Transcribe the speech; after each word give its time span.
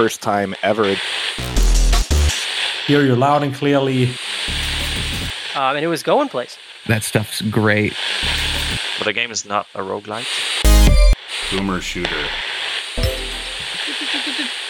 first 0.00 0.22
time 0.22 0.54
ever. 0.62 0.96
Hear 2.86 3.04
you 3.04 3.14
loud 3.14 3.42
and 3.42 3.54
clearly. 3.54 4.04
Um, 5.54 5.76
and 5.76 5.84
it 5.84 5.88
was 5.88 6.02
going 6.02 6.30
place. 6.30 6.56
That 6.86 7.02
stuff's 7.02 7.42
great. 7.42 7.92
But 8.96 9.04
the 9.04 9.12
game 9.12 9.30
is 9.30 9.44
not 9.44 9.66
a 9.74 9.80
roguelike. 9.80 10.26
Boomer 11.50 11.82
shooter. 11.82 12.24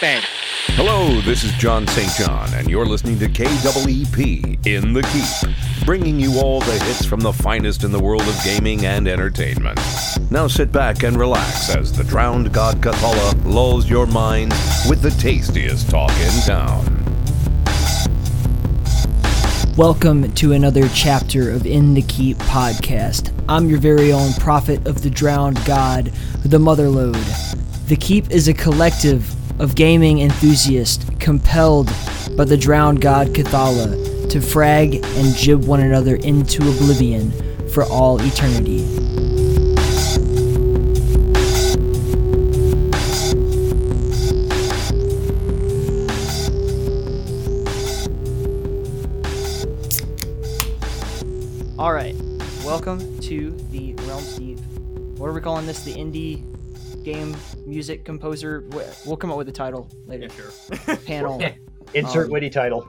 Bang. 0.01 0.21
Hello, 0.75 1.19
this 1.19 1.43
is 1.43 1.51
John 1.55 1.85
St. 1.85 2.09
John, 2.13 2.47
and 2.53 2.69
you're 2.69 2.85
listening 2.85 3.19
to 3.19 3.27
KWEP 3.27 4.65
in 4.65 4.93
the 4.93 5.03
Keep, 5.03 5.85
bringing 5.85 6.17
you 6.17 6.39
all 6.39 6.61
the 6.61 6.79
hits 6.79 7.05
from 7.05 7.19
the 7.19 7.33
finest 7.33 7.83
in 7.83 7.91
the 7.91 7.99
world 7.99 8.21
of 8.21 8.41
gaming 8.45 8.85
and 8.85 9.05
entertainment. 9.05 9.77
Now 10.31 10.47
sit 10.47 10.71
back 10.71 11.03
and 11.03 11.17
relax 11.17 11.75
as 11.75 11.91
the 11.91 12.05
drowned 12.05 12.53
god 12.53 12.77
Kathala 12.77 13.43
lulls 13.43 13.89
your 13.89 14.07
mind 14.07 14.53
with 14.87 15.01
the 15.01 15.11
tastiest 15.11 15.89
talk 15.89 16.09
in 16.11 16.41
town. 16.43 16.85
Welcome 19.75 20.31
to 20.35 20.53
another 20.53 20.87
chapter 20.95 21.51
of 21.51 21.65
In 21.65 21.93
the 21.93 22.01
Keep 22.03 22.37
podcast. 22.37 23.33
I'm 23.49 23.67
your 23.69 23.79
very 23.79 24.13
own 24.13 24.31
prophet 24.35 24.87
of 24.87 25.01
the 25.01 25.09
drowned 25.09 25.63
god, 25.65 26.05
the 26.45 26.59
Motherlode. 26.59 27.87
The 27.89 27.97
Keep 27.97 28.31
is 28.31 28.47
a 28.47 28.53
collective 28.53 29.35
of 29.61 29.75
gaming 29.75 30.21
enthusiasts 30.21 31.05
compelled 31.19 31.85
by 32.35 32.43
the 32.43 32.57
drowned 32.57 32.99
god 32.99 33.27
Kathala 33.27 34.27
to 34.27 34.41
frag 34.41 34.95
and 34.95 35.35
gib 35.37 35.65
one 35.65 35.81
another 35.81 36.15
into 36.15 36.67
oblivion 36.67 37.31
for 37.69 37.83
all 37.83 38.19
eternity. 38.19 38.81
All 51.77 51.93
right, 51.93 52.15
welcome 52.65 53.19
to 53.19 53.51
the 53.69 53.93
Realms 54.07 54.37
Deep. 54.37 54.59
What 55.19 55.27
are 55.27 55.33
we 55.33 55.41
calling 55.41 55.67
this? 55.67 55.83
The 55.83 55.93
indie 55.93 56.50
game 57.03 57.35
music 57.65 58.05
composer. 58.05 58.67
We'll 59.05 59.17
come 59.17 59.31
up 59.31 59.37
with 59.37 59.49
a 59.49 59.53
title 59.53 59.89
later. 60.05 60.29
sure. 60.29 60.95
Panel. 61.05 61.41
Insert 61.93 62.27
Um, 62.27 62.31
witty 62.31 62.49
title. 62.49 62.87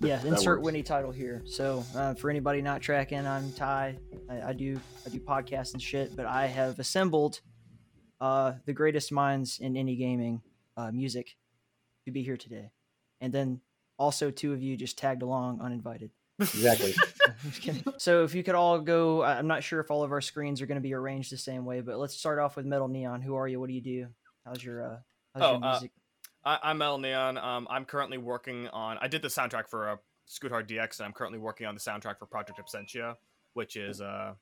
Yeah, 0.00 0.24
insert 0.24 0.62
witty 0.62 0.82
title 0.84 1.10
here. 1.10 1.42
So, 1.44 1.84
uh, 1.96 2.14
for 2.14 2.30
anybody 2.30 2.62
not 2.62 2.80
tracking, 2.80 3.26
I'm 3.26 3.52
Ty. 3.52 3.98
I, 4.30 4.42
I 4.42 4.52
do 4.52 4.80
I 5.04 5.08
do 5.10 5.18
podcasts 5.18 5.72
and 5.72 5.82
shit, 5.82 6.14
but 6.14 6.24
I 6.24 6.46
have 6.46 6.78
assembled 6.78 7.40
uh, 8.20 8.52
the 8.64 8.72
greatest 8.72 9.10
minds 9.10 9.58
in 9.58 9.74
indie 9.74 9.98
gaming 9.98 10.40
uh, 10.76 10.92
music 10.92 11.36
to 12.04 12.12
be 12.12 12.22
here 12.22 12.36
today, 12.36 12.70
and 13.20 13.32
then 13.32 13.60
also 13.98 14.30
two 14.30 14.52
of 14.52 14.62
you 14.62 14.76
just 14.76 14.96
tagged 14.96 15.22
along 15.22 15.60
uninvited. 15.60 16.10
Exactly. 16.38 16.94
So, 17.98 18.24
if 18.24 18.34
you 18.34 18.42
could 18.42 18.54
all 18.56 18.80
go, 18.80 19.22
I- 19.22 19.38
I'm 19.38 19.46
not 19.46 19.62
sure 19.62 19.78
if 19.80 19.90
all 19.90 20.02
of 20.02 20.10
our 20.12 20.20
screens 20.20 20.60
are 20.60 20.66
going 20.66 20.76
to 20.76 20.82
be 20.82 20.94
arranged 20.94 21.30
the 21.30 21.36
same 21.36 21.64
way, 21.64 21.80
but 21.80 21.98
let's 21.98 22.14
start 22.16 22.38
off 22.38 22.56
with 22.56 22.66
Metal 22.66 22.88
Neon. 22.88 23.22
Who 23.22 23.34
are 23.36 23.46
you? 23.46 23.60
What 23.60 23.68
do 23.68 23.74
you 23.74 23.80
do? 23.80 24.06
How's 24.44 24.62
your 24.64 24.82
uh, 24.84 24.96
how's 25.34 25.42
Oh, 25.44 25.52
your 25.58 25.64
uh, 25.64 25.70
music? 25.72 25.90
I, 26.44 26.58
I'm 26.64 26.78
Mel 26.78 26.98
Neon. 26.98 27.38
Um, 27.38 27.66
I'm 27.70 27.84
currently 27.84 28.18
working 28.18 28.66
on. 28.68 28.98
I 29.00 29.06
did 29.08 29.22
the 29.22 29.28
soundtrack 29.28 29.68
for 29.68 29.88
uh, 29.90 29.96
Scoot 30.26 30.50
Hard 30.50 30.68
DX, 30.68 30.98
and 30.98 31.06
I'm 31.06 31.12
currently 31.12 31.38
working 31.38 31.66
on 31.66 31.74
the 31.74 31.80
soundtrack 31.80 32.18
for 32.18 32.26
Project 32.26 32.58
Absentia, 32.58 33.14
which 33.54 33.76
is 33.76 34.00
uh, 34.00 34.32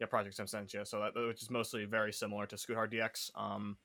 yeah, 0.00 0.06
Project 0.06 0.38
Absentia. 0.38 0.86
So 0.86 1.00
that 1.00 1.14
which 1.26 1.42
is 1.42 1.50
mostly 1.50 1.84
very 1.84 2.12
similar 2.12 2.46
to 2.46 2.56
Scoot 2.56 2.76
Hard 2.76 2.92
DX. 2.92 3.30
Um, 3.34 3.76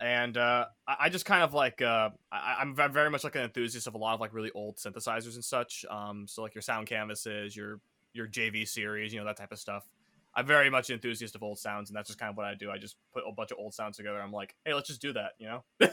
and 0.00 0.36
uh, 0.36 0.66
I, 0.88 0.96
I 1.00 1.08
just 1.08 1.24
kind 1.24 1.42
of 1.42 1.54
like 1.54 1.82
uh, 1.82 2.10
I, 2.32 2.56
I'm 2.60 2.74
very 2.74 3.10
much 3.10 3.24
like 3.24 3.36
an 3.36 3.42
enthusiast 3.42 3.86
of 3.86 3.94
a 3.94 3.98
lot 3.98 4.14
of 4.14 4.20
like 4.20 4.32
really 4.32 4.50
old 4.52 4.76
synthesizers 4.76 5.34
and 5.34 5.44
such. 5.44 5.84
Um, 5.90 6.26
so 6.26 6.42
like 6.42 6.54
your 6.54 6.62
sound 6.62 6.86
canvases, 6.86 7.54
your 7.54 7.80
your 8.12 8.26
JV 8.26 8.66
series, 8.66 9.12
you 9.12 9.20
know 9.20 9.26
that 9.26 9.36
type 9.36 9.52
of 9.52 9.58
stuff. 9.58 9.88
I'm 10.34 10.46
very 10.46 10.70
much 10.70 10.90
an 10.90 10.94
enthusiast 10.94 11.34
of 11.34 11.42
old 11.42 11.58
sounds, 11.58 11.90
and 11.90 11.96
that's 11.96 12.08
just 12.08 12.18
kind 12.18 12.30
of 12.30 12.36
what 12.36 12.46
I 12.46 12.54
do. 12.54 12.70
I 12.70 12.78
just 12.78 12.96
put 13.12 13.24
a 13.28 13.32
bunch 13.32 13.50
of 13.50 13.58
old 13.58 13.74
sounds 13.74 13.96
together. 13.96 14.20
I'm 14.20 14.32
like, 14.32 14.54
hey, 14.64 14.74
let's 14.74 14.88
just 14.88 15.02
do 15.02 15.12
that, 15.12 15.32
you 15.38 15.48
know. 15.48 15.64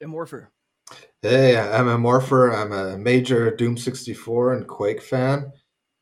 Immorpher. 0.00 0.50
Hey, 1.22 1.58
I'm 1.58 1.88
a 1.88 1.98
Morpher. 1.98 2.52
I'm 2.52 2.72
a 2.72 2.96
major 2.98 3.54
Doom 3.54 3.76
64 3.76 4.52
and 4.54 4.68
Quake 4.68 5.02
fan. 5.02 5.50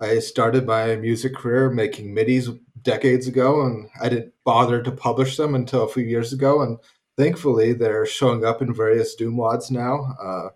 I 0.03 0.19
started 0.19 0.67
my 0.67 0.97
music 0.97 1.35
career 1.37 1.71
making 1.71 2.13
MIDIs 2.13 2.59
decades 2.83 3.29
ago, 3.29 3.65
and 3.65 3.89
I 4.01 4.09
didn't 4.09 4.35
bother 4.45 4.83
to 4.83 4.91
publish 4.91 5.37
them 5.37 5.55
until 5.55 5.85
a 5.85 5.89
few 5.89 6.03
years 6.03 6.33
ago. 6.33 6.61
And 6.61 6.79
thankfully, 7.17 7.73
they're 7.73 8.05
showing 8.05 8.45
up 8.45 8.61
in 8.61 8.75
various 8.75 9.15
Doom 9.15 9.37
mods 9.37 9.71
now. 9.71 10.17
Uh, 10.21 10.49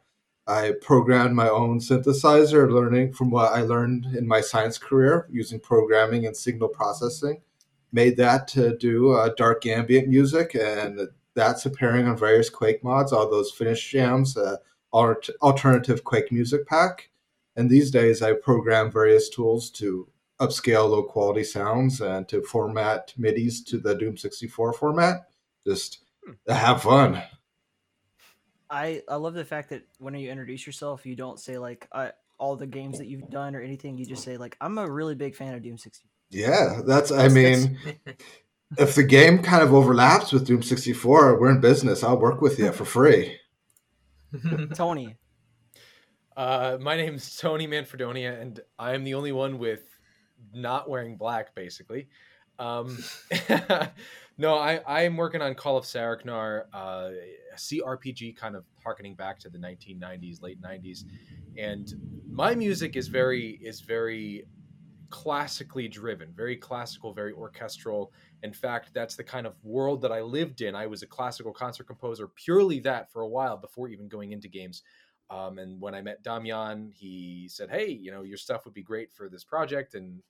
I 0.48 0.72
programmed 0.80 1.36
my 1.36 1.48
own 1.48 1.78
synthesizer, 1.78 2.68
learning 2.68 3.12
from 3.12 3.30
what 3.30 3.52
I 3.52 3.62
learned 3.62 4.06
in 4.16 4.26
my 4.26 4.40
science 4.40 4.78
career 4.78 5.28
using 5.30 5.60
programming 5.60 6.26
and 6.26 6.36
signal 6.36 6.68
processing. 6.68 7.40
Made 7.92 8.16
that 8.16 8.48
to 8.48 8.76
do 8.76 9.12
uh, 9.12 9.30
dark 9.36 9.64
ambient 9.64 10.08
music, 10.08 10.56
and 10.56 11.08
that's 11.34 11.66
appearing 11.66 12.08
on 12.08 12.16
various 12.16 12.50
Quake 12.50 12.82
mods, 12.82 13.12
all 13.12 13.30
those 13.30 13.52
Finnish 13.52 13.92
jams, 13.92 14.36
uh, 14.36 14.56
alt- 14.92 15.30
alternative 15.40 16.02
Quake 16.02 16.32
music 16.32 16.66
pack. 16.66 17.10
And 17.56 17.68
these 17.70 17.90
days, 17.90 18.22
I 18.22 18.34
program 18.34 18.90
various 18.90 19.28
tools 19.28 19.70
to 19.72 20.08
upscale 20.40 20.90
low 20.90 21.02
quality 21.02 21.44
sounds 21.44 22.00
and 22.00 22.28
to 22.28 22.42
format 22.42 23.14
MIDIs 23.18 23.64
to 23.66 23.78
the 23.78 23.94
Doom 23.94 24.16
64 24.16 24.74
format. 24.74 25.28
Just 25.66 26.00
hmm. 26.24 26.52
have 26.52 26.82
fun. 26.82 27.22
I 28.68 29.02
I 29.08 29.14
love 29.16 29.34
the 29.34 29.44
fact 29.44 29.70
that 29.70 29.86
when 29.98 30.14
you 30.14 30.30
introduce 30.30 30.66
yourself, 30.66 31.06
you 31.06 31.14
don't 31.14 31.38
say 31.38 31.56
like 31.56 31.88
I, 31.92 32.12
all 32.38 32.56
the 32.56 32.66
games 32.66 32.98
that 32.98 33.06
you've 33.06 33.30
done 33.30 33.54
or 33.54 33.60
anything. 33.60 33.96
You 33.96 34.04
just 34.04 34.24
say 34.24 34.36
like 34.36 34.56
I'm 34.60 34.78
a 34.78 34.90
really 34.90 35.14
big 35.14 35.36
fan 35.36 35.54
of 35.54 35.62
Doom 35.62 35.78
64. 35.78 36.10
Yeah, 36.30 36.80
that's, 36.84 37.12
I 37.12 37.28
mean, 37.28 37.78
if 38.78 38.94
the 38.94 39.04
game 39.04 39.42
kind 39.42 39.62
of 39.62 39.72
overlaps 39.72 40.32
with 40.32 40.46
Doom 40.46 40.62
64, 40.62 41.38
we're 41.38 41.50
in 41.50 41.60
business. 41.60 42.02
I'll 42.02 42.18
work 42.18 42.40
with 42.40 42.58
you 42.58 42.72
for 42.72 42.84
free. 42.84 43.38
Tony, 44.74 45.16
Uh, 46.36 46.76
my 46.80 46.96
name's 46.96 47.36
Tony 47.38 47.66
Manfredonia, 47.66 48.38
and 48.40 48.60
I'm 48.78 49.04
the 49.04 49.14
only 49.14 49.32
one 49.32 49.58
with 49.58 49.98
not 50.52 50.88
wearing 50.88 51.16
black, 51.16 51.54
basically. 51.54 52.08
Um, 52.58 53.02
no, 54.38 54.54
I, 54.54 54.80
I'm 54.86 55.16
working 55.16 55.40
on 55.40 55.54
Call 55.54 55.78
of 55.78 55.84
Saregnar, 55.84 56.64
uh, 56.74 57.10
a 57.54 57.56
CRPG 57.56 58.36
kind 58.36 58.54
of 58.54 58.64
harkening 58.84 59.14
back 59.14 59.38
to 59.40 59.48
the 59.48 59.58
1990s, 59.58 60.42
late 60.42 60.60
90s, 60.60 61.04
and 61.56 61.94
my 62.30 62.54
music 62.54 62.96
is 62.96 63.08
very 63.08 63.58
is 63.62 63.80
very 63.80 64.44
classically 65.08 65.88
driven, 65.88 66.32
very 66.34 66.56
classical, 66.56 67.14
very 67.14 67.32
orchestral. 67.32 68.12
In 68.42 68.52
fact, 68.52 68.90
that's 68.92 69.16
the 69.16 69.24
kind 69.24 69.46
of 69.46 69.54
world 69.62 70.02
that 70.02 70.12
I 70.12 70.20
lived 70.20 70.60
in. 70.60 70.74
I 70.74 70.86
was 70.86 71.02
a 71.02 71.06
classical 71.06 71.52
concert 71.52 71.86
composer, 71.86 72.28
purely 72.28 72.80
that 72.80 73.10
for 73.10 73.22
a 73.22 73.28
while 73.28 73.56
before 73.56 73.88
even 73.88 74.08
going 74.08 74.32
into 74.32 74.48
games. 74.48 74.82
Um, 75.30 75.58
and 75.58 75.80
when 75.80 75.94
I 75.94 76.02
met 76.02 76.22
Damian, 76.22 76.92
he 76.94 77.48
said, 77.50 77.70
"Hey, 77.70 77.88
you 77.90 78.10
know, 78.10 78.22
your 78.22 78.38
stuff 78.38 78.64
would 78.64 78.74
be 78.74 78.82
great 78.82 79.12
for 79.12 79.28
this 79.28 79.44
project." 79.44 79.94
And 79.94 80.22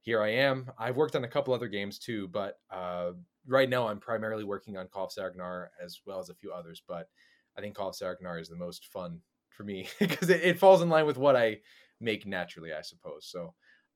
here 0.00 0.22
I 0.22 0.30
am. 0.30 0.70
I've 0.78 0.96
worked 0.96 1.14
on 1.14 1.24
a 1.24 1.28
couple 1.28 1.54
other 1.54 1.68
games 1.68 1.98
too, 1.98 2.28
but 2.28 2.58
uh, 2.70 3.12
right 3.46 3.68
now 3.68 3.88
I'm 3.88 4.00
primarily 4.00 4.44
working 4.44 4.76
on 4.76 4.88
Call 4.88 5.06
of 5.06 5.12
Saregnar 5.12 5.68
as 5.82 6.00
well 6.06 6.18
as 6.18 6.30
a 6.30 6.34
few 6.34 6.52
others. 6.52 6.82
But 6.86 7.08
I 7.56 7.60
think 7.60 7.74
Call 7.74 7.90
of 7.90 7.94
Saregnar 7.94 8.40
is 8.40 8.48
the 8.48 8.56
most 8.56 8.86
fun 8.86 9.20
for 9.50 9.64
me 9.64 9.88
because 9.98 10.30
it, 10.30 10.42
it 10.42 10.58
falls 10.58 10.82
in 10.82 10.88
line 10.88 11.06
with 11.06 11.18
what 11.18 11.36
I 11.36 11.60
make 12.00 12.26
naturally, 12.26 12.72
I 12.72 12.82
suppose. 12.82 13.26
So 13.26 13.54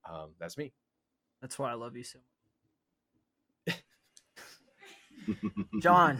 um, 0.08 0.30
that's 0.38 0.58
me. 0.58 0.72
that's 1.40 1.58
why 1.58 1.70
I 1.70 1.74
love 1.74 1.96
you 1.96 2.04
so 2.04 2.18
much. 2.18 3.78
John, 5.80 6.18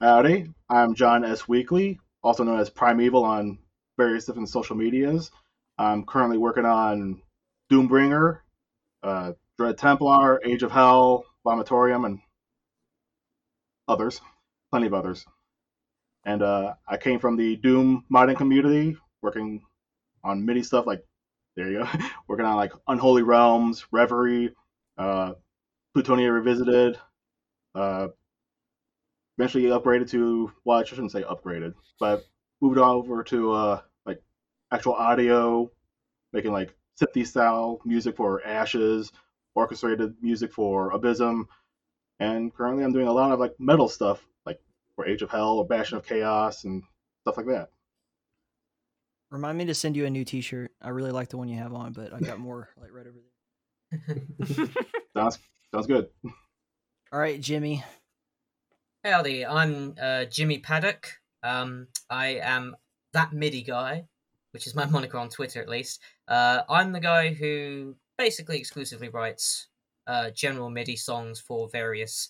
Howdy, 0.00 0.50
I'm 0.70 0.94
John 0.94 1.26
S. 1.26 1.46
Weekly, 1.46 2.00
also 2.22 2.44
known 2.44 2.60
as 2.60 2.70
Primeval 2.70 3.24
on 3.24 3.58
various 3.96 4.24
different 4.24 4.48
social 4.48 4.76
medias. 4.76 5.30
I'm 5.78 6.04
currently 6.04 6.38
working 6.38 6.64
on 6.64 7.22
Doombringer, 7.70 8.40
uh, 9.02 9.32
Dread 9.58 9.78
Templar, 9.78 10.40
Age 10.44 10.62
of 10.62 10.72
Hell, 10.72 11.24
Vomitorium, 11.46 12.04
and 12.06 12.18
others, 13.88 14.20
plenty 14.70 14.86
of 14.86 14.94
others. 14.94 15.24
And 16.24 16.42
uh, 16.42 16.74
I 16.86 16.96
came 16.96 17.18
from 17.18 17.36
the 17.36 17.56
Doom 17.56 18.04
modding 18.12 18.36
community, 18.36 18.96
working 19.22 19.62
on 20.22 20.44
many 20.44 20.62
stuff 20.62 20.86
like, 20.86 21.02
there 21.56 21.70
you 21.70 21.78
go, 21.78 21.88
working 22.28 22.44
on 22.44 22.56
like 22.56 22.72
Unholy 22.88 23.22
Realms, 23.22 23.86
Reverie, 23.90 24.54
uh, 24.98 25.32
Plutonia 25.96 26.32
Revisited, 26.32 26.98
uh, 27.74 28.08
eventually 29.40 29.64
upgraded 29.64 30.08
to 30.10 30.52
well 30.64 30.78
i 30.78 30.84
shouldn't 30.84 31.12
say 31.12 31.22
upgraded 31.22 31.74
but 31.98 32.24
moved 32.60 32.78
on 32.78 32.88
over 32.88 33.22
to 33.22 33.52
uh 33.52 33.80
like 34.06 34.22
actual 34.72 34.94
audio 34.94 35.70
making 36.32 36.52
like 36.52 36.74
synthy 37.00 37.26
style 37.26 37.80
music 37.84 38.16
for 38.16 38.44
ashes 38.46 39.12
orchestrated 39.54 40.14
music 40.22 40.52
for 40.52 40.90
abysm 40.92 41.46
and 42.20 42.54
currently 42.54 42.84
I'm 42.84 42.92
doing 42.92 43.08
a 43.08 43.12
lot 43.12 43.32
of 43.32 43.40
like 43.40 43.58
metal 43.58 43.88
stuff, 43.88 44.24
like 44.46 44.60
for 44.94 45.06
Age 45.06 45.22
of 45.22 45.30
Hell 45.30 45.58
or 45.58 45.66
Bastion 45.66 45.96
of 45.96 46.06
Chaos 46.06 46.64
and 46.64 46.82
stuff 47.22 47.36
like 47.38 47.46
that. 47.46 47.70
Remind 49.30 49.58
me 49.58 49.64
to 49.66 49.74
send 49.74 49.96
you 49.96 50.06
a 50.06 50.10
new 50.10 50.24
T-shirt. 50.24 50.70
I 50.82 50.90
really 50.90 51.12
like 51.12 51.28
the 51.28 51.38
one 51.38 51.48
you 51.48 51.56
have 51.56 51.72
on, 51.72 51.92
but 51.92 52.12
I 52.12 52.20
got 52.20 52.38
more 52.38 52.68
like 52.80 52.90
right 52.92 53.06
over 53.06 53.18
there. 53.18 54.68
Sounds 55.16 55.38
sounds 55.74 55.86
good. 55.88 56.08
All 57.12 57.18
right, 57.18 57.40
Jimmy. 57.40 57.82
Howdy, 59.02 59.46
I'm 59.46 59.94
uh, 59.98 60.26
Jimmy 60.26 60.58
Paddock. 60.58 61.08
Um, 61.42 61.86
I 62.10 62.38
am 62.42 62.76
that 63.14 63.32
MIDI 63.32 63.62
guy, 63.62 64.04
which 64.50 64.66
is 64.66 64.74
my 64.74 64.84
moniker 64.90 65.16
on 65.16 65.30
Twitter 65.30 65.62
at 65.62 65.70
least. 65.70 66.02
Uh, 66.28 66.60
I'm 66.68 66.92
the 66.92 67.00
guy 67.00 67.32
who 67.32 67.96
basically 68.18 68.58
exclusively 68.58 69.08
writes 69.08 69.68
uh, 70.06 70.28
general 70.32 70.68
MIDI 70.68 70.96
songs 70.96 71.40
for 71.40 71.70
various 71.70 72.28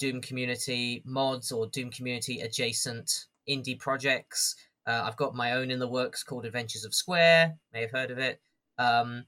Doom 0.00 0.20
community 0.20 1.04
mods 1.06 1.52
or 1.52 1.68
Doom 1.68 1.88
community 1.92 2.40
adjacent 2.40 3.26
indie 3.48 3.78
projects. 3.78 4.56
Uh, 4.88 5.02
I've 5.04 5.16
got 5.16 5.36
my 5.36 5.52
own 5.52 5.70
in 5.70 5.78
the 5.78 5.86
works 5.86 6.24
called 6.24 6.46
Adventures 6.46 6.84
of 6.84 6.96
Square. 6.96 7.54
May 7.72 7.82
have 7.82 7.92
heard 7.92 8.10
of 8.10 8.18
it. 8.18 8.40
Um, 8.76 9.24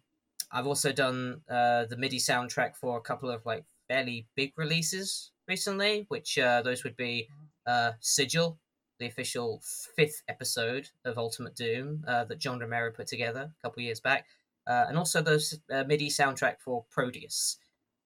I've 0.50 0.66
also 0.66 0.90
done 0.90 1.42
uh, 1.48 1.84
the 1.84 1.96
MIDI 1.96 2.18
soundtrack 2.18 2.74
for 2.74 2.96
a 2.98 3.00
couple 3.00 3.30
of 3.30 3.46
like 3.46 3.64
fairly 3.88 4.26
big 4.34 4.52
releases 4.56 5.30
recently, 5.50 6.06
which 6.08 6.38
uh, 6.38 6.62
those 6.62 6.84
would 6.84 6.96
be 6.96 7.28
uh, 7.66 7.90
Sigil, 8.00 8.56
the 9.00 9.06
official 9.06 9.60
fifth 9.96 10.22
episode 10.28 10.88
of 11.04 11.18
Ultimate 11.18 11.56
Doom 11.56 12.04
uh, 12.06 12.24
that 12.24 12.38
John 12.38 12.60
Romero 12.60 12.92
put 12.92 13.08
together 13.08 13.50
a 13.50 13.62
couple 13.62 13.82
years 13.82 13.98
back, 13.98 14.26
uh, 14.68 14.86
and 14.88 14.96
also 14.96 15.20
the 15.20 15.42
uh, 15.72 15.82
MIDI 15.84 16.08
soundtrack 16.08 16.60
for 16.60 16.84
Prodeus, 16.88 17.56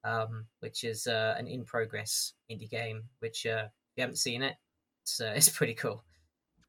um, 0.04 0.46
which 0.60 0.84
is 0.84 1.06
uh, 1.06 1.34
an 1.38 1.46
in 1.46 1.64
progress 1.64 2.32
indie 2.50 2.70
game. 2.70 3.04
Which 3.18 3.44
if 3.44 3.70
you 3.96 4.00
haven't 4.00 4.16
seen 4.16 4.42
it, 4.42 4.54
it's 5.02 5.20
it's 5.22 5.50
pretty 5.50 5.74
cool. 5.74 6.02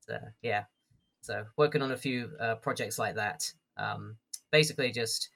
So, 0.02 0.20
yeah, 0.42 0.66
so 1.22 1.46
working 1.56 1.82
on 1.82 1.94
a 1.94 1.98
few 1.98 2.32
projects 2.62 3.00
like 3.00 3.16
that. 3.16 3.54
Um, 3.78 4.18
basically, 4.52 4.92
just 4.92 5.30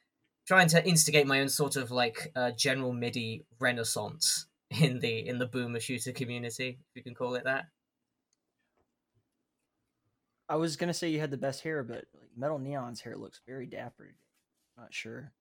trying 0.45 0.67
to 0.67 0.85
instigate 0.85 1.27
my 1.27 1.39
own 1.39 1.47
sort 1.47 1.77
of 1.77 1.91
like 1.91 2.31
uh, 2.35 2.51
general 2.51 2.91
MIDI 2.91 3.45
renaissance 3.59 4.47
in 4.71 4.99
the 4.99 5.27
in 5.27 5.39
the 5.39 5.45
boomer 5.47 5.79
shooter 5.79 6.11
community, 6.11 6.79
if 6.79 6.95
you 6.95 7.03
can 7.03 7.15
call 7.15 7.35
it 7.35 7.43
that. 7.45 7.65
I 10.47 10.55
was 10.55 10.75
gonna 10.77 10.93
say 10.93 11.09
you 11.09 11.19
had 11.19 11.31
the 11.31 11.37
best 11.37 11.61
hair, 11.61 11.83
but 11.83 12.05
like, 12.13 12.29
Metal 12.35 12.59
Neon's 12.59 13.01
hair 13.01 13.15
looks 13.17 13.41
very 13.47 13.65
dapper. 13.65 14.05
today. 14.05 14.15
Not 14.77 14.93
sure. 14.93 15.31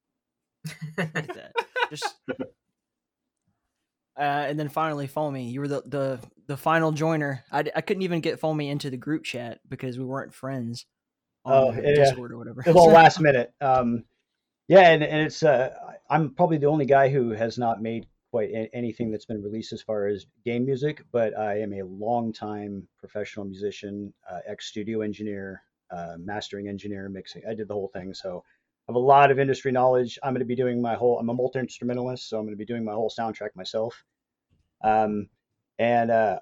That. 0.96 1.52
Just. 1.90 2.14
Uh, 4.18 4.46
and 4.48 4.58
then 4.58 4.68
finally, 4.68 5.06
Foamy, 5.06 5.48
you 5.48 5.60
were 5.60 5.68
the, 5.68 5.80
the, 5.86 6.18
the 6.48 6.56
final 6.56 6.90
joiner. 6.90 7.44
I, 7.52 7.60
I 7.76 7.80
couldn't 7.82 8.02
even 8.02 8.20
get 8.20 8.40
Foamy 8.40 8.68
into 8.68 8.90
the 8.90 8.96
group 8.96 9.22
chat 9.22 9.60
because 9.68 9.96
we 9.96 10.04
weren't 10.04 10.34
friends 10.34 10.86
on 11.44 11.52
Oh, 11.52 11.72
yeah. 11.72 11.94
Discord 11.94 12.32
or 12.32 12.38
whatever. 12.38 12.62
It 12.62 12.66
was 12.66 12.76
all 12.76 12.90
last 12.90 13.20
minute. 13.20 13.52
Um, 13.60 14.02
yeah, 14.66 14.90
and, 14.90 15.04
and 15.04 15.22
it's 15.22 15.44
uh, 15.44 15.70
I'm 16.10 16.34
probably 16.34 16.58
the 16.58 16.66
only 16.66 16.84
guy 16.84 17.10
who 17.10 17.30
has 17.30 17.58
not 17.58 17.80
made 17.80 18.08
quite 18.30 18.50
a- 18.50 18.74
anything 18.74 19.10
that's 19.10 19.24
been 19.24 19.42
released 19.42 19.72
as 19.72 19.82
far 19.82 20.06
as 20.06 20.26
game 20.44 20.64
music, 20.64 21.04
but 21.12 21.36
I 21.36 21.60
am 21.60 21.72
a 21.72 21.82
long-time 21.82 22.86
professional 22.98 23.46
musician, 23.46 24.12
uh, 24.30 24.40
ex-studio 24.46 25.00
engineer, 25.00 25.62
uh, 25.90 26.16
mastering 26.18 26.68
engineer, 26.68 27.08
mixing. 27.08 27.42
I 27.48 27.54
did 27.54 27.68
the 27.68 27.74
whole 27.74 27.88
thing, 27.88 28.12
so 28.14 28.44
I 28.88 28.92
have 28.92 28.96
a 28.96 28.98
lot 28.98 29.30
of 29.30 29.38
industry 29.38 29.72
knowledge. 29.72 30.18
I'm 30.22 30.32
going 30.32 30.40
to 30.40 30.46
be 30.46 30.56
doing 30.56 30.80
my 30.80 30.94
whole. 30.94 31.18
I'm 31.18 31.28
a 31.28 31.34
multi 31.34 31.58
instrumentalist, 31.58 32.28
so 32.28 32.38
I'm 32.38 32.44
going 32.44 32.54
to 32.54 32.58
be 32.58 32.66
doing 32.66 32.84
my 32.84 32.92
whole 32.92 33.10
soundtrack 33.10 33.50
myself. 33.54 34.04
Um, 34.82 35.28
and 35.78 36.10
uh, 36.10 36.40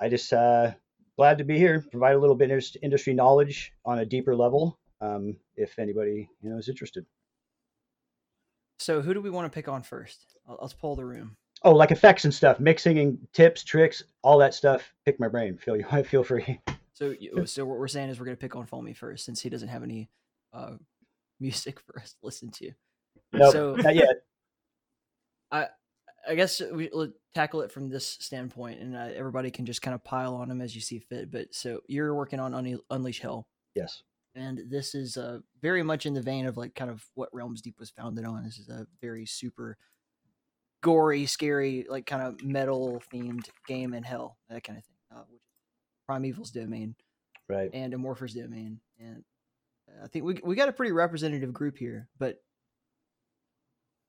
I 0.00 0.08
just 0.08 0.32
uh, 0.32 0.72
glad 1.16 1.38
to 1.38 1.44
be 1.44 1.58
here, 1.58 1.84
provide 1.90 2.14
a 2.14 2.18
little 2.18 2.36
bit 2.36 2.50
of 2.50 2.64
industry 2.82 3.14
knowledge 3.14 3.72
on 3.84 3.98
a 3.98 4.06
deeper 4.06 4.34
level. 4.34 4.78
Um, 5.00 5.36
if 5.56 5.78
anybody 5.78 6.28
you 6.42 6.50
know 6.50 6.58
is 6.58 6.68
interested. 6.68 7.06
So 8.78 9.00
who 9.00 9.12
do 9.12 9.20
we 9.20 9.30
want 9.30 9.50
to 9.50 9.54
pick 9.54 9.68
on 9.68 9.82
first? 9.82 10.36
Let's 10.60 10.72
pull 10.72 10.96
the 10.96 11.04
room. 11.04 11.36
Oh, 11.62 11.72
like 11.72 11.90
effects 11.90 12.24
and 12.24 12.32
stuff, 12.32 12.60
mixing 12.60 12.98
and 13.00 13.18
tips, 13.32 13.64
tricks, 13.64 14.04
all 14.22 14.38
that 14.38 14.54
stuff. 14.54 14.94
Pick 15.04 15.18
my 15.18 15.28
brain. 15.28 15.58
Feel 15.58 15.76
you. 15.76 15.84
Feel 16.04 16.22
free. 16.22 16.60
So, 16.94 17.14
so 17.44 17.64
what 17.64 17.78
we're 17.78 17.88
saying 17.88 18.08
is 18.10 18.18
we're 18.18 18.26
gonna 18.26 18.36
pick 18.36 18.56
on 18.56 18.66
Foamy 18.66 18.92
first, 18.94 19.24
since 19.24 19.40
he 19.40 19.48
doesn't 19.48 19.68
have 19.68 19.82
any 19.82 20.08
uh, 20.52 20.72
music 21.40 21.80
for 21.80 21.98
us 22.00 22.12
to 22.12 22.18
listen 22.22 22.50
to. 22.52 22.72
Nope, 23.32 23.52
so 23.52 23.74
not 23.74 23.94
yet. 23.94 24.22
I 25.50 25.66
I 26.28 26.34
guess 26.34 26.60
we 26.60 26.90
will 26.92 27.12
tackle 27.34 27.62
it 27.62 27.72
from 27.72 27.88
this 27.88 28.06
standpoint, 28.06 28.80
and 28.80 28.96
uh, 28.96 29.08
everybody 29.14 29.50
can 29.50 29.66
just 29.66 29.82
kind 29.82 29.94
of 29.94 30.04
pile 30.04 30.34
on 30.34 30.50
him 30.50 30.60
as 30.60 30.74
you 30.74 30.80
see 30.80 30.98
fit. 30.98 31.30
But 31.30 31.54
so 31.54 31.80
you're 31.86 32.14
working 32.14 32.40
on 32.40 32.52
Unle- 32.52 32.80
Unleash 32.90 33.20
Hell, 33.20 33.48
Yes. 33.74 34.02
And 34.38 34.70
this 34.70 34.94
is 34.94 35.16
uh, 35.16 35.40
very 35.60 35.82
much 35.82 36.06
in 36.06 36.14
the 36.14 36.22
vein 36.22 36.46
of 36.46 36.56
like 36.56 36.74
kind 36.76 36.90
of 36.90 37.04
what 37.14 37.28
Realms 37.32 37.60
Deep 37.60 37.78
was 37.80 37.90
founded 37.90 38.24
on. 38.24 38.44
This 38.44 38.58
is 38.58 38.68
a 38.68 38.86
very 39.00 39.26
super 39.26 39.76
gory, 40.80 41.26
scary, 41.26 41.84
like 41.88 42.06
kind 42.06 42.22
of 42.22 42.42
metal 42.44 43.02
themed 43.12 43.48
game 43.66 43.94
in 43.94 44.04
hell, 44.04 44.38
that 44.48 44.62
kind 44.62 44.78
of 44.78 44.84
thing. 44.84 44.94
Uh, 45.14 45.24
which 45.28 45.42
Primeval's 46.06 46.50
domain, 46.52 46.94
Right. 47.48 47.70
and 47.72 47.92
Immorpher's 47.92 48.34
domain, 48.34 48.80
and 49.00 49.24
I 50.04 50.06
think 50.06 50.24
we 50.24 50.38
we 50.44 50.54
got 50.54 50.68
a 50.68 50.72
pretty 50.72 50.92
representative 50.92 51.52
group 51.52 51.76
here. 51.76 52.08
But 52.18 52.36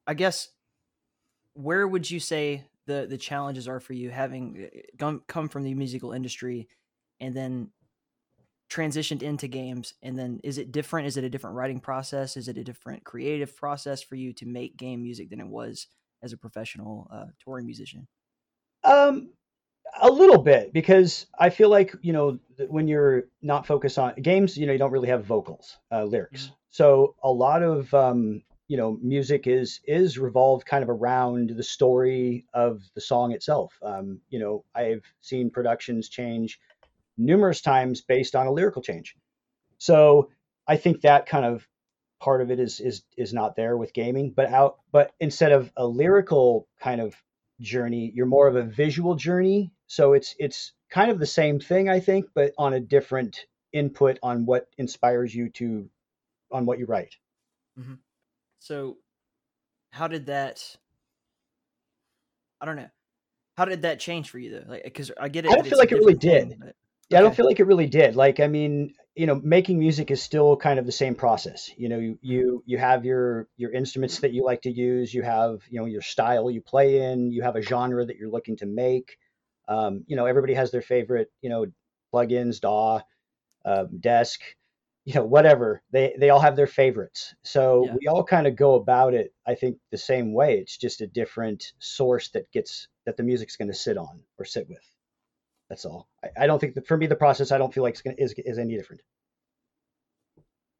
I 0.05 0.13
guess 0.13 0.49
where 1.53 1.87
would 1.87 2.09
you 2.09 2.19
say 2.19 2.65
the 2.85 3.07
the 3.09 3.17
challenges 3.17 3.67
are 3.67 3.79
for 3.79 3.93
you 3.93 4.09
having 4.11 4.69
uh, 4.73 4.79
come 4.97 5.23
come 5.27 5.49
from 5.49 5.63
the 5.63 5.73
musical 5.73 6.11
industry 6.11 6.67
and 7.19 7.35
then 7.35 7.71
transitioned 8.69 9.23
into 9.23 9.47
games 9.47 9.93
and 10.03 10.17
then 10.17 10.39
is 10.43 10.57
it 10.57 10.71
different 10.71 11.07
is 11.07 11.17
it 11.17 11.23
a 11.23 11.29
different 11.29 11.55
writing 11.55 11.79
process 11.79 12.37
is 12.37 12.47
it 12.47 12.57
a 12.57 12.63
different 12.63 13.03
creative 13.03 13.55
process 13.55 14.01
for 14.01 14.15
you 14.15 14.31
to 14.31 14.45
make 14.45 14.77
game 14.77 15.01
music 15.01 15.29
than 15.29 15.39
it 15.39 15.47
was 15.47 15.87
as 16.21 16.33
a 16.33 16.37
professional 16.37 17.09
uh, 17.11 17.25
touring 17.43 17.65
musician 17.65 18.07
Um, 18.83 19.29
a 20.01 20.09
little 20.09 20.37
bit 20.37 20.71
because 20.73 21.25
I 21.37 21.49
feel 21.49 21.69
like 21.69 21.95
you 22.01 22.13
know 22.13 22.39
when 22.67 22.87
you're 22.87 23.23
not 23.41 23.65
focused 23.65 23.97
on 23.97 24.13
games, 24.21 24.57
you 24.57 24.65
know 24.65 24.73
you 24.73 24.79
don't 24.79 24.91
really 24.91 25.09
have 25.09 25.25
vocals, 25.25 25.77
uh, 25.91 26.03
lyrics. 26.03 26.51
So 26.69 27.15
a 27.23 27.31
lot 27.31 27.63
of 27.63 27.93
um, 27.93 28.43
you 28.67 28.77
know 28.77 28.97
music 29.01 29.47
is 29.47 29.81
is 29.85 30.17
revolved 30.17 30.65
kind 30.65 30.83
of 30.83 30.89
around 30.89 31.51
the 31.51 31.63
story 31.63 32.45
of 32.53 32.83
the 32.95 33.01
song 33.01 33.31
itself. 33.31 33.73
Um, 33.81 34.21
you 34.29 34.39
know 34.39 34.63
I've 34.75 35.03
seen 35.21 35.49
productions 35.49 36.09
change 36.09 36.59
numerous 37.19 37.61
times 37.61 38.01
based 38.01 38.35
on 38.35 38.47
a 38.47 38.51
lyrical 38.51 38.81
change. 38.81 39.15
So 39.77 40.29
I 40.67 40.77
think 40.77 41.01
that 41.01 41.25
kind 41.25 41.45
of 41.45 41.67
part 42.19 42.41
of 42.41 42.51
it 42.51 42.59
is 42.59 42.79
is 42.79 43.03
is 43.17 43.33
not 43.33 43.55
there 43.55 43.77
with 43.77 43.93
gaming, 43.93 44.31
but 44.31 44.47
out 44.49 44.79
but 44.91 45.11
instead 45.19 45.51
of 45.51 45.71
a 45.77 45.85
lyrical 45.85 46.67
kind 46.79 47.01
of 47.01 47.15
journey 47.59 48.11
you're 48.15 48.25
more 48.25 48.47
of 48.47 48.55
a 48.55 48.63
visual 48.63 49.15
journey 49.15 49.71
so 49.87 50.13
it's 50.13 50.35
it's 50.39 50.71
kind 50.89 51.11
of 51.11 51.19
the 51.19 51.25
same 51.25 51.59
thing 51.59 51.89
i 51.89 51.99
think 51.99 52.25
but 52.33 52.53
on 52.57 52.73
a 52.73 52.79
different 52.79 53.45
input 53.73 54.17
on 54.23 54.45
what 54.45 54.67
inspires 54.77 55.35
you 55.35 55.49
to 55.49 55.89
on 56.51 56.65
what 56.65 56.79
you 56.79 56.85
write 56.85 57.15
mm-hmm. 57.77 57.95
so 58.59 58.97
how 59.91 60.07
did 60.07 60.27
that 60.27 60.63
i 62.61 62.65
don't 62.65 62.77
know 62.77 62.89
how 63.57 63.65
did 63.65 63.81
that 63.81 63.99
change 63.99 64.29
for 64.29 64.39
you 64.39 64.51
though 64.51 64.71
like 64.71 64.83
because 64.83 65.11
i 65.19 65.27
get 65.27 65.45
it 65.45 65.51
I 65.51 65.55
don't 65.55 65.67
feel 65.67 65.77
like 65.77 65.91
it 65.91 65.95
really 65.95 66.13
different 66.13 66.49
did. 66.49 66.59
thing, 66.59 66.67
but- 66.67 66.75
yeah 67.09 67.19
i 67.19 67.21
don't 67.21 67.35
feel 67.35 67.45
like 67.45 67.59
it 67.59 67.65
really 67.65 67.87
did. 67.87 68.15
Like 68.15 68.39
i 68.39 68.47
mean 68.47 68.93
you 69.15 69.25
know 69.25 69.35
making 69.43 69.79
music 69.79 70.11
is 70.11 70.21
still 70.21 70.55
kind 70.55 70.79
of 70.79 70.85
the 70.85 70.91
same 70.91 71.15
process. 71.15 71.69
You 71.77 71.89
know 71.89 71.97
you 71.99 72.17
you, 72.21 72.63
you 72.65 72.77
have 72.77 73.05
your 73.05 73.47
your 73.57 73.71
instruments 73.71 74.19
that 74.19 74.31
you 74.31 74.45
like 74.45 74.61
to 74.63 74.71
use. 74.71 75.13
You 75.13 75.23
have 75.23 75.61
you 75.69 75.79
know 75.79 75.85
your 75.85 76.01
style 76.01 76.49
you 76.49 76.61
play 76.61 77.11
in. 77.11 77.31
You 77.31 77.41
have 77.43 77.55
a 77.55 77.61
genre 77.61 78.05
that 78.05 78.17
you're 78.17 78.29
looking 78.29 78.57
to 78.57 78.65
make. 78.65 79.17
Um, 79.67 80.03
you 80.07 80.15
know 80.15 80.25
everybody 80.25 80.53
has 80.53 80.71
their 80.71 80.81
favorite 80.81 81.31
you 81.41 81.49
know 81.49 81.65
plugins 82.13 82.59
daw 82.61 83.01
um, 83.65 83.99
desk 83.99 84.41
you 85.05 85.15
know 85.15 85.25
whatever. 85.25 85.81
They 85.91 86.15
they 86.19 86.29
all 86.29 86.39
have 86.39 86.55
their 86.55 86.67
favorites. 86.67 87.33
So 87.43 87.85
Yeah. 87.85 87.95
we 87.99 88.07
all 88.07 88.23
kind 88.23 88.47
of 88.47 88.55
go 88.55 88.75
about 88.75 89.13
it 89.13 89.33
i 89.45 89.55
think 89.55 89.77
the 89.91 89.97
same 89.97 90.33
way. 90.33 90.59
It's 90.59 90.77
just 90.77 91.01
a 91.01 91.07
different 91.07 91.73
source 91.79 92.29
that 92.31 92.51
gets 92.51 92.87
that 93.05 93.17
the 93.17 93.23
music's 93.23 93.57
going 93.57 93.69
to 93.71 93.73
sit 93.77 93.97
on 93.97 94.21
or 94.37 94.45
sit 94.45 94.69
with 94.69 94.83
that's 95.69 95.85
all 95.85 96.07
i, 96.23 96.43
I 96.43 96.47
don't 96.47 96.59
think 96.59 96.73
that 96.75 96.87
for 96.87 96.97
me 96.97 97.07
the 97.07 97.15
process 97.15 97.51
i 97.51 97.57
don't 97.57 97.73
feel 97.73 97.83
like 97.83 97.93
it's 97.93 98.01
gonna, 98.01 98.15
is, 98.17 98.33
is 98.37 98.57
any 98.57 98.75
different 98.75 99.01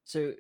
So, 0.10 0.34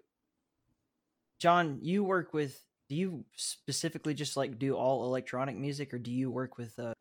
John, 1.37 1.77
you 1.81 2.03
work 2.03 2.33
with. 2.33 2.59
Do 2.89 2.95
you 2.95 3.23
specifically 3.35 4.15
just 4.15 4.35
like 4.35 4.57
do 4.57 4.73
all 4.75 5.05
electronic 5.05 5.55
music, 5.55 5.93
or 5.93 5.99
do 5.99 6.11
you 6.11 6.31
work 6.31 6.57
with 6.57 6.73
uh 6.79 6.95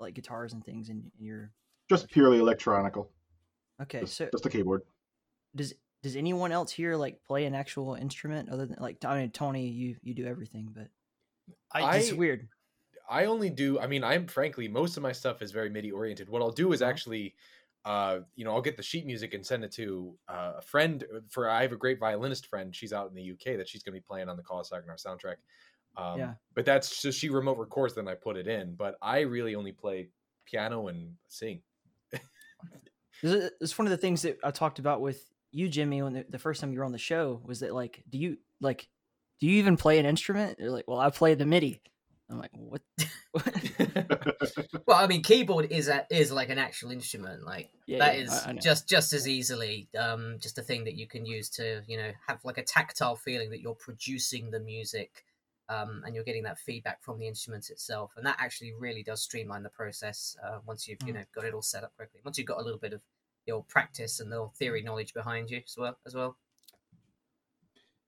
like 0.00 0.14
guitars 0.14 0.54
and 0.54 0.64
things 0.64 0.88
in, 0.88 1.10
in 1.18 1.24
your? 1.26 1.52
Just 1.90 2.10
purely 2.10 2.38
electronical. 2.38 3.10
Okay, 3.82 4.00
Just, 4.00 4.16
so 4.16 4.28
just 4.32 4.46
a 4.46 4.48
keyboard. 4.48 4.82
does 5.54 5.74
does 6.02 6.16
anyone 6.16 6.50
else 6.50 6.72
here 6.72 6.96
like 6.96 7.20
play 7.26 7.44
an 7.44 7.54
actual 7.54 7.94
instrument 7.94 8.48
other 8.48 8.64
than 8.64 8.78
like 8.80 9.04
I 9.04 9.20
mean 9.20 9.30
Tony, 9.30 9.68
you 9.68 9.96
you 10.02 10.14
do 10.14 10.24
everything, 10.24 10.70
but 10.74 10.88
I, 11.70 11.98
it's 11.98 12.12
weird. 12.12 12.48
I 13.08 13.26
only 13.26 13.50
do. 13.50 13.78
I 13.78 13.86
mean, 13.86 14.02
I'm 14.04 14.26
frankly 14.26 14.68
most 14.68 14.96
of 14.96 15.02
my 15.02 15.12
stuff 15.12 15.42
is 15.42 15.52
very 15.52 15.68
MIDI 15.70 15.92
oriented. 15.92 16.28
What 16.28 16.42
I'll 16.42 16.50
do 16.50 16.72
is 16.72 16.80
Uh-huh. 16.82 16.90
actually, 16.90 17.34
uh, 17.84 18.20
you 18.34 18.44
know, 18.44 18.52
I'll 18.54 18.62
get 18.62 18.76
the 18.76 18.82
sheet 18.82 19.04
music 19.06 19.34
and 19.34 19.44
send 19.44 19.62
it 19.64 19.72
to 19.72 20.16
uh, 20.28 20.54
a 20.56 20.62
friend. 20.62 21.04
For 21.28 21.48
I 21.48 21.62
have 21.62 21.72
a 21.72 21.76
great 21.76 21.98
violinist 22.00 22.46
friend. 22.46 22.74
She's 22.74 22.92
out 22.92 23.08
in 23.10 23.14
the 23.14 23.30
UK 23.32 23.56
that 23.58 23.68
she's 23.68 23.82
going 23.82 23.94
to 23.94 24.00
be 24.00 24.04
playing 24.06 24.28
on 24.28 24.36
the 24.36 24.42
Call 24.42 24.60
of 24.60 24.66
Saregnar 24.66 24.96
soundtrack. 25.02 25.36
Um, 25.96 26.18
Yeah. 26.18 26.34
But 26.54 26.64
that's 26.64 26.96
so 26.96 27.10
she 27.10 27.28
remote 27.28 27.58
records, 27.58 27.94
then 27.94 28.08
I 28.08 28.14
put 28.14 28.36
it 28.36 28.48
in. 28.48 28.74
But 28.74 28.96
I 29.02 29.20
really 29.20 29.54
only 29.54 29.72
play 29.72 30.08
piano 30.46 30.88
and 30.88 31.14
sing. 31.28 31.62
It's- 33.22 33.50
It's 33.60 33.78
one 33.78 33.86
of 33.86 33.90
the 33.90 33.96
things 33.98 34.22
that 34.22 34.38
I 34.42 34.50
talked 34.50 34.78
about 34.78 35.00
with 35.00 35.30
you, 35.50 35.68
Jimmy, 35.68 36.02
when 36.02 36.12
the, 36.14 36.26
the 36.28 36.38
first 36.38 36.60
time 36.60 36.72
you 36.72 36.78
were 36.80 36.84
on 36.84 36.92
the 36.92 36.98
show 36.98 37.40
was 37.44 37.60
that 37.60 37.74
like, 37.74 38.02
do 38.10 38.18
you 38.18 38.38
like, 38.60 38.88
do 39.40 39.46
you 39.46 39.58
even 39.58 39.76
play 39.76 39.98
an 39.98 40.06
instrument? 40.06 40.58
You're 40.58 40.70
like, 40.70 40.88
well, 40.88 40.98
I 40.98 41.10
play 41.10 41.34
the 41.34 41.46
MIDI. 41.46 41.80
I'm 42.30 42.38
like, 42.38 42.50
what? 42.52 42.82
Well, 44.86 44.98
I 45.02 45.06
mean, 45.06 45.22
keyboard 45.22 45.70
is 45.70 45.88
a, 45.88 46.06
is 46.10 46.30
like 46.30 46.50
an 46.50 46.58
actual 46.58 46.90
instrument. 46.90 47.44
Like 47.44 47.70
Yeah, 47.86 47.98
that 47.98 48.14
yeah, 48.14 48.20
is 48.22 48.30
I- 48.46 48.50
I 48.50 48.52
just 48.54 48.88
just 48.88 49.12
as 49.12 49.26
easily 49.28 49.88
um, 49.98 50.36
just 50.40 50.58
a 50.58 50.62
thing 50.62 50.84
that 50.84 50.94
you 50.94 51.06
can 51.06 51.24
use 51.26 51.48
to 51.50 51.82
you 51.86 51.96
know 51.96 52.12
have 52.26 52.44
like 52.44 52.58
a 52.58 52.62
tactile 52.62 53.16
feeling 53.16 53.50
that 53.50 53.60
you're 53.60 53.74
producing 53.74 54.50
the 54.50 54.60
music 54.60 55.24
um, 55.68 56.02
and 56.04 56.14
you're 56.14 56.24
getting 56.24 56.42
that 56.42 56.58
feedback 56.58 57.02
from 57.02 57.18
the 57.18 57.26
instrument 57.26 57.70
itself, 57.70 58.12
and 58.16 58.26
that 58.26 58.36
actually 58.38 58.72
really 58.78 59.02
does 59.02 59.22
streamline 59.22 59.62
the 59.62 59.70
process 59.70 60.36
uh, 60.44 60.58
once 60.66 60.86
you've 60.86 60.98
you 61.06 61.12
Mm. 61.12 61.16
know 61.16 61.24
got 61.34 61.44
it 61.44 61.54
all 61.54 61.62
set 61.62 61.84
up 61.84 61.96
correctly. 61.96 62.20
Once 62.24 62.36
you've 62.38 62.46
got 62.46 62.60
a 62.60 62.64
little 62.64 62.78
bit 62.80 62.92
of 62.92 63.00
your 63.46 63.62
practice 63.64 64.20
and 64.20 64.30
the 64.32 64.48
theory 64.56 64.82
knowledge 64.82 65.14
behind 65.14 65.50
you 65.50 65.62
as 65.66 65.76
well 65.78 65.96
as 66.06 66.14
well. 66.14 66.36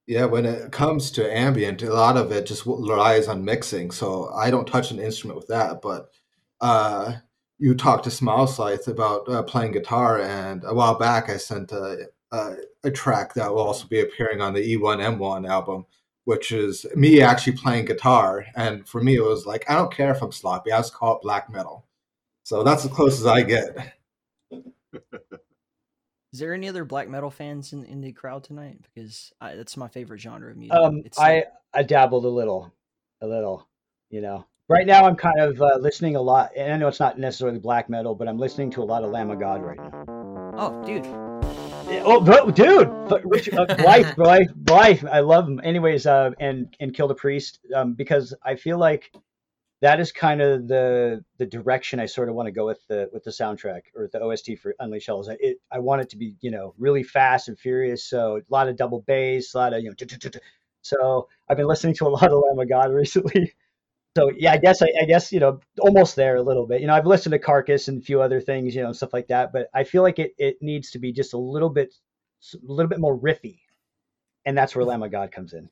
Yeah, 0.06 0.26
when 0.26 0.46
it 0.46 0.70
comes 0.70 1.10
to 1.12 1.36
ambient, 1.36 1.82
a 1.82 1.92
lot 1.92 2.16
of 2.16 2.30
it 2.30 2.46
just 2.46 2.64
relies 2.64 3.26
on 3.28 3.44
mixing. 3.44 3.90
So 3.90 4.30
I 4.30 4.50
don't 4.50 4.66
touch 4.66 4.90
an 4.92 5.00
instrument 5.00 5.36
with 5.36 5.48
that. 5.48 5.82
But 5.82 6.10
uh, 6.60 7.14
you 7.58 7.74
talked 7.74 8.04
to 8.04 8.10
Smile 8.10 8.46
Scythe 8.46 8.86
about 8.86 9.28
uh, 9.28 9.42
playing 9.42 9.72
guitar, 9.72 10.20
and 10.20 10.62
a 10.64 10.74
while 10.74 10.96
back 10.98 11.28
I 11.28 11.36
sent 11.38 11.72
a, 11.72 12.08
a, 12.32 12.56
a 12.84 12.90
track 12.90 13.34
that 13.34 13.52
will 13.52 13.62
also 13.62 13.86
be 13.88 14.00
appearing 14.00 14.40
on 14.40 14.54
the 14.54 14.60
E 14.62 14.76
E1M1 14.76 15.48
album, 15.48 15.86
which 16.24 16.52
is 16.52 16.86
me 16.94 17.20
actually 17.20 17.56
playing 17.56 17.86
guitar. 17.86 18.46
And 18.54 18.86
for 18.88 19.02
me, 19.02 19.16
it 19.16 19.24
was 19.24 19.44
like, 19.46 19.68
I 19.68 19.74
don't 19.74 19.92
care 19.92 20.12
if 20.12 20.22
I'm 20.22 20.32
sloppy, 20.32 20.70
I 20.72 20.78
just 20.78 20.94
call 20.94 21.16
it 21.16 21.22
black 21.22 21.50
metal. 21.50 21.84
So 22.44 22.62
that's 22.64 22.84
as 22.84 22.92
close 22.92 23.18
as 23.20 23.26
I 23.26 23.42
get. 23.42 23.95
Is 26.36 26.40
there 26.40 26.52
any 26.52 26.68
other 26.68 26.84
black 26.84 27.08
metal 27.08 27.30
fans 27.30 27.72
in, 27.72 27.86
in 27.86 28.02
the 28.02 28.12
crowd 28.12 28.44
tonight? 28.44 28.76
Because 28.82 29.32
I, 29.40 29.54
that's 29.54 29.74
my 29.74 29.88
favorite 29.88 30.20
genre 30.20 30.50
of 30.50 30.58
music. 30.58 30.76
Um, 30.76 31.00
It's 31.02 31.18
I 31.18 31.44
I 31.72 31.82
dabbled 31.82 32.26
a 32.26 32.28
little, 32.28 32.74
a 33.22 33.26
little, 33.26 33.66
you 34.10 34.20
know. 34.20 34.44
Right 34.68 34.86
now, 34.86 35.06
I'm 35.06 35.16
kind 35.16 35.40
of 35.40 35.62
uh, 35.62 35.78
listening 35.80 36.14
a 36.14 36.20
lot, 36.20 36.50
and 36.54 36.70
I 36.70 36.76
know 36.76 36.88
it's 36.88 37.00
not 37.00 37.18
necessarily 37.18 37.58
black 37.58 37.88
metal, 37.88 38.14
but 38.14 38.28
I'm 38.28 38.36
listening 38.36 38.70
to 38.72 38.82
a 38.82 38.84
lot 38.84 39.02
of 39.02 39.12
Lamb 39.12 39.30
of 39.30 39.40
God 39.40 39.62
right 39.62 39.78
now. 39.78 40.04
oh, 40.58 40.84
dude, 40.84 41.06
Yeah, 41.90 42.02
Oh, 42.04 42.50
dude, 42.50 42.90
but 43.08 43.24
Rich, 43.24 43.54
uh, 43.54 43.64
life, 43.82 44.18
life, 44.18 44.50
life. 44.68 45.04
I 45.10 45.20
love 45.20 45.48
him. 45.48 45.58
Anyways, 45.64 46.04
uh, 46.04 46.32
and 46.38 46.76
and 46.80 46.92
kill 46.92 47.08
the 47.08 47.14
priest, 47.14 47.60
um, 47.74 47.94
because 47.94 48.34
I 48.44 48.56
feel 48.56 48.76
like 48.76 49.10
that 49.82 50.00
is 50.00 50.12
kind 50.12 50.40
of 50.40 50.68
the 50.68 51.24
the 51.38 51.46
direction 51.46 52.00
I 52.00 52.06
sort 52.06 52.28
of 52.28 52.34
want 52.34 52.46
to 52.46 52.52
go 52.52 52.66
with 52.66 52.80
the 52.88 53.10
with 53.12 53.24
the 53.24 53.30
soundtrack 53.30 53.82
or 53.94 54.08
the 54.10 54.22
OST 54.22 54.58
for 54.60 54.74
Unleash 54.78 55.06
Hell. 55.06 55.24
It, 55.40 55.58
I 55.70 55.80
want 55.80 56.02
it 56.02 56.10
to 56.10 56.16
be 56.16 56.36
you 56.40 56.50
know 56.50 56.74
really 56.78 57.02
fast 57.02 57.48
and 57.48 57.58
furious, 57.58 58.04
so 58.04 58.38
a 58.38 58.42
lot 58.48 58.68
of 58.68 58.76
double 58.76 59.02
bass, 59.02 59.54
a 59.54 59.58
lot 59.58 59.74
of 59.74 59.82
you 59.82 59.90
know. 59.90 60.30
So 60.82 61.28
I've 61.48 61.56
been 61.56 61.66
listening 61.66 61.94
to 61.96 62.06
a 62.06 62.10
lot 62.10 62.30
of 62.30 62.42
Lamb 62.46 62.60
of 62.60 62.68
God 62.68 62.92
recently. 62.92 63.52
So 64.16 64.30
yeah, 64.36 64.52
I 64.52 64.58
guess 64.58 64.82
I, 64.82 64.86
I 65.02 65.04
guess 65.04 65.32
you 65.32 65.40
know 65.40 65.60
almost 65.80 66.16
there 66.16 66.36
a 66.36 66.42
little 66.42 66.66
bit. 66.66 66.80
You 66.80 66.86
know, 66.86 66.94
I've 66.94 67.06
listened 67.06 67.32
to 67.32 67.38
Carcass 67.38 67.88
and 67.88 68.00
a 68.00 68.04
few 68.04 68.22
other 68.22 68.40
things, 68.40 68.74
you 68.74 68.82
know, 68.82 68.92
stuff 68.92 69.12
like 69.12 69.28
that. 69.28 69.52
But 69.52 69.68
I 69.74 69.84
feel 69.84 70.02
like 70.02 70.18
it 70.18 70.32
it 70.38 70.62
needs 70.62 70.92
to 70.92 70.98
be 70.98 71.12
just 71.12 71.34
a 71.34 71.38
little 71.38 71.70
bit 71.70 71.94
a 72.54 72.58
little 72.62 72.88
bit 72.88 73.00
more 73.00 73.18
riffy, 73.18 73.58
and 74.46 74.56
that's 74.56 74.74
where 74.74 74.84
Lamb 74.84 75.02
of 75.02 75.10
God 75.10 75.32
comes 75.32 75.52
in. 75.52 75.68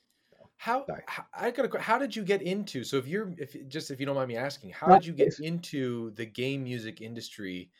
How, 0.64 0.86
I 1.34 1.50
got 1.50 1.74
a, 1.74 1.78
how 1.78 1.98
did 1.98 2.16
you 2.16 2.24
get 2.24 2.40
into? 2.40 2.84
So 2.84 2.96
if 2.96 3.06
you're 3.06 3.34
if 3.36 3.54
just 3.68 3.90
if 3.90 4.00
you 4.00 4.06
don't 4.06 4.14
mind 4.14 4.28
me 4.28 4.36
asking, 4.36 4.70
how 4.70 4.88
did 4.88 5.04
you 5.04 5.12
get 5.12 5.38
into 5.38 6.12
the 6.12 6.24
game 6.24 6.64
music 6.64 7.02
industry? 7.02 7.70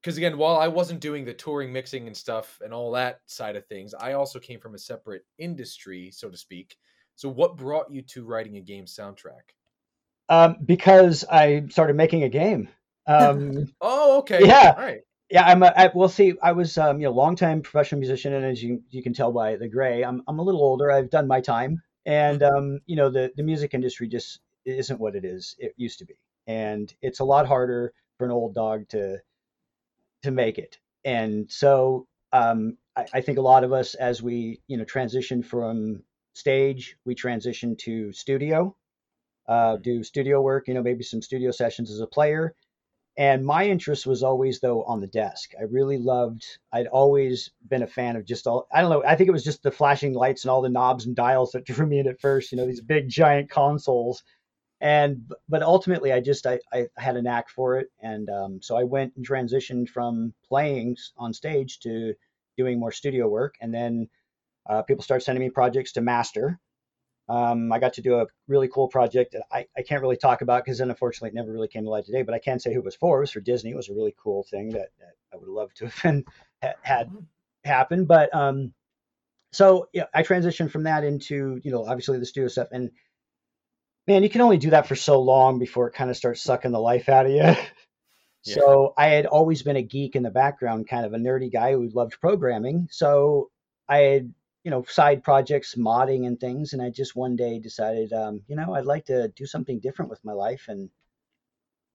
Because 0.00 0.16
again, 0.16 0.36
while 0.36 0.56
I 0.56 0.66
wasn't 0.66 0.98
doing 0.98 1.24
the 1.24 1.32
touring, 1.32 1.72
mixing, 1.72 2.08
and 2.08 2.16
stuff, 2.16 2.58
and 2.64 2.74
all 2.74 2.90
that 2.90 3.20
side 3.26 3.54
of 3.54 3.64
things, 3.66 3.94
I 3.94 4.14
also 4.14 4.40
came 4.40 4.58
from 4.58 4.74
a 4.74 4.78
separate 4.78 5.22
industry, 5.38 6.10
so 6.10 6.28
to 6.28 6.36
speak. 6.36 6.76
So 7.14 7.28
what 7.28 7.56
brought 7.56 7.88
you 7.88 8.02
to 8.02 8.24
writing 8.24 8.56
a 8.56 8.60
game 8.60 8.86
soundtrack? 8.86 9.54
Um, 10.28 10.56
because 10.64 11.24
I 11.30 11.66
started 11.68 11.94
making 11.94 12.24
a 12.24 12.28
game. 12.28 12.68
Um, 13.06 13.72
Oh, 13.80 14.18
okay. 14.18 14.44
Yeah. 14.44 14.74
All 14.76 14.82
right. 14.82 15.02
yeah, 15.30 15.44
I'm. 15.46 15.62
A, 15.62 15.72
I, 15.76 15.90
well, 15.94 16.08
see, 16.08 16.34
I 16.42 16.50
was 16.50 16.76
um, 16.78 17.00
you 17.00 17.06
know 17.06 17.12
longtime 17.12 17.62
professional 17.62 18.00
musician, 18.00 18.32
and 18.32 18.44
as 18.44 18.60
you 18.60 18.82
you 18.90 19.04
can 19.04 19.12
tell 19.14 19.30
by 19.30 19.54
the 19.54 19.68
gray, 19.68 20.04
I'm 20.04 20.22
I'm 20.26 20.40
a 20.40 20.42
little 20.42 20.62
older. 20.62 20.90
I've 20.90 21.10
done 21.10 21.28
my 21.28 21.40
time, 21.40 21.80
and 22.06 22.42
um, 22.42 22.80
you 22.86 22.96
know 22.96 23.10
the 23.10 23.32
the 23.36 23.42
music 23.42 23.74
industry 23.74 24.08
just 24.08 24.40
isn't 24.64 25.00
what 25.00 25.16
it 25.16 25.24
is. 25.24 25.56
It 25.58 25.74
used 25.76 25.98
to 26.00 26.04
be, 26.04 26.14
and 26.46 26.92
it's 27.02 27.20
a 27.20 27.24
lot 27.24 27.46
harder 27.46 27.92
for 28.18 28.24
an 28.24 28.30
old 28.32 28.54
dog 28.54 28.88
to 28.90 29.18
to 30.22 30.30
make 30.30 30.58
it. 30.58 30.78
And 31.04 31.50
so 31.50 32.06
um, 32.32 32.76
I, 32.96 33.06
I 33.14 33.20
think 33.20 33.38
a 33.38 33.42
lot 33.42 33.64
of 33.64 33.72
us, 33.72 33.94
as 33.94 34.22
we 34.22 34.60
you 34.68 34.76
know 34.76 34.84
transition 34.84 35.42
from 35.42 36.02
stage, 36.34 36.96
we 37.04 37.14
transition 37.14 37.76
to 37.76 38.12
studio, 38.12 38.76
uh, 39.48 39.76
do 39.76 40.02
studio 40.02 40.40
work. 40.40 40.68
You 40.68 40.74
know, 40.74 40.82
maybe 40.82 41.04
some 41.04 41.22
studio 41.22 41.50
sessions 41.50 41.90
as 41.90 42.00
a 42.00 42.06
player. 42.06 42.54
And 43.18 43.44
my 43.44 43.66
interest 43.66 44.06
was 44.06 44.22
always 44.22 44.60
though 44.60 44.84
on 44.84 45.00
the 45.00 45.06
desk. 45.06 45.52
I 45.58 45.64
really 45.64 45.98
loved. 45.98 46.46
I'd 46.72 46.86
always 46.86 47.50
been 47.68 47.82
a 47.82 47.86
fan 47.86 48.16
of 48.16 48.24
just 48.24 48.46
all. 48.46 48.66
I 48.72 48.80
don't 48.80 48.90
know. 48.90 49.04
I 49.04 49.16
think 49.16 49.28
it 49.28 49.32
was 49.32 49.44
just 49.44 49.62
the 49.62 49.70
flashing 49.70 50.14
lights 50.14 50.44
and 50.44 50.50
all 50.50 50.62
the 50.62 50.70
knobs 50.70 51.06
and 51.06 51.14
dials 51.14 51.52
that 51.52 51.64
drew 51.66 51.86
me 51.86 51.98
in 51.98 52.08
at 52.08 52.20
first. 52.20 52.52
You 52.52 52.58
know, 52.58 52.66
these 52.66 52.80
big 52.80 53.08
giant 53.08 53.50
consoles 53.50 54.22
and 54.82 55.32
but 55.48 55.62
ultimately 55.62 56.12
i 56.12 56.20
just 56.20 56.44
i, 56.46 56.58
I 56.72 56.88
had 56.98 57.16
a 57.16 57.22
knack 57.22 57.48
for 57.48 57.78
it 57.78 57.86
and 58.00 58.28
um, 58.28 58.60
so 58.60 58.76
i 58.76 58.82
went 58.82 59.14
and 59.16 59.26
transitioned 59.26 59.88
from 59.88 60.34
playing 60.46 60.96
on 61.16 61.32
stage 61.32 61.78
to 61.80 62.12
doing 62.58 62.78
more 62.78 62.92
studio 62.92 63.28
work 63.28 63.54
and 63.60 63.72
then 63.72 64.08
uh, 64.68 64.82
people 64.82 65.02
started 65.02 65.24
sending 65.24 65.42
me 65.42 65.50
projects 65.50 65.92
to 65.92 66.00
master 66.02 66.58
um, 67.32 67.72
i 67.72 67.78
got 67.78 67.94
to 67.94 68.02
do 68.02 68.16
a 68.16 68.26
really 68.48 68.68
cool 68.68 68.88
project 68.88 69.32
that 69.32 69.42
i, 69.52 69.66
I 69.76 69.82
can't 69.82 70.02
really 70.02 70.16
talk 70.16 70.42
about 70.42 70.64
because 70.64 70.78
then 70.78 70.90
unfortunately 70.90 71.30
it 71.30 71.34
never 71.34 71.52
really 71.52 71.68
came 71.68 71.84
to 71.84 71.90
light 71.90 72.04
today 72.04 72.22
but 72.22 72.34
i 72.34 72.38
can 72.38 72.58
say 72.58 72.72
who 72.72 72.80
it 72.80 72.84
was 72.84 72.96
for 72.96 73.18
it 73.18 73.20
was 73.20 73.30
for 73.30 73.40
disney 73.40 73.70
it 73.70 73.76
was 73.76 73.88
a 73.88 73.94
really 73.94 74.14
cool 74.22 74.44
thing 74.50 74.70
that, 74.70 74.88
that 74.98 75.14
i 75.32 75.36
would 75.36 75.48
love 75.48 75.72
to 75.74 75.86
have 75.88 76.02
been, 76.02 76.24
had 76.82 77.10
happen 77.64 78.04
but 78.04 78.34
um, 78.34 78.72
so 79.52 79.88
yeah 79.92 80.06
i 80.14 80.22
transitioned 80.22 80.70
from 80.70 80.84
that 80.84 81.04
into 81.04 81.60
you 81.62 81.70
know 81.70 81.84
obviously 81.84 82.18
the 82.18 82.26
studio 82.26 82.48
stuff 82.48 82.68
and 82.72 82.90
man, 84.06 84.22
you 84.22 84.30
can 84.30 84.40
only 84.40 84.58
do 84.58 84.70
that 84.70 84.86
for 84.86 84.96
so 84.96 85.20
long 85.20 85.58
before 85.58 85.88
it 85.88 85.94
kind 85.94 86.10
of 86.10 86.16
starts 86.16 86.42
sucking 86.42 86.72
the 86.72 86.80
life 86.80 87.08
out 87.08 87.26
of 87.26 87.32
you. 87.32 87.54
So 88.44 88.92
I 88.98 89.06
had 89.06 89.26
always 89.26 89.62
been 89.62 89.76
a 89.76 89.82
geek 89.82 90.16
in 90.16 90.24
the 90.24 90.30
background, 90.30 90.88
kind 90.88 91.06
of 91.06 91.12
a 91.12 91.16
nerdy 91.16 91.52
guy 91.52 91.74
who 91.74 91.88
loved 91.88 92.20
programming. 92.20 92.88
So 92.90 93.50
I 93.88 93.98
had, 93.98 94.34
you 94.64 94.70
know, 94.70 94.84
side 94.84 95.24
projects, 95.24 95.74
modding 95.74 96.26
and 96.26 96.38
things. 96.38 96.72
And 96.72 96.80
I 96.80 96.90
just 96.90 97.16
one 97.16 97.36
day 97.36 97.58
decided, 97.58 98.12
um, 98.12 98.42
you 98.46 98.56
know, 98.56 98.74
I'd 98.74 98.84
like 98.84 99.06
to 99.06 99.28
do 99.28 99.46
something 99.46 99.80
different 99.80 100.10
with 100.10 100.24
my 100.24 100.32
life, 100.32 100.66
and 100.68 100.88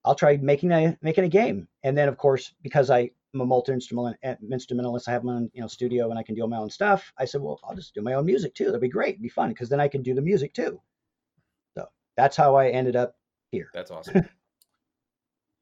I'll 0.03 0.15
try 0.15 0.37
making 0.37 0.71
a 0.71 0.97
making 1.01 1.23
a 1.23 1.29
game. 1.29 1.67
And 1.83 1.97
then, 1.97 2.07
of 2.07 2.17
course, 2.17 2.53
because 2.61 2.89
I 2.89 3.11
am 3.33 3.41
a 3.41 3.45
multi 3.45 3.73
instrumentalist, 3.73 5.07
I 5.07 5.11
have 5.11 5.23
my 5.23 5.33
own, 5.33 5.51
you 5.53 5.61
know, 5.61 5.67
studio 5.67 6.09
and 6.09 6.19
I 6.19 6.23
can 6.23 6.35
do 6.35 6.41
all 6.41 6.47
my 6.47 6.57
own 6.57 6.69
stuff. 6.69 7.11
I 7.17 7.25
said, 7.25 7.41
well, 7.41 7.59
I'll 7.63 7.75
just 7.75 7.93
do 7.93 8.01
my 8.01 8.13
own 8.13 8.25
music 8.25 8.55
too. 8.55 8.65
That'd 8.65 8.81
be 8.81 8.89
great. 8.89 9.15
It'd 9.15 9.21
be 9.21 9.29
fun 9.29 9.49
because 9.49 9.69
then 9.69 9.79
I 9.79 9.87
can 9.87 10.01
do 10.01 10.13
the 10.13 10.21
music 10.21 10.53
too. 10.53 10.81
So 11.77 11.87
that's 12.15 12.35
how 12.35 12.55
I 12.55 12.69
ended 12.69 12.95
up 12.95 13.15
here. 13.51 13.69
That's 13.73 13.91
awesome. 13.91 14.27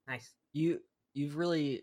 Nice. 0.08 0.36
you 0.54 0.82
you've 1.16 1.36
really 1.36 1.82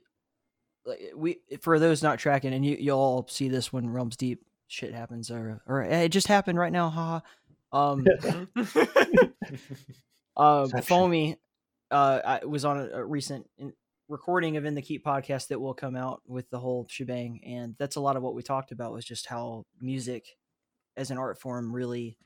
like 0.87 1.11
we 1.17 1.41
for 1.61 1.81
those 1.81 2.05
not 2.05 2.21
tracking, 2.21 2.55
and 2.55 2.65
you 2.65 2.77
you'll 2.79 3.01
all 3.01 3.27
see 3.29 3.49
this 3.49 3.73
when 3.73 3.91
Realms 3.91 4.17
Deep 4.17 4.45
shit 4.73 4.95
happens, 4.95 5.31
or 5.31 5.61
or 5.67 5.83
it 5.83 6.09
just 6.11 6.27
happened 6.27 6.59
right 6.59 6.73
now, 6.73 6.89
haha. 6.89 7.21
Um, 7.73 8.07
uh, 10.37 10.67
Foamy, 10.83 11.37
uh, 11.91 12.21
I 12.25 12.45
was 12.45 12.65
on 12.65 12.79
a, 12.79 12.89
a 12.95 13.05
recent 13.05 13.49
in, 13.59 13.73
recording 14.09 14.57
of 14.57 14.65
In 14.65 14.75
the 14.75 14.83
Keep 14.83 15.05
podcast 15.05 15.49
that 15.49 15.61
will 15.61 15.75
come 15.75 15.95
out 15.95 16.23
with 16.27 16.49
the 16.51 16.59
whole 16.59 16.87
shebang, 16.89 17.41
and 17.45 17.75
that's 17.79 17.97
a 17.97 18.01
lot 18.01 18.17
of 18.17 18.23
what 18.23 18.35
we 18.35 18.43
talked 18.43 18.73
about 18.73 18.93
was 18.93 19.05
just 19.05 19.27
how 19.27 19.65
music 19.81 20.37
as 20.97 21.11
an 21.11 21.19
art 21.19 21.39
form 21.39 21.75
really 21.75 22.17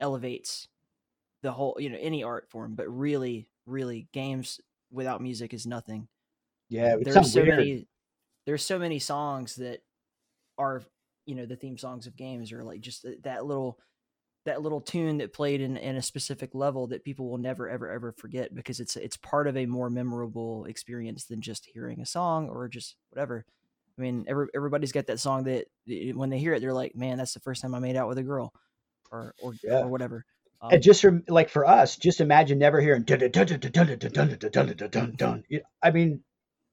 elevates 0.00 0.68
the 1.42 1.52
whole, 1.52 1.76
you 1.78 1.90
know, 1.90 1.98
any 2.00 2.24
art 2.24 2.48
form, 2.50 2.74
but 2.74 2.88
really, 2.88 3.48
really 3.66 4.08
games 4.12 4.60
without 4.90 5.20
music 5.20 5.52
is 5.52 5.66
nothing. 5.66 6.08
Yeah, 6.70 6.96
there's 7.00 7.32
so 7.32 7.42
weird. 7.42 7.58
many 7.58 7.86
there's 8.46 8.64
so 8.64 8.78
many 8.78 8.98
songs 8.98 9.56
that 9.56 9.80
are 10.58 10.82
you 11.26 11.34
know 11.34 11.46
the 11.46 11.56
theme 11.56 11.78
songs 11.78 12.06
of 12.06 12.16
games 12.16 12.52
or 12.52 12.62
like 12.62 12.80
just 12.80 13.06
that 13.22 13.44
little 13.46 13.78
that 14.44 14.60
little 14.60 14.80
tune 14.80 15.18
that 15.18 15.32
played 15.32 15.60
in, 15.62 15.76
in 15.76 15.96
a 15.96 16.02
specific 16.02 16.50
level 16.54 16.86
that 16.88 17.04
people 17.04 17.30
will 17.30 17.38
never 17.38 17.68
ever 17.68 17.90
ever 17.90 18.12
forget 18.12 18.54
because 18.54 18.78
it's 18.80 18.96
it's 18.96 19.16
part 19.16 19.46
of 19.46 19.56
a 19.56 19.66
more 19.66 19.88
memorable 19.90 20.66
experience 20.66 21.24
than 21.24 21.40
just 21.40 21.66
hearing 21.66 22.00
a 22.00 22.06
song 22.06 22.48
or 22.48 22.68
just 22.68 22.96
whatever. 23.10 23.44
I 23.98 24.02
mean, 24.02 24.24
every, 24.28 24.48
everybody's 24.54 24.92
got 24.92 25.06
that 25.06 25.20
song 25.20 25.44
that 25.44 25.66
eh, 25.88 26.12
when 26.12 26.28
they 26.28 26.38
hear 26.38 26.52
it, 26.54 26.60
they're 26.60 26.72
like, 26.72 26.96
"Man, 26.96 27.16
that's 27.16 27.32
the 27.32 27.40
first 27.40 27.62
time 27.62 27.74
I 27.74 27.78
made 27.78 27.96
out 27.96 28.08
with 28.08 28.18
a 28.18 28.22
girl," 28.22 28.52
or 29.10 29.34
or, 29.42 29.54
Yeah. 29.62 29.80
or 29.80 29.88
whatever. 29.88 30.24
Um, 30.60 30.72
and 30.72 30.82
just 30.82 31.00
from 31.00 31.22
like 31.28 31.48
for 31.48 31.66
us, 31.66 31.96
just 31.96 32.20
imagine 32.20 32.58
never 32.58 32.80
hearing 32.80 33.02
dun 33.04 33.20
dun 33.20 33.30
dun 33.30 33.46
dun 33.46 33.60
dun 33.60 33.86
dun 33.86 33.98
dun 33.98 34.10
dun 34.10 34.28
dun 34.28 34.50
dun 34.50 34.76
dun 34.76 34.90
dun 34.90 35.14
dun. 35.16 35.44
I 35.82 35.90
mean, 35.90 36.22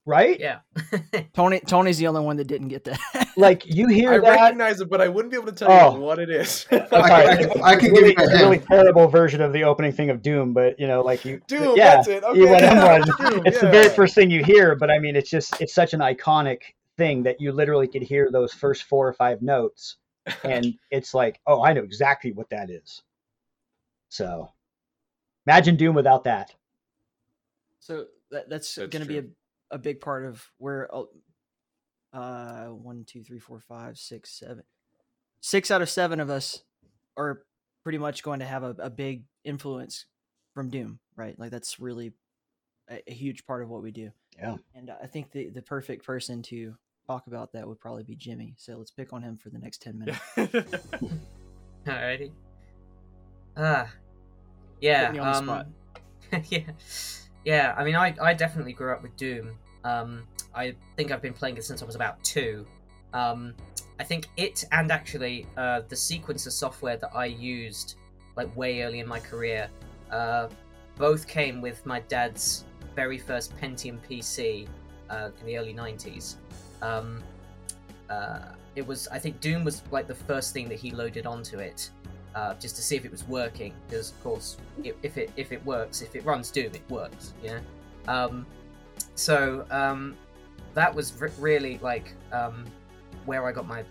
right? 0.05 0.39
Yeah. 0.39 0.59
Tony 1.33 1.59
Tony's 1.59 1.97
the 1.97 2.07
only 2.07 2.21
one 2.21 2.37
that 2.37 2.45
didn't 2.47 2.69
get 2.69 2.83
that. 2.85 2.99
Like 3.37 3.65
you 3.65 3.87
hear 3.87 4.11
I 4.15 4.19
that. 4.19 4.29
recognize 4.41 4.81
it, 4.81 4.89
but 4.89 4.99
I 4.99 5.07
wouldn't 5.07 5.31
be 5.31 5.37
able 5.37 5.47
to 5.47 5.53
tell 5.53 5.71
Oh. 5.71 5.95
you 5.95 6.01
what 6.01 6.19
it 6.19 6.29
is. 6.29 6.65
I'm 6.71 6.81
I- 6.91 7.37
it's 7.39 7.55
I 7.61 7.75
can 7.77 7.93
give 7.93 8.05
you 8.05 8.13
a 8.17 8.27
really 8.39 8.59
terrible 8.59 9.07
version 9.07 9.41
of 9.41 9.53
the 9.53 9.63
opening 9.63 9.93
thing 9.93 10.09
of 10.09 10.21
Doom, 10.21 10.53
but 10.53 10.77
you 10.77 10.85
know, 10.85 11.01
like 11.01 11.23
you, 11.23 11.39
Doom, 11.47 11.77
yeah, 11.77 11.95
that's 11.95 12.09
it. 12.09 12.23
you 12.35 12.43
Okay, 12.43 12.51
went 12.51 12.61
yeah. 12.63 12.97
Doom, 13.29 13.43
It's 13.45 13.61
the 13.61 13.69
very 13.69 13.87
first 13.89 14.15
thing 14.15 14.29
you 14.29 14.43
hear, 14.43 14.75
but 14.75 14.91
I 14.91 14.99
mean, 14.99 15.15
it's 15.15 15.29
just 15.29 15.59
it's 15.61 15.73
such 15.73 15.93
an 15.93 16.01
iconic 16.01 16.59
thing 16.97 17.23
that 17.23 17.39
you 17.39 17.53
literally 17.53 17.87
could 17.87 18.01
hear 18.01 18.29
those 18.29 18.53
first 18.53 18.83
four 18.83 19.07
or 19.07 19.13
five 19.13 19.41
notes, 19.41 19.95
and 20.43 20.73
it's 20.91 21.13
like, 21.13 21.39
oh, 21.47 21.63
I 21.63 21.71
know 21.71 21.83
exactly 21.83 22.33
what 22.33 22.49
that 22.49 22.69
is. 22.69 23.01
So, 24.09 24.51
imagine 25.47 25.77
Doom 25.77 25.95
without 25.95 26.25
that. 26.25 26.53
So 27.79 28.07
that, 28.29 28.49
that's, 28.49 28.75
That's 28.75 28.89
going 28.91 29.03
to 29.03 29.07
be 29.07 29.19
a, 29.19 29.21
true. 29.21 29.31
A 29.71 29.77
big 29.77 30.01
part 30.01 30.25
of 30.25 30.45
where 30.57 30.93
uh, 30.93 31.03
uh 32.13 32.65
one, 32.67 33.05
two, 33.05 33.23
three, 33.23 33.39
four, 33.39 33.59
five, 33.59 33.97
six, 33.97 34.37
seven, 34.37 34.63
six 35.39 35.71
out 35.71 35.81
of 35.81 35.89
seven 35.89 36.19
of 36.19 36.29
us 36.29 36.63
are 37.17 37.43
pretty 37.83 37.97
much 37.97 38.23
going 38.23 38.39
to 38.39 38.45
have 38.45 38.63
a, 38.63 38.75
a 38.79 38.89
big 38.89 39.23
influence 39.43 40.05
from 40.53 40.69
Doom, 40.69 40.99
right? 41.15 41.37
Like 41.39 41.51
that's 41.51 41.79
really 41.79 42.13
a, 42.89 43.01
a 43.07 43.13
huge 43.13 43.45
part 43.45 43.63
of 43.63 43.69
what 43.69 43.81
we 43.81 43.91
do. 43.91 44.11
Yeah. 44.37 44.57
And 44.75 44.91
I 45.01 45.07
think 45.07 45.31
the 45.31 45.49
the 45.49 45.61
perfect 45.61 46.05
person 46.05 46.41
to 46.43 46.75
talk 47.07 47.27
about 47.27 47.53
that 47.53 47.67
would 47.67 47.79
probably 47.79 48.03
be 48.03 48.15
Jimmy. 48.15 48.55
So 48.57 48.77
let's 48.77 48.91
pick 48.91 49.13
on 49.13 49.21
him 49.21 49.37
for 49.37 49.49
the 49.49 49.59
next 49.59 49.81
ten 49.81 49.99
minutes. 49.99 50.19
Alrighty. 51.85 52.31
Ah, 53.57 53.91
yeah. 54.79 55.07
Putting 55.07 55.15
you 55.15 55.27
on 55.27 55.31
the 55.31 55.37
um, 55.37 55.45
spot. 55.45 55.67
yeah, 56.49 56.61
yeah. 57.45 57.73
I 57.77 57.83
mean, 57.83 57.95
I 57.95 58.15
I 58.21 58.33
definitely 58.33 58.73
grew 58.73 58.91
up 58.91 59.01
with 59.01 59.15
Doom. 59.17 59.51
Um, 59.83 60.23
I 60.53 60.75
think 60.95 61.11
I've 61.11 61.21
been 61.21 61.33
playing 61.33 61.57
it 61.57 61.63
since 61.63 61.81
I 61.81 61.85
was 61.85 61.95
about 61.95 62.23
two. 62.23 62.65
Um, 63.13 63.53
I 63.99 64.03
think 64.03 64.29
it 64.37 64.65
and 64.71 64.91
actually 64.91 65.45
uh, 65.57 65.81
the 65.87 65.95
sequencer 65.95 66.51
software 66.51 66.97
that 66.97 67.11
I 67.15 67.25
used 67.25 67.95
like 68.35 68.55
way 68.55 68.81
early 68.83 68.99
in 68.99 69.07
my 69.07 69.19
career, 69.19 69.69
uh, 70.11 70.47
both 70.97 71.27
came 71.27 71.61
with 71.61 71.85
my 71.85 71.99
dad's 72.01 72.65
very 72.95 73.17
first 73.17 73.55
Pentium 73.57 73.99
PC 74.09 74.67
uh, 75.09 75.29
in 75.39 75.45
the 75.45 75.57
early 75.57 75.73
'90s. 75.73 76.35
Um, 76.81 77.23
uh, 78.09 78.39
it 78.75 78.85
was 78.85 79.07
I 79.09 79.19
think 79.19 79.39
Doom 79.41 79.63
was 79.63 79.83
like 79.91 80.07
the 80.07 80.15
first 80.15 80.53
thing 80.53 80.67
that 80.69 80.79
he 80.79 80.91
loaded 80.91 81.25
onto 81.25 81.59
it, 81.59 81.89
uh, 82.35 82.53
just 82.55 82.75
to 82.75 82.81
see 82.81 82.95
if 82.95 83.05
it 83.05 83.11
was 83.11 83.27
working. 83.27 83.73
Because 83.87 84.11
of 84.11 84.23
course, 84.23 84.57
i 84.83 84.93
if 85.03 85.17
it 85.17 85.31
if 85.35 85.51
it 85.51 85.63
works, 85.65 86.01
if 86.01 86.15
it 86.15 86.25
runs 86.25 86.51
Doom, 86.51 86.71
it 86.73 86.89
works. 86.89 87.33
Yeah. 87.43 87.59
Um, 88.07 88.45
so 89.15 89.65
um, 89.71 90.15
that 90.73 90.93
was 90.93 91.19
re- 91.19 91.29
really 91.39 91.77
like 91.79 92.13
um, 92.31 92.65
where 93.25 93.45
I 93.47 93.51
got 93.51 93.67
my, 93.67 93.83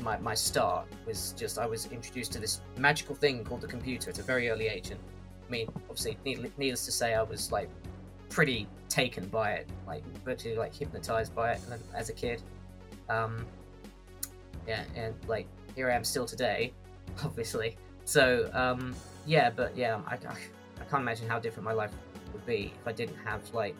my 0.00 0.18
my 0.18 0.34
start. 0.34 0.86
Was 1.06 1.34
just 1.36 1.58
I 1.58 1.66
was 1.66 1.86
introduced 1.86 2.32
to 2.32 2.38
this 2.38 2.60
magical 2.76 3.14
thing 3.14 3.44
called 3.44 3.60
the 3.60 3.66
computer 3.66 4.10
at 4.10 4.18
a 4.18 4.22
very 4.22 4.48
early 4.50 4.68
age, 4.68 4.90
and 4.90 5.00
I 5.46 5.50
mean, 5.50 5.68
obviously, 5.88 6.18
needl- 6.24 6.50
needless 6.58 6.84
to 6.86 6.92
say, 6.92 7.14
I 7.14 7.22
was 7.22 7.50
like 7.50 7.70
pretty 8.28 8.68
taken 8.88 9.26
by 9.26 9.52
it, 9.52 9.68
like 9.86 10.04
virtually 10.24 10.56
like 10.56 10.74
hypnotized 10.74 11.34
by 11.34 11.52
it 11.52 11.60
as 11.94 12.10
a 12.10 12.12
kid. 12.12 12.42
Um, 13.08 13.46
yeah, 14.66 14.84
and 14.94 15.14
like 15.26 15.46
here 15.74 15.90
I 15.90 15.94
am 15.94 16.04
still 16.04 16.26
today, 16.26 16.72
obviously. 17.24 17.76
So 18.04 18.50
um, 18.52 18.94
yeah, 19.26 19.50
but 19.50 19.76
yeah, 19.76 20.00
I, 20.06 20.14
I, 20.14 20.32
I 20.80 20.84
can't 20.90 21.02
imagine 21.02 21.28
how 21.28 21.38
different 21.38 21.64
my 21.64 21.72
life 21.72 21.92
would 22.32 22.46
be 22.46 22.72
if 22.80 22.86
I 22.86 22.92
didn't 22.92 23.16
have 23.24 23.42
like 23.54 23.76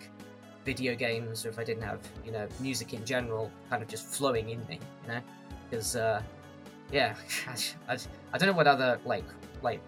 video 0.65 0.95
games 0.95 1.47
or 1.47 1.49
if 1.49 1.59
I 1.59 1.65
didn't 1.65 1.83
have 1.83 2.01
you 2.25 2.33
know 2.33 2.47
music 2.61 2.93
in 2.93 3.05
general 3.05 3.51
kind 3.69 3.83
of 3.83 3.89
just 3.89 4.07
flowing 4.07 4.51
in 4.51 4.61
me, 4.67 4.79
you 5.03 5.09
know, 5.09 5.21
because 5.69 5.97
uh, 5.97 6.23
yeah, 6.93 7.15
I, 7.89 7.99
I 8.33 8.39
don't 8.39 8.49
know 8.49 8.57
what 8.57 8.67
other 8.67 9.01
like 9.05 9.25
like 9.63 9.81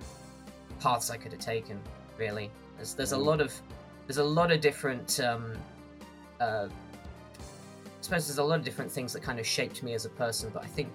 paths 0.81 1.11
I 1.11 1.17
could 1.17 1.33
have 1.33 1.41
taken 1.41 1.81
really. 2.19 2.51
There's 2.77 2.95
there's 2.95 3.13
a 3.13 3.19
lot 3.19 3.41
of 3.41 3.53
there's 4.07 4.19
a 4.19 4.25
lot 4.25 4.51
of 4.51 4.61
different 4.61 5.21
um, 5.21 5.53
uh, 6.41 6.69
I 8.03 8.05
suppose 8.05 8.27
there's 8.27 8.39
a 8.39 8.45
lot 8.45 8.59
of 8.59 8.65
different 8.65 8.91
things 8.91 9.13
that 9.13 9.23
kind 9.23 9.39
of 9.39 9.47
shaped 9.47 9.83
me 9.83 9.95
as 9.95 10.07
a 10.07 10.09
person, 10.11 10.51
but 10.53 10.65
I 10.65 10.67
think 10.67 10.89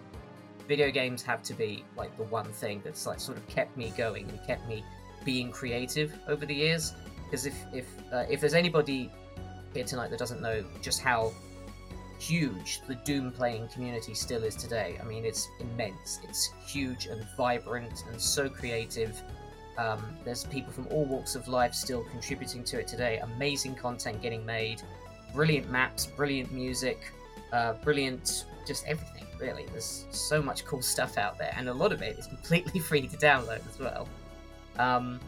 video 0.68 0.92
games 0.92 1.24
have 1.24 1.42
to 1.44 1.54
be 1.54 1.84
like 1.96 2.16
the 2.18 2.24
one 2.24 2.52
thing 2.54 2.82
that's 2.84 3.06
like 3.06 3.20
sort 3.20 3.38
of 3.38 3.48
kept 3.48 3.76
me 3.78 3.94
going 3.98 4.30
and 4.30 4.40
kept 4.46 4.68
me 4.68 4.84
being 5.24 5.52
creative 5.52 6.14
over 6.28 6.46
the 6.46 6.54
years. 6.54 6.94
Because 7.24 7.46
if 7.46 7.56
if 7.74 7.86
uh, 8.12 8.26
if 8.30 8.42
there's 8.42 8.54
anybody 8.54 9.12
here 9.74 9.84
tonight 9.84 10.10
that 10.10 10.20
doesn't 10.20 10.42
know 10.42 10.64
just 10.82 11.02
how 11.02 11.32
huge 12.20 12.82
the 12.88 12.96
Doom 12.96 13.32
playing 13.32 13.68
community 13.70 14.14
still 14.14 14.44
is 14.44 14.56
today, 14.56 14.98
I 15.02 15.06
mean 15.06 15.26
it's 15.26 15.48
immense. 15.60 16.20
It's 16.24 16.52
huge 16.66 17.08
and 17.08 17.26
vibrant 17.36 18.04
and 18.10 18.20
so 18.20 18.50
creative. 18.50 19.22
Um, 19.78 20.18
there's 20.26 20.44
people 20.44 20.74
from 20.74 20.88
all 20.88 21.06
walks 21.06 21.36
of 21.36 21.48
life 21.48 21.74
still 21.74 22.04
contributing 22.06 22.64
to 22.66 22.80
it 22.80 22.88
today. 22.88 23.20
Amazing 23.20 23.76
content 23.76 24.22
getting 24.22 24.44
made, 24.46 24.82
brilliant 25.34 25.70
maps, 25.70 26.08
brilliant 26.08 26.52
music, 26.52 27.12
uh, 27.54 27.74
brilliant 27.74 28.46
just 28.68 28.86
everything. 28.86 29.26
Really, 29.40 29.66
there's 29.72 30.06
so 30.12 30.42
much 30.42 30.66
cool 30.66 30.82
stuff 30.82 31.18
out 31.18 31.38
there, 31.38 31.54
and 31.56 31.70
a 31.70 31.74
lot 31.74 31.92
of 31.92 32.02
it 32.02 32.18
is 32.18 32.28
completely 32.36 32.80
free 32.80 33.08
to 33.08 33.18
download 33.18 33.68
as 33.68 33.80
well. 33.80 34.08
Um, 34.78 35.20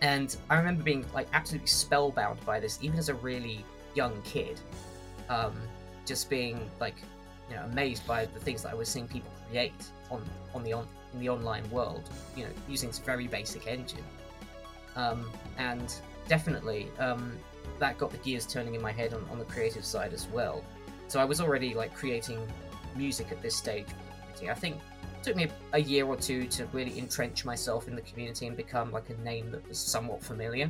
and 0.00 0.36
I 0.50 0.56
remember 0.56 0.82
being 0.82 1.04
like 1.14 1.28
absolutely 1.32 1.68
spellbound 1.68 2.44
by 2.44 2.60
this, 2.60 2.78
even 2.82 2.98
as 2.98 3.08
a 3.08 3.14
really 3.14 3.64
young 3.94 4.20
kid. 4.22 4.60
Um, 5.28 5.54
just 6.04 6.28
being 6.28 6.70
like, 6.80 6.96
you 7.48 7.56
know, 7.56 7.62
amazed 7.62 8.06
by 8.06 8.26
the 8.26 8.40
things 8.40 8.62
that 8.62 8.72
I 8.72 8.74
was 8.74 8.88
seeing 8.88 9.08
people 9.08 9.30
create 9.48 9.72
on 10.10 10.22
on 10.54 10.62
the 10.62 10.72
on 10.72 10.86
in 11.12 11.20
the 11.20 11.28
online 11.28 11.68
world. 11.70 12.08
You 12.36 12.44
know, 12.44 12.50
using 12.68 12.88
this 12.88 12.98
very 12.98 13.26
basic 13.26 13.66
engine. 13.66 14.04
Um, 14.96 15.30
and 15.58 15.92
definitely, 16.28 16.88
um, 16.98 17.36
that 17.78 17.98
got 17.98 18.10
the 18.10 18.18
gears 18.18 18.46
turning 18.46 18.74
in 18.74 18.82
my 18.82 18.92
head 18.92 19.12
on, 19.14 19.26
on 19.30 19.38
the 19.38 19.44
creative 19.44 19.84
side 19.84 20.12
as 20.12 20.28
well. 20.28 20.62
So 21.14 21.20
I 21.20 21.24
was 21.24 21.40
already 21.40 21.74
like 21.74 21.94
creating 21.94 22.44
music 22.96 23.30
at 23.30 23.40
this 23.40 23.54
stage. 23.54 23.86
I 24.50 24.52
think 24.52 24.74
it 24.74 25.22
took 25.22 25.36
me 25.36 25.46
a 25.72 25.78
year 25.78 26.06
or 26.06 26.16
two 26.16 26.48
to 26.48 26.66
really 26.72 26.98
entrench 26.98 27.44
myself 27.44 27.86
in 27.86 27.94
the 27.94 28.02
community 28.02 28.48
and 28.48 28.56
become 28.56 28.90
like 28.90 29.10
a 29.10 29.16
name 29.22 29.52
that 29.52 29.64
was 29.68 29.78
somewhat 29.78 30.24
familiar. 30.24 30.68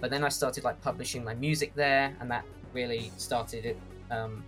But 0.00 0.10
then 0.10 0.24
I 0.24 0.28
started 0.28 0.64
like 0.64 0.80
publishing 0.80 1.22
my 1.22 1.34
music 1.34 1.72
there, 1.76 2.16
and 2.18 2.28
that 2.32 2.44
really 2.72 3.12
started 3.16 3.64
it. 3.64 3.78
Um, 4.10 4.42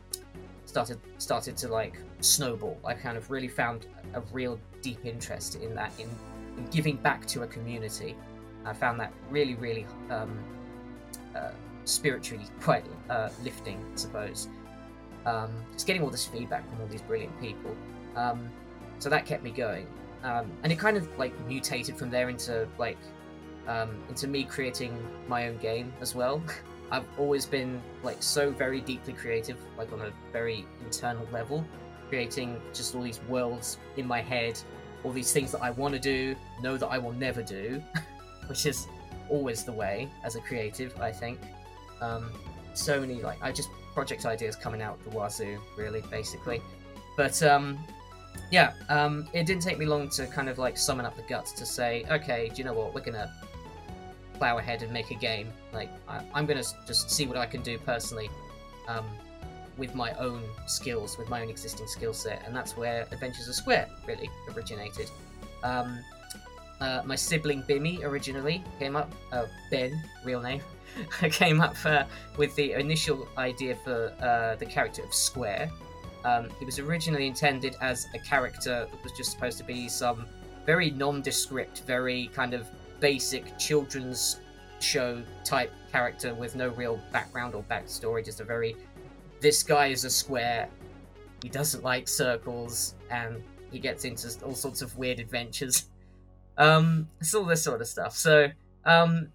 started 0.64 0.98
started 1.18 1.56
to 1.58 1.68
like 1.68 2.00
snowball. 2.20 2.76
I 2.84 2.94
kind 2.94 3.16
of 3.16 3.30
really 3.30 3.46
found 3.46 3.86
a 4.14 4.20
real 4.32 4.58
deep 4.82 5.04
interest 5.04 5.54
in 5.62 5.72
that 5.76 5.92
in, 6.00 6.08
in 6.56 6.66
giving 6.72 6.96
back 6.96 7.26
to 7.26 7.44
a 7.44 7.46
community. 7.46 8.16
I 8.64 8.72
found 8.72 8.98
that 8.98 9.12
really 9.30 9.54
really 9.54 9.86
um, 10.10 10.36
uh, 11.36 11.52
spiritually 11.84 12.46
quite 12.60 12.84
uh, 13.08 13.28
lifting, 13.44 13.78
I 13.94 13.96
suppose. 13.96 14.48
Um, 15.26 15.50
just 15.72 15.86
getting 15.86 16.02
all 16.02 16.10
this 16.10 16.26
feedback 16.26 16.68
from 16.68 16.80
all 16.80 16.86
these 16.86 17.02
brilliant 17.02 17.38
people. 17.40 17.74
Um, 18.16 18.48
so 18.98 19.08
that 19.10 19.26
kept 19.26 19.42
me 19.42 19.50
going, 19.50 19.86
um, 20.22 20.50
and 20.62 20.72
it 20.72 20.78
kind 20.78 20.96
of 20.96 21.06
like 21.18 21.38
mutated 21.46 21.96
from 21.96 22.10
there 22.10 22.28
into 22.28 22.66
like 22.78 22.98
um, 23.66 23.90
into 24.08 24.26
me 24.26 24.44
creating 24.44 24.98
my 25.28 25.48
own 25.48 25.56
game 25.58 25.92
as 26.00 26.14
well. 26.14 26.42
I've 26.90 27.04
always 27.18 27.44
been 27.44 27.82
like 28.02 28.22
so 28.22 28.50
very 28.50 28.80
deeply 28.80 29.12
creative, 29.12 29.58
like 29.76 29.92
on 29.92 30.00
a 30.00 30.12
very 30.32 30.64
internal 30.84 31.26
level, 31.30 31.64
creating 32.08 32.60
just 32.72 32.94
all 32.94 33.02
these 33.02 33.20
worlds 33.28 33.76
in 33.96 34.06
my 34.06 34.22
head, 34.22 34.58
all 35.04 35.12
these 35.12 35.32
things 35.32 35.52
that 35.52 35.62
I 35.62 35.70
want 35.70 35.94
to 35.94 36.00
do, 36.00 36.34
know 36.62 36.78
that 36.78 36.86
I 36.86 36.96
will 36.98 37.12
never 37.12 37.42
do, 37.42 37.82
which 38.46 38.64
is 38.64 38.86
always 39.28 39.64
the 39.64 39.72
way 39.72 40.08
as 40.24 40.34
a 40.36 40.40
creative, 40.40 40.98
I 40.98 41.12
think. 41.12 41.38
Um, 42.00 42.30
so 42.74 43.00
many 43.00 43.20
like 43.20 43.38
I 43.42 43.52
just 43.52 43.68
project 43.98 44.26
ideas 44.26 44.54
coming 44.54 44.80
out 44.80 44.96
the 45.02 45.10
wazoo, 45.10 45.58
really, 45.76 46.02
basically. 46.08 46.62
But 47.16 47.42
um, 47.42 47.76
yeah, 48.52 48.74
um, 48.88 49.26
it 49.32 49.44
didn't 49.44 49.62
take 49.62 49.76
me 49.76 49.86
long 49.86 50.08
to 50.10 50.28
kind 50.28 50.48
of 50.48 50.56
like 50.56 50.78
summon 50.78 51.04
up 51.04 51.16
the 51.16 51.22
guts 51.22 51.50
to 51.54 51.66
say, 51.66 52.04
okay, 52.08 52.48
do 52.48 52.54
you 52.58 52.64
know 52.64 52.74
what, 52.74 52.94
we're 52.94 53.00
gonna 53.00 53.28
plow 54.34 54.58
ahead 54.58 54.84
and 54.84 54.92
make 54.92 55.10
a 55.10 55.16
game. 55.16 55.52
Like 55.72 55.90
I, 56.08 56.22
I'm 56.32 56.46
gonna 56.46 56.62
just 56.86 57.10
see 57.10 57.26
what 57.26 57.36
I 57.36 57.46
can 57.46 57.60
do 57.60 57.76
personally, 57.76 58.30
um, 58.86 59.04
with 59.76 59.96
my 59.96 60.12
own 60.12 60.44
skills, 60.68 61.18
with 61.18 61.28
my 61.28 61.42
own 61.42 61.50
existing 61.50 61.88
skill 61.88 62.12
set, 62.12 62.44
and 62.46 62.54
that's 62.54 62.76
where 62.76 63.04
Adventures 63.10 63.48
of 63.48 63.56
Square 63.56 63.88
really 64.06 64.30
originated. 64.54 65.10
Um, 65.64 65.98
uh, 66.80 67.02
my 67.04 67.16
sibling 67.16 67.64
Bimmy 67.64 68.04
originally 68.04 68.62
came 68.78 68.94
up, 68.94 69.12
uh, 69.32 69.46
Ben, 69.72 70.00
real 70.24 70.40
name, 70.40 70.60
came 71.30 71.60
up 71.60 71.76
uh, 71.84 72.04
with 72.36 72.54
the 72.56 72.72
initial 72.72 73.28
idea 73.38 73.76
for 73.84 74.12
uh, 74.20 74.56
the 74.56 74.66
character 74.66 75.02
of 75.02 75.14
Square. 75.14 75.70
Um, 76.24 76.48
was 76.64 76.78
originally 76.78 77.26
intended 77.26 77.76
as 77.80 78.06
a 78.14 78.18
character 78.18 78.86
that 78.90 79.02
was 79.02 79.12
just 79.12 79.30
supposed 79.30 79.56
to 79.58 79.64
be 79.64 79.88
some 79.88 80.26
very 80.66 80.90
nondescript, 80.90 81.82
very 81.86 82.28
kind 82.34 82.54
of 82.54 82.66
basic 83.00 83.56
children's 83.58 84.40
show 84.80 85.22
type 85.44 85.72
character 85.90 86.34
with 86.34 86.56
no 86.56 86.68
real 86.70 87.00
background 87.12 87.54
or 87.54 87.62
backstory, 87.64 88.24
just 88.24 88.40
a 88.40 88.44
very 88.44 88.76
this 89.40 89.62
guy 89.62 89.86
is 89.86 90.04
a 90.04 90.10
square, 90.10 90.68
he 91.42 91.48
doesn't 91.48 91.84
like 91.84 92.08
circles, 92.08 92.94
and 93.10 93.42
he 93.70 93.78
gets 93.78 94.04
into 94.04 94.28
all 94.44 94.54
sorts 94.54 94.82
of 94.82 94.96
weird 94.96 95.20
adventures. 95.20 95.86
Um, 96.56 97.08
it's 97.20 97.34
all 97.34 97.44
this 97.44 97.62
sort 97.62 97.80
of 97.80 97.86
stuff. 97.86 98.16
So, 98.16 98.48
um, 98.84 99.28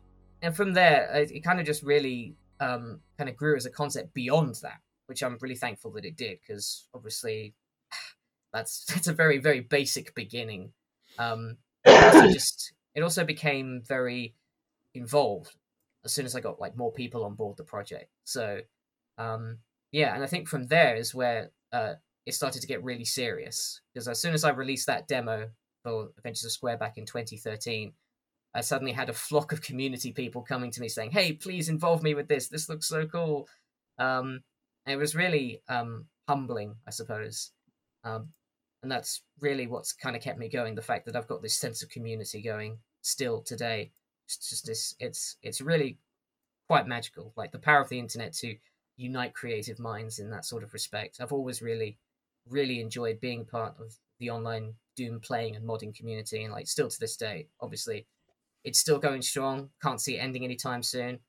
and 0.43 0.56
from 0.56 0.73
there, 0.73 1.10
it, 1.15 1.32
it 1.32 1.43
kind 1.43 1.60
of 1.62 1.65
just 1.65 1.82
really 1.84 2.36
um, 2.60 2.99
kind 3.17 3.29
of 3.29 3.38
grew 3.38 3.56
as 3.56 3.65
a 3.65 3.71
concept 3.71 4.13
beyond 4.13 4.56
that, 4.62 4.82
which 5.08 5.23
I'm 5.23 5.38
really 5.41 5.56
thankful 5.56 5.91
that 5.91 6.06
it 6.06 6.17
did 6.17 6.39
because 6.41 6.86
obviously 6.93 7.56
that's 8.53 8.86
that's 8.89 9.08
a 9.08 9.13
very 9.13 9.39
very 9.39 9.62
basic 9.62 10.13
beginning. 10.13 10.73
Um, 11.17 11.58
it 11.86 12.13
also 12.13 12.27
just 12.34 12.73
it 12.93 13.01
also 13.01 13.23
became 13.23 13.82
very 13.88 14.36
involved 14.93 15.56
as 16.06 16.12
soon 16.12 16.25
as 16.25 16.36
I 16.36 16.41
got 16.41 16.60
like 16.60 16.75
more 16.75 16.91
people 16.91 17.23
on 17.23 17.36
board 17.36 17.56
the 17.56 17.63
project. 17.63 18.10
So 18.25 18.60
um, 19.17 19.60
yeah, 19.93 20.13
and 20.13 20.23
I 20.23 20.27
think 20.27 20.49
from 20.49 20.67
there 20.67 20.95
is 20.97 21.15
where 21.15 21.51
uh, 21.71 21.93
it 22.25 22.34
started 22.34 22.62
to 22.62 22.67
get 22.67 22.84
really 22.84 23.06
serious 23.06 23.79
because 23.93 24.10
as 24.10 24.19
soon 24.19 24.34
as 24.34 24.43
I 24.43 24.49
released 24.49 24.88
that 24.88 25.08
demo 25.08 25.51
for 25.84 26.10
Adventures 26.17 26.45
of 26.45 26.51
Square 26.51 26.77
back 26.77 26.97
in 26.97 27.06
2013, 27.06 27.93
I 28.55 28.61
suddenly 28.61 28.91
had 28.91 29.09
a 29.09 29.13
flock 29.13 29.51
of 29.51 29.61
community 29.61 30.11
people 30.11 30.41
coming 30.43 30.71
to 30.71 30.81
me 30.81 30.87
saying, 30.87 31.11
"Hey, 31.11 31.33
please 31.33 31.69
involve 31.69 32.03
me 32.03 32.13
with 32.13 32.27
this. 32.27 32.47
This 32.47 32.69
looks 32.69 32.87
so 32.87 33.05
cool." 33.07 33.47
Um, 33.97 34.43
it 34.85 34.97
was 34.97 35.15
really 35.15 35.61
um, 35.67 36.07
humbling, 36.27 36.75
I 36.87 36.91
suppose, 36.91 37.51
um, 38.03 38.29
and 38.81 38.91
that's 38.91 39.21
really 39.39 39.67
what's 39.67 39.93
kind 39.93 40.15
of 40.15 40.21
kept 40.21 40.39
me 40.39 40.49
going. 40.49 40.75
The 40.75 40.81
fact 40.81 41.05
that 41.05 41.15
I've 41.15 41.27
got 41.27 41.41
this 41.41 41.57
sense 41.57 41.81
of 41.83 41.89
community 41.89 42.41
going 42.41 42.79
still 43.01 43.41
today. 43.41 43.91
It's 44.25 44.49
just 44.49 44.65
this. 44.65 44.95
It's 44.99 45.37
it's 45.41 45.61
really 45.61 45.97
quite 46.67 46.87
magical. 46.87 47.33
Like 47.35 47.51
the 47.51 47.59
power 47.59 47.81
of 47.81 47.89
the 47.89 47.99
internet 47.99 48.33
to 48.35 48.55
unite 48.97 49.33
creative 49.33 49.79
minds 49.79 50.19
in 50.19 50.29
that 50.31 50.45
sort 50.45 50.63
of 50.63 50.73
respect. 50.73 51.17
I've 51.19 51.33
always 51.33 51.61
really, 51.61 51.97
really 52.47 52.79
enjoyed 52.79 53.19
being 53.19 53.45
part 53.45 53.75
of 53.79 53.97
the 54.19 54.29
online 54.29 54.75
Doom 54.95 55.19
playing 55.19 55.55
and 55.55 55.67
modding 55.67 55.95
community, 55.95 56.43
and 56.43 56.53
like 56.53 56.67
still 56.67 56.89
to 56.89 56.99
this 56.99 57.17
day, 57.17 57.47
obviously, 57.59 58.05
it's 58.63 58.80
still 58.80 58.99
going 58.99 59.21
strong. 59.21 59.69
Can't 59.82 60.02
see 60.02 60.17
it 60.17 60.19
ending 60.19 60.43
anytime 60.43 60.84
soon, 60.84 61.19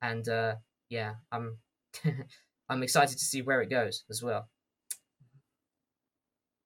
and 0.00 0.28
uh, 0.28 0.56
yeah, 0.88 1.14
I'm 1.30 1.58
I'm 2.68 2.82
excited 2.82 3.18
to 3.18 3.24
see 3.24 3.42
where 3.42 3.62
it 3.62 3.70
goes 3.70 4.04
as 4.10 4.22
well. 4.22 4.48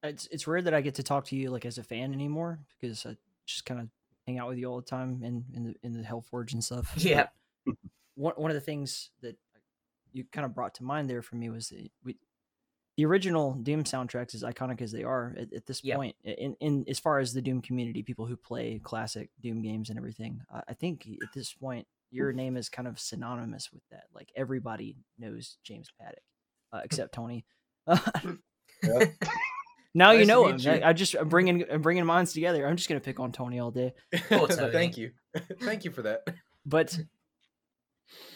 It's 0.02 0.26
it's 0.30 0.46
rare 0.46 0.62
that 0.62 0.74
I 0.74 0.80
get 0.80 0.94
to 0.96 1.02
talk 1.02 1.24
to 1.26 1.36
you 1.36 1.50
like 1.50 1.64
as 1.64 1.78
a 1.78 1.82
fan 1.82 2.12
anymore 2.12 2.60
because 2.80 3.04
I 3.06 3.16
just 3.46 3.66
kind 3.66 3.80
of 3.80 3.88
hang 4.26 4.38
out 4.38 4.48
with 4.48 4.58
you 4.58 4.66
all 4.66 4.76
the 4.76 4.86
time 4.86 5.22
in 5.22 5.44
in 5.54 5.64
the 5.64 5.74
in 5.82 5.92
the 5.92 6.02
Hellforge 6.02 6.52
and 6.52 6.62
stuff. 6.62 6.92
Yeah. 6.96 7.26
one 8.14 8.34
one 8.36 8.50
of 8.50 8.54
the 8.54 8.60
things 8.60 9.10
that 9.22 9.36
you 10.12 10.24
kind 10.32 10.44
of 10.44 10.54
brought 10.54 10.74
to 10.74 10.84
mind 10.84 11.10
there 11.10 11.22
for 11.22 11.36
me 11.36 11.50
was 11.50 11.68
the, 11.68 11.90
we, 12.02 12.16
the 12.96 13.04
original 13.06 13.54
Doom 13.54 13.84
soundtracks, 13.84 14.34
as 14.34 14.42
iconic 14.42 14.80
as 14.80 14.90
they 14.92 15.04
are 15.04 15.34
at, 15.38 15.52
at 15.52 15.66
this 15.66 15.82
Yeah. 15.84 15.96
point, 15.96 16.16
in, 16.24 16.56
in 16.60 16.84
as 16.88 16.98
far 16.98 17.18
as 17.18 17.32
the 17.34 17.42
Doom 17.42 17.60
community, 17.62 18.02
people 18.02 18.26
who 18.26 18.36
play 18.36 18.80
classic 18.82 19.30
Doom 19.42 19.60
games 19.62 19.90
and 19.90 19.98
everything, 19.98 20.40
I 20.52 20.62
I 20.68 20.74
think 20.74 21.06
at 21.22 21.32
this 21.34 21.52
point 21.52 21.86
your 22.10 22.32
name 22.32 22.56
is 22.56 22.68
kind 22.68 22.88
of 22.88 22.98
synonymous 23.00 23.70
with 23.72 23.82
that. 23.90 24.04
Like 24.14 24.30
everybody 24.36 24.96
knows 25.18 25.58
James 25.64 25.90
Paddock, 26.00 26.22
uh, 26.72 26.80
except 26.84 27.12
Tony. 27.14 27.44
Now 29.94 30.10
you 30.10 30.18
Nice 30.18 30.26
to 30.26 30.32
know 30.34 30.46
him. 30.48 30.58
you. 30.58 30.70
I 30.72 30.88
I 30.90 30.92
just 30.92 31.14
I'm 31.14 31.28
bringing 31.30 31.64
I'm 31.70 31.80
bringing 31.80 32.04
minds 32.04 32.32
together. 32.34 32.66
I'm 32.66 32.76
just 32.76 32.86
gonna 32.88 33.00
pick 33.00 33.18
on 33.18 33.32
Tony 33.32 33.58
all 33.60 33.70
day. 33.70 33.94
Poor 34.28 34.46
Tony. 34.46 34.70
Thank 34.72 34.98
you. 34.98 35.12
Thank 35.62 35.84
you 35.86 35.90
for 35.90 36.02
that. 36.02 36.22
but 36.66 36.98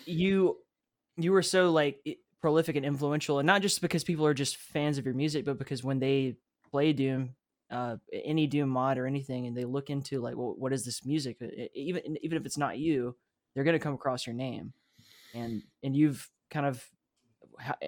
you 0.06 0.56
you 1.16 1.32
were 1.32 1.42
so 1.42 1.70
like 1.70 1.98
i- 2.08 2.16
prolific 2.40 2.76
and 2.76 2.86
influential 2.86 3.38
and 3.38 3.46
not 3.46 3.62
just 3.62 3.80
because 3.80 4.04
people 4.04 4.26
are 4.26 4.34
just 4.34 4.56
fans 4.56 4.98
of 4.98 5.04
your 5.04 5.14
music 5.14 5.44
but 5.44 5.58
because 5.58 5.84
when 5.84 5.98
they 5.98 6.36
play 6.70 6.92
doom 6.92 7.34
uh 7.70 7.96
any 8.12 8.46
doom 8.46 8.68
mod 8.68 8.98
or 8.98 9.06
anything 9.06 9.46
and 9.46 9.56
they 9.56 9.64
look 9.64 9.90
into 9.90 10.20
like 10.20 10.36
well, 10.36 10.54
what 10.58 10.72
is 10.72 10.84
this 10.84 11.04
music? 11.04 11.36
Uh, 11.42 11.64
even 11.74 12.16
even 12.22 12.38
if 12.38 12.46
it's 12.46 12.58
not 12.58 12.78
you 12.78 13.14
they're 13.54 13.64
going 13.64 13.78
to 13.78 13.82
come 13.82 13.94
across 13.94 14.26
your 14.26 14.34
name. 14.34 14.72
And 15.34 15.62
and 15.82 15.96
you've 15.96 16.28
kind 16.50 16.66
of 16.66 16.84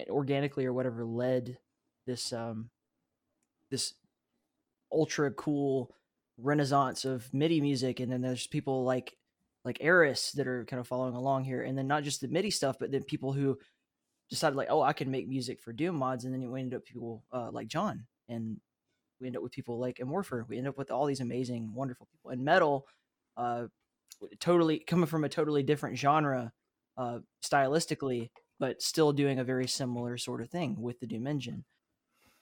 organically 0.09 0.65
or 0.65 0.73
whatever 0.73 1.03
led 1.03 1.57
this 2.05 2.31
um 2.31 2.69
this 3.69 3.93
ultra 4.91 5.31
cool 5.31 5.93
renaissance 6.37 7.05
of 7.05 7.31
MIDI 7.33 7.61
music, 7.61 7.99
and 7.99 8.11
then 8.11 8.21
there's 8.21 8.47
people 8.47 8.83
like 8.83 9.17
like 9.65 9.77
Eris 9.81 10.31
that 10.33 10.47
are 10.47 10.65
kind 10.65 10.79
of 10.79 10.87
following 10.87 11.15
along 11.15 11.45
here, 11.45 11.63
and 11.63 11.77
then 11.77 11.87
not 11.87 12.03
just 12.03 12.21
the 12.21 12.27
MIDI 12.27 12.51
stuff, 12.51 12.77
but 12.79 12.91
then 12.91 13.03
people 13.03 13.33
who 13.33 13.57
decided 14.29 14.55
like, 14.55 14.67
oh, 14.69 14.81
I 14.81 14.93
can 14.93 15.11
make 15.11 15.27
music 15.27 15.61
for 15.61 15.73
Doom 15.73 15.95
mods, 15.95 16.25
and 16.25 16.33
then 16.33 16.49
we 16.51 16.59
ended 16.59 16.77
up 16.77 16.85
people 16.85 17.23
uh, 17.31 17.49
like 17.51 17.67
John, 17.67 18.05
and 18.29 18.59
we 19.19 19.27
end 19.27 19.37
up 19.37 19.43
with 19.43 19.51
people 19.51 19.79
like 19.79 19.99
Immorpher. 19.99 20.45
We 20.47 20.57
end 20.57 20.67
up 20.67 20.77
with 20.77 20.91
all 20.91 21.05
these 21.05 21.21
amazing, 21.21 21.73
wonderful 21.73 22.07
people, 22.11 22.31
and 22.31 22.43
metal, 22.43 22.87
uh, 23.37 23.67
totally 24.39 24.79
coming 24.79 25.05
from 25.07 25.23
a 25.23 25.29
totally 25.29 25.63
different 25.63 25.97
genre, 25.97 26.51
uh, 26.97 27.19
stylistically, 27.43 28.29
but 28.59 28.81
still 28.81 29.11
doing 29.13 29.39
a 29.39 29.43
very 29.43 29.67
similar 29.67 30.17
sort 30.17 30.41
of 30.41 30.49
thing 30.49 30.81
with 30.81 30.99
the 30.99 31.07
Doom 31.07 31.27
engine. 31.27 31.65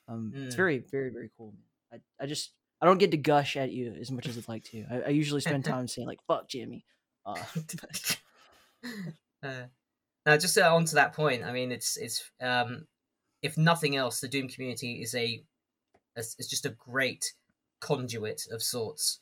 Um, 0.07 0.33
It's 0.35 0.55
Mm. 0.55 0.57
very, 0.57 0.77
very, 0.79 1.09
very 1.09 1.29
cool. 1.37 1.53
I, 1.91 2.01
I 2.19 2.25
just 2.25 2.51
I 2.81 2.85
don't 2.85 2.97
get 2.97 3.11
to 3.11 3.17
gush 3.17 3.55
at 3.57 3.71
you 3.71 3.93
as 3.93 4.11
much 4.11 4.27
as 4.27 4.37
I'd 4.37 4.47
like 4.47 4.63
to. 4.65 4.85
I, 4.89 5.01
I 5.01 5.09
usually 5.09 5.41
spend 5.41 5.65
time 5.65 5.87
saying 5.87 6.07
like 6.07 6.21
"fuck 6.27 6.47
Jimmy." 6.49 6.85
Uh, 7.25 7.45
uh, 9.43 9.63
now, 10.25 10.37
just 10.37 10.57
uh, 10.57 10.73
on 10.73 10.85
to 10.85 10.95
that 10.95 11.13
point, 11.13 11.43
I 11.43 11.51
mean, 11.51 11.71
it's 11.71 11.97
it's 11.97 12.29
um, 12.41 12.85
if 13.41 13.57
nothing 13.57 13.95
else, 13.95 14.19
the 14.19 14.27
Doom 14.27 14.47
community 14.47 15.01
is 15.01 15.15
a 15.15 15.43
is 16.15 16.35
is 16.37 16.47
just 16.47 16.65
a 16.65 16.69
great 16.69 17.33
conduit 17.79 18.43
of 18.51 18.61
sorts 18.61 19.19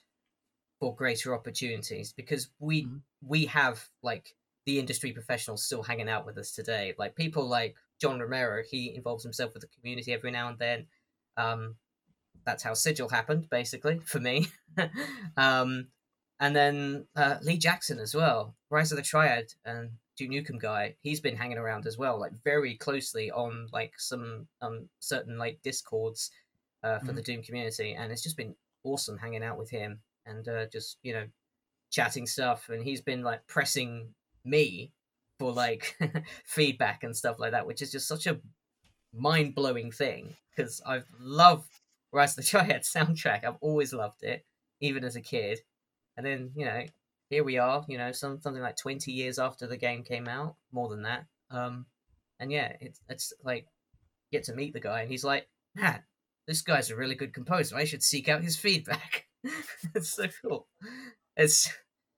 for 0.80 0.96
greater 0.96 1.34
opportunities 1.34 2.14
because 2.14 2.50
we 2.60 2.88
we 3.22 3.46
have 3.46 3.88
like 4.04 4.34
the 4.66 4.80
industry 4.80 5.12
professionals 5.12 5.64
still 5.64 5.84
hanging 5.84 6.10
out 6.10 6.26
with 6.26 6.38
us 6.38 6.52
today. 6.52 6.94
Like 6.98 7.16
people 7.16 7.48
like 7.48 7.76
John 8.00 8.20
Romero, 8.20 8.62
he 8.70 8.94
involves 8.96 9.24
himself 9.24 9.54
with 9.54 9.62
the 9.62 9.80
community 9.80 10.14
every 10.14 10.32
now 10.32 10.50
and 10.50 10.60
then. 10.60 10.88
Um, 11.38 11.76
that's 12.46 12.64
how 12.64 12.74
Sigil 12.74 13.10
happened, 13.10 13.50
basically, 13.50 14.00
for 14.06 14.20
me. 14.20 14.48
um, 15.38 15.88
and 16.40 16.56
then 16.56 17.08
uh, 17.16 17.36
Lee 17.42 17.58
Jackson 17.58 18.00
as 18.00 18.16
well, 18.16 18.56
Rise 18.70 18.92
of 18.92 18.98
the 18.98 19.02
Triad 19.04 19.54
and 19.66 19.92
Duke 20.20 20.32
Nukem 20.32 20.60
guy. 20.60 20.96
He's 21.02 21.22
been 21.22 21.36
hanging 21.36 21.58
around 21.58 21.86
as 21.88 21.98
well, 21.98 22.20
like 22.20 22.34
very 22.44 22.76
closely 22.76 23.32
on 23.32 23.68
like 23.72 23.94
some 23.98 24.48
um 24.62 24.90
certain 25.00 25.38
like 25.38 25.60
discords 25.64 26.32
uh, 26.84 27.00
for 27.00 27.14
the 27.14 27.22
Doom 27.22 27.42
community, 27.42 27.94
and 27.94 28.12
it's 28.12 28.24
just 28.24 28.38
been 28.38 28.56
awesome 28.84 29.18
hanging 29.18 29.44
out 29.44 29.58
with 29.58 29.70
him 29.70 30.00
and 30.26 30.48
uh, 30.48 30.66
just 30.68 30.98
you 31.04 31.14
know 31.14 31.26
chatting 31.90 32.28
stuff. 32.28 32.70
And 32.70 32.84
he's 32.84 33.02
been 33.02 33.24
like 33.24 33.48
pressing 33.48 34.14
me 34.44 34.92
for 35.40 35.54
like 35.54 35.98
feedback 36.46 37.04
and 37.04 37.16
stuff 37.16 37.40
like 37.40 37.52
that, 37.52 37.66
which 37.66 37.82
is 37.82 37.92
just 37.92 38.08
such 38.08 38.28
a 38.28 38.40
mind 39.14 39.56
blowing 39.56 39.92
thing 39.92 40.36
because 40.56 40.82
I've 40.86 41.08
loved 41.18 41.72
Rise 42.12 42.38
of 42.38 42.44
the 42.44 42.50
Triad 42.50 42.82
soundtrack. 42.84 43.46
I've 43.46 43.58
always 43.62 43.94
loved 43.94 44.24
it, 44.24 44.46
even 44.82 45.04
as 45.06 45.16
a 45.16 45.22
kid. 45.22 45.60
And 46.18 46.26
then, 46.26 46.52
you 46.56 46.66
know, 46.66 46.84
here 47.30 47.44
we 47.44 47.58
are, 47.58 47.86
you 47.88 47.98
know, 47.98 48.12
some 48.12 48.42
something 48.42 48.62
like 48.62 48.78
20 48.78 49.12
years 49.12 49.40
after 49.40 49.68
the 49.68 49.78
game 49.78 50.04
came 50.04 50.28
out, 50.28 50.56
more 50.72 50.90
than 50.90 51.04
that. 51.04 51.26
Um, 51.52 51.86
and 52.40 52.52
yeah, 52.52 52.74
it's 52.82 53.00
it's 53.10 53.34
like 53.44 53.68
get 54.32 54.44
to 54.46 54.54
meet 54.54 54.74
the 54.74 54.80
guy, 54.80 55.02
and 55.02 55.12
he's 55.12 55.24
like, 55.24 55.48
man, 55.76 56.04
this 56.48 56.62
guy's 56.62 56.90
a 56.90 56.96
really 56.96 57.16
good 57.16 57.34
composer. 57.34 57.76
I 57.76 57.86
should 57.86 58.04
seek 58.04 58.28
out 58.28 58.44
his 58.44 58.58
feedback. 58.58 59.28
it's 59.96 60.16
so 60.16 60.26
cool. 60.42 60.68
It's 61.38 61.72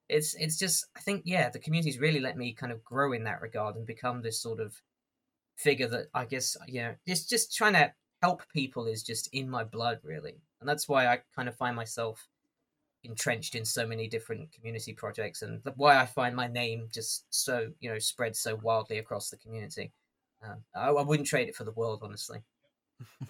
it's 0.07 0.35
it's 0.35 0.57
just 0.57 0.87
I 0.95 1.01
think 1.01 1.23
yeah, 1.25 1.49
the 1.49 1.59
community's 1.59 1.99
really 1.99 2.19
let 2.19 2.37
me 2.37 2.53
kind 2.53 2.71
of 2.71 2.83
grow 2.83 3.13
in 3.13 3.25
that 3.25 3.41
regard 3.41 3.75
and 3.75 3.85
become 3.85 4.21
this 4.21 4.41
sort 4.41 4.59
of 4.59 4.75
figure 5.57 5.87
that 5.87 6.07
I 6.13 6.25
guess 6.25 6.55
you 6.67 6.81
know 6.81 6.95
just 7.07 7.29
just 7.29 7.55
trying 7.55 7.73
to 7.73 7.91
help 8.21 8.43
people 8.53 8.87
is 8.87 9.03
just 9.03 9.29
in 9.33 9.49
my 9.49 9.63
blood 9.63 9.99
really, 10.03 10.41
and 10.59 10.69
that's 10.69 10.87
why 10.87 11.07
I 11.07 11.19
kind 11.35 11.49
of 11.49 11.55
find 11.55 11.75
myself 11.75 12.27
entrenched 13.03 13.55
in 13.55 13.65
so 13.65 13.85
many 13.87 14.07
different 14.07 14.51
community 14.51 14.93
projects 14.93 15.41
and 15.41 15.61
why 15.75 15.97
I 15.99 16.05
find 16.05 16.35
my 16.35 16.47
name 16.47 16.89
just 16.91 17.25
so 17.33 17.73
you 17.79 17.89
know 17.91 17.99
spread 17.99 18.35
so 18.35 18.55
wildly 18.55 18.99
across 18.99 19.29
the 19.29 19.37
community. 19.37 19.93
Um, 20.41 20.63
I, 20.75 20.89
I 20.89 21.01
wouldn't 21.03 21.27
trade 21.27 21.49
it 21.49 21.55
for 21.55 21.63
the 21.63 21.71
world, 21.71 22.01
honestly. 22.03 22.43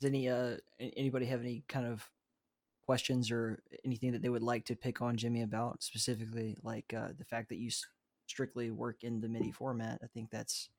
does 0.00 0.08
any 0.08 0.28
uh 0.28 0.56
anybody 0.78 1.26
have 1.26 1.40
any 1.40 1.64
kind 1.68 1.86
of 1.86 2.10
questions 2.86 3.30
or 3.30 3.62
anything 3.84 4.12
that 4.12 4.22
they 4.22 4.28
would 4.28 4.42
like 4.42 4.64
to 4.66 4.76
pick 4.76 5.02
on 5.02 5.16
Jimmy 5.16 5.42
about 5.42 5.82
specifically, 5.82 6.56
like 6.62 6.94
uh, 6.94 7.08
the 7.18 7.24
fact 7.24 7.48
that 7.50 7.56
you 7.58 7.68
s- 7.68 7.84
strictly 8.28 8.70
work 8.70 9.04
in 9.04 9.20
the 9.20 9.28
MIDI 9.28 9.52
format. 9.52 10.00
I 10.04 10.08
think 10.08 10.30
that's 10.30 10.70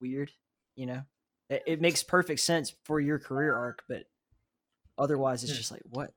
weird. 0.00 0.32
You 0.76 0.86
know, 0.86 1.02
it, 1.50 1.62
it 1.66 1.80
makes 1.80 2.02
perfect 2.02 2.40
sense 2.40 2.74
for 2.84 3.00
your 3.00 3.18
career 3.18 3.54
arc, 3.56 3.84
but 3.88 4.06
otherwise, 4.98 5.44
it's 5.44 5.52
Hmm. 5.52 5.58
just 5.58 5.72
like 5.72 5.82
what 5.88 6.14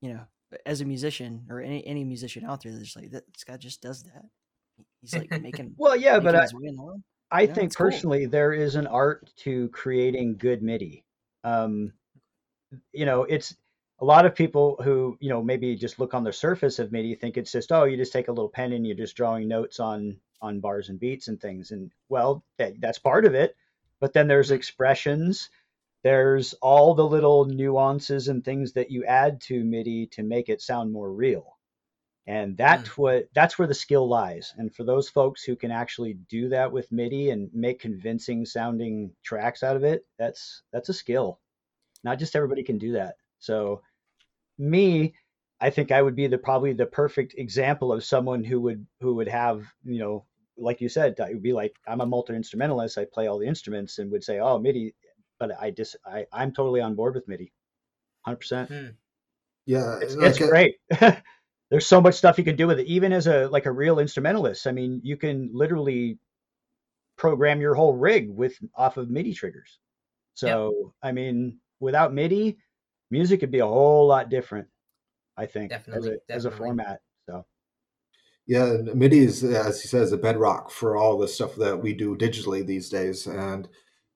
you 0.00 0.14
know. 0.14 0.26
As 0.66 0.80
a 0.80 0.84
musician 0.84 1.46
or 1.48 1.60
any 1.60 1.86
any 1.86 2.04
musician 2.04 2.44
out 2.44 2.62
there, 2.62 2.72
that's 2.72 2.96
like 2.96 3.10
that 3.12 3.32
this 3.32 3.44
guy 3.44 3.56
just 3.56 3.80
does 3.82 4.02
that. 4.04 4.24
He's 5.00 5.14
like 5.14 5.30
making 5.42 5.74
Well, 5.76 5.96
yeah, 5.96 6.18
but 6.18 6.34
making 6.34 6.58
I, 6.58 6.60
way 6.60 6.68
along. 6.68 7.02
I 7.30 7.46
Yeah, 7.46 7.54
think 7.54 7.66
it's 7.66 7.76
cool. 7.76 7.86
personally 7.86 8.26
there 8.26 8.52
is 8.52 8.74
an 8.74 8.86
art 8.86 9.32
to 9.38 9.68
creating 9.68 10.36
good 10.38 10.62
MIDI. 10.62 11.04
Um, 11.44 11.92
you 12.92 13.06
know, 13.06 13.24
it's 13.24 13.56
a 14.00 14.04
lot 14.04 14.26
of 14.26 14.34
people 14.34 14.76
who 14.82 15.16
you 15.20 15.28
know 15.28 15.42
maybe 15.42 15.76
just 15.76 15.98
look 15.98 16.14
on 16.14 16.24
the 16.24 16.32
surface 16.32 16.78
of 16.78 16.92
MIDI 16.92 17.14
think 17.14 17.36
it's 17.36 17.52
just 17.52 17.72
oh 17.72 17.84
you 17.84 17.96
just 17.96 18.12
take 18.12 18.28
a 18.28 18.32
little 18.32 18.48
pen 18.48 18.72
and 18.72 18.86
you're 18.86 18.96
just 18.96 19.16
drawing 19.16 19.48
notes 19.48 19.80
on 19.80 20.18
on 20.40 20.60
bars 20.60 20.88
and 20.88 20.98
beats 20.98 21.28
and 21.28 21.40
things 21.40 21.70
and 21.70 21.90
well 22.08 22.42
that, 22.56 22.80
that's 22.80 22.98
part 22.98 23.24
of 23.24 23.34
it, 23.34 23.56
but 24.00 24.12
then 24.12 24.26
there's 24.26 24.50
expressions, 24.50 25.50
there's 26.02 26.54
all 26.54 26.94
the 26.94 27.06
little 27.06 27.44
nuances 27.44 28.28
and 28.28 28.44
things 28.44 28.72
that 28.72 28.90
you 28.90 29.04
add 29.04 29.40
to 29.42 29.64
MIDI 29.64 30.06
to 30.08 30.22
make 30.22 30.48
it 30.48 30.62
sound 30.62 30.92
more 30.92 31.12
real. 31.12 31.58
And 32.26 32.56
that's 32.56 32.90
mm. 32.90 32.98
what 32.98 33.28
that's 33.34 33.58
where 33.58 33.68
the 33.68 33.74
skill 33.74 34.08
lies. 34.08 34.54
And 34.56 34.72
for 34.74 34.84
those 34.84 35.08
folks 35.08 35.42
who 35.42 35.56
can 35.56 35.70
actually 35.70 36.14
do 36.28 36.48
that 36.50 36.70
with 36.70 36.92
MIDI 36.92 37.30
and 37.30 37.50
make 37.52 37.80
convincing 37.80 38.44
sounding 38.44 39.12
tracks 39.24 39.62
out 39.62 39.76
of 39.76 39.84
it, 39.84 40.06
that's 40.18 40.62
that's 40.72 40.88
a 40.90 40.94
skill. 40.94 41.40
Not 42.04 42.18
just 42.18 42.36
everybody 42.36 42.62
can 42.62 42.78
do 42.78 42.92
that. 42.92 43.16
So 43.40 43.82
me, 44.58 45.14
I 45.60 45.70
think 45.70 45.92
I 45.92 46.00
would 46.00 46.16
be 46.16 46.26
the 46.26 46.38
probably 46.38 46.72
the 46.72 46.86
perfect 46.86 47.34
example 47.36 47.92
of 47.92 48.04
someone 48.04 48.44
who 48.44 48.60
would 48.60 48.86
who 49.00 49.14
would 49.16 49.28
have, 49.28 49.64
you 49.84 49.98
know, 49.98 50.24
like 50.56 50.80
you 50.80 50.88
said, 50.88 51.18
I 51.20 51.30
would 51.30 51.42
be 51.42 51.52
like 51.52 51.74
I'm 51.86 52.00
a 52.00 52.06
multi 52.06 52.34
instrumentalist, 52.34 52.98
I 52.98 53.06
play 53.06 53.26
all 53.26 53.38
the 53.38 53.46
instruments 53.46 53.98
and 53.98 54.10
would 54.12 54.24
say, 54.24 54.38
"Oh, 54.38 54.58
MIDI," 54.58 54.94
but 55.40 55.50
I 55.60 55.70
just 55.70 55.96
I 56.06 56.26
I'm 56.32 56.52
totally 56.52 56.80
on 56.80 56.94
board 56.94 57.14
with 57.16 57.26
MIDI. 57.26 57.52
100%. 58.28 58.94
Yeah, 59.66 59.98
It's, 60.00 60.14
like, 60.14 60.28
it's 60.28 60.40
uh, 60.40 60.46
great. 60.46 60.74
There's 61.70 61.86
so 61.86 62.00
much 62.00 62.14
stuff 62.14 62.38
you 62.38 62.44
can 62.44 62.56
do 62.56 62.66
with 62.66 62.80
it. 62.80 62.86
Even 62.86 63.12
as 63.12 63.26
a 63.26 63.48
like 63.48 63.66
a 63.66 63.72
real 63.72 63.98
instrumentalist, 63.98 64.66
I 64.66 64.72
mean, 64.72 65.00
you 65.02 65.16
can 65.16 65.50
literally 65.52 66.18
program 67.16 67.60
your 67.60 67.74
whole 67.74 67.94
rig 67.96 68.28
with 68.28 68.56
off 68.74 68.96
of 68.96 69.10
MIDI 69.10 69.32
triggers. 69.34 69.78
So, 70.34 70.94
I 71.02 71.12
mean, 71.12 71.58
without 71.80 72.12
MIDI, 72.14 72.58
music 73.10 73.40
could 73.40 73.50
be 73.50 73.60
a 73.60 73.66
whole 73.66 74.06
lot 74.06 74.30
different. 74.30 74.68
I 75.36 75.46
think 75.46 75.72
as 75.72 75.78
Definitely, 75.78 76.16
a 76.28 76.32
as 76.32 76.44
a 76.44 76.50
format. 76.50 77.00
So, 77.28 77.46
Yeah, 78.46 78.78
MIDI 78.94 79.20
is, 79.20 79.44
as 79.44 79.80
he 79.80 79.88
says, 79.88 80.08
is 80.08 80.12
a 80.12 80.18
bedrock 80.18 80.70
for 80.70 80.96
all 80.96 81.16
the 81.16 81.28
stuff 81.28 81.54
that 81.56 81.80
we 81.80 81.92
do 81.92 82.16
digitally 82.16 82.66
these 82.66 82.88
days. 82.88 83.26
And 83.26 83.68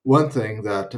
one 0.04 0.30
thing 0.30 0.62
that 0.62 0.94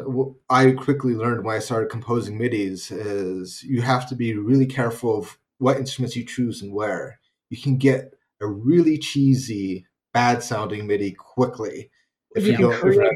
I 0.51 0.73
quickly 0.73 1.15
learned 1.15 1.45
when 1.45 1.57
I 1.57 1.61
started 1.61 1.91
composing 1.91 2.39
MIDIs 2.39 2.91
is 2.91 3.63
you 3.63 3.81
have 3.81 4.09
to 4.09 4.17
be 4.17 4.35
really 4.35 4.67
careful 4.67 5.19
of 5.19 5.39
what 5.59 5.79
instruments 5.79 6.17
you 6.17 6.25
choose 6.25 6.61
and 6.61 6.73
where. 6.73 7.21
You 7.49 7.57
can 7.57 7.79
get 7.79 8.13
a 8.41 8.47
really 8.47 8.99
cheesy, 8.99 9.87
bad 10.13 10.43
sounding 10.43 10.87
MIDI 10.87 11.13
quickly 11.13 11.91
if 12.35 12.45
you 12.45 12.53
you, 12.53 12.59
don't. 12.59 12.81
create 12.81 13.13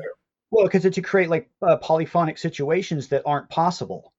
well 0.53 0.65
because 0.65 0.85
it's 0.85 0.95
to 0.95 1.03
create 1.03 1.29
like 1.29 1.51
uh, 1.61 1.77
polyphonic 1.77 2.39
situations 2.39 3.09
that 3.09 3.23
aren't 3.27 3.51
possible. 3.51 4.13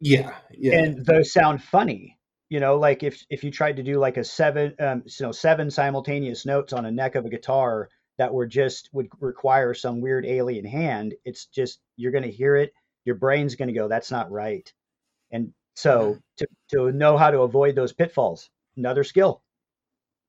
yeah, 0.00 0.36
yeah. 0.52 0.78
and 0.78 1.04
those 1.04 1.32
sound 1.32 1.62
funny 1.62 2.16
you 2.48 2.60
know 2.60 2.76
like 2.76 3.02
if 3.02 3.24
if 3.28 3.44
you 3.44 3.50
tried 3.50 3.76
to 3.76 3.82
do 3.82 3.98
like 3.98 4.16
a 4.16 4.24
seven 4.24 4.74
um 4.80 5.02
you 5.04 5.26
know 5.26 5.32
seven 5.32 5.70
simultaneous 5.70 6.46
notes 6.46 6.72
on 6.72 6.86
a 6.86 6.90
neck 6.90 7.14
of 7.14 7.26
a 7.26 7.28
guitar 7.28 7.88
that 8.18 8.32
were 8.32 8.46
just 8.46 8.88
would 8.92 9.08
require 9.20 9.74
some 9.74 10.00
weird 10.00 10.26
alien 10.26 10.64
hand 10.64 11.14
it's 11.24 11.46
just 11.46 11.80
you're 11.96 12.12
going 12.12 12.24
to 12.24 12.30
hear 12.30 12.56
it 12.56 12.72
your 13.04 13.14
brain's 13.14 13.54
going 13.54 13.68
to 13.68 13.74
go 13.74 13.88
that's 13.88 14.10
not 14.10 14.30
right 14.30 14.72
and 15.30 15.52
so 15.74 16.18
to 16.36 16.46
to 16.70 16.92
know 16.92 17.16
how 17.16 17.30
to 17.30 17.40
avoid 17.40 17.74
those 17.74 17.92
pitfalls 17.92 18.50
another 18.76 19.04
skill 19.04 19.42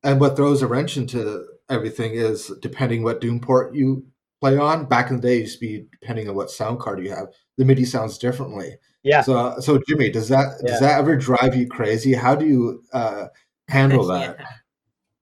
And 0.04 0.20
what 0.20 0.36
throws 0.36 0.62
a 0.62 0.68
wrench 0.68 0.96
into 0.98 1.46
everything 1.70 2.14
is 2.14 2.52
depending 2.62 3.04
what 3.04 3.22
Doom 3.22 3.40
port 3.42 3.76
you 3.76 4.06
play 4.42 4.58
on. 4.58 4.86
Back 4.86 5.10
in 5.10 5.18
the 5.18 5.22
day, 5.22 5.38
it 5.38 5.42
used 5.42 5.60
to 5.60 5.66
be 5.66 5.86
depending 6.00 6.30
on 6.30 6.36
what 6.36 6.50
sound 6.50 6.80
card 6.80 7.04
you 7.04 7.10
have. 7.10 7.28
The 7.58 7.66
MIDI 7.66 7.86
sounds 7.86 8.18
differently. 8.18 8.78
yeah 9.04 9.22
So, 9.22 9.56
so 9.60 9.80
Jimmy, 9.88 10.10
does 10.10 10.30
that 10.30 10.48
Yeah. 10.64 10.72
does 10.72 10.80
that 10.80 11.00
ever 11.00 11.16
drive 11.18 11.56
you 11.56 11.68
crazy? 11.68 12.14
How 12.14 12.36
do 12.36 12.46
you 12.46 12.84
uh, 12.94 13.28
handle 13.68 14.06
that? 14.08 14.38
Yeah. 14.40 14.46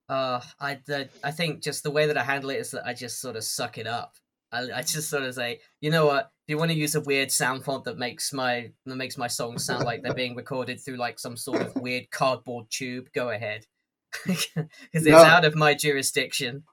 Uh, 0.08 0.40
I 0.58 0.80
the, 0.86 1.08
I 1.22 1.30
think 1.30 1.62
just 1.62 1.82
the 1.82 1.90
way 1.90 2.06
that 2.06 2.16
I 2.16 2.24
handle 2.24 2.50
it 2.50 2.56
is 2.58 2.70
that 2.70 2.86
I 2.86 2.94
just 2.94 3.20
sort 3.20 3.36
of 3.36 3.44
suck 3.44 3.76
it 3.78 3.86
up. 3.86 4.14
I, 4.50 4.60
I 4.76 4.80
just 4.82 5.10
sort 5.10 5.24
of 5.24 5.34
say, 5.34 5.60
you 5.82 5.90
know 5.90 6.06
what? 6.06 6.30
If 6.46 6.52
you 6.52 6.56
want 6.58 6.70
to 6.70 6.76
use 6.76 6.94
a 6.94 7.00
weird 7.02 7.30
sound 7.30 7.64
font 7.64 7.84
that 7.84 7.98
makes 7.98 8.32
my 8.32 8.70
that 8.86 8.96
makes 8.96 9.18
my 9.18 9.26
songs 9.26 9.64
sound 9.66 9.84
like 9.84 10.02
they're 10.02 10.14
being 10.14 10.34
recorded 10.34 10.80
through 10.80 10.96
like 10.96 11.18
some 11.18 11.36
sort 11.36 11.60
of 11.60 11.76
weird 11.76 12.10
cardboard 12.10 12.66
tube, 12.70 13.08
go 13.14 13.28
ahead, 13.28 13.66
because 14.26 14.46
it's 14.92 15.06
No. 15.06 15.18
out 15.18 15.44
of 15.44 15.54
my 15.54 15.74
jurisdiction. 15.74 16.64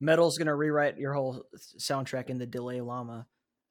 Metal's 0.00 0.38
gonna 0.38 0.54
rewrite 0.54 0.98
your 0.98 1.14
whole 1.14 1.44
soundtrack 1.78 2.28
in 2.30 2.38
the 2.38 2.46
Delay 2.46 2.80
Lama. 2.80 3.26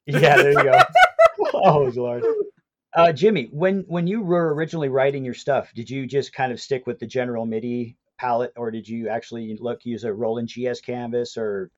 yeah 0.08 0.36
there 0.38 0.52
you 0.52 0.64
go 0.64 0.80
oh 1.54 1.92
lord 1.96 2.24
uh 2.96 3.12
jimmy 3.12 3.50
when 3.52 3.84
when 3.88 4.08
you 4.08 4.22
were 4.22 4.54
originally 4.54 4.88
writing 4.88 5.26
your 5.26 5.34
stuff 5.34 5.70
did 5.76 5.90
you 5.90 6.08
just 6.08 6.32
kind 6.34 6.52
of 6.54 6.62
stick 6.62 6.88
with 6.88 6.98
the 7.00 7.06
general 7.06 7.46
midi 7.46 7.98
palette 8.18 8.54
or 8.56 8.72
did 8.72 8.88
you 8.88 9.10
actually 9.10 9.58
look 9.60 9.86
use 9.86 10.04
a 10.04 10.14
roland 10.14 10.50
gs 10.50 10.82
canvas 10.82 11.38
or 11.38 11.72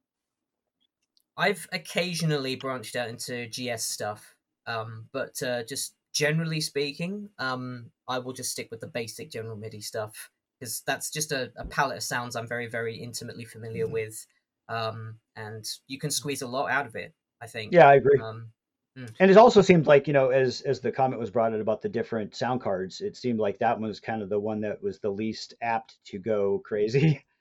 I've 1.37 1.67
occasionally 1.71 2.55
branched 2.55 2.95
out 2.95 3.09
into 3.09 3.47
GS 3.47 3.83
stuff, 3.83 4.35
um, 4.65 5.07
but 5.11 5.41
uh, 5.41 5.63
just 5.63 5.95
generally 6.11 6.59
speaking, 6.59 7.29
um, 7.37 7.91
I 8.07 8.19
will 8.19 8.33
just 8.33 8.51
stick 8.51 8.69
with 8.71 8.81
the 8.81 8.87
basic 8.87 9.31
general 9.31 9.55
MIDI 9.55 9.81
stuff 9.81 10.31
because 10.59 10.81
that's 10.81 11.09
just 11.11 11.31
a, 11.31 11.53
a 11.55 11.65
palette 11.65 11.97
of 11.97 12.03
sounds 12.03 12.35
I'm 12.35 12.47
very, 12.47 12.67
very 12.67 12.97
intimately 12.97 13.45
familiar 13.45 13.85
Mm-hmm. 13.85 13.93
with, 13.93 14.27
um, 14.67 15.19
and 15.35 15.65
you 15.87 15.97
can 15.97 16.11
squeeze 16.11 16.41
a 16.41 16.47
lot 16.47 16.69
out 16.71 16.85
of 16.85 16.95
it. 16.95 17.15
I 17.41 17.47
think. 17.47 17.71
Yeah, 17.71 17.87
I 17.87 17.95
agree. 17.95 18.19
Um, 18.21 18.51
And 18.95 19.31
it 19.31 19.37
also 19.37 19.61
seemed 19.61 19.87
like, 19.87 20.07
you 20.07 20.13
know, 20.13 20.29
as 20.29 20.61
as 20.61 20.79
the 20.79 20.91
comment 20.91 21.19
was 21.19 21.31
brought 21.31 21.53
in 21.53 21.61
about 21.61 21.81
the 21.81 21.89
different 21.89 22.35
sound 22.35 22.61
cards, 22.61 23.01
it 23.01 23.15
seemed 23.15 23.39
like 23.39 23.57
that 23.59 23.79
one 23.79 23.87
was 23.87 23.99
kind 23.99 24.21
of 24.21 24.29
the 24.29 24.39
one 24.39 24.59
that 24.61 24.81
was 24.83 24.99
the 24.99 25.09
least 25.09 25.53
apt 25.61 25.97
to 26.05 26.19
go 26.19 26.59
crazy. 26.65 27.23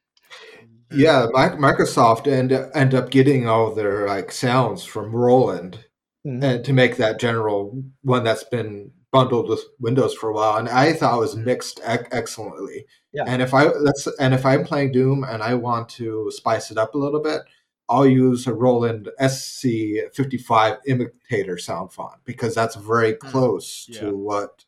Yeah, 0.90 1.26
Microsoft 1.34 2.26
end 2.26 2.52
end 2.52 2.94
up 2.94 3.10
getting 3.10 3.46
all 3.46 3.74
their 3.74 4.06
like 4.06 4.32
sounds 4.32 4.84
from 4.84 5.14
Roland 5.14 5.84
Mhm. 6.26 6.42
and 6.42 6.64
to 6.64 6.72
make 6.72 6.96
that 6.96 7.20
general 7.20 7.82
one 8.02 8.24
that's 8.24 8.44
been 8.44 8.90
bundled 9.12 9.48
with 9.48 9.60
Windows 9.80 10.14
for 10.14 10.30
a 10.30 10.34
while, 10.34 10.56
and 10.56 10.68
I 10.68 10.92
thought 10.92 11.16
it 11.16 11.20
was 11.20 11.36
mixed 11.36 11.80
ec- 11.84 12.08
excellently. 12.10 12.86
Yeah. 13.12 13.24
And 13.26 13.40
if 13.40 13.54
I 13.54 13.68
that's 13.84 14.06
and 14.18 14.34
if 14.34 14.44
I'm 14.44 14.64
playing 14.64 14.92
Doom 14.92 15.24
and 15.24 15.42
I 15.42 15.54
want 15.54 15.88
to 15.90 16.30
spice 16.30 16.70
it 16.70 16.78
up 16.78 16.94
a 16.94 16.98
little 16.98 17.20
bit, 17.20 17.42
I'll 17.90 18.06
use 18.06 18.46
a 18.46 18.52
Roland 18.52 19.08
SC55 19.20 20.78
imitator 20.86 21.58
sound 21.58 21.92
font 21.92 22.20
because 22.24 22.54
that's 22.54 22.76
very 22.76 23.14
close 23.14 23.86
Yeah. 23.88 24.00
to 24.00 24.16
what 24.16 24.64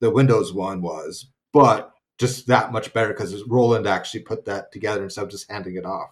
the 0.00 0.10
Windows 0.10 0.52
one 0.52 0.82
was, 0.82 1.26
but 1.52 1.92
just 2.18 2.46
that 2.48 2.72
much 2.72 2.92
better 2.92 3.12
because 3.12 3.42
Roland 3.44 3.86
actually 3.86 4.20
put 4.20 4.44
that 4.46 4.72
together 4.72 5.02
instead 5.04 5.24
of 5.24 5.30
just 5.30 5.50
handing 5.50 5.76
it 5.76 5.84
off. 5.86 6.10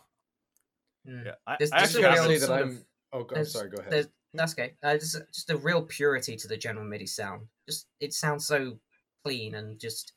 mm. 1.06 1.24
Yeah, 1.26 1.34
I, 1.46 1.56
There's 1.58 1.72
I 1.72 1.80
just 1.80 1.96
actually 1.96 2.04
a 2.04 2.10
have 2.10 2.26
say 2.26 2.38
that 2.38 2.50
I'm. 2.50 2.68
of- 2.70 2.84
Oh, 3.14 3.26
I'm 3.36 3.44
sorry. 3.44 3.68
Go 3.68 3.82
ahead. 3.82 4.08
That's 4.32 4.52
okay. 4.54 4.72
Uh, 4.82 4.94
just, 4.94 5.20
just 5.34 5.50
a 5.50 5.56
real 5.58 5.82
purity 5.82 6.34
to 6.34 6.48
the 6.48 6.56
general 6.56 6.86
MIDI 6.86 7.04
sound. 7.06 7.46
Just 7.68 7.86
it 8.00 8.14
sounds 8.14 8.46
so 8.46 8.78
clean 9.22 9.54
and 9.54 9.78
just 9.78 10.14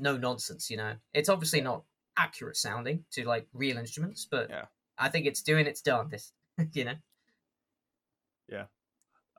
no 0.00 0.16
nonsense. 0.16 0.68
You 0.68 0.78
know, 0.78 0.96
it's 1.14 1.28
obviously 1.28 1.60
not 1.60 1.84
accurate 2.16 2.56
sounding 2.56 3.04
to 3.12 3.24
like 3.24 3.46
real 3.52 3.76
instruments, 3.78 4.26
but 4.28 4.50
Yeah. 4.50 4.64
I 4.98 5.08
think 5.08 5.26
it's 5.26 5.42
doing 5.42 5.66
its 5.66 5.82
darndest. 5.82 6.32
you 6.72 6.84
know. 6.84 6.94
Yeah, 8.48 8.64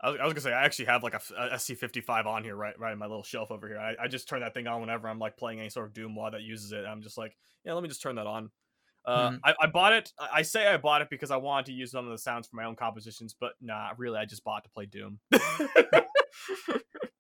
I 0.02 0.10
was, 0.10 0.20
I 0.20 0.26
was 0.26 0.34
gonna 0.34 0.42
say 0.42 0.54
I 0.54 0.66
actually 0.66 0.86
have 0.86 1.02
like 1.04 1.14
a, 1.14 1.22
a 1.38 1.56
SC55 1.56 2.26
on 2.26 2.44
here, 2.44 2.56
right, 2.56 2.78
right 2.80 2.94
in 2.94 3.00
my 3.00 3.08
little 3.08 3.24
shelf 3.24 3.52
over 3.52 3.68
here. 3.68 3.80
I, 3.80 3.96
I 4.04 4.08
just 4.08 4.28
turn 4.28 4.42
that 4.42 4.54
thing 4.54 4.68
on 4.68 4.82
whenever 4.82 5.08
I'm 5.08 5.20
like 5.20 5.38
playing 5.38 5.60
any 5.60 5.70
sort 5.70 5.88
of 5.88 5.94
Doom 5.94 6.14
mod 6.16 6.34
that 6.34 6.42
uses 6.42 6.72
it. 6.72 6.86
I'm 6.86 7.02
just 7.02 7.18
like, 7.18 7.36
yeah, 7.64 7.74
let 7.74 7.82
me 7.82 7.90
just 7.90 8.02
turn 8.02 8.16
that 8.16 8.28
on. 8.28 8.52
Uh, 9.06 9.32
Mhm. 9.32 9.40
I, 9.44 9.56
I 9.62 9.68
bought 9.68 9.94
it. 9.94 10.12
I 10.20 10.42
say 10.42 10.68
I 10.68 10.78
bought 10.78 11.02
it 11.02 11.10
because 11.10 11.32
I 11.32 11.38
wanted 11.38 11.68
to 11.68 11.74
use 11.74 11.92
some 11.92 12.06
of 12.06 12.12
the 12.12 12.18
sounds 12.18 12.48
for 12.48 12.58
my 12.58 12.66
own 12.66 12.76
compositions, 12.76 13.34
but 13.40 13.54
nah, 13.62 13.92
really, 13.98 14.20
I 14.20 14.26
just 14.26 14.44
bought 14.44 14.64
it 14.64 14.68
to 14.68 14.70
play 14.72 14.86
Doom. 14.86 15.20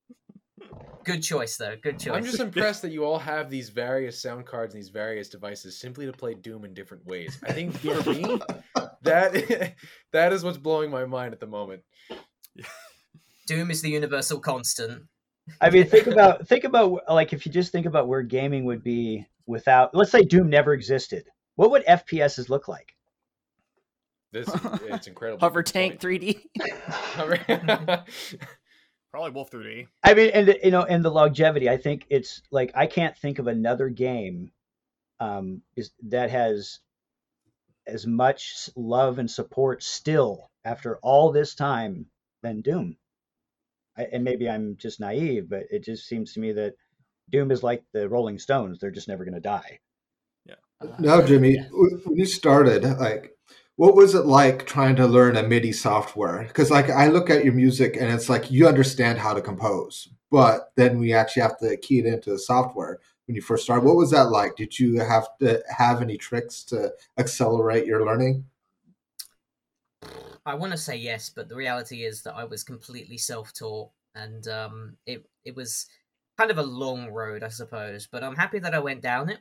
Good 1.08 1.24
choice 1.24 1.56
though. 1.56 1.74
Good 1.82 2.00
choice. 2.00 2.14
I'm 2.14 2.26
just 2.26 2.40
impressed 2.42 2.82
that 2.82 2.92
you 2.92 3.06
all 3.06 3.18
have 3.18 3.50
these 3.50 3.70
various 3.70 4.22
sound 4.22 4.46
cards 4.46 4.74
and 4.74 4.84
these 4.84 4.90
various 4.90 5.30
devices 5.30 5.80
simply 5.80 6.06
to 6.06 6.12
play 6.12 6.34
Doom 6.34 6.66
in 6.66 6.74
different 6.74 7.06
ways. 7.06 7.40
I 7.48 7.54
think 7.54 7.74
for 7.78 8.10
me, 8.10 8.42
that 9.04 9.76
that 10.12 10.34
is 10.34 10.44
what's 10.44 10.58
blowing 10.58 10.92
my 10.92 11.06
mind 11.06 11.34
at 11.34 11.40
the 11.40 11.48
moment. 11.48 11.82
Doom 13.48 13.72
is 13.72 13.82
the 13.82 13.90
universal 13.90 14.42
constant. 14.42 15.04
I 15.62 15.70
mean, 15.70 15.88
think 15.88 16.08
about 16.08 16.46
think 16.46 16.66
about 16.66 17.00
like 17.08 17.32
if 17.32 17.46
you 17.46 17.54
just 17.54 17.72
think 17.72 17.86
about 17.86 18.10
where 18.10 18.22
gaming 18.22 18.66
would 18.66 18.84
be 18.84 19.26
without, 19.46 19.96
let's 19.96 20.12
say 20.12 20.24
Doom 20.24 20.50
never 20.50 20.74
existed. 20.74 21.24
What 21.56 21.72
would 21.72 21.86
FPSs 21.86 22.50
look 22.50 22.68
like? 22.68 22.94
This 24.34 24.50
it's 24.84 25.08
incredible. 25.08 25.40
Hover 25.40 25.64
tank 25.64 26.02
3D. 26.02 26.42
Probably 29.18 29.32
Wolf 29.32 29.50
3D. 29.50 29.88
I 30.04 30.14
mean, 30.14 30.30
and 30.30 30.48
the- 30.48 30.60
you 30.64 30.70
know, 30.70 30.84
and 30.84 31.04
the 31.04 31.10
longevity. 31.10 31.68
I 31.68 31.78
think 31.78 32.06
it's 32.12 32.44
like 32.52 32.72
I 32.76 32.86
can't 32.86 33.18
think 33.18 33.40
of 33.40 33.48
another 33.48 33.90
game 33.90 34.52
um, 35.20 35.64
is 35.76 35.90
that 36.10 36.30
has 36.30 36.82
as 37.88 38.06
much 38.06 38.70
love 38.76 39.18
and 39.18 39.32
support 39.32 39.82
still 39.82 40.52
after 40.64 40.98
all 40.98 41.32
this 41.32 41.56
time 41.56 42.06
than 42.44 42.62
Doom. 42.62 42.96
I, 43.98 44.04
and 44.04 44.24
maybe 44.24 44.48
I'm 44.48 44.78
just 44.78 45.00
naive, 45.00 45.50
but 45.50 45.64
it 45.72 45.84
just 45.84 46.08
seems 46.08 46.34
to 46.34 46.40
me 46.40 46.52
that 46.52 46.76
Doom 47.32 47.50
is 47.50 47.64
like 47.64 47.84
the 47.94 48.08
Rolling 48.08 48.38
Stones; 48.38 48.78
they're 48.78 48.92
just 48.92 49.08
never 49.08 49.26
going 49.26 49.34
to 49.34 49.40
die. 49.40 49.80
Yeah. 50.46 50.90
No, 51.00 51.26
Jimmy, 51.26 51.58
w- 51.58 52.02
when 52.06 52.18
you 52.18 52.26
started, 52.28 52.84
like, 53.00 53.36
what 53.78 53.96
was 53.96 54.16
it 54.16 54.26
like 54.26 54.66
trying 54.66 54.96
to 54.96 55.08
learn 55.08 55.38
a 55.38 55.44
MIDI 55.44 55.72
software? 55.72 56.44
Because, 56.48 56.72
like, 56.72 56.90
I 56.90 57.08
look 57.08 57.30
at 57.30 57.46
your 57.46 57.54
music 57.54 57.96
and 57.96 58.12
it's 58.12 58.28
like 58.28 58.52
you 58.52 58.68
understand 58.68 59.20
how 59.20 59.36
to 59.36 59.42
compose, 59.42 60.10
but 60.32 60.72
then 60.76 60.98
we 60.98 61.14
actually 61.14 61.44
have 61.44 61.60
to 61.60 61.78
key 61.78 62.00
it 62.00 62.08
into 62.08 62.32
the 62.32 62.40
software 62.40 63.00
when 63.28 63.36
you 63.36 63.42
first 63.42 63.64
started. 63.64 63.86
What 63.86 63.96
was 63.96 64.10
that 64.12 64.32
like? 64.32 64.56
Did 64.56 64.78
you 64.80 65.00
have 65.00 65.28
to 65.42 65.62
have 65.70 66.02
any 66.02 66.18
tricks 66.18 66.64
to 66.66 66.92
accelerate 67.20 67.86
your 67.86 68.04
learning? 68.04 68.46
I 70.44 70.56
want 70.56 70.72
to 70.72 70.78
say 70.78 70.96
yes, 70.96 71.30
but 71.30 71.48
the 71.48 71.56
reality 71.56 72.04
is 72.04 72.24
that 72.24 72.34
I 72.34 72.46
was 72.46 72.64
completely 72.64 73.18
self-taught, 73.18 73.92
and 74.16 74.48
um, 74.48 74.98
it 75.06 75.24
it 75.46 75.56
was 75.56 75.86
kind 76.36 76.50
of 76.50 76.58
a 76.58 76.64
long 76.64 77.10
road, 77.10 77.44
I 77.44 77.50
suppose. 77.50 78.08
But 78.12 78.24
I'm 78.24 78.36
happy 78.36 78.58
that 78.60 78.74
I 78.74 78.80
went 78.80 79.02
down 79.02 79.30
it. 79.30 79.40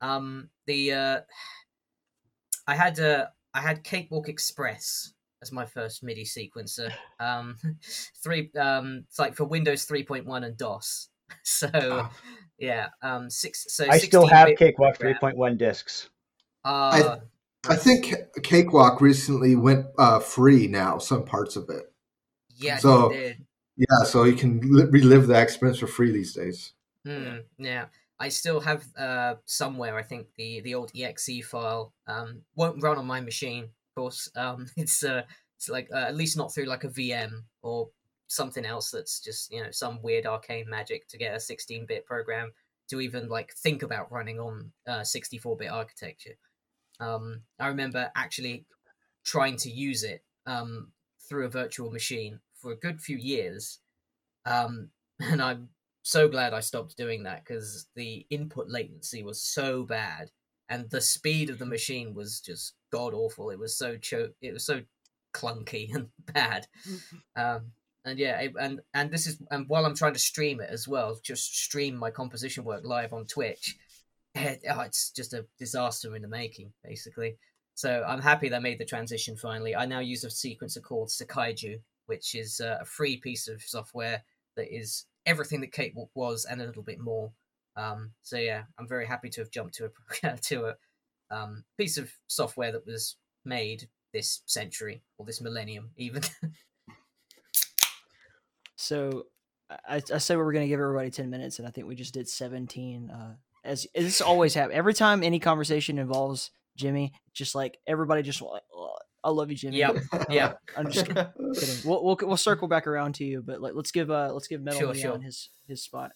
Um, 0.00 0.48
the 0.66 0.92
uh, 0.92 1.20
I 2.66 2.74
had 2.74 2.98
uh, 2.98 3.26
I 3.56 3.60
had 3.62 3.82
Cakewalk 3.82 4.28
Express 4.28 5.14
as 5.40 5.50
my 5.50 5.64
first 5.64 6.02
MIDI 6.02 6.24
sequencer. 6.24 6.92
Um, 7.18 7.56
three 8.22 8.50
um, 8.58 9.04
it's 9.08 9.18
like 9.18 9.34
for 9.34 9.44
Windows 9.44 9.86
3.1 9.86 10.44
and 10.44 10.56
DOS. 10.56 11.08
So 11.42 12.08
yeah, 12.56 12.90
um, 13.02 13.30
six. 13.30 13.66
So 13.74 13.84
I 13.88 13.98
still 13.98 14.26
have 14.26 14.50
Cakewalk 14.56 14.98
3.1 14.98 15.58
discs. 15.58 16.08
Uh, 16.64 17.16
I 17.68 17.74
think 17.76 18.14
Cakewalk 18.44 19.00
recently 19.00 19.56
went 19.56 19.86
uh, 19.98 20.20
free 20.20 20.68
now, 20.68 20.98
some 20.98 21.24
parts 21.24 21.56
of 21.56 21.68
it. 21.68 21.92
yeah, 22.56 22.78
so- 22.78 23.10
it 23.10 23.14
did. 23.16 23.46
Yeah, 23.78 24.04
so 24.04 24.24
you 24.24 24.34
can 24.34 24.60
li- 24.62 24.84
relive 24.88 25.26
that 25.26 25.42
experience 25.42 25.80
for 25.80 25.86
free 25.86 26.10
these 26.10 26.32
days. 26.32 26.72
Hmm. 27.04 27.38
Yeah, 27.58 27.86
I 28.18 28.28
still 28.28 28.60
have 28.60 28.84
uh 28.96 29.36
somewhere. 29.44 29.96
I 29.96 30.02
think 30.02 30.28
the 30.36 30.60
the 30.60 30.74
old 30.74 30.90
exe 30.94 31.44
file 31.44 31.92
um 32.06 32.42
won't 32.54 32.82
run 32.82 32.98
on 32.98 33.06
my 33.06 33.20
machine. 33.20 33.64
Of 33.64 33.94
course, 33.96 34.30
um 34.36 34.66
it's 34.76 35.02
uh 35.04 35.22
it's 35.56 35.68
like 35.68 35.88
uh, 35.92 36.06
at 36.08 36.16
least 36.16 36.36
not 36.36 36.54
through 36.54 36.64
like 36.66 36.84
a 36.84 36.88
VM 36.88 37.44
or 37.62 37.90
something 38.28 38.64
else 38.66 38.90
that's 38.90 39.20
just 39.20 39.52
you 39.52 39.62
know 39.62 39.70
some 39.70 40.02
weird 40.02 40.26
arcane 40.26 40.68
magic 40.68 41.06
to 41.08 41.16
get 41.16 41.34
a 41.34 41.38
16-bit 41.38 42.04
program 42.04 42.52
to 42.88 43.00
even 43.00 43.28
like 43.28 43.52
think 43.54 43.82
about 43.82 44.10
running 44.10 44.40
on 44.40 44.72
uh 44.86 45.00
64-bit 45.00 45.70
architecture. 45.70 46.36
Um, 46.98 47.42
I 47.60 47.68
remember 47.68 48.10
actually 48.16 48.66
trying 49.24 49.56
to 49.58 49.70
use 49.70 50.02
it 50.02 50.22
um 50.46 50.92
through 51.28 51.46
a 51.46 51.50
virtual 51.50 51.90
machine 51.90 52.40
for 52.54 52.72
a 52.72 52.76
good 52.76 53.00
few 53.00 53.16
years. 53.16 53.80
Um, 54.44 54.90
and 55.20 55.42
I'm 55.42 55.68
so 56.06 56.28
glad 56.28 56.54
I 56.54 56.60
stopped 56.60 56.96
doing 56.96 57.24
that 57.24 57.44
because 57.44 57.88
the 57.96 58.24
input 58.30 58.68
latency 58.68 59.24
was 59.24 59.42
so 59.42 59.82
bad 59.82 60.30
and 60.68 60.88
the 60.88 61.00
speed 61.00 61.50
of 61.50 61.58
the 61.58 61.66
machine 61.66 62.14
was 62.14 62.40
just 62.40 62.74
god 62.92 63.12
awful. 63.12 63.50
It 63.50 63.58
was 63.58 63.76
so 63.76 63.96
cho- 63.96 64.30
it 64.40 64.52
was 64.52 64.64
so 64.64 64.82
clunky 65.34 65.92
and 65.94 66.06
bad. 66.32 66.68
Um, 67.34 67.72
and 68.04 68.20
yeah, 68.20 68.38
it, 68.40 68.52
and 68.60 68.82
and 68.94 69.10
this 69.10 69.26
is 69.26 69.42
and 69.50 69.68
while 69.68 69.84
I'm 69.84 69.96
trying 69.96 70.12
to 70.12 70.20
stream 70.20 70.60
it 70.60 70.70
as 70.70 70.86
well, 70.86 71.18
just 71.24 71.56
stream 71.56 71.96
my 71.96 72.10
composition 72.10 72.62
work 72.62 72.84
live 72.84 73.12
on 73.12 73.26
Twitch. 73.26 73.76
It, 74.36 74.62
oh, 74.70 74.82
it's 74.82 75.10
just 75.10 75.32
a 75.32 75.46
disaster 75.58 76.14
in 76.14 76.22
the 76.22 76.28
making, 76.28 76.72
basically. 76.84 77.36
So 77.74 78.04
I'm 78.06 78.22
happy 78.22 78.48
they 78.48 78.60
made 78.60 78.78
the 78.78 78.84
transition 78.84 79.36
finally. 79.36 79.74
I 79.74 79.86
now 79.86 79.98
use 79.98 80.22
a 80.22 80.28
sequencer 80.28 80.80
called 80.80 81.08
Sekaiju, 81.08 81.80
which 82.06 82.36
is 82.36 82.60
uh, 82.60 82.78
a 82.80 82.84
free 82.84 83.16
piece 83.16 83.48
of 83.48 83.60
software 83.62 84.22
that 84.56 84.72
is 84.72 85.06
everything 85.26 85.60
that 85.60 85.72
Cakewalk 85.72 86.10
was 86.14 86.44
and 86.44 86.62
a 86.62 86.66
little 86.66 86.82
bit 86.82 87.00
more. 87.00 87.32
Um, 87.76 88.12
so 88.22 88.38
yeah, 88.38 88.62
I'm 88.78 88.88
very 88.88 89.06
happy 89.06 89.28
to 89.30 89.40
have 89.42 89.50
jumped 89.50 89.74
to 89.74 89.90
a 90.22 90.36
to 90.42 90.66
a 90.66 90.74
um, 91.30 91.64
piece 91.76 91.98
of 91.98 92.10
software 92.26 92.72
that 92.72 92.86
was 92.86 93.16
made 93.44 93.88
this 94.12 94.42
century 94.46 95.02
or 95.18 95.26
this 95.26 95.40
millennium, 95.40 95.90
even. 95.96 96.22
So 98.76 99.26
I, 99.68 100.02
I 100.12 100.18
said 100.18 100.36
we 100.36 100.44
were 100.44 100.52
going 100.52 100.64
to 100.64 100.68
give 100.68 100.80
everybody 100.80 101.10
10 101.10 101.28
minutes, 101.28 101.58
and 101.58 101.66
I 101.66 101.70
think 101.70 101.88
we 101.88 101.96
just 101.96 102.14
did 102.14 102.28
17. 102.28 103.10
Uh, 103.10 103.34
as 103.64 103.86
this 103.94 104.20
always 104.20 104.54
happens. 104.54 104.76
Every 104.76 104.94
time 104.94 105.24
any 105.24 105.40
conversation 105.40 105.98
involves 105.98 106.52
Jimmy, 106.76 107.12
just 107.34 107.54
like 107.54 107.78
everybody 107.86 108.22
just 108.22 108.40
like, 108.40 108.62
"Oh, 108.72 108.96
I 109.26 109.30
love 109.30 109.50
you, 109.50 109.56
Jimmy. 109.56 109.78
Yeah, 109.78 109.90
yeah. 110.30 110.52
I'm 110.76 110.88
just 110.88 111.06
kidding. 111.08 111.26
We'll, 111.84 112.04
we'll 112.04 112.16
we'll 112.22 112.36
circle 112.36 112.68
back 112.68 112.86
around 112.86 113.16
to 113.16 113.24
you, 113.24 113.42
but 113.44 113.60
like 113.60 113.74
let's 113.74 113.90
give 113.90 114.08
uh 114.08 114.32
let's 114.32 114.46
give 114.46 114.62
Metal 114.62 114.78
Sure, 114.80 114.92
Leon 114.94 115.00
sure. 115.02 115.18
his 115.18 115.48
his 115.66 115.82
spot. 115.82 116.12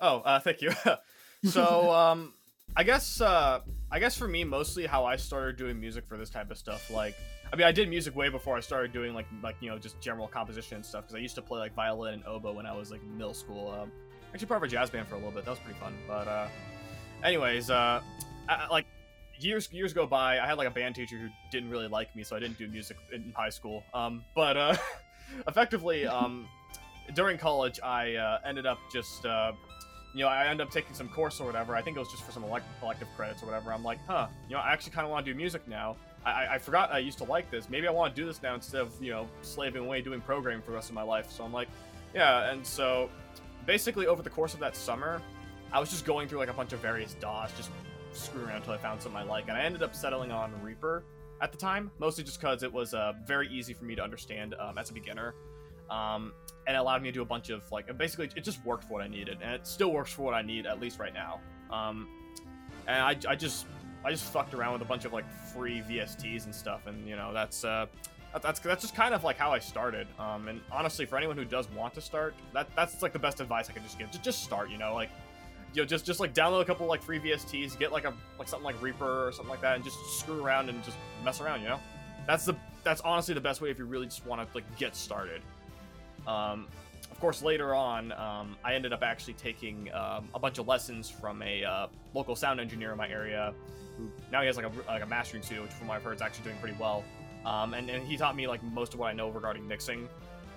Oh, 0.00 0.20
uh, 0.20 0.40
thank 0.40 0.62
you. 0.62 0.70
so, 1.44 1.92
um, 1.92 2.32
I 2.76 2.84
guess, 2.84 3.20
uh, 3.20 3.60
I 3.90 3.98
guess 3.98 4.16
for 4.16 4.28
me, 4.28 4.44
mostly 4.44 4.86
how 4.86 5.04
I 5.04 5.16
started 5.16 5.56
doing 5.56 5.78
music 5.78 6.06
for 6.06 6.16
this 6.16 6.30
type 6.30 6.50
of 6.50 6.56
stuff, 6.56 6.88
like, 6.90 7.16
I 7.52 7.56
mean, 7.56 7.66
I 7.66 7.72
did 7.72 7.88
music 7.88 8.14
way 8.14 8.28
before 8.28 8.56
I 8.56 8.60
started 8.60 8.92
doing 8.92 9.12
like, 9.12 9.26
like 9.42 9.56
you 9.60 9.68
know, 9.68 9.76
just 9.78 10.00
general 10.00 10.28
composition 10.28 10.76
and 10.76 10.86
stuff. 10.86 11.02
Because 11.04 11.16
I 11.16 11.18
used 11.18 11.34
to 11.34 11.42
play 11.42 11.58
like 11.58 11.74
violin 11.74 12.14
and 12.14 12.24
oboe 12.26 12.52
when 12.52 12.64
I 12.64 12.72
was 12.74 12.90
like 12.90 13.02
middle 13.02 13.34
school. 13.34 13.70
Um, 13.78 13.92
actually, 14.32 14.46
part 14.46 14.62
of 14.62 14.68
a 14.68 14.70
jazz 14.70 14.88
band 14.88 15.06
for 15.08 15.14
a 15.16 15.18
little 15.18 15.32
bit. 15.32 15.44
That 15.44 15.50
was 15.50 15.58
pretty 15.60 15.78
fun. 15.80 15.94
But, 16.06 16.28
uh, 16.28 16.48
anyways, 17.24 17.68
uh, 17.70 18.00
I, 18.48 18.54
I- 18.54 18.68
like 18.68 18.86
years 19.40 19.68
years 19.72 19.92
go 19.92 20.06
by. 20.06 20.38
I 20.38 20.46
had 20.46 20.58
like 20.58 20.68
a 20.68 20.72
band 20.72 20.94
teacher 20.94 21.16
who 21.16 21.28
didn't 21.50 21.70
really 21.70 21.88
like 21.88 22.14
me, 22.14 22.22
so 22.22 22.36
I 22.36 22.38
didn't 22.38 22.58
do 22.58 22.68
music 22.68 22.96
in 23.12 23.32
high 23.36 23.50
school. 23.50 23.84
Um, 23.94 24.24
but 24.34 24.56
uh, 24.56 24.76
effectively, 25.48 26.06
um, 26.06 26.48
during 27.14 27.38
college, 27.38 27.80
I 27.82 28.14
uh, 28.14 28.38
ended 28.44 28.66
up 28.66 28.78
just 28.92 29.24
uh, 29.24 29.52
you 30.14 30.20
know, 30.20 30.28
I 30.28 30.46
ended 30.46 30.66
up 30.66 30.72
taking 30.72 30.94
some 30.94 31.08
course 31.08 31.40
or 31.40 31.46
whatever. 31.46 31.76
I 31.76 31.82
think 31.82 31.96
it 31.96 32.00
was 32.00 32.10
just 32.10 32.22
for 32.22 32.32
some 32.32 32.44
elect- 32.44 32.66
elective 32.82 33.08
credits 33.16 33.42
or 33.42 33.46
whatever. 33.46 33.72
I'm 33.72 33.84
like, 33.84 33.98
huh, 34.06 34.28
you 34.48 34.56
know, 34.56 34.60
I 34.60 34.72
actually 34.72 34.92
kind 34.92 35.04
of 35.04 35.10
want 35.10 35.24
to 35.24 35.32
do 35.32 35.36
music 35.36 35.66
now. 35.68 35.96
I-, 36.24 36.54
I 36.54 36.58
forgot 36.58 36.92
I 36.92 36.98
used 36.98 37.18
to 37.18 37.24
like 37.24 37.50
this. 37.50 37.68
Maybe 37.68 37.86
I 37.86 37.90
want 37.90 38.14
to 38.14 38.20
do 38.20 38.26
this 38.26 38.42
now 38.42 38.54
instead 38.54 38.80
of 38.80 38.92
you 39.02 39.10
know 39.10 39.28
slaving 39.42 39.84
away 39.84 40.00
doing 40.00 40.20
programming 40.20 40.62
for 40.62 40.70
the 40.70 40.76
rest 40.76 40.88
of 40.88 40.94
my 40.94 41.02
life. 41.02 41.30
So 41.30 41.44
I'm 41.44 41.52
like, 41.52 41.68
yeah. 42.14 42.50
And 42.50 42.66
so 42.66 43.10
basically 43.66 44.06
over 44.06 44.22
the 44.22 44.30
course 44.30 44.54
of 44.54 44.60
that 44.60 44.74
summer, 44.74 45.20
I 45.72 45.80
was 45.80 45.90
just 45.90 46.04
going 46.04 46.28
through 46.28 46.38
like 46.38 46.48
a 46.48 46.54
bunch 46.54 46.72
of 46.72 46.80
various 46.80 47.14
DAWs, 47.14 47.50
just 47.56 47.70
screwing 48.18 48.48
around 48.48 48.58
until 48.58 48.74
I 48.74 48.78
found 48.78 49.00
something 49.00 49.20
I 49.20 49.24
like, 49.24 49.48
and 49.48 49.56
I 49.56 49.62
ended 49.62 49.82
up 49.82 49.94
settling 49.94 50.30
on 50.30 50.52
Reaper 50.62 51.04
at 51.40 51.52
the 51.52 51.58
time, 51.58 51.90
mostly 51.98 52.24
just 52.24 52.40
because 52.40 52.62
it 52.62 52.72
was 52.72 52.94
uh, 52.94 53.12
very 53.26 53.48
easy 53.48 53.72
for 53.72 53.84
me 53.84 53.94
to 53.94 54.02
understand 54.02 54.54
um, 54.58 54.78
as 54.78 54.90
a 54.90 54.92
beginner. 54.92 55.34
Um, 55.90 56.32
and 56.66 56.76
it 56.76 56.78
allowed 56.78 57.02
me 57.02 57.08
to 57.08 57.12
do 57.12 57.22
a 57.22 57.26
bunch 57.26 57.48
of 57.48 57.70
like 57.72 57.96
basically 57.96 58.28
it 58.36 58.44
just 58.44 58.62
worked 58.64 58.84
for 58.84 58.94
what 58.94 59.02
I 59.02 59.08
needed, 59.08 59.38
and 59.42 59.54
it 59.54 59.66
still 59.66 59.92
works 59.92 60.12
for 60.12 60.22
what 60.22 60.34
I 60.34 60.42
need 60.42 60.66
at 60.66 60.80
least 60.80 60.98
right 60.98 61.14
now. 61.14 61.40
Um, 61.70 62.08
and 62.86 63.02
I, 63.02 63.30
I 63.30 63.36
just 63.36 63.66
I 64.04 64.10
just 64.10 64.24
fucked 64.24 64.54
around 64.54 64.74
with 64.74 64.82
a 64.82 64.86
bunch 64.86 65.04
of 65.04 65.12
like 65.12 65.24
free 65.54 65.82
VSTs 65.88 66.44
and 66.44 66.54
stuff, 66.54 66.86
and 66.86 67.08
you 67.08 67.16
know 67.16 67.32
that's 67.32 67.64
uh 67.64 67.86
that's 68.42 68.60
that's 68.60 68.82
just 68.82 68.94
kind 68.94 69.14
of 69.14 69.24
like 69.24 69.38
how 69.38 69.52
I 69.52 69.58
started. 69.58 70.06
Um, 70.18 70.48
and 70.48 70.60
honestly, 70.70 71.06
for 71.06 71.16
anyone 71.16 71.36
who 71.36 71.44
does 71.44 71.70
want 71.70 71.94
to 71.94 72.00
start, 72.00 72.34
that 72.52 72.68
that's 72.76 73.02
like 73.02 73.12
the 73.12 73.18
best 73.18 73.40
advice 73.40 73.70
I 73.70 73.72
can 73.72 73.82
just 73.82 73.98
give. 73.98 74.10
Just, 74.10 74.22
just 74.22 74.44
start, 74.44 74.70
you 74.70 74.78
know, 74.78 74.94
like 74.94 75.10
you 75.74 75.82
know, 75.82 75.86
just 75.86 76.04
just 76.04 76.20
like 76.20 76.34
download 76.34 76.62
a 76.62 76.64
couple 76.64 76.86
like 76.86 77.02
free 77.02 77.18
VSTs, 77.18 77.78
get 77.78 77.92
like 77.92 78.04
a 78.04 78.14
like 78.38 78.48
something 78.48 78.64
like 78.64 78.80
Reaper 78.82 79.28
or 79.28 79.32
something 79.32 79.50
like 79.50 79.60
that, 79.60 79.76
and 79.76 79.84
just 79.84 79.98
screw 80.18 80.44
around 80.44 80.68
and 80.68 80.82
just 80.82 80.96
mess 81.24 81.40
around. 81.40 81.62
You 81.62 81.68
know, 81.68 81.80
that's 82.26 82.44
the 82.44 82.56
that's 82.84 83.00
honestly 83.02 83.34
the 83.34 83.40
best 83.40 83.60
way 83.60 83.70
if 83.70 83.78
you 83.78 83.84
really 83.84 84.06
just 84.06 84.24
want 84.26 84.40
to 84.40 84.54
like 84.54 84.64
get 84.78 84.96
started. 84.96 85.42
Um, 86.26 86.66
of 87.10 87.20
course, 87.20 87.42
later 87.42 87.74
on, 87.74 88.12
um, 88.12 88.56
I 88.64 88.74
ended 88.74 88.92
up 88.92 89.02
actually 89.02 89.34
taking 89.34 89.92
um, 89.92 90.28
a 90.34 90.38
bunch 90.38 90.58
of 90.58 90.68
lessons 90.68 91.10
from 91.10 91.42
a 91.42 91.64
uh, 91.64 91.86
local 92.14 92.36
sound 92.36 92.60
engineer 92.60 92.92
in 92.92 92.98
my 92.98 93.08
area, 93.08 93.52
who 93.96 94.08
now 94.30 94.40
he 94.40 94.46
has 94.46 94.56
like 94.56 94.66
a 94.66 94.72
like 94.90 95.02
a 95.02 95.06
mastering 95.06 95.42
studio, 95.42 95.62
which 95.62 95.72
from 95.72 95.88
what 95.88 95.96
I've 95.96 96.02
heard 96.02 96.16
is 96.16 96.22
actually 96.22 96.44
doing 96.44 96.58
pretty 96.58 96.76
well. 96.78 97.04
Um, 97.44 97.74
and, 97.74 97.88
and 97.88 98.06
he 98.06 98.16
taught 98.16 98.36
me 98.36 98.46
like 98.46 98.62
most 98.62 98.94
of 98.94 99.00
what 99.00 99.08
I 99.08 99.12
know 99.12 99.30
regarding 99.30 99.66
mixing. 99.66 100.08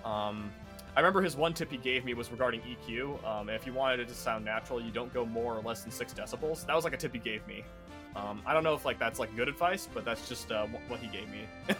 Um, 0.04 0.52
I 0.94 1.00
remember 1.00 1.22
his 1.22 1.36
one 1.36 1.54
tip 1.54 1.70
he 1.70 1.78
gave 1.78 2.04
me 2.04 2.12
was 2.14 2.30
regarding 2.30 2.60
EQ. 2.62 3.24
Um, 3.24 3.48
and 3.48 3.56
if 3.56 3.66
you 3.66 3.72
wanted 3.72 4.00
it 4.00 4.08
to 4.08 4.14
sound 4.14 4.44
natural, 4.44 4.80
you 4.80 4.90
don't 4.90 5.12
go 5.14 5.24
more 5.24 5.56
or 5.56 5.62
less 5.62 5.82
than 5.82 5.90
six 5.90 6.12
decibels. 6.12 6.66
That 6.66 6.74
was 6.76 6.84
like 6.84 6.92
a 6.92 6.98
tip 6.98 7.12
he 7.12 7.18
gave 7.18 7.46
me. 7.46 7.64
Um, 8.14 8.42
I 8.44 8.52
don't 8.52 8.62
know 8.62 8.74
if 8.74 8.84
like 8.84 8.98
that's 8.98 9.18
like 9.18 9.34
good 9.34 9.48
advice, 9.48 9.88
but 9.92 10.04
that's 10.04 10.28
just 10.28 10.52
uh, 10.52 10.66
wh- 10.66 10.90
what 10.90 11.00
he 11.00 11.06
gave 11.06 11.28
me. 11.30 11.46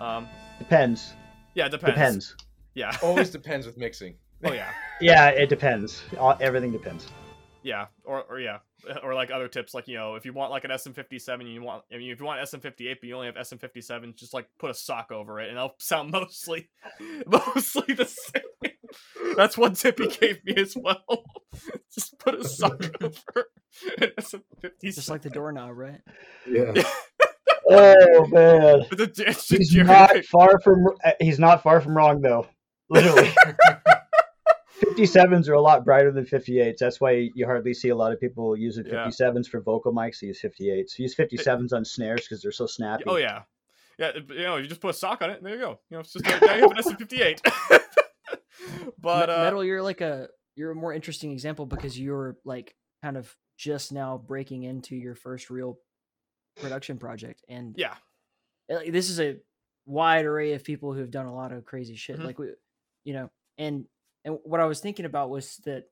um, 0.00 0.28
Depends. 0.58 1.14
yeah, 1.54 1.66
it 1.66 1.70
depends. 1.70 1.94
Depends. 1.94 2.36
Yeah. 2.74 2.96
Always 3.02 3.30
depends 3.38 3.66
with 3.66 3.78
mixing. 3.78 4.14
Oh 4.44 4.52
yeah. 4.52 4.70
yeah, 5.00 5.28
it 5.28 5.48
depends. 5.48 6.02
All- 6.18 6.36
Everything 6.40 6.72
depends. 6.72 7.06
Yeah, 7.62 7.86
or 8.04 8.22
or 8.24 8.40
yeah, 8.40 8.58
or 9.02 9.14
like 9.14 9.30
other 9.30 9.48
tips, 9.48 9.74
like 9.74 9.88
you 9.88 9.96
know, 9.96 10.14
if 10.16 10.24
you 10.24 10.32
want 10.32 10.50
like 10.50 10.64
an 10.64 10.70
SM57, 10.70 11.52
you 11.52 11.62
want 11.62 11.84
I 11.92 11.96
mean, 11.98 12.10
if 12.10 12.20
you 12.20 12.26
want 12.26 12.40
SM58, 12.40 12.96
but 13.00 13.04
you 13.04 13.14
only 13.14 13.26
have 13.26 13.36
SM57, 13.36 14.16
just 14.16 14.34
like 14.34 14.48
put 14.58 14.70
a 14.70 14.74
sock 14.74 15.10
over 15.12 15.40
it, 15.40 15.48
and 15.48 15.56
it'll 15.56 15.74
sound 15.78 16.10
mostly 16.10 16.68
mostly 17.26 17.94
the 17.94 18.06
same. 18.06 18.72
That's 19.36 19.56
one 19.56 19.74
tip 19.74 19.98
he 19.98 20.08
gave 20.08 20.44
me 20.44 20.54
as 20.56 20.76
well. 20.76 21.02
just 21.92 22.18
put 22.18 22.34
a 22.34 22.44
sock 22.46 22.82
over 23.02 23.48
an 24.00 24.10
SM57. 24.20 24.94
Just 24.94 25.08
like 25.10 25.22
the 25.22 25.30
doorknob, 25.30 25.76
right? 25.76 26.00
Yeah. 26.46 26.72
Oh 27.70 28.26
man, 28.26 28.84
But 28.90 28.98
the- 28.98 29.24
it's 29.28 29.48
he's 29.48 29.74
not 29.74 30.24
far 30.24 30.58
from 30.60 30.84
uh, 31.04 31.12
he's 31.20 31.38
not 31.38 31.62
far 31.62 31.80
from 31.80 31.96
wrong 31.96 32.20
though. 32.20 32.46
Literally, 32.90 33.30
57s 34.82 35.48
are 35.48 35.54
a 35.54 35.60
lot 35.60 35.84
brighter 35.84 36.10
than 36.12 36.24
58s. 36.24 36.78
That's 36.78 37.00
why 37.00 37.30
you 37.34 37.46
hardly 37.46 37.74
see 37.74 37.88
a 37.90 37.96
lot 37.96 38.12
of 38.12 38.20
people 38.20 38.56
using 38.56 38.86
Yeah. 38.86 39.06
57s 39.06 39.48
for 39.48 39.60
vocal 39.60 39.92
mics. 39.92 40.20
They 40.20 40.28
use 40.28 40.40
58s. 40.40 40.98
Use 40.98 41.14
57s 41.14 41.72
on 41.72 41.84
snares 41.84 42.22
because 42.22 42.42
they're 42.42 42.52
so 42.52 42.66
snappy. 42.66 43.04
Oh 43.06 43.16
yeah, 43.16 43.42
yeah. 43.98 44.12
You 44.28 44.42
know, 44.42 44.56
you 44.56 44.66
just 44.66 44.80
put 44.80 44.90
a 44.90 44.94
sock 44.94 45.22
on 45.22 45.30
it, 45.30 45.38
and 45.38 45.46
there 45.46 45.54
you 45.54 45.60
go. 45.60 45.80
You 45.90 45.96
know, 45.96 46.00
it's 46.00 46.12
just 46.12 46.24
now 46.24 46.54
you 46.54 46.68
have 46.68 46.72
an 46.72 46.76
SM58. 46.76 47.40
but 48.98 49.30
uh, 49.30 49.44
metal, 49.44 49.64
you're 49.64 49.82
like 49.82 50.00
a 50.00 50.28
you're 50.56 50.72
a 50.72 50.74
more 50.74 50.92
interesting 50.92 51.32
example 51.32 51.66
because 51.66 51.98
you're 51.98 52.36
like 52.44 52.74
kind 53.02 53.16
of 53.16 53.34
just 53.56 53.92
now 53.92 54.18
breaking 54.18 54.64
into 54.64 54.96
your 54.96 55.14
first 55.14 55.50
real 55.50 55.78
production 56.60 56.98
project, 56.98 57.42
and 57.48 57.74
yeah, 57.78 57.94
this 58.68 59.10
is 59.10 59.20
a 59.20 59.36
wide 59.86 60.24
array 60.24 60.52
of 60.52 60.64
people 60.64 60.92
who've 60.92 61.10
done 61.10 61.26
a 61.26 61.34
lot 61.34 61.52
of 61.52 61.64
crazy 61.64 61.96
shit. 61.96 62.18
Mhm. 62.18 62.24
Like 62.24 62.38
we, 62.38 62.48
you 63.04 63.14
know, 63.14 63.30
and 63.58 63.86
and 64.24 64.38
what 64.44 64.60
I 64.60 64.66
was 64.66 64.80
thinking 64.80 65.04
about 65.06 65.30
was 65.30 65.56
that 65.58 65.86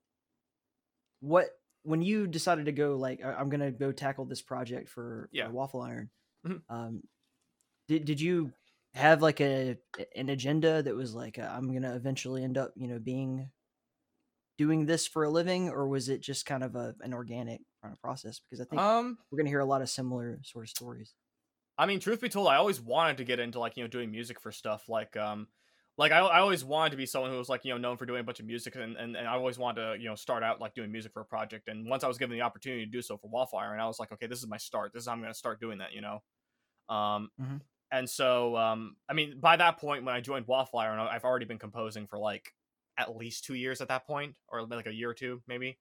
what 1.21 1.51
when 1.83 2.03
you 2.03 2.27
decided 2.27 2.67
to 2.67 2.73
go 2.73 2.97
like 2.97 3.23
"I- 3.25 3.35
I'm 3.35 3.49
gonna 3.49 3.71
go 3.73 3.93
tackle 3.93 4.25
this 4.27 4.43
project 4.43 4.89
for, 4.89 5.31
Yeah. 5.33 5.49
Waffle 5.49 5.81
Iron, 5.83 6.11
Mhm. 6.45 6.63
um, 6.69 7.03
did 7.89 8.07
did 8.07 8.21
you 8.21 8.53
have 8.95 9.23
like 9.23 9.41
a 9.41 9.79
an 10.17 10.31
agenda 10.31 10.83
that 10.83 10.95
was 10.97 11.15
like 11.15 11.39
I'm 11.39 11.73
gonna 11.73 11.97
eventually 11.97 12.45
end 12.45 12.59
up 12.59 12.75
you 12.77 12.89
know 12.89 12.99
being 13.01 13.51
doing 14.59 14.87
this 14.87 15.07
for 15.07 15.25
a 15.25 15.31
living, 15.31 15.69
or 15.71 15.89
was 15.89 16.09
it 16.09 16.21
just 16.21 16.47
kind 16.47 16.63
of 16.63 16.75
a 16.77 16.95
an 17.01 17.15
organic 17.15 17.63
kind 17.83 17.93
of 17.93 18.01
process? 18.01 18.41
Because 18.41 18.61
I 18.61 18.65
think 18.69 18.83
um, 18.83 19.19
we're 19.31 19.39
gonna 19.39 19.49
hear 19.51 19.61
a 19.61 19.65
lot 19.65 19.83
of 19.83 19.89
similar 19.91 20.41
sort 20.45 20.65
of 20.67 20.71
stories. 20.71 21.15
I 21.79 21.87
mean, 21.87 22.01
truth 22.01 22.21
be 22.21 22.29
told, 22.29 22.49
I 22.49 22.57
always 22.57 22.81
wanted 22.81 23.17
to 23.19 23.25
get 23.25 23.41
into 23.41 23.59
like 23.59 23.77
you 23.77 23.85
know 23.85 23.89
doing 23.89 24.11
music 24.11 24.41
for 24.41 24.53
stuff 24.53 24.89
like 24.89 25.17
um 25.17 25.49
like 26.01 26.13
I, 26.13 26.19
I 26.21 26.41
always 26.41 26.65
wanted 26.65 26.91
to 26.91 26.97
be 26.97 27.07
someone 27.07 27.31
who 27.31 27.37
was 27.39 27.49
like 27.51 27.65
you 27.65 27.73
know 27.73 27.79
known 27.79 27.97
for 27.99 28.07
doing 28.07 28.21
a 28.21 28.25
bunch 28.25 28.41
of 28.41 28.47
music 28.47 28.75
and, 28.75 28.97
and, 28.97 29.17
and 29.17 29.29
I 29.29 29.35
always 29.35 29.59
wanted 29.59 29.83
to 29.83 30.03
you 30.03 30.09
know 30.09 30.15
start 30.17 30.43
out 30.43 30.61
like 30.61 30.75
doing 30.75 30.91
music 30.91 31.13
for 31.13 31.21
a 31.21 31.25
project. 31.27 31.69
And 31.69 31.89
once 31.89 32.05
I 32.05 32.09
was 32.09 32.19
given 32.19 32.37
the 32.37 32.43
opportunity 32.43 32.87
to 32.87 32.91
do 32.91 33.03
so 33.03 33.19
for 33.19 33.29
Waffle 33.29 33.59
Iron 33.59 33.79
I 33.81 33.87
was 33.87 34.01
like 34.01 34.11
okay 34.13 34.27
this 34.27 34.41
is 34.41 34.49
my 34.49 34.57
start. 34.57 34.93
This 34.95 35.03
is 35.03 35.07
how 35.09 35.13
I'm 35.15 35.21
gonna 35.21 35.35
start 35.35 35.61
doing 35.61 35.79
that 35.79 35.93
you 35.93 36.01
know? 36.01 36.23
Um 36.89 37.31
Mhm. 37.41 37.61
and 37.93 38.09
so 38.11 38.57
um 38.57 38.97
I 39.09 39.13
mean 39.15 39.41
by 39.41 39.57
that 39.57 39.79
point 39.79 40.05
when 40.05 40.15
I 40.15 40.21
joined 40.21 40.47
Waffle 40.47 40.79
Iron 40.81 40.99
I- 40.99 41.15
I've 41.15 41.25
already 41.25 41.47
been 41.47 41.59
composing 41.59 42.07
for 42.09 42.19
like 42.19 42.55
at 42.99 43.15
least 43.17 43.45
two 43.45 43.55
years 43.55 43.81
at 43.81 43.89
that 43.89 44.07
point 44.07 44.37
or 44.49 44.67
like 44.67 44.87
a 44.87 44.95
year 44.95 45.11
or 45.11 45.15
two 45.15 45.43
maybe. 45.47 45.79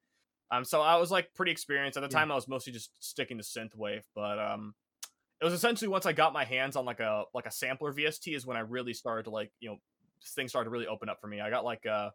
Um 0.51 0.65
so 0.65 0.82
I 0.82 0.97
was 0.97 1.11
like 1.11 1.34
pretty 1.36 1.51
experienced. 1.53 1.97
At 1.97 2.01
the 2.01 2.09
Yeah. 2.09 2.20
time 2.20 2.32
I 2.32 2.36
was 2.36 2.47
mostly 2.47 2.74
just 2.74 2.91
sticking 2.99 3.38
to 3.38 3.43
synthwave 3.43 4.03
but 4.15 4.39
um 4.39 4.76
it 5.41 5.45
was 5.45 5.53
essentially 5.53 5.88
once 5.88 6.05
I 6.05 6.13
got 6.13 6.34
my 6.34 6.43
hands 6.43 6.76
on 6.76 6.86
like 6.86 6.99
a 6.99 7.24
like 7.34 7.45
a 7.45 7.51
sampler 7.51 7.93
VST 7.93 8.36
is 8.36 8.45
when 8.45 8.57
I 8.57 8.61
really 8.61 8.93
started 8.93 9.24
to 9.24 9.30
like 9.30 9.51
you 9.61 9.70
know 9.70 9.78
things 10.36 10.51
started 10.51 10.65
to 10.65 10.72
really 10.72 10.88
open 10.88 11.09
up 11.09 11.20
for 11.22 11.28
me. 11.28 11.41
I 11.41 11.49
got 11.49 11.65
like 11.65 11.86
uh 11.86 12.09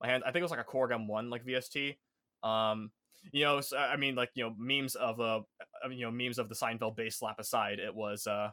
my 0.00 0.08
hand 0.08 0.22
I 0.24 0.32
think 0.32 0.40
it 0.40 0.42
was 0.42 0.50
like 0.50 0.60
a 0.60 0.64
Korg 0.64 0.90
M1 0.90 1.30
like 1.30 1.44
VST. 1.44 1.96
Um 2.42 2.90
you 3.32 3.44
know 3.44 3.60
so, 3.60 3.76
I 3.76 3.96
mean 3.96 4.14
like 4.14 4.30
you 4.34 4.44
know 4.44 4.54
memes 4.58 4.94
of 4.94 5.20
uh 5.20 5.40
uh, 5.84 5.88
you 5.90 6.04
know 6.04 6.10
memes 6.10 6.38
of 6.38 6.48
the 6.48 6.54
Seinfeld 6.54 6.96
bass 6.96 7.18
slap 7.18 7.38
aside 7.38 7.78
it 7.78 7.94
was 7.94 8.26
uh 8.26 8.50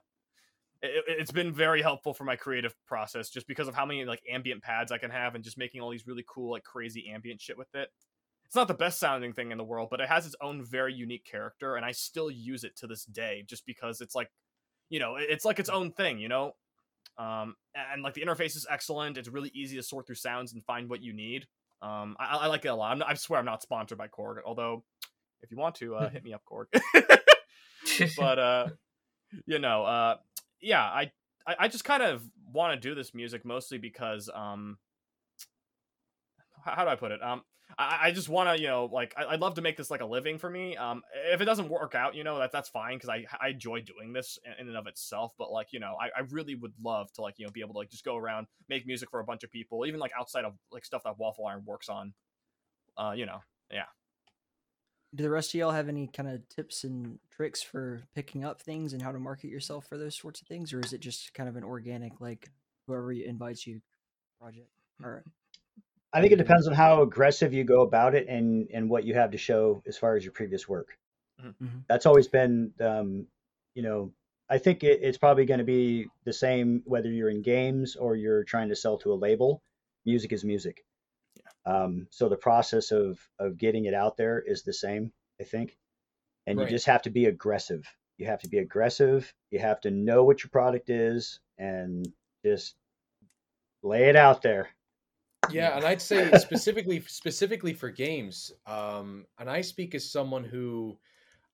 it, 0.82 1.04
it's 1.08 1.32
been 1.32 1.54
very 1.54 1.82
helpful 1.82 2.14
for 2.14 2.24
my 2.24 2.36
creative 2.36 2.74
process 2.86 3.30
just 3.30 3.48
because 3.48 3.68
of 3.68 3.76
how 3.76 3.86
many 3.86 4.06
like 4.06 4.22
ambient 4.32 4.64
pads 4.64 4.92
I 4.92 4.98
can 4.98 5.12
have 5.12 5.36
and 5.36 5.44
just 5.44 5.58
making 5.58 5.82
all 5.82 5.90
these 5.90 6.08
really 6.08 6.26
cool 6.28 6.52
like 6.52 6.64
crazy 6.64 7.10
ambient 7.14 7.42
shit 7.42 7.58
with 7.58 7.74
it. 7.74 7.90
It's 8.46 8.56
not 8.56 8.68
the 8.68 8.74
best 8.74 9.00
sounding 9.00 9.34
thing 9.34 9.52
in 9.52 9.60
the 9.60 9.64
world, 9.64 9.90
but 9.92 10.00
it 10.00 10.10
has 10.10 10.26
its 10.26 10.36
own 10.42 10.64
very 10.64 10.92
unique 10.92 11.24
character, 11.24 11.76
and 11.76 11.86
I 11.86 11.92
still 11.92 12.32
use 12.32 12.64
it 12.64 12.76
to 12.78 12.88
this 12.88 13.06
day 13.06 13.44
just 13.48 13.64
because 13.64 14.02
it's 14.02 14.16
like, 14.16 14.32
you 14.90 15.00
know, 15.00 15.18
it's 15.18 15.46
like 15.46 15.60
its 15.60 15.70
own 15.70 15.92
thing, 15.92 16.18
you 16.18 16.30
know. 16.30 16.54
Um, 17.20 17.56
and 17.76 18.02
like 18.02 18.14
the 18.14 18.22
interface 18.22 18.56
is 18.56 18.66
excellent. 18.70 19.18
It's 19.18 19.28
really 19.28 19.52
easy 19.54 19.76
to 19.76 19.84
sort 19.84 20.08
through 20.08 20.16
sounds 20.16 20.54
and 20.54 20.64
find 20.64 20.90
what 20.90 21.02
you 21.02 21.14
need. 21.14 21.46
Um, 21.82 22.16
I, 22.20 22.38
I 22.38 22.48
like 22.48 22.66
it 22.66 22.70
a 22.70 22.76
lot. 22.76 22.92
I'm 22.92 23.00
not, 23.00 23.10
I 23.10 23.14
swear 23.14 23.40
I'm 23.40 23.46
not 23.46 23.62
sponsored 23.62 23.98
by 23.98 24.08
Korg, 24.08 24.38
although 24.46 24.84
if 25.42 25.52
you 25.52 25.58
want 25.58 25.76
to, 25.76 25.96
uh, 25.96 26.10
hit 26.14 26.24
me 26.24 26.34
up, 26.34 26.42
Korg. 26.50 26.68
but 28.18 28.40
uh, 28.40 28.68
you 29.46 29.60
know, 29.60 29.84
uh, 29.84 30.16
yeah, 30.62 30.84
I 30.84 31.12
I, 31.46 31.56
I 31.60 31.68
just 31.68 31.84
kind 31.84 32.04
of 32.04 32.24
want 32.52 32.74
to 32.74 32.90
do 32.90 32.96
this 32.96 33.14
music 33.14 33.46
mostly 33.46 33.78
because 33.78 34.30
um, 34.34 34.78
how, 36.64 36.76
how 36.76 36.84
do 36.84 36.90
I 36.90 36.96
put 36.96 37.12
it? 37.12 37.22
Um, 37.22 37.44
I, 37.78 38.00
I 38.04 38.12
just 38.12 38.30
want 38.30 38.50
to, 38.50 38.62
you 38.62 38.68
know, 38.68 38.90
like 38.92 39.14
I, 39.18 39.26
I'd 39.34 39.42
love 39.42 39.56
to 39.56 39.62
make 39.62 39.78
this 39.78 39.92
like 39.92 40.02
a 40.02 40.06
living 40.06 40.38
for 40.38 40.50
me. 40.50 40.76
Um, 40.76 41.04
if 41.32 41.42
it 41.42 41.46
doesn't 41.46 41.70
work 41.70 41.96
out, 41.96 42.16
you 42.16 42.24
know, 42.24 42.40
that 42.40 42.52
that's 42.52 42.70
fine 42.70 42.96
because 42.96 43.10
I 43.10 43.26
I 43.40 43.50
enjoy 43.50 43.82
doing 43.82 44.14
this 44.14 44.40
in, 44.46 44.54
in 44.60 44.68
and 44.70 44.78
of 44.78 44.88
itself. 44.88 45.34
But 45.38 45.52
like, 45.52 45.68
you 45.72 45.80
know, 45.80 45.96
I, 46.00 46.08
I 46.08 46.24
really 46.32 46.56
would 46.56 46.74
love 46.84 47.12
to 47.14 47.22
like 47.22 47.36
you 47.38 47.46
know 47.46 47.52
be 47.52 47.62
able 47.62 47.74
to 47.74 47.80
like 47.80 47.90
just 47.90 48.04
go 48.04 48.16
around 48.18 48.48
make 48.68 48.88
music 48.88 49.10
for 49.12 49.20
a 49.20 49.24
bunch 49.24 49.44
of 49.44 49.52
people, 49.52 49.86
even 49.86 50.00
like 50.00 50.12
outside 50.18 50.46
of 50.46 50.54
like 50.72 50.86
stuff 50.86 51.04
that 51.04 51.20
Waffle 51.20 51.46
Iron 51.46 51.64
works 51.66 51.90
on. 51.90 52.14
Uh, 52.98 53.12
you 53.16 53.26
know, 53.26 53.40
yeah. 53.72 53.86
Do 55.16 55.24
the 55.24 55.30
rest 55.30 55.56
of 55.56 55.60
y'all 55.60 55.72
have 55.72 55.90
any 55.90 56.08
kind 56.08 56.30
of 56.30 56.48
tips 56.50 56.84
and 56.84 57.18
tricks 57.32 57.64
for 57.64 58.04
picking 58.14 58.44
up 58.44 58.62
things 58.62 58.94
and 58.94 59.02
how 59.02 59.12
to 59.12 59.20
market 59.20 59.50
yourself 59.50 59.88
for 59.88 59.98
those 59.98 60.16
sorts 60.16 60.42
of 60.42 60.48
things, 60.48 60.72
or 60.72 60.80
is 60.80 60.94
it 60.94 61.02
just 61.02 61.34
kind 61.34 61.50
of 61.50 61.56
an 61.56 61.64
organic, 61.64 62.22
like 62.22 62.50
whoever 62.86 63.12
invites 63.12 63.66
you 63.66 63.82
project? 64.40 64.70
All 65.04 65.10
right. 65.10 65.24
I 66.14 66.22
think 66.22 66.34
it 66.34 66.38
depends 66.38 66.68
on 66.68 66.74
how 66.74 67.02
aggressive 67.04 67.54
you 67.54 67.64
go 67.64 67.82
about 67.82 68.16
it 68.16 68.28
and 68.28 68.68
and 68.74 68.90
what 68.90 69.04
you 69.04 69.14
have 69.14 69.32
to 69.32 69.38
show 69.38 69.84
as 69.88 69.98
far 69.98 70.16
as 70.16 70.24
your 70.24 70.34
previous 70.34 70.68
work. 70.68 70.98
Mhm. 71.42 71.86
That's 71.88 72.06
always 72.06 72.28
been, 72.28 72.74
um, 72.80 73.28
you 73.76 73.84
know, 73.84 74.12
I 74.50 74.58
think 74.58 74.84
it, 74.84 75.02
it's 75.04 75.18
probably 75.18 75.46
going 75.46 75.60
to 75.60 75.64
be 75.64 76.08
the 76.26 76.34
same 76.34 76.82
whether 76.86 77.10
you're 77.12 77.30
in 77.30 77.42
games 77.44 77.96
or 77.96 78.16
you're 78.16 78.44
trying 78.44 78.70
to 78.70 78.76
sell 78.76 78.98
to 79.00 79.14
a 79.14 79.16
label. 79.16 79.62
Music 80.06 80.34
is 80.34 80.44
music. 80.44 80.84
Um, 81.66 82.08
so 82.10 82.28
the 82.30 82.38
process 82.38 82.92
of 82.92 83.20
of 83.38 83.58
getting 83.58 83.86
it 83.86 83.94
out 83.94 84.18
there 84.18 84.40
is 84.42 84.64
the 84.64 84.74
same, 84.74 85.14
I 85.40 85.44
think, 85.44 85.78
and 86.48 86.58
Right. 86.58 86.66
you 86.66 86.70
just 86.76 86.88
have 86.88 87.04
to 87.04 87.10
be 87.12 87.26
aggressive. 87.26 87.88
You 88.18 88.26
have 88.26 88.42
to 88.42 88.50
be 88.50 88.58
aggressive. 88.58 89.34
You 89.52 89.60
have 89.60 89.80
to 89.82 89.92
know 89.92 90.24
what 90.24 90.44
your 90.44 90.50
product 90.50 90.90
is 90.90 91.40
and 91.58 92.12
just 92.44 92.76
lay 93.84 94.10
it 94.10 94.16
out 94.16 94.42
there. 94.42 94.70
Yeah, 95.52 95.76
and 95.76 95.86
I'd 95.86 96.02
say 96.02 96.32
specifically 96.38 97.02
specifically 97.08 97.74
for 97.74 97.90
games, 97.90 98.52
um, 98.66 99.26
and 99.40 99.50
I 99.50 99.62
speak 99.62 99.96
as 99.96 100.10
someone 100.10 100.44
who, 100.44 100.98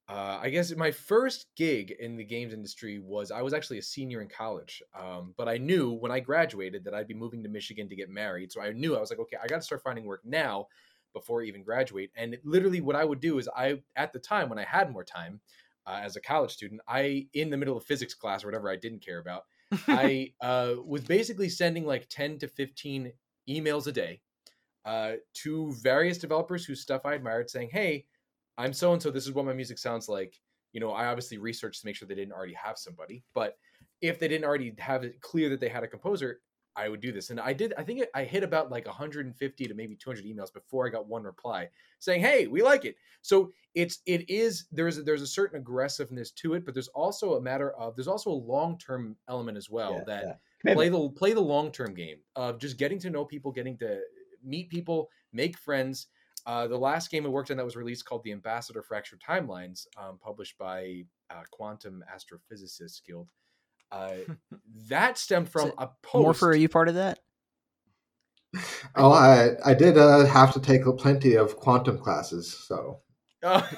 uh, 0.09 0.39
I 0.41 0.49
guess 0.49 0.75
my 0.75 0.91
first 0.91 1.47
gig 1.55 1.91
in 1.99 2.15
the 2.17 2.23
games 2.23 2.53
industry 2.53 2.99
was 2.99 3.31
I 3.31 3.41
was 3.41 3.53
actually 3.53 3.79
a 3.79 3.83
senior 3.83 4.21
in 4.21 4.27
college, 4.27 4.81
um, 4.97 5.33
but 5.37 5.47
I 5.47 5.57
knew 5.57 5.91
when 5.91 6.11
I 6.11 6.19
graduated 6.19 6.83
that 6.85 6.93
I'd 6.93 7.07
be 7.07 7.13
moving 7.13 7.43
to 7.43 7.49
Michigan 7.49 7.89
to 7.89 7.95
get 7.95 8.09
married, 8.09 8.51
so 8.51 8.61
I 8.61 8.71
knew 8.71 8.95
I 8.95 8.99
was 8.99 9.09
like, 9.09 9.19
okay, 9.19 9.37
I 9.41 9.47
got 9.47 9.57
to 9.57 9.61
start 9.61 9.83
finding 9.83 10.05
work 10.05 10.21
now 10.23 10.67
before 11.13 11.41
I 11.41 11.45
even 11.45 11.63
graduate. 11.63 12.11
And 12.15 12.37
literally, 12.43 12.81
what 12.81 12.95
I 12.95 13.03
would 13.05 13.19
do 13.19 13.39
is 13.39 13.49
I 13.55 13.81
at 13.95 14.13
the 14.13 14.19
time 14.19 14.49
when 14.49 14.59
I 14.59 14.65
had 14.65 14.91
more 14.91 15.03
time 15.03 15.39
uh, 15.87 15.99
as 16.03 16.15
a 16.15 16.21
college 16.21 16.51
student, 16.51 16.81
I 16.87 17.27
in 17.33 17.49
the 17.49 17.57
middle 17.57 17.77
of 17.77 17.85
physics 17.85 18.13
class 18.13 18.43
or 18.43 18.47
whatever 18.47 18.69
I 18.69 18.75
didn't 18.75 19.03
care 19.03 19.19
about. 19.19 19.43
I 19.87 20.33
uh, 20.41 20.75
was 20.85 21.03
basically 21.03 21.49
sending 21.49 21.85
like 21.85 22.07
10 22.09 22.39
to 22.39 22.47
15 22.47 23.11
emails 23.49 23.87
a 23.87 23.91
day 23.91 24.21
uh, 24.85 25.13
to 25.33 25.73
various 25.81 26.17
developers 26.17 26.65
whose 26.65 26.81
stuff 26.81 27.05
I 27.05 27.15
admired, 27.15 27.49
saying, 27.49 27.69
"Hey, 27.71 28.07
I'm 28.57 28.73
so 28.73 28.93
and 28.93 29.01
so. 29.01 29.11
This 29.11 29.25
is 29.25 29.33
what 29.33 29.45
my 29.45 29.53
music 29.53 29.77
sounds 29.77 30.07
like." 30.09 30.41
You 30.73 30.79
know, 30.81 30.91
I 30.91 31.07
obviously 31.07 31.37
researched 31.37 31.81
to 31.81 31.87
make 31.87 31.95
sure 31.95 32.07
they 32.07 32.15
didn't 32.15 32.33
already 32.33 32.53
have 32.53 32.77
somebody, 32.77 33.23
but 33.33 33.57
if 34.01 34.19
they 34.19 34.27
didn't 34.27 34.45
already 34.45 34.75
have 34.79 35.03
it 35.03 35.21
clear 35.21 35.49
that 35.49 35.59
they 35.59 35.69
had 35.69 35.83
a 35.83 35.87
composer, 35.87 36.41
I 36.75 36.89
would 36.89 36.99
do 36.99 37.11
this. 37.13 37.29
And 37.29 37.39
I 37.39 37.53
did. 37.53 37.73
I 37.77 37.83
think 37.83 38.05
I 38.13 38.25
hit 38.25 38.43
about 38.43 38.69
like 38.69 38.85
150 38.85 39.65
to 39.65 39.73
maybe 39.73 39.95
200 39.95 40.25
emails 40.25 40.53
before 40.53 40.85
I 40.85 40.89
got 40.89 41.07
one 41.07 41.23
reply 41.23 41.69
saying, 41.99 42.21
"Hey, 42.21 42.47
we 42.47 42.61
like 42.61 42.85
it." 42.85 42.97
So 43.21 43.53
it's 43.73 43.99
it 44.05 44.29
is 44.29 44.67
there's 44.71 44.97
a, 44.97 45.03
there's 45.03 45.21
a 45.21 45.27
certain 45.27 45.59
aggressiveness 45.59 46.31
to 46.31 46.53
it, 46.53 46.65
but 46.65 46.73
there's 46.73 46.89
also 46.89 47.35
a 47.35 47.41
matter 47.41 47.71
of 47.73 47.95
there's 47.95 48.07
also 48.09 48.29
a 48.29 48.33
long 48.33 48.77
term 48.77 49.17
element 49.29 49.57
as 49.57 49.69
well 49.69 49.93
Yeah, 49.93 50.03
that 50.03 50.27
yeah. 50.27 50.35
Play 50.65 50.89
the 50.89 51.09
play 51.09 51.33
the 51.33 51.41
long 51.41 51.71
term 51.71 51.93
game 51.93 52.17
of 52.35 52.59
just 52.59 52.77
getting 52.77 52.99
to 52.99 53.09
know 53.09 53.25
people, 53.25 53.51
getting 53.51 53.77
to 53.77 53.99
meet 54.43 54.69
people, 54.69 55.09
make 55.33 55.57
friends. 55.57 56.07
Uh, 56.45 56.67
the 56.67 56.77
last 56.77 57.09
game 57.09 57.25
I 57.25 57.29
worked 57.29 57.49
on 57.49 57.57
that 57.57 57.65
was 57.65 57.75
released 57.75 58.05
called 58.05 58.23
the 58.23 58.31
Ambassador 58.31 58.83
Fractured 58.83 59.19
Timelines, 59.27 59.87
um, 59.97 60.19
published 60.23 60.57
by 60.59 61.05
uh, 61.31 61.41
Quantum 61.49 62.03
Astrophysicists 62.13 63.03
Guild. 63.03 63.29
Uh, 63.91 64.17
that 64.89 65.17
stemmed 65.17 65.49
from 65.49 65.71
a 65.77 65.89
post. 66.03 66.23
Morpher, 66.23 66.49
are 66.49 66.55
you 66.55 66.69
part 66.69 66.89
of 66.89 66.95
that? 66.95 67.19
Oh, 68.95 69.11
I 69.11 69.49
I 69.65 69.73
did 69.73 69.97
uh, 69.97 70.25
have 70.25 70.53
to 70.53 70.61
take 70.61 70.83
plenty 70.97 71.35
of 71.35 71.57
quantum 71.57 71.97
classes, 71.97 72.53
so 72.65 73.01
Oh, 73.47 73.69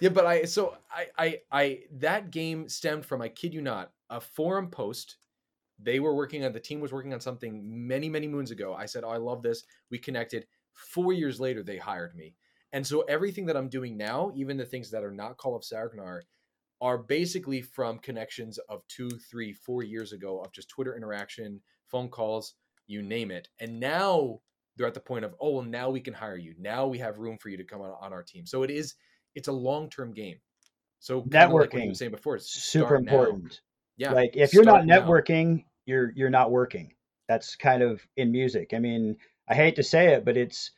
yeah, 0.00 0.10
but 0.10 0.26
I 0.26 0.44
so 0.44 0.76
I 0.90 1.06
I 1.18 1.40
I 1.50 1.80
that 1.94 2.30
game 2.30 2.68
stemmed 2.68 3.04
from 3.04 3.22
I 3.22 3.28
kid 3.28 3.52
you 3.52 3.60
not 3.60 3.90
a 4.10 4.20
forum 4.20 4.68
post. 4.70 5.16
They 5.78 6.00
were 6.00 6.14
working 6.14 6.44
on 6.44 6.52
the 6.52 6.60
team 6.60 6.80
was 6.80 6.92
working 6.92 7.12
on 7.14 7.20
something 7.20 7.86
many 7.86 8.08
many 8.08 8.28
moons 8.28 8.50
ago. 8.50 8.74
I 8.74 8.86
said, 8.86 9.04
"Oh, 9.04 9.08
I 9.10 9.16
love 9.18 9.42
this." 9.42 9.64
We 9.90 9.98
connected. 9.98 10.46
Four 10.72 11.12
years 11.12 11.40
later, 11.40 11.62
they 11.62 11.78
hired 11.78 12.16
me, 12.16 12.36
and 12.72 12.86
so 12.86 13.02
everything 13.02 13.46
that 13.46 13.56
I'm 13.56 13.68
doing 13.68 13.96
now, 13.96 14.32
even 14.34 14.56
the 14.56 14.66
things 14.66 14.90
that 14.90 15.04
are 15.04 15.12
not 15.12 15.36
Call 15.38 15.56
of 15.56 15.62
Saregnar, 15.62 16.22
are 16.80 16.98
basically 16.98 17.62
from 17.62 17.98
connections 17.98 18.58
of 18.68 18.86
two, 18.88 19.08
three, 19.10 19.52
four 19.52 19.82
years 19.82 20.12
ago 20.12 20.40
of 20.40 20.52
just 20.52 20.68
Twitter 20.68 20.96
interaction, 20.96 21.62
phone 21.86 22.08
calls, 22.08 22.54
you 22.86 23.02
name 23.02 23.30
it. 23.30 23.48
And 23.60 23.80
now 23.80 24.40
they're 24.76 24.86
at 24.86 24.94
the 24.94 25.00
point 25.00 25.24
of, 25.24 25.34
oh, 25.40 25.52
well, 25.52 25.62
now 25.62 25.90
we 25.90 26.00
can 26.00 26.14
hire 26.14 26.36
you. 26.36 26.54
Now 26.58 26.86
we 26.86 26.98
have 26.98 27.18
room 27.18 27.38
for 27.38 27.48
you 27.48 27.56
to 27.56 27.64
come 27.64 27.80
on, 27.80 27.90
on 28.00 28.12
our 28.12 28.22
team. 28.22 28.44
So 28.46 28.62
it 28.64 28.70
is, 28.70 28.94
it's 29.34 29.48
a 29.48 29.52
long 29.52 29.88
term 29.88 30.12
game. 30.12 30.40
So 31.00 31.24
kinda 31.26 31.54
like 31.54 31.72
what 31.72 31.82
you 31.82 31.88
Networking, 31.88 31.90
were 31.90 31.94
saying 31.94 32.12
before, 32.12 32.36
it's 32.36 32.50
super 32.50 32.94
important. 32.96 33.42
now. 33.44 33.60
Important. 33.98 33.98
Yeah, 33.98 34.12
like 34.12 34.36
if 34.36 34.52
you're 34.52 34.64
not 34.64 34.84
start 34.84 34.86
now. 34.86 35.00
networking, 35.00 35.64
you're 35.86 36.12
you're 36.14 36.30
not 36.30 36.50
working. 36.50 36.94
That's 37.28 37.56
kind 37.56 37.82
of 37.82 38.00
in 38.16 38.32
music. 38.32 38.72
I 38.74 38.78
mean, 38.78 39.16
I 39.48 39.54
hate 39.54 39.76
to 39.76 39.82
say 39.82 40.14
it, 40.14 40.24
but 40.24 40.36
it's 40.36 40.70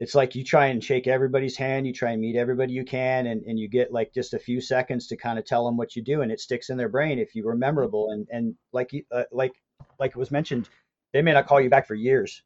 it's 0.00 0.14
like 0.14 0.34
you 0.34 0.42
try 0.44 0.66
and 0.66 0.82
shake 0.82 1.06
everybody's 1.06 1.56
hand, 1.56 1.86
you 1.86 1.92
try 1.92 2.10
and 2.10 2.20
meet 2.20 2.36
everybody 2.36 2.72
you 2.72 2.84
can, 2.84 3.26
and, 3.26 3.42
and 3.44 3.58
you 3.58 3.68
get 3.68 3.92
like 3.92 4.12
just 4.12 4.34
a 4.34 4.38
few 4.38 4.60
seconds 4.60 5.06
to 5.06 5.16
kind 5.16 5.38
of 5.38 5.44
tell 5.44 5.64
them 5.64 5.76
what 5.76 5.94
you 5.94 6.02
do, 6.02 6.22
and 6.22 6.32
it 6.32 6.40
sticks 6.40 6.68
in 6.68 6.76
their 6.76 6.88
brain 6.88 7.18
if 7.18 7.34
you 7.34 7.44
were 7.44 7.54
memorable. 7.54 8.10
And 8.10 8.26
and 8.30 8.54
like 8.72 8.92
you- 8.92 9.04
uh, 9.12 9.24
like 9.30 9.52
like 9.98 10.10
it 10.10 10.16
was 10.16 10.30
mentioned, 10.30 10.68
they 11.12 11.22
may 11.22 11.32
not 11.32 11.46
call 11.46 11.60
you 11.60 11.70
back 11.70 11.86
for 11.86 11.94
years, 11.94 12.42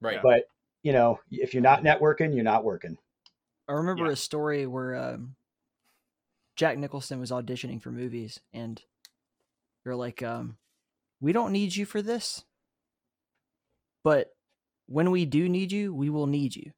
Right. 0.00 0.20
but 0.22 0.44
you 0.82 0.92
know 0.92 1.18
if 1.30 1.54
you're 1.54 1.62
not 1.62 1.82
networking, 1.82 2.34
you're 2.34 2.44
not 2.44 2.64
working. 2.64 2.98
I 3.66 3.72
remember 3.72 4.06
a 4.06 4.16
story 4.16 4.66
where 4.66 4.94
um, 4.94 5.36
Jack 6.56 6.76
Nicholson 6.76 7.18
was 7.18 7.30
auditioning 7.30 7.80
for 7.80 7.90
movies, 7.90 8.38
and 8.52 8.82
they're 9.84 9.96
like, 9.96 10.22
um, 10.22 10.56
"We 11.20 11.32
don't 11.32 11.52
need 11.52 11.74
you 11.74 11.86
for 11.86 12.02
this, 12.02 12.44
but 14.02 14.28
when 14.86 15.10
we 15.10 15.24
do 15.24 15.48
need 15.48 15.72
you, 15.72 15.94
we 15.94 16.10
will 16.10 16.26
need 16.26 16.56
you." 16.56 16.72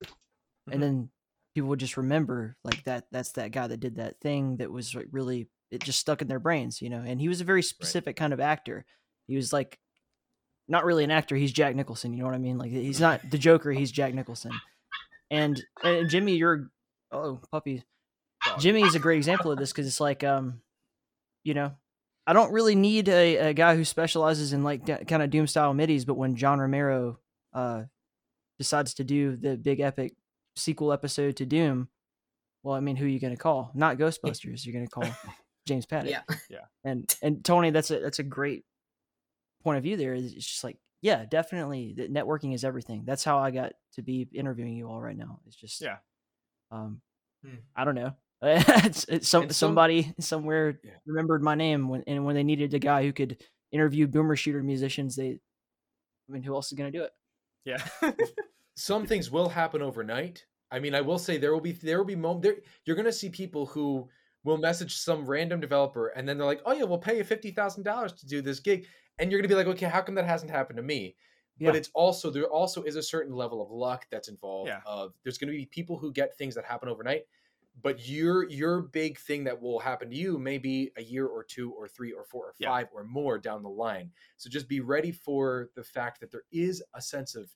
And 0.71 0.83
then 0.83 1.11
people 1.55 1.69
would 1.71 1.81
just 1.81 1.97
remember 1.97 2.57
like 2.65 2.85
that. 2.85 3.07
That's 3.13 3.33
that 3.33 3.53
guy 3.53 3.67
that 3.67 3.81
did 3.81 3.97
that 3.97 4.21
thing 4.21 4.57
that 4.57 4.71
was 4.71 4.95
like 4.95 5.09
really 5.11 5.49
it 5.71 5.83
just 5.83 6.01
stuck 6.01 6.23
in 6.23 6.29
their 6.29 6.39
brains, 6.39 6.81
you 6.81 6.91
know. 6.91 7.03
And 7.05 7.21
he 7.21 7.29
was 7.29 7.41
a 7.41 7.45
very 7.45 7.63
specific 7.63 8.17
kind 8.17 8.33
of 8.33 8.41
actor. 8.41 8.85
He 9.27 9.37
was 9.37 9.53
like 9.53 9.79
not 10.69 10.85
really 10.85 11.05
an 11.05 11.11
actor. 11.11 11.37
He's 11.37 11.53
Jack 11.53 11.75
Nicholson. 11.75 12.13
You 12.13 12.21
know 12.21 12.27
what 12.27 12.35
I 12.35 12.39
mean? 12.39 12.59
Like 12.59 12.71
he's 12.71 13.01
not 13.01 13.21
the 13.31 13.39
Joker. 13.39 13.73
He's 13.73 13.93
Jack 13.93 14.15
Nicholson. 14.15 14.53
And, 15.31 15.63
and 15.83 16.09
Jimmy, 16.09 16.37
you're 16.37 16.71
oh 17.11 17.41
puppy. 17.51 17.85
Jimmy 18.59 18.83
is 18.83 18.95
a 18.95 19.01
great 19.01 19.17
example 19.17 19.51
of 19.51 19.59
this 19.59 19.73
because 19.73 19.87
it's 19.87 20.01
like 20.01 20.23
um, 20.23 20.61
you 21.43 21.55
know, 21.55 21.73
I 22.27 22.33
don't 22.33 22.53
really 22.53 22.75
need 22.75 23.09
a, 23.09 23.37
a 23.37 23.53
guy 23.55 23.77
who 23.77 23.85
specializes 23.85 24.53
in 24.53 24.65
like 24.65 24.87
kind 25.07 25.23
of 25.23 25.31
doom 25.31 25.47
style 25.47 25.73
midis, 25.75 26.05
but 26.07 26.15
when 26.17 26.35
John 26.37 26.59
Romero 26.59 27.19
uh 27.53 27.85
decides 28.59 28.95
to 28.95 29.05
do 29.05 29.37
the 29.37 29.57
big 29.57 29.81
epic 29.81 30.15
sequel 30.57 30.93
episode 30.93 31.37
to 31.37 31.47
Doom, 31.47 31.89
well, 32.63 32.75
I 32.75 32.81
mean, 32.81 32.97
who 32.97 33.05
are 33.05 33.09
you 33.09 33.21
going 33.21 33.35
to 33.35 33.41
call? 33.41 33.71
Not 33.75 33.99
Ghostbusters. 33.99 34.65
You're 34.65 34.73
going 34.73 34.87
to 34.87 34.91
call 34.91 35.05
James 35.67 35.87
Paddock. 35.87 36.11
Yeah. 36.11 36.23
Yeah. 36.49 36.65
And 36.85 37.15
and 37.23 37.45
Tony, 37.45 37.71
that's 37.71 37.91
a 37.91 38.01
that's 38.01 38.19
a 38.19 38.23
great 38.25 38.65
point 39.63 39.77
of 39.79 39.85
view. 39.85 39.97
There, 39.97 40.15
it's 40.15 40.33
just 40.33 40.65
like, 40.65 40.79
yeah, 41.03 41.25
definitely, 41.27 41.95
that 41.99 42.13
networking 42.13 42.55
is 42.55 42.65
everything. 42.65 43.03
That's 43.05 43.25
how 43.25 43.39
I 43.39 43.51
got 43.51 43.73
to 43.95 44.03
be 44.03 44.27
interviewing 44.33 44.75
you 44.77 44.89
all 44.89 45.01
right 45.01 45.17
now. 45.17 45.41
It's 45.47 45.57
just, 45.57 45.81
Yeah. 45.81 45.99
um, 46.71 47.01
Hmm. 47.45 47.57
I 47.77 47.85
don't 47.85 47.95
know. 47.95 48.13
it's, 48.43 49.05
it's 49.05 49.29
some 49.29 49.45
some- 49.45 49.51
somebody 49.51 50.15
somewhere 50.21 50.79
remembered 51.07 51.43
my 51.43 51.55
name 51.55 51.89
when 51.89 52.05
and 52.07 52.25
when 52.25 52.35
they 52.35 52.43
needed 52.43 52.75
a 52.75 52.79
guy 52.79 53.03
who 53.03 53.13
could 53.13 53.43
interview 53.73 54.07
boomer 54.07 54.37
shooter 54.37 54.63
musicians, 54.63 55.17
they, 55.17 55.29
I 56.29 56.33
mean, 56.33 56.43
who 56.43 56.55
else 56.55 56.67
is 56.67 56.79
going 56.79 56.93
to 56.93 56.99
do 56.99 57.05
it? 57.05 57.13
Yeah. 57.65 57.83
some 58.77 59.07
things 59.07 59.31
will 59.31 59.49
happen 59.49 59.83
overnight. 59.83 60.45
I 60.71 60.79
mean, 60.79 60.95
I 60.95 61.01
will 61.01 61.19
say 61.19 61.39
there 61.39 61.53
will 61.53 61.61
be 61.61 61.73
there 61.73 61.99
will 61.99 62.05
be 62.05 62.17
moments 62.17 62.47
there 62.47 62.57
you're 62.85 62.97
going 62.97 63.07
to 63.07 63.13
see 63.13 63.29
people 63.31 63.67
who 63.67 64.09
will 64.45 64.59
message 64.59 64.97
some 64.97 65.27
random 65.27 65.61
developer 65.61 66.09
and 66.09 66.29
then 66.29 66.39
they're 66.39 66.47
like, 66.47 66.63
"Oh 66.67 66.73
yeah, 66.73 66.85
we'll 66.85 66.99
pay 66.99 67.17
you 67.17 67.25
fifty 67.25 67.51
thousand 67.51 67.85
dollars 67.85 68.13
to 68.15 68.27
do 68.27 68.43
this 68.43 68.61
gig," 68.61 68.87
and 69.19 69.31
you're 69.31 69.41
going 69.41 69.49
to 69.49 69.55
be 69.55 69.59
like, 69.59 69.67
"Okay, 69.77 69.87
how 69.87 70.01
come 70.01 70.15
that 70.17 70.27
hasn't 70.27 70.51
happened 70.51 70.77
to 70.77 70.83
me?" 70.83 71.17
Yeah. 71.59 71.71
But 71.71 71.77
it's 71.77 71.91
also 71.95 72.31
there 72.31 72.45
also 72.45 72.83
is 72.83 72.97
a 72.97 73.03
certain 73.03 73.35
level 73.35 73.63
of 73.63 73.71
luck 73.71 74.07
that's 74.11 74.29
involved. 74.29 74.69
Yeah. 74.69 74.81
Of 74.85 75.15
there's 75.23 75.39
going 75.39 75.51
to 75.51 75.57
be 75.57 75.67
people 75.67 75.97
who 75.97 76.13
get 76.13 76.37
things 76.37 76.55
that 76.57 76.65
happen 76.65 76.89
overnight, 76.89 77.23
but 77.83 78.07
your 78.09 78.49
your 78.49 78.83
big 78.83 79.19
thing 79.19 79.45
that 79.45 79.61
will 79.61 79.79
happen 79.79 80.11
to 80.11 80.17
you 80.17 80.39
may 80.39 80.59
be 80.59 80.91
a 80.97 81.03
year 81.03 81.27
or 81.27 81.45
two 81.45 81.73
or 81.73 81.87
three 81.89 82.13
or 82.13 82.25
four 82.25 82.47
or 82.47 82.55
Yeah. 82.59 82.69
five 82.69 82.89
or 82.93 83.05
more 83.05 83.39
down 83.39 83.63
the 83.63 83.69
line. 83.69 84.13
So 84.37 84.49
just 84.49 84.69
be 84.69 84.81
ready 84.81 85.13
for 85.13 85.69
the 85.77 85.85
fact 85.85 86.21
that 86.21 86.31
there 86.31 86.45
is 86.53 86.83
a 86.95 87.03
sense 87.03 87.35
of 87.35 87.51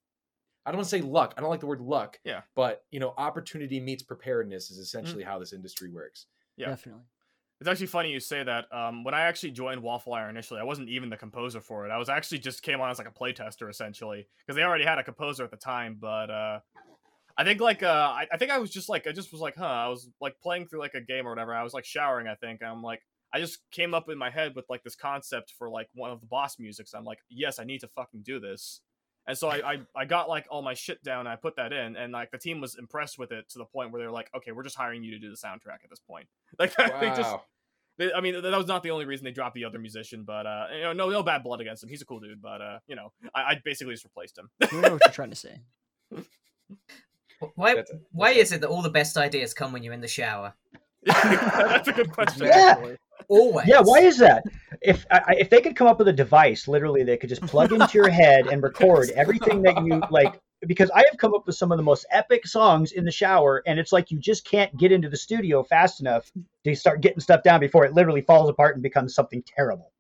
I 0.67 0.71
don't 0.71 0.79
want 0.79 0.91
to 0.91 0.97
say 0.97 1.01
luck. 1.01 1.33
I 1.37 1.41
don't 1.41 1.49
like 1.49 1.61
the 1.61 1.67
word 1.67 1.81
luck. 1.81 2.19
Yeah. 2.23 2.43
But 2.55 2.85
you 2.91 3.01
know, 3.01 3.15
opportunity 3.17 3.81
meets 3.81 4.03
preparedness 4.03 4.71
is 4.71 4.77
essentially 4.79 5.25
how 5.25 5.39
this 5.39 5.53
industry 5.55 5.89
works. 5.91 6.27
Yeah. 6.57 6.67
Definitely. 6.69 7.05
It's 7.61 7.69
actually 7.69 7.89
funny 7.89 8.11
you 8.11 8.21
say 8.21 8.43
that. 8.43 8.73
Um, 8.73 9.05
when 9.05 9.13
I 9.13 9.23
actually 9.23 9.51
joined 9.51 9.83
Waffle 9.83 10.15
Iron 10.15 10.31
initially, 10.31 10.61
I 10.61 10.65
wasn't 10.65 10.89
even 10.89 11.11
the 11.11 11.17
composer 11.17 11.61
for 11.61 11.87
it. 11.87 11.91
I 11.91 11.99
was 11.99 12.09
actually 12.09 12.39
just 12.39 12.63
came 12.63 12.81
on 12.81 12.91
as 12.91 12.99
like 12.99 13.09
a 13.09 13.11
playtester 13.11 13.69
essentially 13.69 14.27
because 14.47 14.57
they 14.57 14.63
already 14.63 14.85
had 14.85 14.99
a 14.99 15.03
composer 15.03 15.45
at 15.45 15.51
the 15.51 15.59
time. 15.59 15.97
But 16.01 16.31
uh, 16.31 16.61
I 17.41 17.45
think 17.45 17.59
like 17.59 17.83
uh, 17.83 17.87
I, 18.15 18.27
I 18.31 18.37
think 18.37 18.51
I 18.51 18.59
was 18.59 18.69
just 18.69 18.91
like 18.91 19.07
I 19.07 19.13
just 19.13 19.33
was 19.33 19.41
like, 19.41 19.57
huh. 19.57 19.65
I 19.65 19.89
was 19.89 20.11
like 20.21 20.39
playing 20.43 20.67
through 20.67 20.81
like 20.81 20.93
a 20.93 21.01
game 21.01 21.27
or 21.27 21.31
whatever. 21.31 21.55
I 21.55 21.63
was 21.63 21.73
like 21.73 21.87
showering, 21.87 22.29
I 22.29 22.35
think. 22.35 22.61
And 22.61 22.69
I'm 22.69 22.83
like, 22.83 23.01
I 23.33 23.41
just 23.41 23.61
came 23.71 23.95
up 23.95 24.11
in 24.11 24.19
my 24.19 24.29
head 24.29 24.55
with 24.55 24.67
like 24.69 24.83
this 24.83 24.95
concept 24.95 25.55
for 25.57 25.71
like 25.71 25.89
one 25.95 26.11
of 26.11 26.21
the 26.21 26.27
boss 26.27 26.59
musics. 26.59 26.93
I'm 26.93 27.07
like, 27.07 27.21
yes, 27.31 27.59
I 27.59 27.65
need 27.65 27.81
to 27.81 27.89
fucking 27.89 28.25
do 28.25 28.41
this. 28.41 28.83
And 29.27 29.39
so 29.39 29.49
I, 29.49 29.73
I 29.73 29.79
I 29.97 30.05
got 30.05 30.29
like 30.29 30.49
all 30.51 30.61
my 30.61 30.75
shit 30.75 31.03
down. 31.03 31.21
And 31.21 31.31
I 31.31 31.37
put 31.37 31.57
that 31.57 31.73
in, 31.73 31.97
and 31.97 32.13
like 32.13 32.31
the 32.31 32.37
team 32.37 32.61
was 32.61 32.75
impressed 32.75 33.19
with 33.19 33.33
it 33.33 33.49
to 33.53 33.59
the 33.59 33.65
point 33.65 33.91
where 33.91 34.03
they're 34.03 34.11
like, 34.11 34.29
okay, 34.37 34.53
we're 34.53 34.63
just 34.63 34.77
hiring 34.77 35.03
you 35.03 35.13
to 35.13 35.19
do 35.19 35.31
the 35.31 35.37
soundtrack 35.37 35.83
at 35.83 35.89
this 35.89 36.01
point. 36.01 36.29
Like 36.59 36.77
they 37.01 37.09
just 37.17 37.37
they, 37.97 38.13
I 38.13 38.21
mean, 38.21 38.43
that 38.43 38.55
was 38.55 38.67
not 38.67 38.83
the 38.83 38.91
only 38.91 39.07
reason 39.07 39.25
they 39.25 39.31
dropped 39.31 39.55
the 39.55 39.65
other 39.65 39.79
musician, 39.79 40.25
but 40.25 40.47
uh, 40.47 40.67
you 40.75 40.83
know, 40.83 40.93
no, 40.93 41.09
no 41.09 41.23
bad 41.23 41.43
blood 41.43 41.63
against 41.63 41.83
him. 41.83 41.89
He's 41.89 42.03
a 42.03 42.05
cool 42.05 42.21
dude, 42.21 42.43
but 42.43 42.61
uh, 42.61 42.79
you 42.87 42.97
know, 42.97 43.13
I, 43.35 43.41
I 43.41 43.61
basically 43.65 43.95
just 43.95 44.05
replaced 44.05 44.37
him. 44.37 44.51
You 44.71 44.83
know 44.83 44.93
what 44.93 45.03
you're 45.07 45.13
trying 45.13 45.31
to 45.31 45.37
say. 45.37 45.61
Why? 47.55 47.75
That's 47.75 47.91
a- 47.91 48.01
Why 48.13 48.31
is 48.31 48.53
it 48.53 48.61
that 48.61 48.69
all 48.69 48.83
the 48.83 48.91
best 48.91 49.17
ideas 49.17 49.55
come 49.55 49.73
when 49.73 49.83
you're 49.83 49.95
in 49.95 50.01
the 50.01 50.09
shower? 50.09 50.55
That's 51.05 51.89
a 51.89 51.93
good 51.93 52.13
question. 52.13 52.47
Yeah. 52.47 52.75
actually. 52.77 52.97
Always. 53.29 53.67
Yeah, 53.69 53.81
why 53.81 54.01
is 54.01 54.19
that? 54.19 54.43
If 54.83 55.07
I, 55.11 55.19
I- 55.29 55.37
if 55.39 55.51
they 55.51 55.61
could 55.61 55.77
come 55.77 55.87
up 55.87 55.99
with 55.99 56.09
a 56.09 56.13
device, 56.13 56.67
literally, 56.69 57.05
they 57.05 57.17
could 57.17 57.29
just 57.29 57.43
plug 57.43 57.73
into 57.73 57.97
your 57.97 58.09
head 58.09 58.47
and 58.49 58.63
record 58.63 59.11
everything 59.17 59.63
that 59.63 59.85
you 59.85 60.03
like. 60.11 60.41
Because 60.67 60.91
I 60.91 61.03
have 61.11 61.17
come 61.19 61.33
up 61.35 61.47
with 61.47 61.57
some 61.57 61.73
of 61.73 61.79
the 61.79 61.83
most 61.83 62.05
epic 62.11 62.47
songs 62.47 62.93
in 62.93 63.05
the 63.07 63.11
shower, 63.11 63.63
and 63.67 63.79
it's 63.79 63.93
like 63.93 64.11
you 64.11 64.19
just 64.19 64.45
can't 64.45 64.77
get 64.77 64.93
into 64.93 65.09
the 65.09 65.17
studio 65.17 65.63
fast 65.63 66.01
enough 66.01 66.31
to 66.65 66.75
start 66.75 67.01
getting 67.01 67.21
stuff 67.21 67.43
down 67.43 67.61
before 67.61 67.87
it 67.87 67.95
literally 67.95 68.21
falls 68.21 68.51
apart 68.51 68.77
and 68.77 68.83
becomes 68.83 69.15
something 69.15 69.43
terrible. 69.47 69.91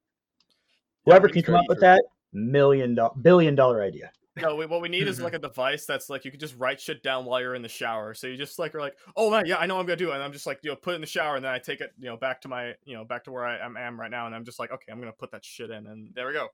Whoever 1.07 1.28
it's 1.28 1.34
can 1.34 1.43
come 1.45 1.55
up 1.55 1.64
with 1.68 1.80
that 1.80 2.03
million 2.34 2.95
dollar 2.95 3.14
billion 3.22 3.55
dollar 3.55 3.82
idea. 3.82 4.11
No, 4.37 4.55
we, 4.55 4.64
what 4.66 4.81
we 4.81 4.89
need 4.89 5.09
is 5.09 5.20
like 5.20 5.35
a 5.35 5.39
device 5.39 5.87
that's 5.87 6.09
like 6.09 6.24
you 6.24 6.31
can 6.31 6.39
just 6.41 6.57
write 6.57 6.81
shit 6.81 7.03
down 7.03 7.24
while 7.24 7.41
you're 7.41 7.55
in 7.55 7.62
the 7.62 7.68
shower. 7.68 8.14
So 8.14 8.26
you 8.28 8.37
just 8.37 8.59
like 8.59 8.74
are 8.74 8.81
like, 8.81 8.97
oh 9.16 9.31
man, 9.31 9.45
yeah, 9.47 9.57
I 9.57 9.66
know 9.66 9.74
what 9.74 9.81
I'm 9.81 9.87
gonna 9.87 9.97
do, 9.97 10.12
and 10.12 10.22
I'm 10.22 10.33
just 10.33 10.47
like, 10.47 10.61
you 10.62 10.70
know, 10.70 10.76
put 10.76 10.93
it 10.93 10.95
in 10.97 11.01
the 11.01 11.07
shower, 11.07 11.37
and 11.37 11.45
then 11.45 11.53
I 11.53 11.59
take 11.59 11.81
it, 11.81 11.91
you 11.99 12.07
know, 12.07 12.16
back 12.16 12.41
to 12.43 12.49
my, 12.49 12.74
you 12.85 12.95
know, 12.95 13.05
back 13.05 13.24
to 13.24 13.33
where 13.33 13.45
I 13.45 13.59
am, 13.59 13.76
am 13.76 13.99
right 14.01 14.11
now, 14.11 14.26
and 14.26 14.35
I'm 14.35 14.45
just 14.45 14.59
like, 14.59 14.70
okay, 14.72 14.93
I'm 14.93 15.01
gonna 15.01 15.12
put 15.12 15.33
that 15.33 15.45
shit 15.45 15.70
in, 15.70 15.87
and 15.87 16.11
there 16.14 16.26
we 16.28 16.33
go. 16.33 16.49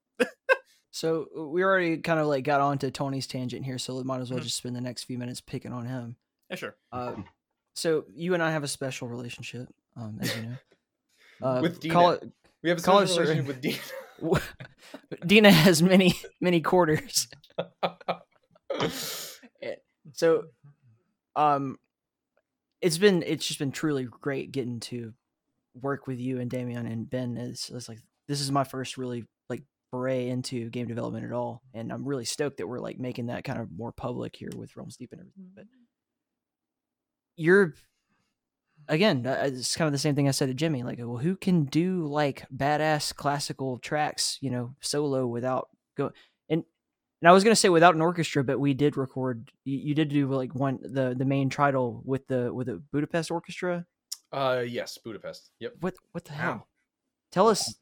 So 0.92 1.26
uh, 1.38 1.42
we 1.48 1.62
already 1.62 1.98
kind 1.98 2.18
of 2.18 2.26
like 2.26 2.44
got 2.44 2.62
onto 2.62 2.90
Tony's 2.90 3.26
tangent 3.26 3.64
here, 3.66 3.76
so 3.78 3.94
we 3.96 4.02
might 4.04 4.20
as 4.20 4.30
well 4.30 4.40
Mhm. 4.40 4.44
just 4.44 4.56
spend 4.56 4.74
the 4.74 4.80
next 4.80 5.04
few 5.04 5.18
minutes 5.18 5.42
picking 5.42 5.72
on 5.72 5.84
him. 5.84 6.16
Yeah, 6.48 6.56
sure. 6.56 6.76
Uh, 6.90 7.16
so 7.74 8.04
you 8.14 8.32
and 8.32 8.42
I 8.42 8.50
have 8.52 8.64
a 8.64 8.68
special 8.68 9.06
relationship, 9.06 9.68
um, 9.96 10.18
as 10.22 10.34
you 10.36 10.42
know. 10.42 10.56
Uh, 11.42 11.60
With 11.60 11.86
call 11.90 12.12
Dina. 12.14 12.24
it- 12.24 12.32
We 12.62 12.70
have 12.70 12.78
a 12.78 12.82
call 12.82 13.06
special 13.06 13.24
relationship 13.24 13.46
with 13.46 13.60
Dina. 13.60 14.40
Dina 15.26 15.50
has 15.50 15.82
many 15.82 16.14
many 16.40 16.62
quarters. 16.62 17.28
So, 20.12 20.44
um, 21.34 21.78
it's 22.80 22.98
been 22.98 23.22
it's 23.26 23.46
just 23.46 23.58
been 23.58 23.72
truly 23.72 24.04
great 24.04 24.52
getting 24.52 24.80
to 24.80 25.12
work 25.80 26.06
with 26.06 26.18
you 26.18 26.40
and 26.40 26.50
Damian 26.50 26.86
and 26.86 27.08
Ben. 27.08 27.36
It's, 27.36 27.70
it's 27.70 27.88
like 27.88 27.98
this 28.28 28.40
is 28.40 28.52
my 28.52 28.64
first 28.64 28.96
really 28.96 29.24
like 29.48 29.62
foray 29.90 30.28
into 30.28 30.70
game 30.70 30.86
development 30.86 31.24
at 31.24 31.32
all, 31.32 31.62
and 31.74 31.92
I'm 31.92 32.04
really 32.04 32.24
stoked 32.24 32.58
that 32.58 32.66
we're 32.66 32.80
like 32.80 32.98
making 32.98 33.26
that 33.26 33.44
kind 33.44 33.60
of 33.60 33.70
more 33.70 33.92
public 33.92 34.36
here 34.36 34.50
with 34.56 34.76
Realms 34.76 34.96
Deep 34.96 35.12
and 35.12 35.20
everything. 35.20 35.50
But 35.54 35.64
you're 37.36 37.74
again, 38.88 39.26
uh, 39.26 39.42
it's 39.44 39.76
kind 39.76 39.86
of 39.86 39.92
the 39.92 39.98
same 39.98 40.14
thing 40.14 40.28
I 40.28 40.32
said 40.32 40.48
to 40.48 40.54
Jimmy. 40.54 40.82
Like, 40.82 40.98
well, 40.98 41.16
who 41.16 41.36
can 41.36 41.64
do 41.64 42.06
like 42.06 42.44
badass 42.54 43.14
classical 43.14 43.78
tracks, 43.78 44.38
you 44.40 44.50
know, 44.50 44.74
solo 44.80 45.26
without 45.26 45.68
go? 45.96 46.12
And 47.22 47.28
I 47.28 47.32
was 47.32 47.44
gonna 47.44 47.56
say 47.56 47.68
without 47.70 47.94
an 47.94 48.02
orchestra, 48.02 48.44
but 48.44 48.60
we 48.60 48.74
did 48.74 48.96
record. 48.96 49.50
You, 49.64 49.78
you 49.78 49.94
did 49.94 50.08
do 50.10 50.26
like 50.28 50.54
one 50.54 50.78
the 50.82 51.14
the 51.16 51.24
main 51.24 51.48
trial 51.48 52.02
with 52.04 52.26
the 52.28 52.52
with 52.52 52.66
the 52.66 52.82
Budapest 52.92 53.30
Orchestra. 53.30 53.86
Uh, 54.32 54.62
yes, 54.66 54.98
Budapest. 54.98 55.50
Yep. 55.60 55.74
What 55.80 55.94
what 56.12 56.24
the 56.24 56.32
hell? 56.32 56.68
Tell 57.32 57.48
us, 57.48 57.74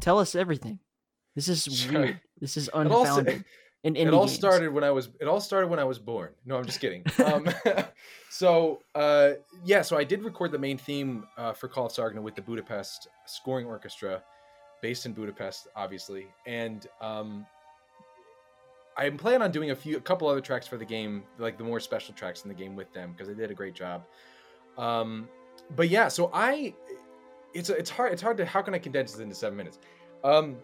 tell 0.00 0.18
us 0.18 0.34
everything. 0.34 0.78
This 1.34 1.48
is 1.48 1.64
Sure. 1.64 2.00
weird. 2.00 2.20
This 2.40 2.56
is 2.56 2.70
unfounded. 2.72 3.44
in 3.82 3.96
it 3.96 4.12
all 4.12 4.26
games. 4.26 4.34
started 4.34 4.72
when 4.72 4.84
I 4.84 4.90
was. 4.90 5.08
It 5.20 5.26
all 5.26 5.40
started 5.40 5.68
when 5.68 5.78
I 5.78 5.84
was 5.84 5.98
born. 5.98 6.30
No, 6.44 6.56
I'm 6.56 6.64
just 6.66 6.80
kidding. 6.80 7.04
Um, 7.24 7.48
so 8.30 8.80
uh, 8.94 9.32
yeah, 9.64 9.82
so 9.82 9.96
I 9.96 10.04
did 10.04 10.22
record 10.22 10.52
the 10.52 10.58
main 10.58 10.78
theme 10.78 11.24
uh, 11.36 11.52
for 11.52 11.68
Call 11.68 11.86
of 11.86 11.92
Saregnar 11.92 12.22
with 12.22 12.34
the 12.36 12.42
Budapest 12.42 13.08
Scoring 13.26 13.66
Orchestra, 13.66 14.22
based 14.80 15.06
in 15.06 15.12
Budapest, 15.12 15.68
obviously, 15.74 16.26
and 16.46 16.86
um, 17.00 17.46
I'm 18.96 19.16
planning 19.18 19.42
on 19.42 19.50
doing 19.50 19.70
a 19.70 19.76
few, 19.76 19.96
a 19.96 20.00
couple 20.00 20.26
other 20.28 20.40
tracks 20.40 20.66
for 20.66 20.76
the 20.76 20.84
game, 20.84 21.22
like 21.38 21.58
the 21.58 21.64
more 21.64 21.80
special 21.80 22.14
tracks 22.14 22.42
in 22.42 22.48
the 22.48 22.54
game 22.54 22.76
with 22.76 22.92
them 22.92 23.12
because 23.12 23.28
they 23.28 23.34
did 23.34 23.50
a 23.50 23.54
great 23.54 23.74
job. 23.74 24.04
Um, 24.78 25.28
but 25.74 25.88
yeah, 25.88 26.08
so 26.08 26.30
I, 26.32 26.74
it's 27.54 27.70
it's 27.70 27.90
hard 27.90 28.12
it's 28.12 28.22
hard 28.22 28.36
to 28.38 28.46
how 28.46 28.62
can 28.62 28.74
I 28.74 28.78
condense 28.78 29.12
this 29.12 29.20
into 29.20 29.34
seven 29.34 29.56
minutes? 29.56 29.78
Um, 30.24 30.56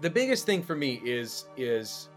the 0.00 0.10
biggest 0.10 0.46
thing 0.46 0.62
for 0.62 0.74
me 0.74 1.00
is 1.04 1.46
is 1.56 2.08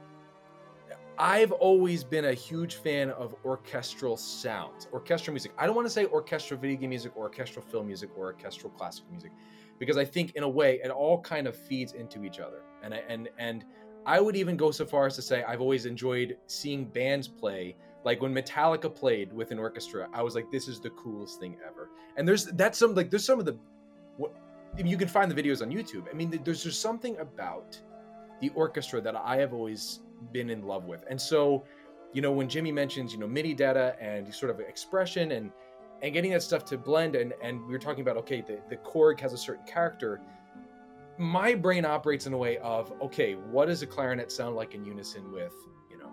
I've 1.18 1.52
always 1.52 2.04
been 2.04 2.26
a 2.26 2.34
huge 2.34 2.76
fan 2.76 3.12
of 3.12 3.36
orchestral 3.46 4.18
sounds, 4.18 4.88
orchestral 4.92 5.34
music. 5.34 5.52
I 5.58 5.66
don't 5.66 5.76
want 5.76 5.86
to 5.86 5.94
say 5.94 6.06
orchestral 6.06 6.60
video 6.60 6.78
game 6.78 6.90
music 6.90 7.12
or 7.16 7.24
orchestral 7.24 7.64
film 7.64 7.88
music 7.88 8.10
or 8.18 8.26
orchestral 8.26 8.72
classical 8.72 9.12
music 9.12 9.32
because 9.78 9.98
I 9.98 10.06
think 10.06 10.36
in 10.36 10.44
a 10.44 10.50
way 10.50 10.80
it 10.84 10.90
all 10.90 11.22
kind 11.22 11.48
of 11.48 11.56
feeds 11.56 11.94
into 11.94 12.24
each 12.24 12.40
other. 12.40 12.62
And 12.84 12.94
I, 12.94 13.04
and 13.08 13.30
and 13.38 13.66
I 14.06 14.20
would 14.20 14.36
even 14.36 14.58
go 14.58 14.72
so 14.72 14.86
far 14.86 15.06
as 15.06 15.16
to 15.16 15.22
say 15.22 15.44
I've 15.44 15.62
always 15.62 15.86
enjoyed 15.86 16.38
seeing 16.48 16.86
bands 16.86 17.28
play. 17.28 17.76
Like 18.04 18.22
when 18.22 18.34
Metallica 18.34 18.94
played 18.94 19.32
with 19.32 19.52
an 19.52 19.60
orchestra, 19.60 20.08
I 20.14 20.24
was 20.24 20.34
like, 20.34 20.50
"This 20.52 20.68
is 20.68 20.80
the 20.80 20.90
coolest 20.92 21.40
thing 21.40 21.58
ever." 21.66 21.90
And 22.18 22.28
there's 22.28 22.46
that's 22.46 22.80
some 22.80 22.96
like 22.96 23.12
there's 23.12 23.26
some 23.26 23.40
of 23.40 23.46
the 23.46 23.58
what 24.18 24.34
you 24.78 24.98
can 24.98 25.08
find 25.08 25.30
the 25.30 25.36
videos 25.36 25.62
on 25.62 25.70
YouTube. 25.70 26.06
I 26.10 26.14
mean, 26.14 26.40
there's 26.44 26.64
just 26.64 26.82
something 26.82 27.18
about 27.18 27.80
the 28.40 28.50
orchestra 28.50 29.02
that 29.02 29.16
I 29.16 29.38
have 29.38 29.54
always 29.54 30.00
been 30.32 30.50
in 30.50 30.64
love 30.64 30.86
with. 30.86 31.04
And 31.10 31.20
so, 31.20 31.64
you 32.14 32.22
know, 32.22 32.32
when 32.32 32.50
Jimmy 32.50 32.72
mentions, 32.72 33.14
you 33.14 33.20
know, 33.20 33.28
MIDI 33.28 33.54
data 33.54 33.96
and 34.02 34.34
sort 34.34 34.52
of 34.52 34.60
expression 34.60 35.34
and 35.34 35.52
and 36.02 36.14
getting 36.14 36.32
that 36.32 36.42
stuff 36.42 36.66
to 36.66 36.78
blend 36.78 37.16
and 37.16 37.34
and 37.44 37.64
we 37.68 37.74
were 37.74 37.80
talking 37.80 38.02
about 38.02 38.18
okay, 38.18 38.42
the, 38.42 38.60
the 38.70 38.78
Korg 38.78 39.20
has 39.20 39.34
a 39.34 39.38
certain 39.38 39.66
character. 39.66 40.22
My 41.22 41.54
brain 41.54 41.86
operates 41.86 42.26
in 42.26 42.34
a 42.34 42.38
way 42.38 42.58
of 42.58 42.92
okay, 43.00 43.36
what 43.36 43.68
does 43.68 43.84
a 43.84 43.86
clarinet 43.86 44.32
sound 44.32 44.56
like 44.56 44.74
in 44.74 44.84
unison 44.84 45.32
with, 45.32 45.54
you 45.88 46.00
know, 46.00 46.10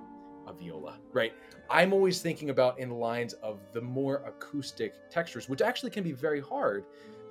a 0.47 0.53
viola, 0.53 0.99
right? 1.15 1.33
I'm 1.71 1.95
always 1.95 2.21
thinking 2.21 2.51
about 2.51 2.79
in 2.79 2.91
lines 2.91 3.33
of 3.35 3.61
the 3.73 3.81
more 3.81 4.17
acoustic 4.27 5.09
textures, 5.11 5.49
which 5.49 5.63
actually 5.63 5.93
can 5.93 6.05
be 6.05 6.13
very 6.13 6.43
hard 6.43 6.85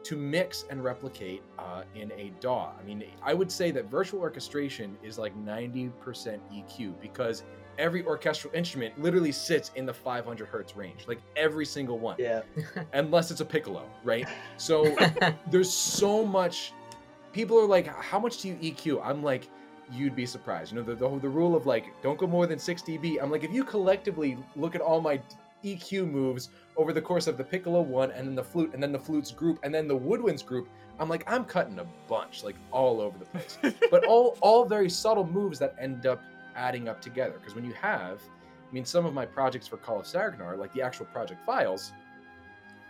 to 0.05 0.15
mix 0.15 0.65
and 0.71 0.83
replicate 0.83 1.43
uh, 1.59 1.83
in 1.93 2.11
a 2.13 2.33
DAW. 2.39 2.71
I 2.79 2.83
mean, 2.83 3.03
I 3.21 3.35
would 3.35 3.51
say 3.51 3.69
that 3.69 3.91
virtual 3.91 4.21
orchestration 4.21 4.97
is 5.03 5.19
like 5.19 5.37
90% 5.37 5.91
EQ 6.51 6.99
because 6.99 7.43
every 7.77 8.03
orchestral 8.05 8.53
instrument 8.55 8.99
literally 8.99 9.31
sits 9.31 9.71
in 9.75 9.85
the 9.85 9.93
500 9.93 10.47
hertz 10.47 10.75
range, 10.75 11.05
like 11.07 11.19
every 11.35 11.65
single 11.65 11.99
one. 11.99 12.15
Yeah. 12.17 12.41
Unless 12.93 13.29
it's 13.29 13.41
a 13.41 13.45
piccolo, 13.45 13.87
right? 14.03 14.27
So 14.57 14.95
there's 15.51 15.71
so 15.71 16.25
much. 16.25 16.73
People 17.37 17.59
are 17.59 17.67
like, 17.67 17.85
how 17.85 18.17
much 18.17 18.41
do 18.41 18.47
you 18.47 18.55
EQ? 18.55 18.99
I'm 19.05 19.21
like, 19.21 19.47
you'd 19.91 20.15
be 20.15 20.25
surprised. 20.25 20.71
You 20.71 20.79
know, 20.79 20.83
the, 20.83 20.95
the, 20.95 21.19
the 21.19 21.29
rule 21.29 21.55
of 21.55 21.67
like, 21.67 21.93
don't 22.01 22.17
go 22.17 22.25
more 22.25 22.47
than 22.47 22.57
6 22.57 22.81
dB. 22.81 23.21
I'm 23.21 23.29
like, 23.29 23.43
if 23.43 23.53
you 23.53 23.63
collectively 23.63 24.39
look 24.55 24.73
at 24.73 24.81
all 24.81 24.99
my 25.01 25.21
EQ 25.63 26.09
moves 26.09 26.49
over 26.77 26.91
the 26.91 27.01
course 27.01 27.27
of 27.27 27.37
the 27.37 27.43
piccolo 27.43 27.79
one 27.79 28.09
and 28.09 28.27
then 28.27 28.33
the 28.33 28.43
flute 28.43 28.71
and 28.73 28.81
then 28.81 28.91
the 28.91 28.97
flutes 28.97 29.29
group 29.29 29.59
and 29.61 29.71
then 29.71 29.87
the 29.87 29.95
woodwinds 29.95 30.43
group, 30.43 30.67
I'm 30.99 31.09
like, 31.09 31.31
I'm 31.31 31.45
cutting 31.45 31.77
a 31.77 31.85
bunch, 32.07 32.43
like 32.43 32.55
all 32.71 32.99
over 32.99 33.19
the 33.19 33.25
place. 33.25 33.59
but 33.91 34.03
all 34.05 34.35
all 34.41 34.65
very 34.65 34.89
subtle 34.89 35.27
moves 35.27 35.59
that 35.59 35.75
end 35.79 36.07
up 36.07 36.19
adding 36.55 36.89
up 36.89 37.01
together. 37.01 37.35
Because 37.37 37.53
when 37.53 37.65
you 37.65 37.73
have, 37.73 38.19
I 38.67 38.73
mean, 38.73 38.83
some 38.83 39.05
of 39.05 39.13
my 39.13 39.27
projects 39.27 39.67
for 39.67 39.77
Call 39.77 39.99
of 39.99 40.07
Saregnar, 40.07 40.57
like 40.57 40.73
the 40.73 40.81
actual 40.81 41.05
project 41.05 41.45
files, 41.45 41.91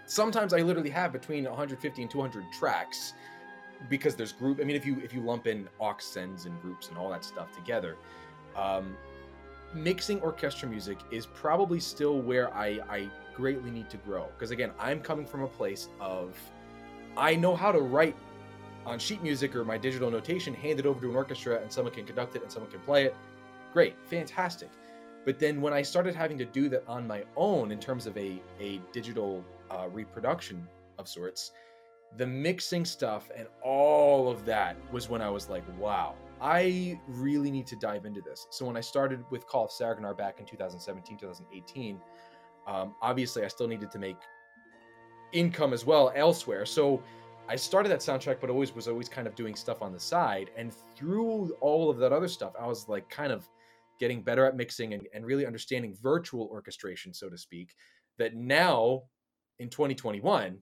sometimes 0.06 0.54
I 0.54 0.62
literally 0.62 0.91
have 0.91 1.12
between 1.12 1.43
150 1.43 2.02
and 2.02 2.10
200 2.10 2.45
tracks 2.58 3.12
because 3.89 4.15
there's 4.15 4.32
group. 4.32 4.59
I 4.61 4.63
mean, 4.63 4.75
if 4.75 4.86
you 4.86 4.99
if 5.03 5.13
you 5.13 5.21
lump 5.21 5.47
in 5.47 5.67
aux 5.80 5.95
sends 5.99 6.45
and 6.45 6.61
groups 6.61 6.89
and 6.89 6.97
all 6.97 7.09
that 7.09 7.23
stuff 7.23 7.53
together, 7.55 7.97
um, 8.55 8.95
mixing 9.73 10.21
orchestral 10.21 10.69
music 10.69 10.97
is 11.11 11.25
probably 11.25 11.80
still 11.80 12.19
where 12.19 12.53
I 12.53 12.80
I 12.89 13.09
greatly 13.36 13.71
need 13.71 13.89
to 13.89 13.97
grow. 13.97 14.28
Because 14.38 14.51
again, 14.51 14.71
I'm 14.80 14.99
coming 15.01 15.25
from 15.25 15.43
a 15.43 15.47
place 15.47 15.89
of 15.99 16.38
I 17.15 17.36
know 17.36 17.55
how 17.55 17.71
to 17.71 17.80
write 17.80 18.15
on 18.86 18.99
sheet 18.99 19.21
music 19.21 19.55
or 19.55 19.65
my 19.65 19.78
digital 19.78 20.09
notation, 20.09 20.53
hand 20.53 20.80
it 20.80 20.86
over 20.86 21.01
to 21.01 21.09
an 21.09 21.15
orchestra, 21.15 21.59
and 21.61 21.71
someone 21.71 21.93
can 21.93 22.05
conduct 22.05 22.36
it 22.36 22.41
and 22.41 22.51
someone 22.51 22.71
can 22.71 22.80
play 22.82 23.05
it. 23.05 23.15
Great, 23.73 23.95
fantastic. 24.05 24.69
But 25.25 25.39
then 25.39 25.59
when 25.59 25.73
I 25.73 25.82
started 25.82 26.15
having 26.15 26.38
to 26.38 26.45
do 26.45 26.69
that 26.69 26.84
on 26.88 27.05
my 27.05 27.25
own 27.36 27.71
in 27.71 27.80
terms 27.80 28.07
of 28.07 28.15
a, 28.17 28.41
a 28.61 28.80
digital 28.93 29.43
uh, 29.69 29.88
reproduction 29.91 30.65
of 30.97 31.07
sorts, 31.07 31.51
the 32.16 32.26
mixing 32.26 32.86
stuff 32.86 33.30
and 33.36 33.47
all 33.62 34.30
of 34.30 34.45
that 34.45 34.78
was 34.91 35.10
when 35.10 35.22
I 35.22 35.30
was 35.30 35.49
like, 35.49 35.64
wow, 35.78 36.16
I 36.41 36.99
really 37.08 37.51
need 37.51 37.68
to 37.68 37.76
dive 37.76 38.05
into 38.05 38.22
this. 38.22 38.47
So 38.49 38.66
when 38.66 38.78
I 38.78 38.82
started 38.82 39.24
with 39.30 39.45
Call 39.47 39.66
of 39.66 39.72
Saregnar 39.72 40.18
back 40.18 40.39
in 40.39 40.45
2017, 40.45 41.18
2018, 41.18 41.99
um, 42.68 42.95
obviously 43.01 43.43
I 43.43 43.47
still 43.47 43.68
needed 43.68 43.91
to 43.91 43.99
make 43.99 44.18
income 45.34 45.74
as 45.74 45.86
well 45.86 46.12
elsewhere. 46.16 46.66
So 46.66 47.01
I 47.49 47.55
started 47.55 47.89
that 47.89 47.99
soundtrack, 47.99 48.39
but 48.41 48.49
always 48.49 48.76
was 48.76 48.88
always 48.88 49.10
kind 49.10 49.28
of 49.28 49.36
doing 49.36 49.55
stuff 49.55 49.82
on 49.82 49.93
the 49.93 49.99
side. 49.99 50.51
And 50.58 50.74
through 50.95 51.55
all 51.62 51.89
of 51.89 51.97
that 51.97 52.12
other 52.12 52.28
stuff, 52.28 52.53
I 52.60 52.68
was 52.68 52.88
like 52.88 53.10
kind 53.10 53.32
of 53.32 53.47
getting 53.99 54.22
better 54.22 54.45
at 54.45 54.55
mixing 54.55 54.93
and, 54.93 55.08
and 55.14 55.26
really 55.26 55.45
understanding 55.45 55.95
virtual 56.01 56.47
orchestration, 56.51 57.14
so 57.14 57.30
to 57.30 57.38
speak. 57.38 57.74
That 58.18 58.36
now 58.36 59.03
in 59.60 59.70
2021, 59.70 60.58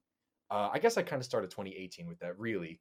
uh, 0.52 0.70
I 0.72 0.80
guess 0.80 0.98
I 0.98 1.04
kind 1.04 1.20
of 1.20 1.26
started 1.26 1.50
2018 1.52 2.08
with 2.08 2.20
that 2.20 2.38
really. 2.40 2.80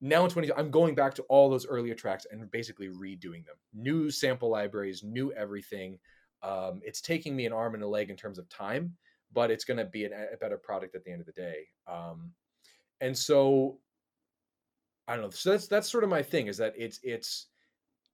Now 0.00 0.24
in 0.24 0.30
20, 0.30 0.52
I'm 0.52 0.70
going 0.70 0.94
back 0.94 1.14
to 1.14 1.22
all 1.24 1.50
those 1.50 1.66
earlier 1.66 1.94
tracks 1.94 2.26
and 2.30 2.48
basically 2.50 2.88
redoing 2.88 3.44
them. 3.44 3.56
New 3.74 4.10
sample 4.10 4.48
libraries, 4.48 5.02
new 5.02 5.32
everything. 5.32 5.98
Um, 6.42 6.80
it's 6.84 7.00
taking 7.00 7.34
me 7.34 7.46
an 7.46 7.52
arm 7.52 7.74
and 7.74 7.82
a 7.82 7.88
leg 7.88 8.10
in 8.10 8.16
terms 8.16 8.38
of 8.38 8.48
time, 8.48 8.94
but 9.32 9.50
it's 9.50 9.64
going 9.64 9.78
to 9.78 9.84
be 9.84 10.04
an, 10.04 10.12
a 10.12 10.36
better 10.36 10.56
product 10.56 10.94
at 10.94 11.04
the 11.04 11.10
end 11.10 11.20
of 11.20 11.26
the 11.26 11.32
day. 11.32 11.66
Um, 11.88 12.30
and 13.00 13.16
so 13.16 13.78
I 15.08 15.14
don't 15.14 15.24
know. 15.24 15.30
So 15.30 15.50
that's 15.50 15.66
that's 15.66 15.90
sort 15.90 16.04
of 16.04 16.10
my 16.10 16.22
thing. 16.22 16.46
Is 16.46 16.58
that 16.58 16.74
it's 16.76 17.00
it's 17.02 17.46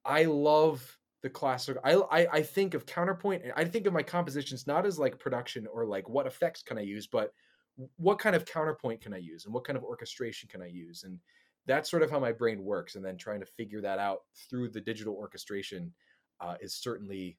I 0.04 0.24
love 0.24 0.98
the 1.22 1.28
classic. 1.28 1.76
I 1.84 1.94
I, 1.94 2.26
I 2.32 2.42
think 2.42 2.74
of 2.74 2.86
counterpoint. 2.86 3.42
I 3.56 3.64
think 3.64 3.86
of 3.86 3.92
my 3.92 4.02
compositions 4.02 4.66
not 4.66 4.86
as 4.86 4.98
like 4.98 5.18
production 5.18 5.66
or 5.66 5.84
like 5.84 6.08
what 6.08 6.26
effects 6.26 6.62
can 6.62 6.78
I 6.78 6.82
use, 6.82 7.06
but 7.06 7.32
what 7.96 8.18
kind 8.18 8.36
of 8.36 8.46
counterpoint 8.46 9.00
can 9.00 9.12
I 9.12 9.18
use 9.18 9.44
and 9.44 9.54
what 9.54 9.64
kind 9.64 9.76
of 9.76 9.84
orchestration 9.84 10.48
can 10.48 10.62
I 10.62 10.66
use 10.66 11.02
and 11.04 11.18
that's 11.66 11.90
sort 11.90 12.02
of 12.02 12.10
how 12.10 12.20
my 12.20 12.32
brain 12.32 12.62
works 12.62 12.94
and 12.94 13.04
then 13.04 13.16
trying 13.16 13.40
to 13.40 13.46
figure 13.46 13.80
that 13.80 13.98
out 13.98 14.20
through 14.48 14.68
the 14.68 14.80
digital 14.80 15.14
orchestration 15.14 15.92
uh, 16.40 16.54
is 16.60 16.74
certainly 16.74 17.38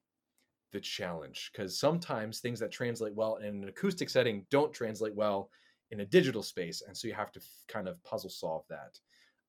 the 0.72 0.80
challenge 0.80 1.50
because 1.52 1.78
sometimes 1.78 2.40
things 2.40 2.58
that 2.60 2.72
translate 2.72 3.14
well 3.14 3.36
in 3.36 3.46
an 3.46 3.68
acoustic 3.68 4.10
setting 4.10 4.44
don't 4.50 4.72
translate 4.72 5.14
well 5.14 5.48
in 5.90 6.00
a 6.00 6.06
digital 6.06 6.42
space 6.42 6.82
and 6.86 6.96
so 6.96 7.06
you 7.06 7.14
have 7.14 7.32
to 7.32 7.40
f- 7.40 7.46
kind 7.68 7.88
of 7.88 8.02
puzzle 8.04 8.30
solve 8.30 8.64
that. 8.68 8.98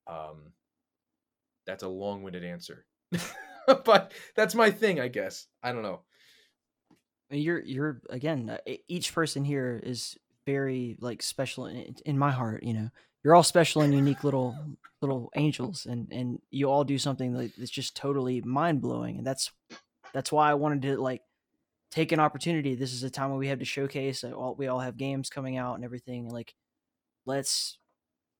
Um, 0.06 0.52
that's 1.66 1.82
a 1.82 1.88
long-winded 1.88 2.44
answer 2.44 2.86
but 3.84 4.12
that's 4.34 4.54
my 4.54 4.70
thing 4.70 5.00
i 5.00 5.08
guess. 5.08 5.46
I 5.62 5.72
don't 5.72 5.82
know. 5.82 6.00
You're 7.30 7.60
you're 7.60 8.00
again 8.08 8.48
uh, 8.48 8.72
each 8.86 9.12
person 9.14 9.44
here 9.44 9.78
is 9.82 10.16
very 10.48 10.96
like 11.00 11.22
special 11.22 11.66
in, 11.66 11.94
in 12.06 12.18
my 12.18 12.30
heart 12.30 12.62
you 12.62 12.74
know? 12.74 12.88
You're 13.22 13.34
all 13.34 13.42
special 13.42 13.82
and 13.82 13.92
unique 13.92 14.24
little 14.24 14.56
little 15.02 15.30
angels 15.36 15.86
and 15.86 16.08
and 16.10 16.38
you 16.50 16.70
all 16.70 16.84
do 16.84 16.98
something 16.98 17.34
that's 17.34 17.70
just 17.70 17.96
totally 17.96 18.40
mind-blowing 18.40 19.18
and 19.18 19.26
that's 19.26 19.50
that's 20.14 20.32
why 20.32 20.50
i 20.50 20.54
wanted 20.54 20.82
to 20.82 20.96
like 20.96 21.22
take 21.90 22.12
an 22.12 22.20
opportunity. 22.20 22.74
This 22.74 22.92
is 22.92 23.02
a 23.02 23.10
time 23.10 23.30
when 23.30 23.38
we 23.38 23.48
have 23.48 23.60
to 23.60 23.64
showcase 23.64 24.24
uh, 24.24 24.32
all, 24.32 24.54
we 24.54 24.66
all 24.68 24.80
have 24.80 24.96
games 24.96 25.30
coming 25.30 25.56
out 25.56 25.76
and 25.76 25.84
everything 25.84 26.28
like 26.28 26.54
let's 27.26 27.78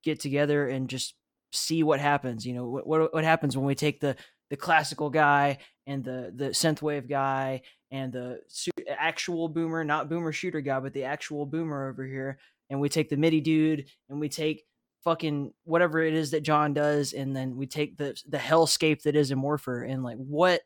get 0.04 0.20
together 0.20 0.68
and 0.68 0.88
just 0.88 1.14
see 1.52 1.82
what 1.82 2.00
happens 2.00 2.46
you 2.46 2.54
know? 2.54 2.66
What 2.66 2.86
what, 2.86 3.14
what 3.14 3.24
happens 3.24 3.56
when 3.56 3.66
we 3.66 3.74
take 3.74 4.00
the 4.00 4.16
the 4.50 4.56
classical 4.56 5.10
guy 5.10 5.58
and 5.86 6.04
the 6.04 6.32
the 6.34 6.46
synthwave 6.46 7.08
guy 7.08 7.60
and 7.90 8.12
the 8.12 8.40
su- 8.48 8.70
actual 8.88 9.48
boomer 9.48 9.84
not 9.84 10.08
boomer 10.08 10.32
shooter 10.32 10.60
guy 10.60 10.80
but 10.80 10.92
the 10.92 11.04
actual 11.04 11.46
boomer 11.46 11.88
over 11.88 12.04
here 12.04 12.38
and 12.70 12.80
we 12.80 12.88
take 12.88 13.08
the 13.08 13.16
midi 13.16 13.40
dude 13.40 13.86
and 14.08 14.20
we 14.20 14.28
take 14.28 14.64
fucking 15.04 15.52
whatever 15.64 16.00
it 16.00 16.14
is 16.14 16.30
that 16.30 16.42
john 16.42 16.74
does 16.74 17.12
and 17.12 17.34
then 17.34 17.56
we 17.56 17.66
take 17.66 17.96
the 17.96 18.20
the 18.28 18.38
hellscape 18.38 19.02
that 19.02 19.16
is 19.16 19.30
immorpher 19.30 19.82
and 19.82 20.02
like 20.02 20.16
what 20.16 20.60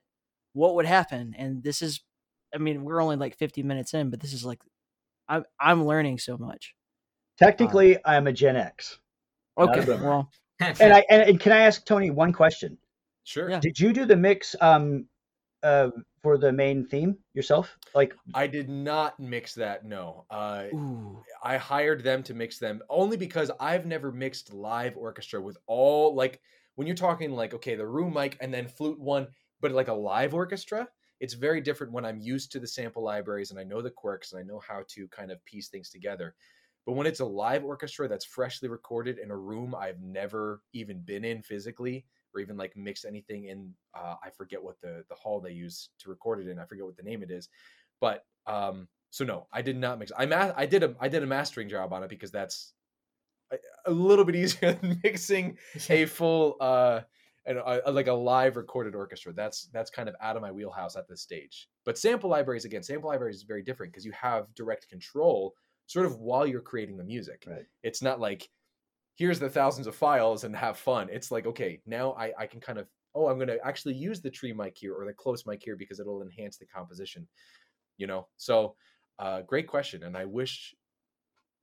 what 0.52 0.74
would 0.74 0.86
happen. 0.86 1.34
And 1.36 1.62
this 1.62 1.82
is, 1.82 2.00
I 2.54 2.58
mean, 2.58 2.84
we're 2.84 3.02
only 3.02 3.16
like 3.16 3.36
50 3.36 3.62
minutes 3.62 3.94
in, 3.94 4.10
but 4.10 4.20
this 4.20 4.32
is 4.32 4.44
like, 4.44 4.60
I'm 5.28 5.44
I'm 5.58 5.86
learning 5.86 6.18
so 6.18 6.36
much. 6.36 6.74
Um, 7.40 7.48
Technically, 7.48 7.96
I'm 8.04 8.26
a 8.26 8.32
Gen 8.32 8.56
X. 8.56 8.98
Not 9.58 9.76
a 9.76 9.80
Okay, 9.80 10.02
well, 10.02 10.30
and 10.60 10.92
I 10.92 11.04
and, 11.08 11.22
and 11.22 11.40
can 11.40 11.52
I 11.52 11.60
ask 11.60 11.84
Tony 11.86 12.10
one 12.10 12.32
question? 12.32 12.76
Sure. 13.24 13.50
Yeah. 13.50 13.60
Did 13.60 13.78
you 13.78 13.92
do 13.92 14.04
the 14.04 14.16
mix 14.16 14.56
um 14.60 15.06
uh 15.62 15.90
for 16.22 16.38
the 16.38 16.52
main 16.52 16.86
theme 16.86 17.18
yourself? 17.34 17.76
Like 17.94 18.14
I 18.34 18.46
did 18.46 18.68
not 18.68 19.18
mix 19.20 19.54
that. 19.54 19.84
No. 19.84 20.24
Uh, 20.30 20.66
ooh, 20.74 21.22
I 21.42 21.56
hired 21.56 22.02
them 22.02 22.22
to 22.24 22.34
mix 22.34 22.58
them 22.58 22.82
only 22.88 23.16
because 23.16 23.50
I've 23.60 23.86
never 23.86 24.12
mixed 24.12 24.52
live 24.52 24.96
orchestra 24.96 25.40
with 25.40 25.56
all 25.66 26.14
like 26.14 26.40
when 26.76 26.86
you're 26.86 26.96
talking 26.96 27.32
like 27.32 27.54
okay 27.54 27.74
the 27.74 27.86
room 27.86 28.14
mic 28.14 28.38
and 28.40 28.52
then 28.52 28.68
flute 28.68 28.98
one, 28.98 29.28
but 29.60 29.72
like 29.72 29.88
a 29.88 29.94
live 29.94 30.34
orchestra. 30.34 30.88
It's 31.20 31.34
very 31.34 31.60
different 31.60 31.92
when 31.92 32.04
I'm 32.04 32.18
used 32.18 32.50
to 32.52 32.58
the 32.58 32.66
sample 32.66 33.04
libraries 33.04 33.52
and 33.52 33.60
I 33.60 33.62
know 33.62 33.80
the 33.80 33.90
quirks 33.90 34.32
and 34.32 34.40
I 34.40 34.44
know 34.44 34.60
how 34.66 34.82
to 34.88 35.06
kind 35.08 35.30
of 35.30 35.44
piece 35.44 35.68
things 35.68 35.88
together. 35.88 36.34
But 36.84 36.94
when 36.94 37.06
it's 37.06 37.20
a 37.20 37.24
live 37.24 37.64
orchestra 37.64 38.08
that's 38.08 38.24
freshly 38.24 38.68
recorded 38.68 39.18
in 39.18 39.30
a 39.30 39.36
room 39.36 39.72
I've 39.72 40.00
never 40.00 40.62
even 40.72 41.00
been 41.00 41.24
in 41.24 41.42
physically 41.42 42.06
or 42.34 42.40
even 42.40 42.56
like 42.56 42.76
mix 42.76 43.04
anything 43.04 43.46
in, 43.46 43.72
uh, 43.94 44.14
I 44.22 44.30
forget 44.30 44.62
what 44.62 44.80
the 44.80 45.04
the 45.08 45.14
hall 45.14 45.40
they 45.40 45.52
use 45.52 45.90
to 46.00 46.10
record 46.10 46.40
it 46.40 46.48
in. 46.48 46.58
I 46.58 46.64
forget 46.64 46.84
what 46.84 46.96
the 46.96 47.02
name 47.02 47.22
it 47.22 47.30
is, 47.30 47.48
but 48.00 48.24
um, 48.46 48.88
so 49.10 49.24
no, 49.24 49.46
I 49.52 49.62
did 49.62 49.76
not 49.76 49.98
mix. 49.98 50.12
I 50.16 50.26
ma- 50.26 50.52
I 50.56 50.66
did 50.66 50.82
a 50.82 50.94
I 51.00 51.08
did 51.08 51.22
a 51.22 51.26
mastering 51.26 51.68
job 51.68 51.92
on 51.92 52.02
it 52.02 52.08
because 52.08 52.30
that's 52.30 52.72
a, 53.52 53.56
a 53.86 53.90
little 53.90 54.24
bit 54.24 54.36
easier 54.42 54.72
than 54.72 55.00
mixing 55.04 55.58
a 55.88 56.06
full 56.06 56.56
uh 56.60 57.00
and 57.44 57.58
a, 57.58 57.90
like 57.90 58.06
a 58.06 58.12
live 58.12 58.56
recorded 58.56 58.94
orchestra. 58.94 59.32
That's 59.32 59.68
that's 59.72 59.90
kind 59.90 60.08
of 60.08 60.14
out 60.20 60.36
of 60.36 60.42
my 60.42 60.52
wheelhouse 60.52 60.96
at 60.96 61.08
this 61.08 61.22
stage. 61.22 61.68
But 61.84 61.98
sample 61.98 62.30
libraries 62.30 62.64
again, 62.64 62.82
sample 62.82 63.10
libraries 63.10 63.36
is 63.36 63.42
very 63.42 63.62
different 63.62 63.92
because 63.92 64.04
you 64.04 64.12
have 64.12 64.52
direct 64.54 64.88
control 64.88 65.54
sort 65.86 66.06
of 66.06 66.16
while 66.16 66.46
you're 66.46 66.60
creating 66.60 66.96
the 66.96 67.04
music. 67.04 67.44
Right. 67.46 67.66
It's 67.82 68.02
not 68.02 68.20
like 68.20 68.48
here's 69.16 69.38
the 69.38 69.48
thousands 69.48 69.86
of 69.86 69.94
files 69.94 70.44
and 70.44 70.54
have 70.56 70.78
fun. 70.78 71.08
It's 71.10 71.30
like 71.30 71.46
okay, 71.46 71.80
now 71.86 72.12
I 72.12 72.32
I 72.38 72.46
can 72.46 72.60
kind 72.60 72.78
of 72.78 72.86
oh 73.14 73.28
I'm 73.28 73.36
going 73.36 73.48
to 73.48 73.58
actually 73.64 73.94
use 73.94 74.20
the 74.20 74.30
tree 74.30 74.52
mic 74.52 74.76
here 74.76 74.94
or 74.94 75.04
the 75.04 75.12
close 75.12 75.44
mic 75.46 75.62
here 75.62 75.76
because 75.76 76.00
it'll 76.00 76.22
enhance 76.22 76.56
the 76.56 76.66
composition. 76.66 77.26
You 77.98 78.06
know. 78.06 78.28
So 78.36 78.76
uh 79.18 79.42
great 79.42 79.66
question 79.66 80.04
and 80.04 80.16
I 80.16 80.24
wish 80.24 80.74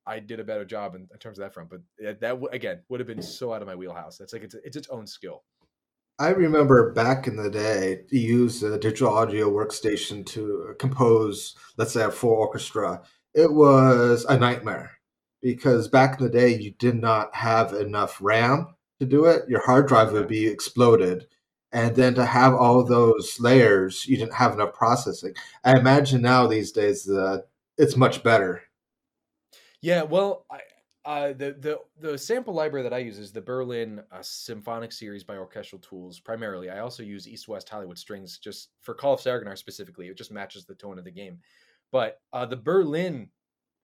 I 0.06 0.20
did 0.20 0.39
a 0.39 0.43
better 0.43 0.66
job 0.66 0.95
in, 0.95 1.08
in 1.12 1.20
terms 1.20 1.38
of 1.38 1.43
that 1.43 1.54
front, 1.54 1.70
but 1.70 1.82
that 2.00 2.20
w- 2.22 2.50
again 2.52 2.82
would 2.89 3.00
have 3.00 3.08
been 3.08 3.22
so 3.22 3.54
out 3.54 3.62
of 3.62 3.68
my 3.68 3.76
wheelhouse. 3.76 4.20
It's 4.20 4.34
like 4.34 4.43
it's 4.43 4.56
it's 4.64 4.78
its 4.78 4.89
own 4.89 5.06
skill. 5.06 5.43
I 6.20 6.30
remember 6.30 6.91
back 6.91 7.28
in 7.28 7.38
the 7.38 7.50
day, 7.50 8.02
use 8.10 8.62
a 8.62 8.78
digital 8.78 9.14
audio 9.14 9.50
workstation 9.50 10.26
to 10.28 10.76
compose, 10.78 11.56
let's 11.78 11.93
say, 11.93 12.04
a 12.04 12.12
full 12.12 12.32
orchestra. 12.32 13.02
It 13.34 13.54
was 13.54 14.26
a 14.26 14.38
nightmare 14.38 14.99
because 15.42 15.88
back 15.88 16.20
in 16.20 16.26
the 16.26 16.32
day, 16.32 16.56
you 16.56 16.72
did 16.72 16.96
not 16.96 17.34
have 17.36 17.74
enough 17.74 18.18
RAM 18.22 18.76
to 19.00 19.06
do 19.06 19.26
it. 19.26 19.48
Your 19.50 19.66
hard 19.66 19.88
drive 19.88 20.12
would 20.12 20.28
be 20.28 20.48
exploded. 20.48 21.28
And 21.72 21.96
then 21.96 22.16
to 22.16 22.26
have 22.26 22.54
all 22.54 22.84
those 22.84 23.40
layers, 23.40 24.06
you 24.08 24.18
didn't 24.18 24.34
have 24.34 24.54
enough 24.54 24.74
processing. 24.74 25.34
I 25.64 25.78
imagine 25.78 26.22
now 26.22 26.48
these 26.48 26.72
days, 26.72 27.08
uh, 27.08 27.42
it's 27.78 27.96
much 27.96 28.24
better. 28.24 28.64
Yeah, 29.82 30.04
well, 30.04 30.46
I, 30.52 30.60
uh, 31.06 31.34
the 31.34 31.56
the 31.60 31.80
the 32.00 32.18
sample 32.18 32.54
library 32.54 32.84
that 32.84 32.94
I 32.94 32.98
use 32.98 33.18
is 33.18 33.32
the 33.32 33.42
Berlin 33.42 34.02
uh, 34.12 34.22
Symphonic 34.22 34.92
Series 34.92 35.24
by 35.24 35.38
Orchestral 35.38 35.82
Tools 35.82 36.20
primarily. 36.20 36.70
I 36.70 36.80
also 36.80 37.04
use 37.04 37.28
East 37.28 37.48
West 37.48 37.70
Hollywood 37.70 37.98
strings 37.98 38.38
just 38.38 38.70
for 38.82 38.94
Call 38.94 39.14
of 39.14 39.20
Saregnar 39.22 39.58
specifically. 39.58 40.08
It 40.08 40.18
just 40.18 40.32
matches 40.32 40.66
the 40.66 40.76
tone 40.76 41.00
of 41.00 41.06
the 41.06 41.12
game. 41.12 41.40
But 41.92 42.20
uh, 42.34 42.46
the 42.46 42.58
Berlin, 42.58 43.30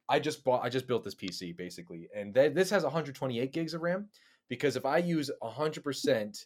I 0.09 0.19
just 0.19 0.43
bought. 0.43 0.63
I 0.63 0.69
just 0.69 0.87
built 0.87 1.03
this 1.03 1.15
PC 1.15 1.55
basically, 1.57 2.07
and 2.15 2.33
th- 2.33 2.53
this 2.53 2.69
has 2.69 2.83
128 2.83 3.51
gigs 3.51 3.73
of 3.73 3.81
RAM. 3.81 4.07
Because 4.47 4.75
if 4.75 4.85
I 4.85 4.97
use 4.99 5.31
100 5.39 5.83
percent, 5.83 6.45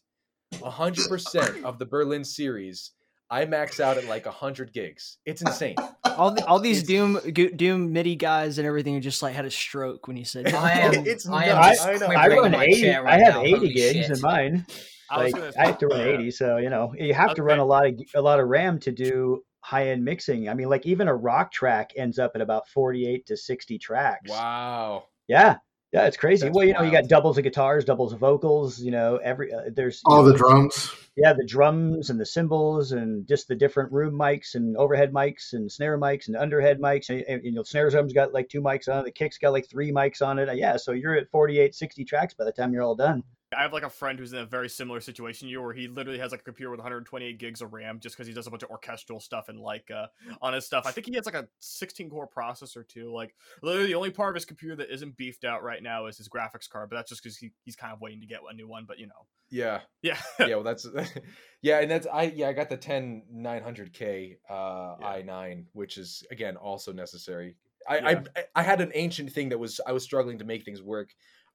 100 0.60 1.10
percent 1.10 1.66
of 1.66 1.78
the 1.80 1.86
Berlin 1.86 2.24
series, 2.24 2.92
I 3.30 3.46
max 3.46 3.80
out 3.80 3.98
at 3.98 4.06
like 4.06 4.26
100 4.26 4.72
gigs. 4.74 5.18
It's 5.26 5.42
insane. 5.42 5.76
all 6.06 6.32
the, 6.32 6.46
all 6.46 6.60
these 6.60 6.84
Doom 6.84 7.20
Doom 7.34 7.92
MIDI 7.92 8.16
guys 8.16 8.58
and 8.58 8.66
everything 8.68 8.96
are 8.96 9.00
just 9.02 9.22
like 9.22 9.36
had 9.36 9.46
a 9.46 9.52
stroke 9.52 10.08
when 10.08 10.16
you 10.18 10.26
said. 10.26 10.48
I 10.54 10.72
am, 10.80 10.94
It's 11.06 11.28
I 11.28 11.46
am 11.46 11.56
nuts. 11.62 11.86
just 11.86 12.04
I. 12.04 12.14
I 12.16 12.28
run 12.30 12.56
80. 12.56 12.82
chair 12.82 13.08
I 13.08 13.18
have 13.20 13.36
now. 13.36 13.42
80 13.42 13.52
Holy 13.56 13.74
gigs 13.74 14.08
shit. 14.08 14.10
in 14.18 14.22
mine. 14.22 14.66
I 15.12 15.24
Like 15.24 15.34
gonna 15.34 15.52
I 15.60 15.66
have 15.66 15.78
to 15.80 15.88
run 15.88 16.02
uh, 16.02 16.04
80, 16.04 16.32
so 16.32 16.58
you 16.58 16.70
know 16.70 16.94
you 16.98 17.14
have 17.14 17.34
to 17.36 17.44
run 17.44 17.60
a 17.60 17.66
lot 17.66 17.86
of 17.88 18.00
a 18.16 18.22
lot 18.22 18.40
of 18.40 18.48
RAM 18.48 18.80
to 18.82 18.92
do 18.92 19.44
high 19.62 19.90
end 19.90 20.04
mixing. 20.04 20.50
I 20.50 20.54
mean, 20.54 20.70
like 20.70 20.86
even 20.86 21.08
a 21.08 21.16
rock 21.16 21.52
track 21.52 21.92
ends 21.96 22.20
up 22.20 22.32
at 22.36 22.42
about 22.42 22.68
48 22.70 23.26
to 23.28 23.38
60 23.38 23.78
tracks. 23.78 24.30
Wow. 24.30 25.06
Yeah, 25.28 25.58
yeah, 25.92 26.06
it's 26.06 26.18
crazy. 26.18 26.46
That's 26.46 26.56
well, 26.56 26.66
you 26.66 26.74
know, 26.74 26.84
you 26.84 26.92
got 26.92 27.08
doubles 27.08 27.40
of 27.40 27.44
guitars, 27.44 27.84
doubles 27.84 28.14
of 28.14 28.20
vocals. 28.20 28.80
You 28.80 28.92
know, 28.92 29.18
every 29.18 29.52
uh, 29.52 29.62
there's 29.74 30.02
All 30.06 30.24
know, 30.24 30.32
the 30.32 30.38
drums. 30.38 30.92
yeah, 31.16 31.34
the 31.34 31.46
drums 31.46 32.12
and 32.12 32.20
the 32.20 32.28
cymbals 32.28 32.92
and 32.92 33.28
just 33.28 33.48
the 33.48 33.56
different 33.56 33.92
room 33.92 34.14
mics 34.14 34.54
and 34.54 34.78
overhead 34.78 35.12
mics 35.12 35.54
and 35.54 35.72
snare 35.72 35.98
mics 35.98 36.28
and 36.28 36.36
underhead 36.36 36.78
mics. 36.78 37.10
And, 37.10 37.22
and, 37.28 37.44
you 37.44 37.52
know, 37.54 37.64
snare 37.64 37.90
drums 37.90 38.14
got 38.14 38.34
like 38.34 38.50
two 38.50 38.62
mics 38.62 38.88
on 38.88 39.00
it. 39.00 39.06
The 39.06 39.12
kick's 39.12 39.40
got 39.40 39.52
like 39.52 39.68
three 39.68 39.92
mics 39.92 40.22
on 40.22 40.38
it. 40.38 40.56
Yeah, 40.56 40.78
so 40.78 40.92
you're 40.92 41.16
at 41.16 41.32
48, 41.32 41.74
60 41.74 42.06
tracks 42.06 42.36
by 42.36 42.46
the 42.46 42.52
time 42.52 42.72
you're 42.72 42.84
all 42.84 42.96
done. 42.96 43.24
I 43.58 43.64
have 43.64 43.74
like 43.74 43.84
a 43.84 43.90
friend 43.90 44.20
who's 44.20 44.32
in 44.34 44.40
a 44.40 44.46
very 44.46 44.70
similar 44.70 45.00
situation 45.02 45.48
to 45.48 45.52
you, 45.52 45.62
where 45.62 45.74
he 45.74 45.88
literally 45.88 46.20
has 46.20 46.32
like 46.32 46.42
a 46.42 46.44
computer 46.44 46.70
with 46.70 46.80
128 46.80 47.40
gigs 47.40 47.62
of 47.62 47.74
RAM, 47.74 48.00
just 48.00 48.16
because 48.16 48.28
he 48.28 48.34
does 48.34 48.46
a 48.46 48.52
bunch 48.52 48.64
of 48.64 48.70
orchestral 48.70 49.20
stuff 49.20 49.50
and 49.50 49.60
like 49.60 49.90
uh, 49.90 50.08
on 50.42 50.54
his 50.54 50.66
stuff. 50.66 50.86
I 50.86 50.92
think 50.92 51.08
he 51.08 51.16
has 51.16 51.26
like 51.26 51.36
a 51.36 51.48
16 51.60 52.10
core 52.10 52.28
processor 52.28 52.88
too. 52.88 53.12
Like 53.12 53.34
literally, 53.64 53.88
the 53.88 53.96
only 53.96 54.12
part 54.12 54.30
of 54.30 54.36
his 54.36 54.46
computer 54.46 54.76
that 54.78 54.94
isn't 54.94 55.18
beefed 55.18 55.46
out 55.46 55.64
right 55.64 55.82
now 55.82 56.06
is 56.06 56.18
his 56.18 56.30
graphics 56.30 56.70
card, 56.70 56.90
but 56.90 56.98
that's 56.98 57.10
just 57.10 57.24
because 57.24 57.38
he, 57.38 57.52
he's 57.64 57.76
kind 57.76 57.92
of 57.94 58.02
waiting 58.02 58.22
to 58.22 58.28
get 58.28 58.42
a 58.50 58.54
new 58.54 58.68
one. 58.68 58.86
But 58.88 59.00
you 59.00 59.08
know, 59.08 59.26
Yeah. 59.50 59.82
yeah, 60.04 60.20
yeah, 60.40 60.56
well, 60.56 60.64
that's 60.64 60.88
yeah, 61.62 61.80
and 61.80 61.90
that's 61.90 62.06
I 62.12 62.24
yeah 62.24 62.50
I 62.50 62.54
got 62.54 62.70
the 62.70 62.78
10 62.78 63.24
900K 63.34 64.38
uh, 64.50 64.96
Yeah. 65.00 65.22
i9, 65.24 65.66
which 65.74 65.98
is 65.98 66.24
again 66.32 66.56
also 66.56 66.92
necessary. 66.94 67.56
I, 67.88 67.98
Yeah. 67.98 68.24
I 68.36 68.44
I 68.56 68.62
had 68.64 68.82
an 68.82 68.92
ancient 68.94 69.32
thing 69.32 69.50
that 69.50 69.58
was 69.58 69.80
I 69.88 69.92
was 69.94 70.04
struggling 70.04 70.38
to 70.40 70.46
make 70.46 70.64
things 70.66 70.82
work, 70.84 71.10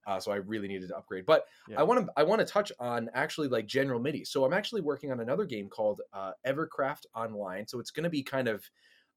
uh, 0.07 0.21
so 0.21 0.33
I 0.33 0.37
really 0.37 0.69
needed 0.69 0.89
to 0.89 0.97
upgrade. 0.97 1.27
But 1.27 1.47
Yeah. 1.67 1.79
I 1.79 1.83
want 1.83 2.07
to 2.07 2.13
I 2.17 2.23
want 2.25 2.41
to 2.41 2.45
touch 2.47 2.73
on 2.79 3.11
actually 3.15 3.49
like 3.49 3.67
general 3.67 4.01
MIDI. 4.01 4.25
So 4.25 4.45
I'm 4.45 4.53
actually 4.53 4.81
working 4.83 5.11
on 5.13 5.21
another 5.21 5.45
game 5.47 5.69
called 5.69 6.03
uh, 6.13 6.33
Evercraft 6.47 7.07
Online. 7.15 7.67
So 7.67 7.81
it's 7.81 7.91
going 7.91 8.05
to 8.05 8.11
be 8.11 8.23
kind 8.23 8.49
of 8.49 8.71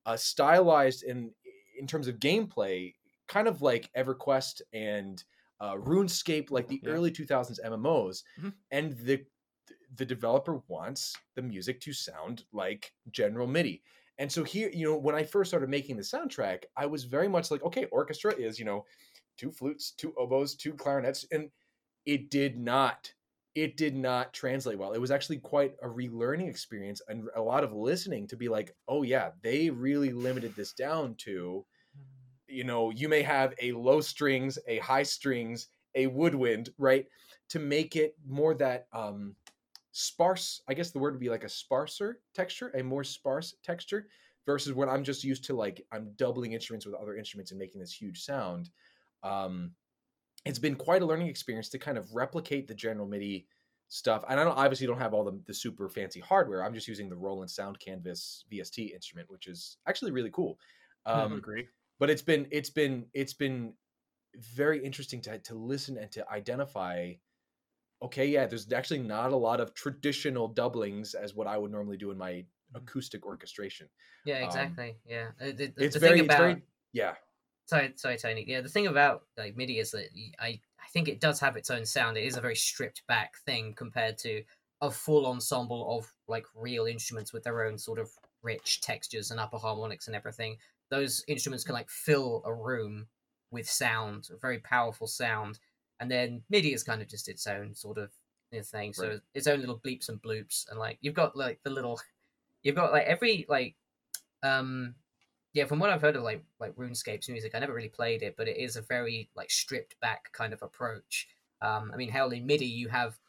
uh, 0.06 0.18
stylized 0.18 1.04
in 1.04 1.34
in 1.78 1.88
terms 1.88 2.08
of 2.08 2.18
gameplay, 2.18 2.96
kind 3.28 3.48
of 3.48 3.62
like 3.62 3.92
EverQuest 3.96 4.62
and 4.74 5.24
uh, 5.60 5.76
RuneScape, 5.76 6.52
like 6.52 6.68
the 6.68 6.82
Yeah. 6.82 6.88
early 6.88 7.12
2000s 7.12 7.60
MMOs. 7.64 8.24
Mhm. 8.38 8.50
And 8.72 8.98
the 8.98 9.26
the 9.96 10.06
developer 10.06 10.58
wants 10.68 11.16
the 11.36 11.42
music 11.42 11.80
to 11.82 11.94
sound 11.94 12.46
like 12.52 12.94
general 13.12 13.48
MIDI. 13.48 13.84
And 14.18 14.32
so 14.32 14.44
here, 14.44 14.70
you 14.70 14.84
know, 14.86 14.98
when 14.98 15.16
I 15.16 15.24
first 15.24 15.50
started 15.50 15.70
making 15.70 15.98
the 15.98 16.02
soundtrack, 16.04 16.66
I 16.76 16.86
was 16.88 17.04
very 17.04 17.28
much 17.28 17.52
like, 17.52 17.62
okay, 17.64 17.86
orchestra 17.86 18.34
is, 18.34 18.58
you 18.60 18.66
know, 18.66 18.86
two 19.38 19.52
flutes, 19.52 19.92
two 19.92 20.14
oboes, 20.18 20.56
two 20.56 20.74
clarinets, 20.74 21.26
and 21.32 21.50
it 22.06 22.30
did 22.30 22.58
not 22.58 23.14
it 23.56 23.76
did 23.76 23.96
not 23.96 24.34
translate 24.34 24.78
well. 24.78 24.94
It 24.94 25.02
was 25.02 25.10
actually 25.10 25.40
quite 25.40 25.74
a 25.82 25.88
relearning 25.88 26.48
experience 26.48 27.02
and 27.08 27.28
a 27.36 27.42
lot 27.42 27.64
of 27.64 27.74
listening 27.74 28.28
to 28.28 28.38
be 28.38 28.50
like, 28.50 28.76
oh 28.88 29.02
yeah, 29.02 29.32
they 29.42 29.72
really 29.72 30.12
limited 30.14 30.56
this 30.56 30.74
down 30.74 31.16
to 31.20 31.66
you 32.48 32.64
know, 32.64 32.92
you 32.92 33.10
may 33.10 33.22
have 33.22 33.54
a 33.62 33.74
low 33.74 34.02
strings, 34.02 34.58
a 34.68 34.80
high 34.80 35.04
strings, 35.04 35.68
a 35.96 36.08
woodwind, 36.08 36.70
right? 36.78 37.06
To 37.50 37.60
make 37.60 37.96
it 37.96 38.16
more 38.26 38.54
that 38.56 38.88
um 38.94 39.36
sparse, 39.92 40.62
I 40.68 40.74
guess 40.74 40.92
the 40.92 41.00
word 41.00 41.14
would 41.14 41.20
be 41.20 41.30
like 41.30 41.44
a 41.44 41.50
sparser 41.50 42.22
texture, 42.34 42.72
a 42.76 42.84
more 42.84 43.04
sparse 43.04 43.56
texture 43.64 44.08
versus 44.46 44.74
when 44.74 44.90
I'm 44.90 45.04
just 45.04 45.24
used 45.24 45.44
to 45.46 45.56
like 45.56 45.86
I'm 45.92 46.14
doubling 46.16 46.54
instruments 46.54 46.86
with 46.86 46.96
other 46.96 47.16
instruments 47.16 47.52
and 47.52 47.60
making 47.60 47.82
this 47.82 47.94
huge 47.94 48.22
sound. 48.22 48.70
Um 49.24 49.76
it's 50.46 50.60
been 50.60 50.76
quite 50.76 51.02
a 51.02 51.06
learning 51.06 51.28
experience 51.28 51.70
to 51.70 51.80
kind 51.80 51.98
of 51.98 52.14
replicate 52.16 52.68
the 52.68 52.76
general 52.76 53.08
MIDI 53.08 53.48
stuff. 53.90 54.24
And 54.30 54.40
I 54.40 54.44
don't 54.44 54.58
obviously 54.58 54.88
don't 54.88 55.00
have 55.00 55.14
all 55.14 55.24
the, 55.26 55.42
the 55.46 55.54
super 55.54 55.90
fancy 55.90 56.20
hardware. 56.20 56.64
I'm 56.64 56.74
just 56.74 56.88
using 56.88 57.10
the 57.10 57.18
Roland 57.18 57.52
Sound 57.52 57.80
Canvas 57.80 58.46
VST 58.50 58.94
instrument, 58.94 59.30
which 59.30 59.48
is 59.48 59.78
actually 59.88 60.12
really 60.12 60.32
cool. 60.32 60.60
I 61.14 61.24
Um, 61.26 61.32
agree. 61.36 61.70
but 62.00 62.10
it's 62.10 62.22
been 62.22 62.48
it's 62.52 62.70
been 62.70 63.08
it's 63.14 63.34
been 63.34 63.76
very 64.36 64.84
interesting 64.84 65.22
to 65.24 65.40
to 65.40 65.56
listen 65.56 65.98
and 65.98 66.12
to 66.14 66.30
identify 66.30 67.14
okay 68.02 68.28
yeah 68.28 68.46
there's 68.46 68.72
actually 68.72 69.00
not 69.02 69.32
a 69.32 69.36
lot 69.36 69.60
of 69.60 69.74
traditional 69.74 70.48
doublings 70.48 71.14
as 71.16 71.34
what 71.34 71.48
i 71.48 71.58
would 71.58 71.72
normally 71.72 71.98
do 71.98 72.12
in 72.12 72.18
my 72.18 72.46
acoustic 72.76 73.26
orchestration 73.26 73.90
Yeah, 74.24 74.40
Um, 74.42 74.80
exactly. 74.80 75.00
yeah, 75.06 75.32
the, 75.40 75.52
the, 75.68 75.68
it's 75.78 75.96
the 75.96 76.00
very 76.00 76.20
thing 76.20 76.20
it's 76.20 76.36
about 76.36 76.36
very 76.36 76.64
yeah 76.94 77.16
sorry, 77.68 77.94
sorry, 77.96 78.18
Tony. 78.18 78.44
Yeah, 78.48 78.62
the 78.62 78.70
thing 78.70 78.88
about 78.88 79.24
like 79.38 79.56
MIDI 79.56 79.80
is 79.80 79.92
that 79.92 80.08
I 80.40 80.60
I 80.80 80.90
think 80.92 81.08
it 81.08 81.20
does 81.22 81.40
have 81.40 81.56
its 81.58 81.70
own 81.70 81.86
sound. 81.86 82.18
It 82.18 82.24
is 82.24 82.38
a 82.38 82.42
very 82.42 82.56
stripped 82.56 83.06
back 83.08 83.38
thing 83.46 83.74
compared 83.74 84.18
to 84.20 84.44
a 84.82 84.90
full 84.92 85.26
ensemble 85.28 85.98
of 85.98 86.12
like 86.28 86.46
real 86.56 86.86
instruments 86.86 87.34
with 87.34 87.44
their 87.44 87.66
own 87.66 87.78
sort 87.78 88.00
of 88.00 88.10
rich 88.42 88.82
textures 88.82 89.32
and 89.32 89.40
upper 89.40 89.58
harmonics 89.58 90.08
and 90.08 90.16
everything. 90.16 90.58
Those 90.90 91.24
instruments 91.28 91.64
can 91.64 91.74
like 91.74 91.90
fill 91.90 92.42
a 92.46 92.54
room 92.54 93.08
with 93.52 93.70
sound, 93.70 94.30
a 94.32 94.38
very 94.38 94.60
powerful 94.60 95.08
sound. 95.08 95.60
And 96.00 96.10
then 96.12 96.44
MIDI 96.50 96.74
is 96.74 96.84
kind 96.84 97.02
of 97.02 97.08
just 97.08 97.28
its 97.28 97.48
own 97.48 97.74
sort 97.76 97.98
of 97.98 98.12
thing. 98.52 98.94
So 98.94 99.10
Right. 99.10 99.22
its 99.34 99.48
own 99.48 99.60
little 99.60 99.80
bleeps 99.80 100.10
and 100.10 100.22
bloops, 100.22 100.70
and 100.70 100.80
like 100.80 101.00
you've 101.02 101.16
got 101.16 101.36
like 101.36 101.60
the 101.64 101.70
little, 101.70 102.00
you've 102.64 102.76
got 102.76 102.92
like 102.92 103.06
every 103.08 103.46
like, 103.50 103.76
um, 104.44 104.96
yeah. 105.58 105.66
From 105.66 105.80
what 105.80 105.90
I've 105.90 106.02
heard 106.02 106.16
of 106.16 106.24
like 106.24 106.44
like 106.60 106.76
RuneScape's 106.76 107.30
music, 107.30 107.54
I 107.56 107.60
never 107.60 107.74
really 107.74 107.90
played 107.90 108.22
it, 108.24 108.36
but 108.38 108.48
it 108.48 108.58
is 108.58 108.76
a 108.76 108.82
very 108.82 109.30
like 109.36 109.50
stripped 109.52 110.00
back 110.00 110.32
kind 110.34 110.54
of 110.54 110.62
approach. 110.62 111.28
Um, 111.62 111.92
I 111.94 111.98
mean, 111.98 112.10
hell, 112.10 112.32
in 112.32 112.46
MIDI 112.46 112.66
you 112.68 112.90
have, 112.90 113.20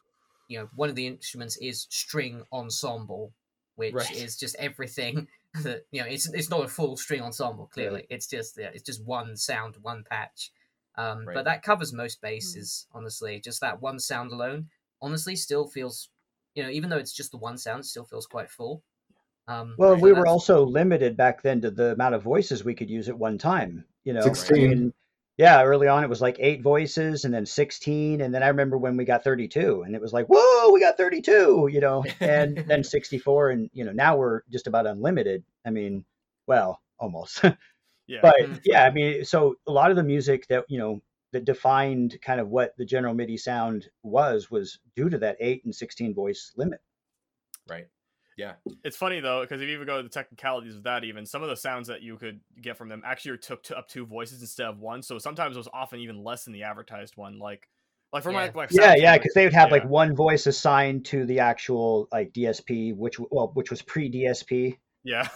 you 0.47 0.59
know, 0.59 0.69
one 0.75 0.89
of 0.89 0.95
the 0.95 1.07
instruments 1.07 1.57
is 1.57 1.87
string 1.89 2.43
ensemble, 2.53 3.33
which 3.75 3.93
Right. 3.95 4.11
is 4.11 4.37
just 4.37 4.55
everything 4.57 5.27
that 5.63 5.85
you 5.91 6.01
know. 6.01 6.07
It's 6.07 6.29
it's 6.33 6.49
not 6.49 6.65
a 6.65 6.67
full 6.67 6.97
string 6.97 7.21
ensemble. 7.21 7.67
Clearly, 7.67 8.05
it's 8.09 8.27
just 8.27 8.57
yeah, 8.57 8.71
it's 8.73 8.83
just 8.83 9.03
one 9.03 9.35
sound, 9.37 9.77
one 9.81 10.03
patch. 10.03 10.51
Um, 10.95 11.25
Right. 11.25 11.33
But 11.35 11.45
that 11.45 11.63
covers 11.63 11.93
most 11.93 12.21
bases, 12.21 12.87
honestly. 12.91 13.39
Just 13.39 13.61
that 13.61 13.81
one 13.81 13.99
sound 13.99 14.31
alone, 14.31 14.69
honestly, 15.01 15.35
still 15.35 15.67
feels, 15.67 16.09
you 16.55 16.63
know, 16.63 16.69
even 16.69 16.89
though 16.89 16.97
it's 16.97 17.13
just 17.13 17.31
the 17.31 17.37
one 17.37 17.57
sound, 17.57 17.81
it 17.81 17.85
still 17.87 18.03
feels 18.05 18.27
quite 18.27 18.49
full. 18.51 18.83
Um, 19.49 19.73
Well, 19.77 19.97
so 19.97 20.01
we 20.03 20.13
were 20.13 20.27
also 20.27 20.63
limited 20.63 21.17
back 21.17 21.41
then 21.41 21.61
to 21.61 21.71
the 21.71 21.91
amount 21.93 22.15
of 22.15 22.21
voices 22.21 22.63
we 22.63 22.75
could 22.75 22.89
use 22.89 23.09
at 23.09 23.17
one 23.17 23.37
time. 23.37 23.85
You 24.03 24.13
know, 24.13 24.21
I 24.21 24.23
16. 24.33 24.69
mean, 24.69 24.93
yeah, 25.37 25.63
early 25.63 25.87
on 25.87 26.03
it 26.03 26.09
was 26.09 26.21
like 26.21 26.37
eight 26.39 26.61
voices, 26.61 27.25
and 27.25 27.33
then 27.33 27.45
sixteen, 27.45 28.21
and 28.21 28.33
then 28.33 28.43
I 28.43 28.49
remember 28.49 28.77
when 28.77 28.95
we 28.95 29.05
got 29.05 29.23
thirty-two, 29.23 29.83
and 29.83 29.95
it 29.95 30.01
was 30.01 30.13
like, 30.13 30.27
whoa, 30.27 30.71
we 30.71 30.79
got 30.79 30.97
thirty-two, 30.97 31.69
you 31.71 31.79
know, 31.81 32.03
and 32.19 32.57
then 32.67 32.83
sixty-four, 32.83 33.49
and 33.49 33.69
you 33.73 33.85
know, 33.85 33.91
now 33.91 34.17
we're 34.17 34.41
just 34.51 34.67
about 34.67 34.85
unlimited. 34.85 35.43
I 35.65 35.71
mean, 35.71 36.05
well, 36.47 36.81
almost. 36.99 37.43
Yeah. 38.07 38.21
but 38.23 38.37
Mhm. 38.39 38.61
yeah, 38.65 38.83
I 38.85 38.89
mean, 38.89 39.23
so 39.23 39.53
a 39.67 39.71
lot 39.71 39.91
of 39.91 39.95
the 39.95 40.01
music 40.03 40.47
that 40.47 40.65
you 40.67 40.79
know 40.79 40.99
that 41.31 41.45
defined 41.45 42.17
kind 42.23 42.39
of 42.39 42.49
what 42.49 42.75
the 42.75 42.83
general 42.85 43.13
MIDI 43.13 43.37
sound 43.37 43.87
was 44.01 44.49
was 44.49 44.79
due 44.95 45.09
to 45.11 45.19
that 45.19 45.37
eight 45.39 45.63
and 45.63 45.75
sixteen 45.75 46.15
voice 46.15 46.51
limit. 46.57 46.81
Right. 47.69 47.87
Yeah. 48.39 48.53
It's 48.85 48.95
funny 48.95 49.19
though, 49.19 49.41
because 49.41 49.61
if 49.61 49.67
you 49.67 49.73
even 49.75 49.85
go 49.85 49.97
to 49.97 50.03
the 50.03 50.09
technicalities 50.09 50.75
of 50.77 50.83
that, 50.83 51.03
even 51.03 51.25
some 51.25 51.43
of 51.43 51.49
the 51.49 51.57
sounds 51.57 51.89
that 51.89 52.01
you 52.01 52.15
could 52.15 52.39
get 52.61 52.77
from 52.77 52.87
them 52.87 53.01
actually 53.05 53.37
took 53.37 53.63
to 53.63 53.77
up 53.77 53.89
two 53.89 54.05
voices 54.05 54.39
instead 54.39 54.67
of 54.67 54.79
one. 54.79 55.01
So 55.01 55.17
sometimes 55.17 55.57
it 55.57 55.59
was 55.59 55.67
often 55.73 55.99
even 55.99 56.23
less 56.23 56.45
than 56.45 56.53
the 56.53 56.63
advertised 56.63 57.17
one. 57.17 57.37
Like, 57.37 57.67
like 58.13 58.23
for 58.23 58.31
my 58.31 58.45
Yeah. 58.45 58.51
like 58.55 58.71
Yeah, 58.71 58.95
yeah, 58.95 59.17
because 59.17 59.33
they 59.33 59.43
would 59.43 59.53
have 59.53 59.71
like 59.71 59.83
one 59.83 60.15
voice 60.15 60.47
assigned 60.47 61.05
to 61.07 61.25
the 61.25 61.39
actual 61.39 62.07
like 62.13 62.31
DSP, 62.31 62.95
which 62.95 63.19
well, 63.19 63.51
which 63.53 63.69
was 63.69 63.81
pre 63.81 64.09
DSP. 64.09 64.77
yeah, 65.03 65.27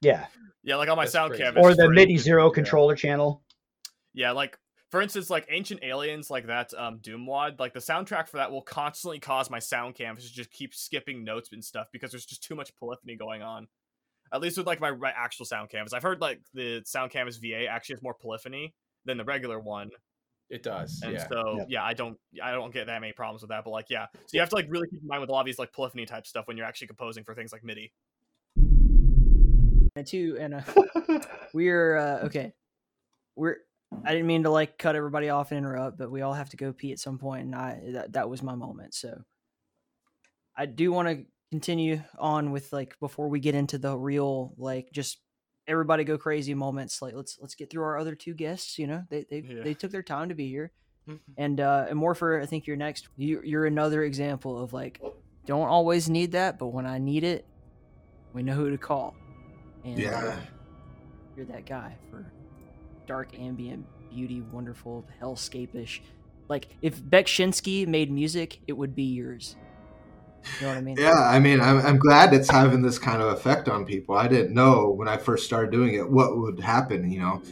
Yeah, 0.00 0.26
yeah, 0.62 0.76
like 0.76 0.88
on 0.88 0.96
my 0.96 1.04
That's 1.04 1.12
sound 1.12 1.30
crazy. 1.30 1.42
canvas 1.42 1.64
or 1.64 1.74
the 1.74 1.90
MIDI 1.90 2.18
zero 2.18 2.46
yeah. 2.46 2.54
controller 2.54 2.94
channel. 2.94 3.42
Yeah, 4.14 4.30
like 4.30 4.56
for 4.90 5.02
instance, 5.02 5.28
like 5.30 5.46
Ancient 5.50 5.82
Aliens, 5.82 6.30
like 6.30 6.46
that 6.46 6.72
um 6.74 6.98
Doom 6.98 7.26
wad, 7.26 7.58
like 7.58 7.72
the 7.74 7.80
soundtrack 7.80 8.28
for 8.28 8.38
that 8.38 8.50
will 8.50 8.62
constantly 8.62 9.18
cause 9.20 9.50
my 9.50 9.58
sound 9.58 9.94
canvas 9.94 10.28
to 10.28 10.32
just 10.34 10.50
keep 10.50 10.74
skipping 10.74 11.24
notes 11.24 11.50
and 11.52 11.64
stuff 11.64 11.88
because 11.92 12.10
there's 12.10 12.24
just 12.26 12.42
too 12.42 12.54
much 12.54 12.74
polyphony 12.76 13.16
going 13.16 13.42
on. 13.42 13.68
At 14.32 14.40
least 14.42 14.58
with 14.58 14.66
like 14.66 14.80
my, 14.80 14.90
my 14.92 15.10
actual 15.16 15.46
sound 15.46 15.70
canvas, 15.70 15.92
I've 15.94 16.02
heard 16.02 16.20
like 16.20 16.40
the 16.54 16.82
sound 16.84 17.10
canvas 17.10 17.36
VA 17.38 17.66
actually 17.66 17.94
has 17.94 18.02
more 18.02 18.14
polyphony 18.14 18.74
than 19.06 19.16
the 19.16 19.24
regular 19.24 19.58
one, 19.58 19.90
It 20.50 20.62
does. 20.62 21.00
and 21.02 21.14
yeah. 21.14 21.26
so 21.28 21.56
Yep. 21.58 21.66
yeah, 21.70 21.82
I 21.84 21.94
don't 21.94 22.18
I 22.42 22.52
don't 22.52 22.72
get 22.72 22.86
that 22.88 23.00
many 23.00 23.12
problems 23.14 23.42
with 23.42 23.50
that. 23.50 23.64
But 23.64 23.70
like 23.70 23.86
yeah, 23.88 24.06
so 24.14 24.20
you 24.32 24.40
have 24.40 24.50
to 24.50 24.54
like 24.54 24.66
really 24.68 24.86
keep 24.88 25.00
in 25.00 25.06
mind 25.08 25.20
with 25.22 25.30
a 25.30 25.32
lot 25.32 25.40
of 25.40 25.46
these 25.46 25.58
like 25.58 25.72
polyphony 25.72 26.04
type 26.06 26.26
stuff 26.26 26.46
when 26.46 26.56
you're 26.56 26.66
actually 26.66 26.88
composing 26.88 27.24
for 27.24 27.34
things 27.34 27.52
like 27.52 27.64
MIDI. 27.64 27.92
And 29.96 30.06
two, 30.06 30.36
and 30.38 30.54
uh, 30.54 30.60
we're 31.54 31.96
uh, 31.96 32.26
okay. 32.26 32.52
We're. 33.34 33.56
I 34.04 34.12
didn't 34.12 34.26
mean 34.26 34.42
to 34.44 34.50
like 34.50 34.78
cut 34.78 34.96
everybody 34.96 35.28
off 35.28 35.50
and 35.50 35.58
interrupt, 35.58 35.98
but 35.98 36.10
we 36.10 36.22
all 36.22 36.34
have 36.34 36.50
to 36.50 36.56
go 36.56 36.72
pee 36.72 36.92
at 36.92 36.98
some 36.98 37.18
point, 37.18 37.44
and 37.44 37.54
I 37.54 37.80
that, 37.92 38.12
that 38.12 38.28
was 38.30 38.42
my 38.42 38.54
moment. 38.54 38.94
So 38.94 39.22
I 40.56 40.66
do 40.66 40.92
want 40.92 41.08
to 41.08 41.24
continue 41.50 42.02
on 42.18 42.50
with 42.50 42.72
like 42.72 42.98
before 43.00 43.28
we 43.28 43.40
get 43.40 43.54
into 43.54 43.78
the 43.78 43.96
real 43.96 44.52
like 44.58 44.90
just 44.92 45.18
everybody 45.66 46.04
go 46.04 46.18
crazy 46.18 46.54
moments. 46.54 47.00
Like 47.00 47.14
let's 47.14 47.38
let's 47.40 47.54
get 47.54 47.70
through 47.70 47.84
our 47.84 47.98
other 47.98 48.14
two 48.14 48.34
guests. 48.34 48.78
You 48.78 48.86
know 48.88 49.04
they 49.10 49.24
they 49.30 49.40
Yeah. 49.40 49.62
they 49.62 49.74
took 49.74 49.90
their 49.90 50.02
time 50.02 50.28
to 50.28 50.34
be 50.34 50.48
here, 50.48 50.72
Mhm. 51.08 51.20
and 51.36 51.60
uh, 51.60 51.86
and 51.88 51.98
Morpher, 51.98 52.40
I 52.40 52.46
think 52.46 52.66
you're 52.66 52.76
next. 52.76 53.08
You 53.16 53.40
you're 53.44 53.66
another 53.66 54.04
example 54.04 54.58
of 54.62 54.72
like 54.72 55.00
don't 55.46 55.68
always 55.68 56.10
need 56.10 56.32
that, 56.32 56.58
but 56.58 56.68
when 56.68 56.84
I 56.86 56.98
need 56.98 57.24
it, 57.24 57.46
we 58.34 58.42
know 58.42 58.54
who 58.54 58.70
to 58.70 58.78
call. 58.78 59.14
And 59.84 59.98
uh, 59.98 60.02
Yeah. 60.02 60.40
you're 61.36 61.46
that 61.46 61.64
guy 61.66 61.96
for 62.10 62.30
dark 63.08 63.36
ambient 63.38 63.84
beauty, 64.10 64.42
wonderful, 64.52 65.04
hellscapish. 65.20 66.00
Like 66.48 66.68
if 66.82 67.02
Beksinski 67.02 67.86
made 67.86 68.10
music, 68.10 68.60
it 68.68 68.74
would 68.74 68.94
be 68.94 69.04
yours. 69.04 69.56
You 70.60 70.66
know 70.66 70.68
what 70.68 70.78
I 70.78 70.80
mean? 70.82 70.96
Yeah, 70.98 71.18
I 71.18 71.40
mean, 71.40 71.60
I'm, 71.60 71.78
I'm 71.84 71.98
glad 71.98 72.32
it's 72.32 72.50
having 72.50 72.82
this 72.82 72.98
kind 72.98 73.20
of 73.20 73.28
effect 73.28 73.68
on 73.68 73.84
people. 73.84 74.16
I 74.16 74.28
didn't 74.28 74.54
know 74.54 74.90
when 74.90 75.08
I 75.08 75.16
first 75.16 75.44
started 75.44 75.72
doing 75.72 75.94
it 75.94 76.08
what 76.08 76.38
would 76.38 76.60
happen. 76.60 77.10
You 77.10 77.20
know, 77.20 77.42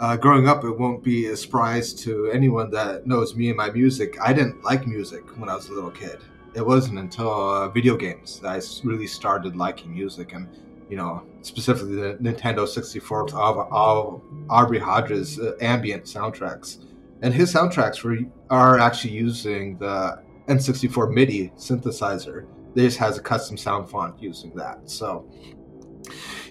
uh, 0.00 0.16
growing 0.16 0.48
up, 0.48 0.64
it 0.64 0.78
won't 0.78 1.02
be 1.02 1.26
a 1.26 1.36
surprise 1.36 1.92
to 2.04 2.30
anyone 2.30 2.70
that 2.70 3.06
knows 3.06 3.34
me 3.34 3.48
and 3.48 3.56
my 3.56 3.70
music. 3.70 4.16
I 4.20 4.32
didn't 4.32 4.62
like 4.64 4.86
music 4.86 5.24
when 5.38 5.48
I 5.48 5.54
was 5.54 5.68
a 5.68 5.72
little 5.74 5.90
kid. 5.90 6.18
It 6.54 6.64
wasn't 6.64 6.98
until 6.98 7.30
uh, 7.30 7.68
video 7.68 7.96
games 7.96 8.40
that 8.40 8.48
I 8.48 8.60
really 8.86 9.06
started 9.06 9.56
liking 9.56 9.92
music, 9.92 10.32
and 10.32 10.48
you 10.88 10.96
know, 10.96 11.22
specifically 11.42 11.96
the 11.96 12.14
Nintendo 12.20 12.66
64 12.66 13.34
of, 13.34 13.58
of 13.72 14.22
Aubrey 14.48 14.78
Hodges' 14.78 15.38
uh, 15.38 15.52
ambient 15.60 16.04
soundtracks. 16.04 16.84
And 17.22 17.32
his 17.32 17.52
soundtracks 17.52 18.02
were 18.02 18.18
are 18.50 18.78
actually 18.78 19.14
using 19.14 19.78
the 19.78 20.22
N64 20.48 21.12
MIDI 21.12 21.52
synthesizer. 21.56 22.46
Just 22.76 22.98
has 22.98 23.16
a 23.18 23.22
custom 23.22 23.56
sound 23.56 23.88
font 23.88 24.20
using 24.22 24.54
that. 24.54 24.88
So, 24.88 25.28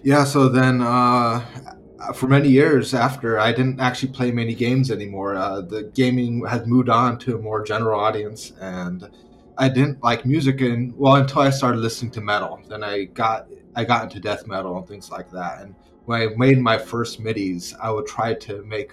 yeah. 0.03 0.23
So 0.23 0.49
then, 0.49 0.81
uh, 0.81 1.45
for 2.13 2.27
many 2.27 2.49
years 2.49 2.93
after, 2.93 3.39
I 3.39 3.51
didn't 3.51 3.79
actually 3.79 4.11
play 4.11 4.31
many 4.31 4.55
games 4.55 4.91
anymore. 4.91 5.35
Uh, 5.35 5.61
the 5.61 5.83
gaming 5.93 6.45
had 6.45 6.67
moved 6.67 6.89
on 6.89 7.19
to 7.19 7.35
a 7.35 7.39
more 7.39 7.63
general 7.63 7.99
audience, 7.99 8.53
and 8.59 9.07
I 9.57 9.69
didn't 9.69 10.03
like 10.03 10.25
music. 10.25 10.61
And 10.61 10.95
well, 10.97 11.15
until 11.15 11.41
I 11.41 11.49
started 11.49 11.79
listening 11.79 12.11
to 12.11 12.21
metal, 12.21 12.61
then 12.67 12.83
I 12.83 13.05
got 13.05 13.47
I 13.75 13.83
got 13.83 14.03
into 14.03 14.19
death 14.19 14.47
metal 14.47 14.77
and 14.77 14.87
things 14.87 15.09
like 15.11 15.31
that. 15.31 15.61
And 15.61 15.75
when 16.05 16.21
I 16.21 16.27
made 16.35 16.59
my 16.59 16.77
first 16.77 17.21
MIDIs, 17.21 17.73
I 17.81 17.91
would 17.91 18.05
try 18.05 18.33
to 18.33 18.63
make 18.63 18.91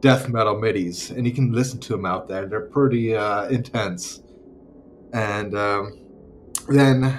death 0.00 0.28
metal 0.28 0.56
midis. 0.56 1.10
And 1.10 1.26
you 1.26 1.32
can 1.32 1.52
listen 1.52 1.80
to 1.80 1.92
them 1.92 2.04
out 2.04 2.28
there. 2.28 2.46
They're 2.46 2.66
pretty 2.66 3.16
uh, 3.16 3.46
intense. 3.48 4.22
And 5.12 5.56
um, 5.56 6.04
then 6.68 7.18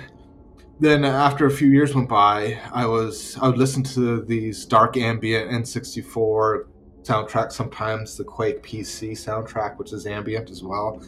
then 0.80 1.06
after 1.06 1.46
a 1.46 1.52
few 1.52 1.70
years 1.70 1.96
went 1.96 2.10
by 2.10 2.60
i 2.74 2.86
was 2.86 3.38
i 3.42 3.48
would 3.48 3.58
listen 3.58 3.84
to 3.84 4.22
these 4.24 4.66
dark 4.66 4.98
ambient 4.98 5.50
n64 5.50 6.66
soundtracks. 7.04 7.54
Sometimes 7.54 8.18
the 8.18 8.24
quake 8.24 8.62
pc 8.64 9.12
soundtrack 9.12 9.78
which 9.78 9.94
is 9.94 10.06
ambient 10.06 10.50
as 10.50 10.64
well 10.64 11.02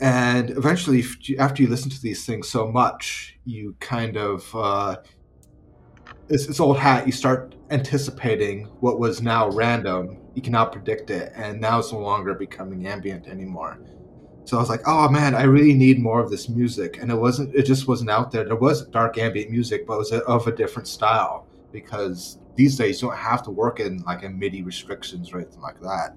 and 0.00 0.50
eventually 0.50 1.02
after 1.38 1.62
you 1.62 1.68
listen 1.68 1.90
to 1.90 2.00
these 2.02 2.26
things 2.26 2.48
so 2.48 2.70
much 2.70 3.38
you 3.44 3.74
kind 3.80 4.16
of 4.16 4.54
uh, 4.54 4.96
it's, 6.28 6.60
old 6.60 6.78
hat. 6.78 7.06
You 7.06 7.12
start 7.12 7.54
anticipating 7.70 8.64
what 8.80 8.98
was 8.98 9.22
now 9.22 9.48
random. 9.50 10.18
You 10.34 10.42
can 10.42 10.52
now 10.52 10.64
predict 10.64 11.10
it, 11.10 11.32
and 11.34 11.60
now 11.60 11.78
it's 11.78 11.92
no 11.92 12.00
longer 12.00 12.34
becoming 12.34 12.86
ambient 12.86 13.26
anymore. 13.28 13.78
So 14.44 14.56
I 14.56 14.60
was 14.60 14.68
like, 14.68 14.82
oh 14.86 15.08
man, 15.08 15.34
I 15.34 15.42
really 15.42 15.74
need 15.74 15.98
more 15.98 16.20
of 16.20 16.30
this 16.30 16.48
music, 16.48 16.98
and 17.00 17.10
it 17.10 17.16
wasn't. 17.16 17.54
It 17.54 17.64
just 17.64 17.88
wasn't 17.88 18.10
out 18.10 18.30
there. 18.30 18.44
There 18.44 18.56
was 18.56 18.86
dark 18.86 19.18
ambient 19.18 19.50
music, 19.50 19.86
but 19.86 19.94
it 19.94 19.98
was 19.98 20.12
of 20.12 20.46
a 20.46 20.52
different 20.52 20.88
style 20.88 21.46
because 21.72 22.38
these 22.54 22.76
days 22.76 23.02
you 23.02 23.08
don't 23.08 23.18
have 23.18 23.42
to 23.44 23.50
work 23.50 23.80
in 23.80 23.98
like 24.02 24.24
a 24.24 24.30
MIDI 24.30 24.62
restrictions 24.62 25.32
or 25.32 25.38
anything 25.38 25.60
like 25.60 25.80
that. 25.80 26.16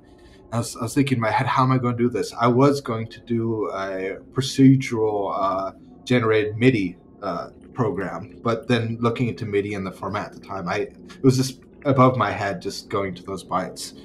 I 0.52 0.58
was, 0.58 0.76
I 0.76 0.82
was 0.82 0.94
thinking 0.96 1.18
in 1.18 1.22
my 1.22 1.32
head, 1.32 1.46
how 1.46 1.64
am 1.64 1.72
I 1.72 1.78
going 1.78 1.96
to 1.96 2.04
do 2.04 2.10
this? 2.10 2.34
I 2.34 2.48
was 2.48 2.82
going 2.82 3.08
to 3.10 3.20
do 3.20 3.70
a 3.70 4.18
procedural 4.32 5.34
uh, 5.38 5.72
generated 6.06 6.58
MIDI 6.58 6.98
uh, 7.22 7.50
program, 7.74 8.40
but 8.42 8.68
then 8.68 8.98
looking 9.00 9.28
into 9.28 9.46
MIDI 9.46 9.76
and 9.76 9.86
the 9.86 9.92
format 9.92 10.28
at 10.28 10.34
the 10.34 10.40
time, 10.40 10.68
I 10.68 10.78
it 10.78 11.24
was 11.24 11.38
just 11.38 11.62
above 11.86 12.18
my 12.18 12.32
head, 12.32 12.62
just 12.62 12.90
going 12.90 13.14
to 13.16 13.24
those 13.24 13.44
bytes. 13.44 14.00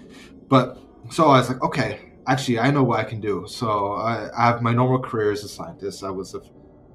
But 0.48 0.78
so 1.10 1.24
I 1.24 1.38
was 1.38 1.48
like, 1.48 1.62
okay, 1.62 2.12
actually, 2.26 2.58
I 2.58 2.70
know 2.70 2.82
what 2.82 3.00
I 3.00 3.04
can 3.04 3.20
do. 3.20 3.44
So 3.48 3.94
I, 3.94 4.30
I 4.36 4.46
have 4.46 4.62
my 4.62 4.72
normal 4.72 5.00
career 5.00 5.32
as 5.32 5.44
a 5.44 5.48
scientist. 5.48 6.04
I 6.04 6.10
was 6.10 6.34
a, 6.34 6.40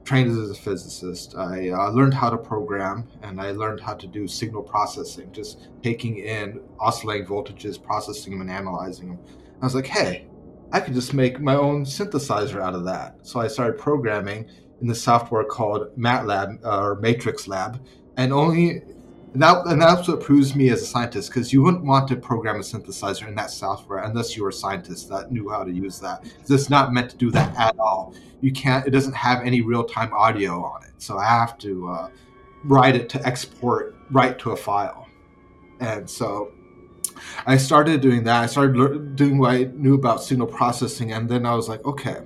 trained 0.03 0.31
as 0.31 0.49
a 0.49 0.55
physicist. 0.55 1.35
I 1.35 1.69
uh, 1.69 1.89
learned 1.91 2.13
how 2.13 2.29
to 2.29 2.37
program, 2.37 3.07
and 3.21 3.39
I 3.39 3.51
learned 3.51 3.79
how 3.79 3.93
to 3.95 4.07
do 4.07 4.27
signal 4.27 4.63
processing, 4.63 5.31
just 5.31 5.69
taking 5.83 6.17
in 6.17 6.61
oscillating 6.79 7.27
voltages, 7.27 7.81
processing 7.81 8.33
them, 8.33 8.41
and 8.41 8.49
analyzing 8.49 9.09
them. 9.09 9.19
I 9.61 9.65
was 9.65 9.75
like, 9.75 9.87
hey, 9.87 10.27
I 10.71 10.79
could 10.79 10.93
just 10.93 11.13
make 11.13 11.39
my 11.39 11.55
own 11.55 11.83
synthesizer 11.83 12.61
out 12.61 12.75
of 12.75 12.85
that. 12.85 13.15
So 13.23 13.39
I 13.39 13.47
started 13.47 13.77
programming 13.77 14.47
in 14.81 14.87
the 14.87 14.95
software 14.95 15.43
called 15.43 15.95
MATLAB 15.97 16.63
uh, 16.63 16.81
or 16.81 16.95
Matrix 16.95 17.47
Lab, 17.47 17.83
and 18.17 18.31
only 18.31 18.83
that 19.35 19.65
and 19.67 19.81
that's 19.81 20.07
what 20.07 20.21
proves 20.21 20.55
me 20.55 20.69
as 20.69 20.81
a 20.81 20.85
scientist 20.85 21.29
because 21.29 21.53
you 21.53 21.61
wouldn't 21.61 21.83
want 21.83 22.07
to 22.07 22.15
program 22.15 22.55
a 22.55 22.59
synthesizer 22.59 23.27
in 23.27 23.35
that 23.35 23.51
software 23.51 23.99
unless 23.99 24.35
you 24.35 24.43
were 24.43 24.49
a 24.49 24.53
scientist 24.53 25.07
that 25.09 25.31
knew 25.31 25.49
how 25.49 25.63
to 25.63 25.71
use 25.71 25.99
that. 25.99 26.25
It's 26.47 26.69
not 26.69 26.93
meant 26.93 27.11
to 27.11 27.17
do 27.17 27.29
that 27.31 27.55
at 27.57 27.77
all. 27.77 28.15
You 28.41 28.51
can't. 28.51 28.87
It 28.87 28.91
doesn't 28.91 29.15
have 29.15 29.41
any 29.45 29.61
real 29.61 29.83
time 29.83 30.13
audio 30.13 30.63
on 30.63 30.83
it, 30.83 30.93
so 30.97 31.17
I 31.17 31.25
have 31.25 31.57
to 31.59 31.89
uh, 31.89 32.09
write 32.63 32.95
it 32.95 33.09
to 33.09 33.25
export 33.25 33.95
right 34.11 34.39
to 34.39 34.51
a 34.51 34.57
file, 34.57 35.07
and 35.79 36.09
so 36.09 36.51
I 37.45 37.57
started 37.57 38.01
doing 38.01 38.23
that. 38.23 38.43
I 38.43 38.45
started 38.45 38.75
lear- 38.75 38.97
doing 38.97 39.37
what 39.37 39.51
I 39.51 39.63
knew 39.73 39.95
about 39.95 40.23
signal 40.23 40.47
processing, 40.47 41.11
and 41.11 41.29
then 41.29 41.45
I 41.45 41.55
was 41.55 41.69
like, 41.69 41.85
okay, 41.85 42.17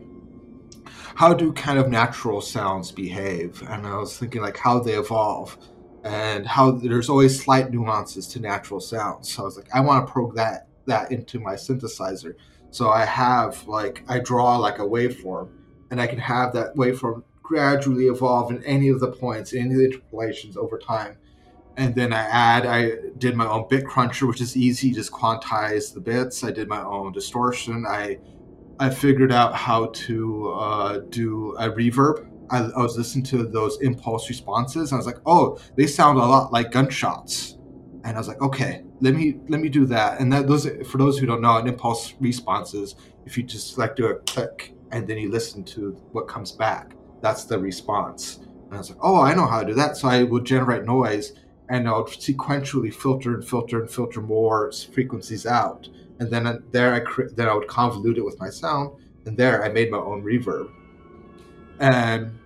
how 1.16 1.34
do 1.34 1.54
kind 1.54 1.78
of 1.80 1.90
natural 1.90 2.42
sounds 2.42 2.92
behave? 2.92 3.62
And 3.68 3.86
I 3.86 3.98
was 3.98 4.18
thinking 4.18 4.42
like 4.42 4.58
how 4.58 4.80
they 4.80 4.94
evolve, 4.94 5.58
and 6.04 6.46
how 6.46 6.72
there's 6.72 7.10
always 7.10 7.42
slight 7.42 7.72
nuances 7.72 8.28
to 8.30 8.40
natural 8.40 8.80
sounds. 8.80 9.32
So 9.32 9.44
I 9.44 9.46
was 9.46 9.58
like, 9.58 9.70
I 9.74 9.80
want 9.80 10.06
to 10.06 10.12
probe 10.12 10.36
that 10.36 10.68
that 10.86 11.12
into 11.12 11.40
my 11.40 11.54
synthesizer. 11.54 12.36
So 12.72 12.90
I 12.90 13.06
have 13.06 13.66
like 13.68 14.04
I 14.08 14.20
draw 14.20 14.58
like 14.58 14.80
a 14.80 14.84
waveform, 14.84 15.50
and 15.92 16.02
I 16.02 16.08
can 16.08 16.20
have 16.20 16.54
that 16.54 16.76
waveform 16.76 17.24
gradually 17.42 18.08
evolve 18.08 18.52
in 18.52 18.64
any 18.64 18.90
of 18.90 19.00
the 19.00 19.12
points, 19.12 19.54
any 19.54 19.72
of 19.72 19.78
the 19.78 19.86
interpolations 19.86 20.58
over 20.58 20.78
time 20.78 21.18
and 21.76 21.96
then 21.96 22.14
I 22.14 22.22
add, 22.22 22.66
I 22.66 22.92
did 23.18 23.36
my 23.36 23.48
own 23.48 23.68
bit 23.70 23.86
cruncher, 23.86 24.28
which 24.28 24.42
is 24.42 24.56
easy, 24.56 24.92
just 24.92 25.12
quantize 25.12 25.94
the 25.94 26.00
bits. 26.00 26.44
I 26.44 26.52
did 26.52 26.68
my 26.68 26.84
own 26.84 27.12
distortion. 27.12 27.86
I 27.88 28.20
I 28.80 28.90
figured 28.90 29.32
out 29.32 29.56
how 29.56 29.88
to 29.88 30.50
uh, 30.52 30.98
do 31.10 31.56
a 31.58 31.70
reverb. 31.70 32.28
I, 32.50 32.60
I 32.60 32.82
was 32.82 32.98
listening 32.98 33.24
to 33.26 33.44
those 33.44 33.80
impulse 33.82 34.28
responses. 34.30 34.92
And 34.92 34.98
I 34.98 34.98
was 34.98 35.06
like, 35.06 35.20
oh, 35.26 35.60
they 35.76 35.88
sound 35.88 36.18
a 36.18 36.26
lot 36.26 36.52
like 36.52 36.72
gunshots. 36.72 37.58
And 38.04 38.18
I 38.18 38.20
was 38.20 38.28
like, 38.28 38.42
okay, 38.42 38.84
let 39.00 39.14
me 39.14 39.40
let 39.48 39.62
me 39.62 39.70
do 39.70 39.86
that. 39.86 40.20
And 40.20 40.32
that 40.34 40.48
those 40.48 40.68
for 40.88 40.98
those 40.98 41.18
who 41.18 41.26
don't 41.26 41.42
know, 41.42 41.58
an 41.58 41.68
impulse 41.68 42.14
response 42.20 42.74
is 42.74 42.96
if 43.26 43.38
you 43.38 43.44
just 43.44 43.78
like 43.78 43.96
do 43.96 44.08
a 44.08 44.16
click 44.16 44.76
and 44.92 45.08
then 45.08 45.18
you 45.18 45.32
listen 45.32 45.64
to 45.64 45.92
what 46.12 46.28
comes 46.28 46.52
back. 46.52 46.96
That's 47.22 47.46
the 47.46 47.58
response. 47.58 48.40
And 48.66 48.74
I 48.74 48.78
was 48.78 48.90
like, 48.90 49.00
oh, 49.02 49.22
I 49.22 49.34
know 49.34 49.46
how 49.46 49.62
to 49.62 49.68
do 49.68 49.74
that. 49.76 49.98
So 49.98 50.08
I 50.08 50.24
would 50.24 50.46
generate 50.46 50.84
noise 50.84 51.34
and 51.74 51.90
I 51.90 51.98
would 51.98 52.06
sequentially 52.06 52.94
filter 52.94 53.34
and 53.34 53.44
filter 53.44 53.82
and 53.82 53.90
filter 53.90 54.22
more 54.22 54.72
frequencies 54.72 55.48
out. 55.48 55.90
And 56.20 56.30
then 56.30 56.64
there 56.70 56.94
I 56.94 57.00
cre- 57.00 57.34
then 57.36 57.50
I 57.50 57.56
would 57.56 57.68
convolute 57.68 58.18
it 58.18 58.24
with 58.24 58.40
my 58.40 58.52
sound, 58.52 58.92
and 59.26 59.36
there 59.36 59.64
I 59.64 59.70
made 59.70 59.90
my 59.90 59.98
own 59.98 60.22
reverb. 60.24 60.72
And 61.80 62.38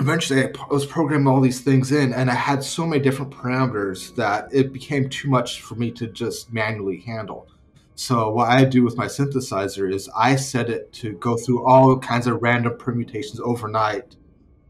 eventually 0.00 0.46
I 0.46 0.50
was 0.70 0.86
programming 0.86 1.26
all 1.26 1.42
these 1.42 1.60
things 1.60 1.92
in, 1.92 2.14
and 2.14 2.30
I 2.30 2.34
had 2.34 2.64
so 2.64 2.86
many 2.86 3.02
different 3.02 3.30
parameters 3.30 4.16
that 4.16 4.48
it 4.54 4.72
became 4.72 5.10
too 5.10 5.28
much 5.28 5.60
for 5.60 5.74
me 5.74 5.90
to 5.90 6.06
just 6.06 6.50
manually 6.50 7.00
handle. 7.00 7.48
So 7.94 8.30
what 8.30 8.48
I 8.48 8.64
do 8.64 8.82
with 8.84 8.96
my 8.96 9.06
synthesizer 9.06 9.92
is 9.92 10.08
I 10.16 10.36
set 10.36 10.70
it 10.70 10.94
to 10.94 11.12
go 11.12 11.36
through 11.36 11.66
all 11.66 11.98
kinds 11.98 12.26
of 12.26 12.40
random 12.40 12.78
permutations 12.78 13.38
overnight. 13.38 14.16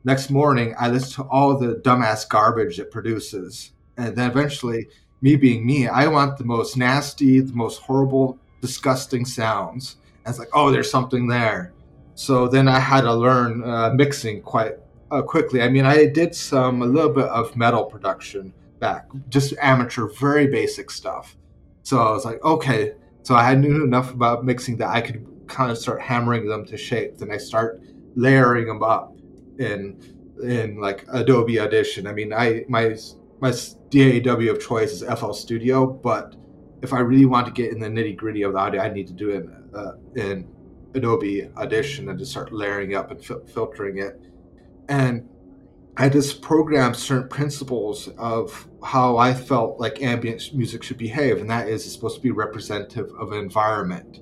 Next 0.03 0.29
morning, 0.29 0.75
I 0.77 0.89
listen 0.89 1.23
to 1.23 1.31
all 1.31 1.57
the 1.57 1.77
dumbass 1.77 2.29
garbage 2.29 2.81
it 2.81 2.91
produces, 2.91 3.72
and 3.97 4.17
then 4.17 4.31
eventually, 4.31 4.89
me 5.21 5.37
being 5.37 5.65
me, 5.65 5.89
I 5.89 6.07
want 6.09 6.39
the 6.39 6.45
most 6.45 6.77
nasty, 6.77 7.41
the 7.41 7.53
most 7.53 7.81
horrible, 7.81 8.39
disgusting 8.61 9.25
sounds. 9.25 9.97
And 10.25 10.33
it's 10.33 10.39
like, 10.39 10.49
oh, 10.53 10.71
there's 10.71 10.91
something 10.91 11.27
there. 11.27 11.73
So 12.15 12.49
then 12.49 12.69
I 12.69 12.79
had 12.79 13.03
to 13.03 13.15
learn 13.15 13.65
uh, 13.65 13.91
mixing 13.95 14.43
quite 14.43 14.75
uh, 15.11 15.23
quickly. 15.23 15.63
I 15.63 15.69
mean, 15.69 15.85
I 15.85 16.07
did 16.07 16.35
some 16.35 16.83
a 16.83 16.87
little 16.87 17.13
bit 17.13 17.27
of 17.27 17.55
metal 17.57 17.85
production 17.85 18.53
back, 18.81 19.09
just 19.29 19.55
amateur, 19.61 20.09
very 20.09 20.47
basic 20.47 20.91
stuff. 20.91 21.37
So 21.83 21.99
I 21.99 22.11
was 22.11 22.25
like, 22.25 22.43
okay. 22.45 22.95
So 23.23 23.35
I 23.35 23.55
knew 23.55 23.85
enough 23.85 24.13
about 24.13 24.45
mixing 24.45 24.77
that 24.79 24.91
I 24.91 25.01
could 25.01 25.27
kind 25.47 25.71
of 25.71 25.79
start 25.79 26.01
hammering 26.01 26.49
them 26.49 26.65
to 26.67 26.77
shape. 26.77 27.19
Then 27.19 27.31
I 27.31 27.37
start 27.37 27.81
layering 28.15 28.67
them 28.67 28.83
up 28.83 29.17
in 29.59 30.01
in 30.43 30.81
like 30.81 31.05
Adobe 31.13 31.61
Audition. 31.61 32.07
I 32.07 32.13
mean, 32.13 32.33
I 32.33 32.65
my 32.69 32.97
my 33.41 33.53
DAW 33.93 34.51
of 34.51 34.59
choice 34.59 34.91
is 34.91 35.03
FL 35.03 35.33
Studio, 35.33 35.87
but 35.87 36.35
if 36.81 36.95
I 36.95 37.01
really 37.01 37.27
want 37.27 37.47
to 37.47 37.53
get 37.53 37.73
in 37.73 37.79
the 37.79 37.89
nitty 37.89 38.17
gritty 38.17 38.43
of 38.43 38.55
the 38.55 38.59
audio, 38.59 38.81
I 38.81 38.91
need 38.91 39.07
to 39.09 39.13
do 39.13 39.31
it 39.31 39.45
in, 39.45 39.71
uh, 39.75 39.93
in 40.17 40.49
Adobe 40.95 41.49
Audition 41.57 42.09
and 42.09 42.19
just 42.19 42.31
start 42.31 42.53
layering 42.53 42.95
up 42.95 43.11
and 43.11 43.23
fil- 43.23 43.45
filtering 43.47 43.99
it. 43.99 44.19
And 44.89 45.29
I 45.99 46.09
just 46.09 46.41
programmed 46.41 46.97
certain 46.97 47.29
principles 47.29 48.09
of 48.17 48.67
how 48.83 49.19
I 49.19 49.35
felt 49.35 49.79
like 49.79 50.03
ambient 50.03 50.55
music 50.55 50.83
should 50.83 50.97
behave, 50.97 51.43
and 51.43 51.51
that 51.51 51.69
is 51.69 51.85
it's 51.85 51.95
supposed 51.95 52.17
to 52.17 52.23
be 52.23 52.31
representative 52.31 53.11
of 53.19 53.33
an 53.33 53.39
environment. 53.39 54.21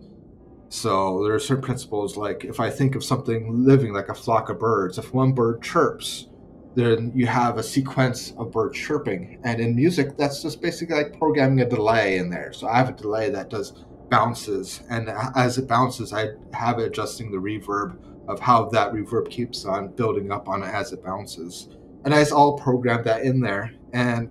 So 0.69 1.23
there 1.23 1.33
are 1.33 1.39
certain 1.39 1.63
principles 1.63 2.17
like 2.17 2.45
if 2.45 2.59
I 2.59 2.71
think 2.71 2.97
of 2.97 3.05
something 3.05 3.65
living 3.65 3.93
like 3.93 4.09
a 4.09 4.15
flock 4.15 4.51
of 4.51 4.59
birds, 4.59 4.99
if 4.99 5.15
one 5.15 5.33
bird 5.33 5.63
chirps, 5.63 6.27
then 6.75 7.13
you 7.15 7.27
have 7.27 7.59
a 7.59 7.63
sequence 7.63 8.33
of 8.39 8.53
birds 8.53 8.79
chirping. 8.79 9.41
And 9.45 9.61
in 9.61 9.75
music, 9.75 10.17
that's 10.17 10.43
just 10.43 10.63
basically 10.63 10.97
like 10.97 11.19
programming 11.19 11.61
a 11.61 11.69
delay 11.69 12.19
in 12.19 12.31
there. 12.31 12.53
So 12.53 12.69
I 12.69 12.77
have 12.79 12.89
a 12.89 12.93
delay 12.93 13.31
that 13.31 13.51
does 13.51 13.85
bounces, 14.09 14.83
and 14.91 15.09
as 15.37 15.57
it 15.57 15.69
bounces, 15.69 16.13
I 16.13 16.31
have 16.53 16.79
it 16.79 16.87
adjusting 16.87 17.31
the 17.31 17.39
reverb 17.39 17.97
of 18.29 18.41
how 18.41 18.69
that 18.71 18.93
reverb 18.93 19.31
keeps 19.31 19.65
on 19.65 19.89
building 19.89 20.31
up 20.31 20.49
on 20.49 20.63
it 20.63 20.67
as 20.67 20.93
it 20.93 21.03
bounces. 21.05 21.69
And 22.05 22.15
I 22.15 22.21
just 22.21 22.33
all 22.33 22.59
programmed 22.59 23.05
that 23.05 23.23
in 23.23 23.41
there. 23.41 23.73
And 23.93 24.31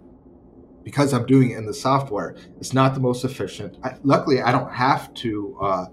because 0.84 1.14
I'm 1.14 1.26
doing 1.26 1.52
it 1.52 1.58
in 1.58 1.66
the 1.66 1.74
software, 1.74 2.36
it's 2.60 2.74
not 2.74 2.94
the 2.94 3.00
most 3.00 3.24
efficient. 3.24 3.78
I, 3.84 3.96
luckily, 4.04 4.42
I 4.42 4.52
don't 4.52 4.72
have 4.72 5.14
to 5.16 5.58
uh, 5.62 5.86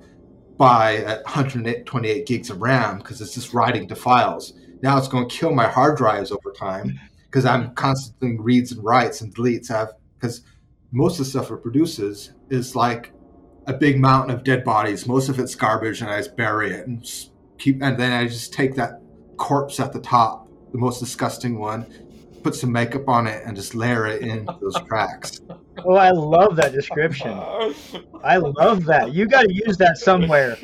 buy 0.57 1.03
128 1.25 2.27
gigs 2.27 2.51
of 2.51 2.63
RAM 2.63 2.99
because 2.99 3.21
it's 3.21 3.35
just 3.35 3.53
writing 3.53 3.87
to 3.89 3.97
files. 3.97 4.55
Now 4.83 4.99
it's 4.99 5.09
going 5.09 5.29
to 5.29 5.35
kill 5.35 5.53
my 5.53 5.67
hard 5.67 5.97
drives 5.97 6.31
over 6.31 6.53
time 6.53 6.99
because 7.25 7.45
I'm 7.45 7.75
constantly 7.75 8.39
reads 8.39 8.73
and 8.73 8.83
writes 8.85 9.21
and 9.21 9.35
deletes. 9.35 9.71
I've 9.71 9.91
because 10.19 10.43
most 10.93 11.15
of 11.15 11.19
the 11.19 11.31
stuff 11.31 11.51
it 11.51 11.63
produces 11.63 12.33
is 12.51 12.75
like 12.75 13.13
a 13.67 13.73
big 13.73 13.99
mountain 13.99 14.35
of 14.35 14.45
dead 14.45 14.65
bodies. 14.65 15.07
Most 15.07 15.29
of 15.29 15.39
it's 15.39 15.55
garbage, 15.55 16.01
and 16.01 16.11
I 16.11 16.19
just 16.19 16.37
bury 16.37 16.73
it 16.73 16.87
and 16.87 17.05
keep. 17.59 17.83
And 17.83 17.99
then 17.99 18.13
I 18.13 18.27
just 18.27 18.53
take 18.53 18.75
that 18.77 19.01
corpse 19.37 19.81
at 19.81 19.93
the 19.93 20.01
top, 20.01 20.49
the 20.73 20.79
most 20.79 21.01
disgusting 21.01 21.59
one, 21.59 21.87
put 22.43 22.55
some 22.55 22.73
makeup 22.73 23.09
on 23.09 23.27
it, 23.27 23.43
and 23.45 23.57
just 23.57 23.75
layer 23.75 24.07
it 24.07 24.23
in 24.23 24.49
those 24.61 24.77
tracks. 24.87 25.41
Oh, 25.85 25.95
I 25.95 26.11
love 26.11 26.57
that 26.57 26.73
description. 26.73 27.39
I 28.25 28.37
love 28.39 28.85
that. 28.85 29.13
You 29.13 29.27
got 29.27 29.43
to 29.43 29.53
use 29.53 29.77
that 29.79 29.99
somewhere. 29.99 30.57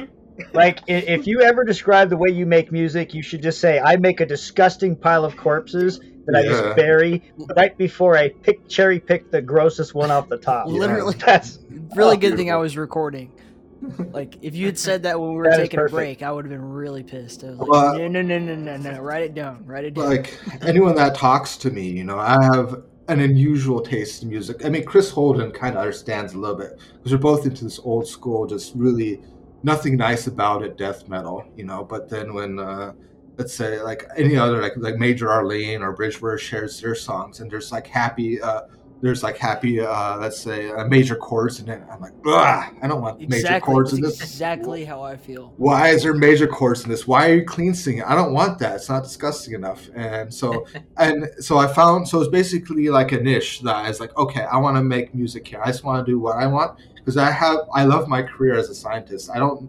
Like, 0.52 0.80
if 0.86 1.26
you 1.26 1.40
ever 1.42 1.64
describe 1.64 2.10
the 2.10 2.16
way 2.16 2.30
you 2.30 2.46
make 2.46 2.72
music, 2.72 3.14
you 3.14 3.22
should 3.22 3.42
just 3.42 3.60
say, 3.60 3.80
"I 3.80 3.96
make 3.96 4.20
a 4.20 4.26
disgusting 4.26 4.96
pile 4.96 5.24
of 5.24 5.36
corpses 5.36 6.00
that 6.26 6.36
I 6.36 6.42
just 6.42 6.76
bury 6.76 7.22
right 7.56 7.76
before 7.76 8.16
I 8.16 8.28
pick 8.28 8.68
cherry 8.68 9.00
pick 9.00 9.30
the 9.30 9.42
grossest 9.42 9.94
one 9.94 10.10
off 10.10 10.28
the 10.28 10.38
top." 10.38 10.66
Literally, 10.66 11.14
That's 11.24 11.58
really 11.94 12.16
oh, 12.16 12.20
good 12.20 12.36
thing 12.36 12.50
I 12.50 12.56
was 12.56 12.76
recording. 12.76 13.32
Like, 14.12 14.36
if 14.42 14.54
you 14.54 14.66
had 14.66 14.78
said 14.78 15.02
that 15.02 15.18
when 15.18 15.30
we 15.30 15.36
were 15.36 15.44
That 15.44 15.60
is 15.60 15.68
taking 15.68 15.80
a 15.80 15.88
break, 15.88 16.22
I 16.22 16.30
would 16.30 16.44
have 16.44 16.52
been 16.52 16.70
really 16.70 17.02
pissed. 17.02 17.42
I 17.42 17.48
was 17.48 17.58
like, 17.58 17.68
Well, 17.68 17.98
no, 17.98 18.08
no, 18.08 18.22
no, 18.22 18.38
no, 18.38 18.54
no, 18.54 18.76
no, 18.76 19.00
write 19.00 19.24
it 19.24 19.34
down, 19.34 19.64
write 19.66 19.84
it 19.84 19.94
down. 19.94 20.04
like 20.04 20.38
anyone 20.62 20.94
that 20.94 21.16
talks 21.16 21.56
to 21.58 21.70
me, 21.70 21.88
you 21.88 22.04
know, 22.04 22.18
I 22.18 22.42
have 22.44 22.84
an 23.08 23.20
unusual 23.20 23.80
taste 23.80 24.22
in 24.22 24.28
music. 24.28 24.64
I 24.64 24.68
mean, 24.68 24.84
Chris 24.84 25.10
Holden 25.10 25.50
kind 25.50 25.74
of 25.74 25.80
understands 25.80 26.34
a 26.34 26.38
little 26.38 26.56
bit 26.56 26.78
because 26.96 27.12
we're 27.12 27.18
both 27.18 27.44
into 27.44 27.64
this 27.64 27.80
old 27.80 28.06
school, 28.06 28.46
just 28.46 28.72
really 28.74 29.20
nothing 29.62 29.96
nice 29.96 30.26
about 30.26 30.62
it, 30.62 30.76
death 30.76 31.08
metal, 31.08 31.44
you 31.56 31.64
know. 31.64 31.84
But 31.84 32.08
then 32.08 32.34
when, 32.34 32.58
uh, 32.58 32.92
let's 33.38 33.54
say, 33.54 33.80
like 33.80 34.04
any 34.16 34.36
other, 34.36 34.60
like 34.60 34.72
like 34.76 34.96
Major 34.96 35.30
Arlene 35.30 35.82
or 35.82 35.92
Bridgewater 35.92 36.38
shares 36.38 36.80
their 36.80 36.94
songs, 36.94 37.40
and 37.40 37.50
there's 37.50 37.72
like 37.72 37.86
happy, 37.86 38.40
uh, 38.40 38.62
there's 39.00 39.22
like 39.24 39.36
happy, 39.36 39.80
uh, 39.80 40.16
let's 40.18 40.40
say, 40.40 40.70
uh, 40.70 40.84
major 40.84 41.16
chords 41.16 41.58
in 41.58 41.68
it. 41.68 41.82
I'm 41.90 42.00
like, 42.00 42.12
Ugh, 42.24 42.74
I 42.82 42.86
don't 42.86 43.02
want 43.02 43.20
major 43.20 43.34
exactly, 43.34 43.72
chords 43.72 43.90
that's 43.90 43.98
in 43.98 44.02
this 44.02 44.20
exactly 44.20 44.84
how 44.84 45.02
I 45.02 45.16
feel. 45.16 45.52
why 45.56 45.88
is 45.88 46.04
there 46.04 46.14
major 46.14 46.46
chords 46.46 46.84
in 46.84 46.90
this? 46.90 47.06
Why 47.06 47.30
are 47.30 47.34
you 47.34 47.44
clean 47.44 47.74
singing? 47.74 48.04
I 48.04 48.14
don't 48.14 48.32
want 48.32 48.60
that. 48.60 48.76
It's 48.76 48.88
not 48.88 49.02
disgusting 49.02 49.54
enough. 49.54 49.88
And 49.96 50.32
so, 50.32 50.66
and 50.98 51.28
so 51.40 51.58
I 51.58 51.66
found, 51.66 52.06
so 52.06 52.20
it's 52.20 52.30
basically 52.30 52.90
like 52.90 53.10
a 53.10 53.20
niche 53.20 53.60
that 53.62 53.74
I 53.74 53.88
was 53.88 53.98
like, 53.98 54.16
okay, 54.16 54.42
I 54.42 54.56
want 54.58 54.76
to 54.76 54.82
make 54.84 55.14
music 55.14 55.48
here. 55.48 55.60
I 55.60 55.66
just 55.66 55.82
want 55.82 56.04
to 56.06 56.10
do 56.10 56.20
what 56.20 56.36
I 56.36 56.46
want 56.46 56.78
because 57.02 57.16
I 57.16 57.30
have, 57.30 57.60
I 57.74 57.84
love 57.84 58.08
my 58.08 58.22
career 58.22 58.54
as 58.54 58.70
a 58.70 58.74
scientist. 58.74 59.30
I 59.34 59.38
don't, 59.38 59.68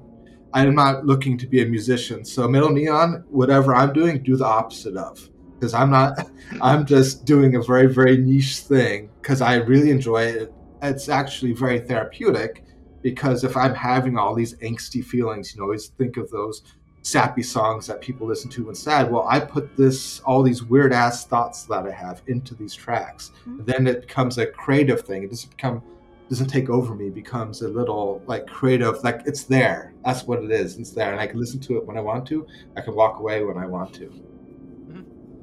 I'm 0.53 0.75
not 0.75 1.05
looking 1.05 1.37
to 1.39 1.47
be 1.47 1.63
a 1.63 1.65
musician. 1.65 2.23
So 2.23 2.47
Middle 2.47 2.69
Neon, 2.69 3.23
whatever 3.29 3.73
I'm 3.73 3.91
doing, 3.91 4.21
do 4.21 4.37
the 4.37 4.45
opposite 4.45 4.95
of 4.95 5.29
because 5.55 5.73
I'm 5.73 5.89
not, 5.89 6.29
I'm 6.61 6.85
just 6.85 7.25
doing 7.25 7.55
a 7.55 7.61
very, 7.61 7.87
very 7.87 8.17
niche 8.17 8.57
thing 8.57 9.09
because 9.21 9.41
I 9.41 9.55
really 9.55 9.89
enjoy 9.89 10.23
it. 10.23 10.53
It's 10.81 11.09
actually 11.09 11.53
very 11.53 11.79
therapeutic 11.79 12.63
because 13.01 13.43
if 13.43 13.57
I'm 13.57 13.73
having 13.73 14.17
all 14.17 14.35
these 14.35 14.55
angsty 14.57 15.03
feelings, 15.03 15.53
you 15.53 15.59
know, 15.59 15.65
always 15.65 15.87
think 15.87 16.17
of 16.17 16.29
those 16.29 16.61
sappy 17.03 17.43
songs 17.43 17.87
that 17.87 18.01
people 18.01 18.25
listen 18.27 18.49
to 18.51 18.65
when 18.65 18.75
sad. 18.75 19.11
Well, 19.11 19.27
I 19.29 19.39
put 19.39 19.75
this 19.75 20.21
all 20.21 20.41
these 20.41 20.63
weird 20.63 20.93
ass 20.93 21.25
thoughts 21.25 21.63
that 21.65 21.85
I 21.85 21.91
have 21.91 22.21
into 22.27 22.55
these 22.55 22.73
tracks. 22.73 23.31
Mm-hmm. 23.47 23.65
Then 23.65 23.87
it 23.87 24.01
becomes 24.01 24.37
a 24.37 24.47
creative 24.47 25.01
thing. 25.01 25.23
It 25.23 25.29
doesn't 25.29 25.49
become 25.49 25.83
doesn't 26.33 26.47
take 26.47 26.67
over 26.67 26.95
me. 26.95 27.11
Becomes 27.11 27.61
a 27.61 27.67
little 27.67 28.23
like 28.25 28.47
creative. 28.47 29.03
Like 29.03 29.21
it's 29.27 29.43
there. 29.43 29.93
That's 30.03 30.23
what 30.23 30.43
it 30.43 30.49
is. 30.49 30.79
It's 30.79 30.89
there, 30.89 31.11
and 31.11 31.21
I 31.21 31.27
can 31.27 31.39
listen 31.39 31.59
to 31.59 31.77
it 31.77 31.85
when 31.85 31.95
I 31.95 32.01
want 32.01 32.25
to. 32.29 32.47
I 32.75 32.81
can 32.81 32.95
walk 32.95 33.19
away 33.19 33.43
when 33.43 33.55
I 33.55 33.67
want 33.67 33.93
to. 33.95 34.11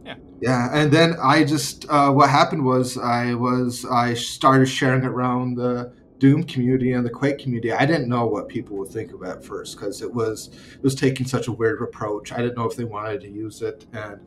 Yeah. 0.04 0.16
Yeah, 0.40 0.68
and 0.72 0.90
then 0.90 1.14
I 1.22 1.44
just 1.44 1.86
uh, 1.88 2.10
what 2.10 2.28
happened 2.28 2.64
was 2.64 2.98
I 2.98 3.34
was 3.34 3.84
I 3.84 4.14
started 4.14 4.66
sharing 4.66 5.04
it 5.04 5.06
around 5.06 5.54
the 5.54 5.92
Doom 6.18 6.42
community 6.42 6.92
and 6.92 7.06
the 7.06 7.10
Quake 7.10 7.38
community. 7.38 7.72
I 7.72 7.86
didn't 7.86 8.08
know 8.08 8.26
what 8.26 8.48
people 8.48 8.76
would 8.78 8.90
think 8.90 9.12
of 9.12 9.22
it 9.22 9.28
at 9.28 9.44
first 9.44 9.76
because 9.76 10.02
it 10.02 10.12
was 10.12 10.50
it 10.74 10.82
was 10.82 10.96
taking 10.96 11.24
such 11.24 11.46
a 11.46 11.52
weird 11.52 11.80
approach. 11.82 12.32
I 12.32 12.38
didn't 12.38 12.56
know 12.56 12.68
if 12.68 12.74
they 12.74 12.84
wanted 12.84 13.20
to 13.20 13.30
use 13.30 13.62
it, 13.62 13.86
and 13.92 14.18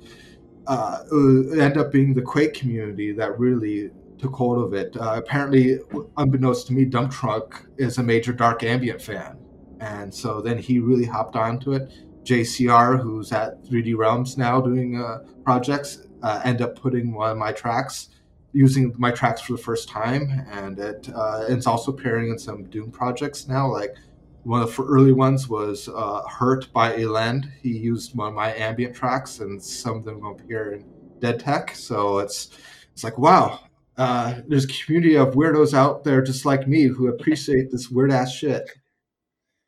uh, 0.68 1.00
it 1.12 1.60
ended 1.60 1.78
up 1.78 1.92
being 1.92 2.14
the 2.14 2.22
Quake 2.22 2.54
community 2.54 3.12
that 3.12 3.38
really 3.38 3.92
took 4.24 4.34
hold 4.34 4.64
of 4.64 4.74
it. 4.74 4.96
Uh, 4.96 5.16
apparently, 5.18 5.80
unbeknownst 6.16 6.68
to 6.68 6.74
me, 6.74 6.86
Dump 6.86 7.12
Truck 7.12 7.66
is 7.78 7.98
a 7.98 8.04
major 8.04 8.32
dark 8.32 8.64
ambient 8.64 9.02
fan, 9.02 9.38
and 9.82 10.14
so 10.14 10.42
then 10.42 10.58
he 10.58 10.80
really 10.80 11.06
hopped 11.06 11.36
onto 11.36 11.74
it. 11.74 11.92
JCR, 12.24 13.02
who's 13.02 13.34
at 13.34 13.62
3D 13.66 13.98
Realms 13.98 14.38
now 14.38 14.62
doing 14.62 15.02
uh, 15.02 15.20
projects, 15.44 16.08
uh, 16.22 16.40
end 16.46 16.62
up 16.62 16.80
putting 16.80 17.14
one 17.14 17.32
of 17.32 17.38
my 17.38 17.52
tracks, 17.52 18.10
using 18.54 18.96
my 18.98 19.12
tracks 19.12 19.42
for 19.42 19.54
the 19.54 19.62
first 19.62 19.90
time, 19.90 20.46
and 20.50 20.80
it 20.80 21.10
uh, 21.14 21.46
it's 21.50 21.68
also 21.68 21.92
appearing 21.92 22.30
in 22.30 22.40
some 22.40 22.64
Doom 22.70 22.92
projects 22.92 23.50
now. 23.50 23.70
Like 23.70 23.94
one 24.44 24.62
of 24.62 24.74
the 24.74 24.84
early 24.84 25.12
ones 25.12 25.50
was 25.50 25.90
uh, 25.90 26.22
"Hurt" 26.30 26.72
by 26.72 26.96
Eland. 26.96 27.52
He 27.62 27.78
used 27.78 28.16
one 28.16 28.30
of 28.30 28.34
my 28.34 28.54
ambient 28.56 28.96
tracks, 28.96 29.42
and 29.42 29.62
some 29.62 29.98
of 29.98 30.06
them 30.06 30.24
appear 30.24 30.76
in 30.76 30.86
Dead 31.20 31.42
Tech. 31.42 31.76
So 31.76 32.20
it's 32.20 32.52
it's 32.94 33.04
like 33.04 33.18
wow. 33.18 33.60
Uh, 33.98 34.42
there's 34.48 34.66
a 34.66 34.68
community 34.68 35.16
of 35.16 35.36
weirdos 35.36 35.74
out 35.74 36.04
there 36.04 36.22
just 36.22 36.46
like 36.46 36.68
me 36.68 36.84
who 36.84 37.08
appreciate 37.08 37.72
this 37.72 37.90
weird 37.90 38.12
ass 38.12 38.34
shit, 38.34 38.70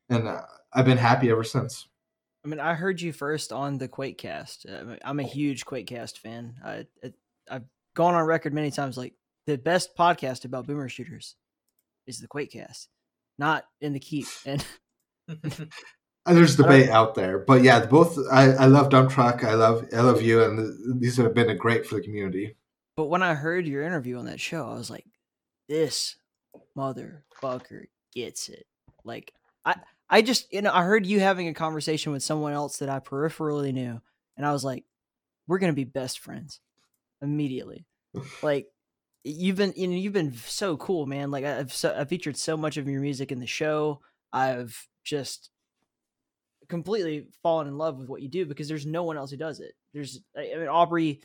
and 0.09 0.27
uh, 0.27 0.41
I've 0.73 0.85
been 0.85 0.97
happy 0.97 1.29
ever 1.29 1.43
since. 1.43 1.87
I 2.43 2.47
mean, 2.47 2.59
I 2.59 2.75
heard 2.75 3.01
you 3.01 3.11
first 3.11 3.51
on 3.51 3.77
the 3.77 3.87
QuakeCast. 3.87 4.71
Uh, 4.71 4.97
I'm 5.03 5.19
a 5.19 5.23
huge 5.23 5.65
QuakeCast 5.65 6.19
fan. 6.19 6.55
I, 6.63 6.85
I've 7.49 7.63
gone 7.95 8.13
on 8.13 8.25
record 8.25 8.53
many 8.53 8.69
times 8.69 8.97
like 8.97 9.13
the 9.47 9.57
best 9.57 9.95
podcast 9.97 10.45
about 10.45 10.67
boomer 10.67 10.89
shooters 10.89 11.35
is 12.07 12.19
the 12.19 12.27
QuakeCast, 12.27 12.87
not 13.39 13.65
in 13.81 13.93
the 13.93 13.99
keep. 13.99 14.27
And 14.45 14.63
there's 16.25 16.55
debate 16.55 16.89
out 16.89 17.15
there, 17.15 17.39
but 17.39 17.63
yeah, 17.63 17.85
both 17.85 18.17
I, 18.31 18.51
I 18.51 18.65
love 18.65 18.89
Dump 18.89 19.11
Truck, 19.11 19.43
I 19.43 19.53
love 19.55 19.87
I 19.91 20.01
love 20.01 20.21
you, 20.21 20.43
and 20.43 21.01
these 21.01 21.17
have 21.17 21.33
been 21.33 21.49
a 21.49 21.55
great 21.55 21.85
for 21.85 21.95
the 21.95 22.01
community. 22.01 22.55
But 22.95 23.05
when 23.05 23.23
I 23.23 23.33
heard 23.33 23.67
your 23.67 23.83
interview 23.83 24.17
on 24.17 24.25
that 24.25 24.39
show, 24.39 24.67
I 24.67 24.73
was 24.73 24.89
like, 24.89 25.05
this 25.67 26.15
motherfucker 26.77 27.85
gets 28.13 28.49
it. 28.49 28.65
Like 29.03 29.33
I 29.65 29.75
I 30.09 30.21
just 30.21 30.51
you 30.53 30.61
know 30.61 30.71
I 30.73 30.83
heard 30.83 31.05
you 31.05 31.19
having 31.19 31.47
a 31.47 31.53
conversation 31.53 32.11
with 32.11 32.23
someone 32.23 32.53
else 32.53 32.77
that 32.77 32.89
I 32.89 32.99
peripherally 32.99 33.73
knew, 33.73 34.01
and 34.37 34.45
I 34.45 34.51
was 34.51 34.63
like, 34.63 34.85
we're 35.47 35.59
gonna 35.59 35.73
be 35.73 35.83
best 35.83 36.19
friends 36.19 36.59
immediately. 37.21 37.85
like 38.41 38.67
you've 39.23 39.57
been 39.57 39.73
you 39.75 39.87
know 39.87 39.95
you've 39.95 40.13
been 40.13 40.33
so 40.33 40.77
cool, 40.77 41.05
man. 41.05 41.31
Like 41.31 41.45
I've 41.45 41.73
so, 41.73 41.93
I've 41.95 42.09
featured 42.09 42.37
so 42.37 42.55
much 42.55 42.77
of 42.77 42.87
your 42.87 43.01
music 43.01 43.31
in 43.31 43.39
the 43.39 43.47
show. 43.47 44.01
I've 44.31 44.87
just 45.03 45.49
completely 46.67 47.27
fallen 47.43 47.67
in 47.67 47.77
love 47.77 47.97
with 47.99 48.09
what 48.09 48.21
you 48.21 48.27
do 48.27 48.45
because 48.45 48.67
there's 48.67 48.85
no 48.85 49.03
one 49.03 49.17
else 49.17 49.31
who 49.31 49.37
does 49.37 49.59
it. 49.59 49.73
There's 49.93 50.21
I 50.35 50.51
I 50.55 50.57
mean 50.57 50.67
Aubrey 50.67 51.21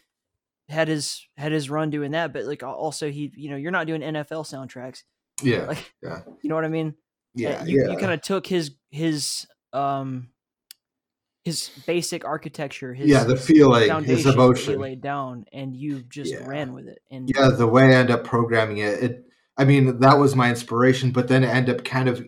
had 0.71 0.89
his 0.89 1.27
had 1.37 1.53
his 1.53 1.69
run 1.69 1.91
doing 1.91 2.13
that, 2.13 2.33
but 2.33 2.45
like 2.45 2.63
also 2.63 3.11
he 3.11 3.33
you 3.37 3.51
know 3.51 3.57
you're 3.57 3.71
not 3.73 3.87
doing 3.87 4.01
NFL 4.01 4.47
soundtracks. 4.47 5.03
Yeah, 5.43 5.67
Like 5.67 5.93
yeah, 6.03 6.21
you 6.43 6.49
know 6.49 6.55
what 6.55 6.65
I 6.65 6.69
mean? 6.69 6.95
Yeah, 7.35 7.65
you 7.65 7.83
yeah. 7.83 7.91
you 7.91 7.97
kind 7.97 8.13
of 8.13 8.23
took 8.23 8.47
his 8.47 8.73
his 8.91 9.47
um 9.73 10.29
his 11.45 11.71
basic 11.87 12.25
architecture, 12.25 12.93
his 12.95 13.09
Yeah, 13.09 13.25
the 13.25 13.37
feeling, 13.37 13.83
his 13.83 13.91
foundation 13.91 14.25
that 14.25 14.33
he 14.33 14.35
emotion. 14.35 14.79
laid 14.79 15.01
down, 15.01 15.47
and 15.53 15.75
you 15.75 16.03
just 16.03 16.33
Yeah. 16.33 16.47
ran 16.47 16.73
with 16.75 16.87
it. 16.87 17.01
And 17.11 17.31
yeah, 17.35 17.51
the 17.51 17.67
way 17.67 17.95
I 17.95 17.99
end 17.99 18.11
up 18.11 18.25
programming 18.25 18.79
it, 18.79 19.03
it 19.03 19.25
I 19.57 19.65
mean 19.65 20.01
that 20.01 20.19
was 20.19 20.37
my 20.37 20.51
inspiration, 20.51 21.11
but 21.11 21.29
then 21.29 21.45
ended 21.45 21.77
up 21.79 21.85
kind 21.85 22.09
of 22.09 22.25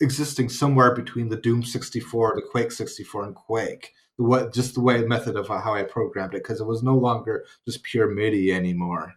existing 0.00 0.48
somewhere 0.48 0.94
between 0.94 1.28
the 1.28 1.36
Doom 1.36 1.62
64, 1.62 2.34
the 2.36 2.42
Quake 2.50 2.72
64, 2.72 3.24
and 3.24 3.34
Quake. 3.34 3.92
What 4.16 4.52
just 4.52 4.74
the 4.74 4.80
way 4.80 5.02
method 5.02 5.36
of 5.36 5.48
how 5.48 5.74
I 5.74 5.82
programmed 5.82 6.34
it 6.34 6.42
because 6.42 6.60
it 6.60 6.66
was 6.66 6.82
no 6.82 6.94
longer 6.94 7.44
just 7.64 7.82
pure 7.82 8.08
MIDI 8.08 8.52
anymore. 8.52 9.14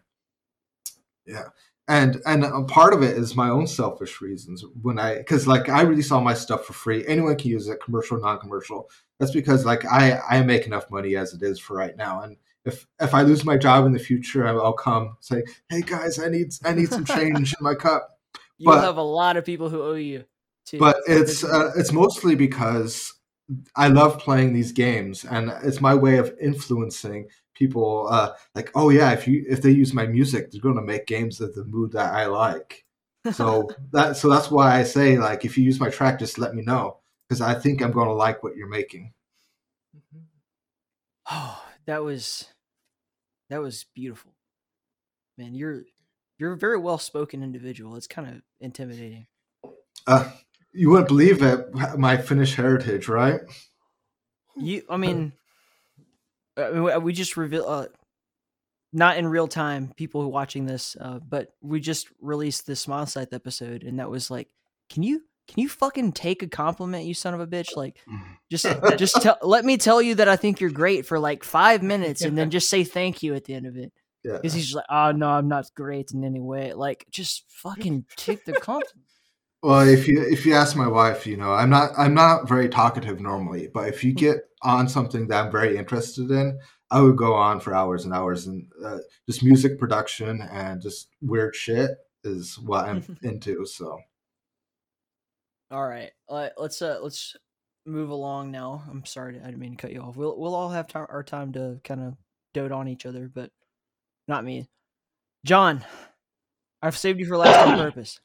Yeah. 1.25 1.49
And 1.87 2.21
and 2.25 2.43
a 2.43 2.63
part 2.63 2.93
of 2.93 3.03
it 3.03 3.15
is 3.15 3.35
my 3.35 3.49
own 3.49 3.67
selfish 3.67 4.19
reasons 4.21 4.65
when 4.81 4.99
I 4.99 5.17
because 5.19 5.47
like 5.47 5.69
I 5.69 5.83
release 5.83 6.11
all 6.11 6.21
my 6.21 6.33
stuff 6.33 6.65
for 6.65 6.73
free. 6.73 7.05
Anyone 7.07 7.37
can 7.37 7.51
use 7.51 7.67
it, 7.67 7.81
commercial, 7.81 8.19
non-commercial. 8.19 8.89
That's 9.19 9.31
because 9.31 9.65
like 9.65 9.85
I 9.85 10.19
I 10.29 10.41
make 10.41 10.65
enough 10.65 10.89
money 10.89 11.15
as 11.15 11.33
it 11.33 11.43
is 11.43 11.59
for 11.59 11.77
right 11.77 11.95
now. 11.95 12.23
And 12.23 12.35
if 12.65 12.87
if 12.99 13.13
I 13.13 13.21
lose 13.21 13.45
my 13.45 13.55
job 13.55 13.85
in 13.85 13.93
the 13.93 13.99
future, 13.99 14.45
I'll 14.47 14.73
come 14.73 15.15
say, 15.21 15.43
"Hey 15.69 15.81
guys, 15.81 16.19
I 16.19 16.27
need 16.27 16.53
I 16.65 16.73
need 16.73 16.89
some 16.89 17.05
change 17.05 17.53
in 17.53 17.63
my 17.63 17.75
cup." 17.85 18.17
you'll 18.57 18.79
have 18.79 18.97
a 18.97 19.01
lot 19.01 19.37
of 19.37 19.45
people 19.45 19.69
who 19.69 19.81
owe 19.81 19.93
you. 19.93 20.25
Too. 20.65 20.79
But 20.79 20.97
it's 21.07 21.43
uh, 21.43 21.71
it's 21.77 21.93
mostly 21.93 22.35
because 22.35 23.13
I 23.75 23.87
love 23.87 24.19
playing 24.19 24.53
these 24.53 24.71
games, 24.71 25.23
and 25.25 25.51
it's 25.63 25.81
my 25.81 25.95
way 25.95 26.17
of 26.17 26.35
influencing 26.41 27.27
people. 27.53 28.07
Uh, 28.09 28.33
like, 28.55 28.71
oh 28.75 28.89
yeah, 28.89 29.11
if 29.11 29.27
you 29.27 29.45
if 29.47 29.61
they 29.61 29.71
use 29.71 29.93
my 29.93 30.05
music, 30.05 30.51
they're 30.51 30.61
going 30.61 30.75
to 30.75 30.81
make 30.81 31.07
games 31.07 31.39
of 31.39 31.55
the 31.55 31.65
mood 31.65 31.91
that 31.93 32.13
I 32.13 32.25
like. 32.25 32.85
So 33.31 33.69
that 33.91 34.17
so 34.17 34.29
that's 34.29 34.51
why 34.51 34.77
I 34.77 34.83
say 34.83 35.17
like, 35.17 35.45
if 35.45 35.57
you 35.57 35.63
use 35.63 35.79
my 35.79 35.89
track, 35.89 36.19
just 36.19 36.37
let 36.37 36.53
me 36.55 36.61
know 36.61 36.99
because 37.27 37.41
I 37.41 37.53
think 37.55 37.81
I'm 37.81 37.91
going 37.91 38.07
to 38.07 38.13
like 38.13 38.43
what 38.43 38.55
you're 38.55 38.67
making. 38.67 39.13
Oh, 41.29 41.63
that 41.85 42.03
was 42.03 42.45
that 43.49 43.61
was 43.61 43.85
beautiful, 43.95 44.33
man. 45.37 45.55
You're 45.55 45.83
you're 46.37 46.53
a 46.53 46.57
very 46.57 46.77
well 46.77 46.97
spoken 46.97 47.43
individual. 47.43 47.95
It's 47.95 48.07
kind 48.07 48.27
of 48.27 48.41
intimidating. 48.59 49.27
Uh, 50.05 50.31
you 50.73 50.89
wouldn't 50.89 51.07
believe 51.07 51.41
it, 51.41 51.73
my 51.97 52.17
Finnish 52.17 52.55
heritage, 52.55 53.07
right? 53.07 53.41
You, 54.55 54.83
I 54.89 54.97
mean, 54.97 55.33
uh, 56.55 56.71
we- 56.73 56.97
we 56.97 57.13
just 57.13 57.37
reveal, 57.37 57.67
uh, 57.67 57.87
not 58.93 59.17
in 59.17 59.27
real 59.27 59.47
time, 59.47 59.93
people 59.95 60.21
who 60.21 60.27
are 60.27 60.31
watching 60.31 60.65
this, 60.65 60.95
uh, 60.99 61.19
but 61.19 61.53
we 61.61 61.79
just 61.79 62.07
released 62.21 62.65
the 62.65 62.75
Smile 62.75 63.05
Scythe 63.05 63.33
episode, 63.33 63.83
and 63.83 63.99
that 63.99 64.09
was 64.09 64.31
like, 64.31 64.47
can 64.89 65.03
you, 65.03 65.23
can 65.47 65.61
you 65.61 65.69
fucking 65.69 66.11
take 66.13 66.41
a 66.43 66.47
compliment, 66.47 67.05
you 67.05 67.13
son 67.13 67.33
of 67.33 67.39
a 67.39 67.47
bitch? 67.47 67.75
Like, 67.75 67.97
just, 68.51 68.65
just 68.97 69.21
tell, 69.21 69.37
let 69.43 69.65
me 69.65 69.77
tell 69.77 70.01
you 70.01 70.15
that 70.15 70.27
I 70.27 70.35
think 70.35 70.59
you're 70.59 70.69
great 70.71 71.05
for 71.05 71.19
like 71.19 71.43
five 71.43 71.83
minutes, 71.83 72.21
and 72.21 72.37
then 72.37 72.49
just 72.49 72.69
say 72.69 72.83
thank 72.83 73.21
you 73.23 73.35
at 73.35 73.45
the 73.45 73.53
end 73.53 73.65
of 73.67 73.77
it. 73.77 73.91
Yeah. 74.23 74.33
Because 74.33 74.53
he's 74.53 74.65
just 74.65 74.75
like, 74.75 74.85
oh 74.89 75.11
no, 75.11 75.29
I'm 75.29 75.47
not 75.47 75.69
great 75.75 76.11
in 76.11 76.23
any 76.23 76.39
way. 76.39 76.73
Like, 76.73 77.05
just 77.11 77.45
fucking 77.49 78.05
take 78.17 78.43
the 78.45 78.53
compliment. 78.53 79.03
Well, 79.63 79.87
if 79.87 80.07
you 80.07 80.21
if 80.21 80.45
you 80.45 80.53
ask 80.53 80.75
my 80.75 80.87
wife, 80.87 81.25
you 81.25 81.35
know, 81.35 81.51
I'm 81.51 81.69
not 81.69 81.91
I'm 81.97 82.13
not 82.13 82.47
very 82.47 82.69
talkative 82.69 83.19
normally, 83.19 83.69
but 83.73 83.89
if 83.89 84.03
you 84.03 84.13
get 84.13 84.37
on 84.61 84.87
something 84.87 85.27
that 85.27 85.45
I'm 85.45 85.51
very 85.51 85.77
interested 85.77 86.29
in, 86.29 86.59
I 86.91 87.01
would 87.01 87.17
go 87.17 87.33
on 87.33 87.59
for 87.59 87.73
hours 87.73 88.05
and 88.05 88.13
hours. 88.13 88.47
And 88.47 88.67
uh, 88.83 88.99
just 89.25 89.43
music 89.43 89.79
production 89.79 90.41
and 90.51 90.81
just 90.81 91.09
weird 91.21 91.55
shit 91.55 91.91
is 92.23 92.59
what 92.59 92.85
I'm 92.85 93.17
into. 93.23 93.65
So 93.65 93.99
All 95.71 95.87
right, 95.87 96.11
let's 96.29 96.81
uh, 96.81 96.99
let's 97.01 97.35
move 97.85 98.09
along 98.09 98.51
now. 98.51 98.83
I'm 98.89 99.05
sorry, 99.05 99.39
I 99.39 99.45
didn't 99.45 99.59
mean 99.59 99.71
to 99.71 99.77
cut 99.77 99.91
you 99.91 100.01
off. 100.01 100.15
We'll 100.15 100.37
we'll 100.39 100.55
all 100.55 100.69
have 100.69 100.87
time, 100.87 101.07
our 101.09 101.23
time 101.23 101.51
to 101.53 101.79
kind 101.83 102.01
of 102.01 102.13
dote 102.53 102.71
on 102.71 102.87
each 102.87 103.05
other, 103.05 103.29
but 103.33 103.51
not 104.27 104.45
me. 104.45 104.69
John, 105.45 105.83
I've 106.81 106.97
saved 106.97 107.19
you 107.19 107.25
for 107.25 107.37
last 107.37 107.67
on 107.67 107.77
purpose. 107.91 108.19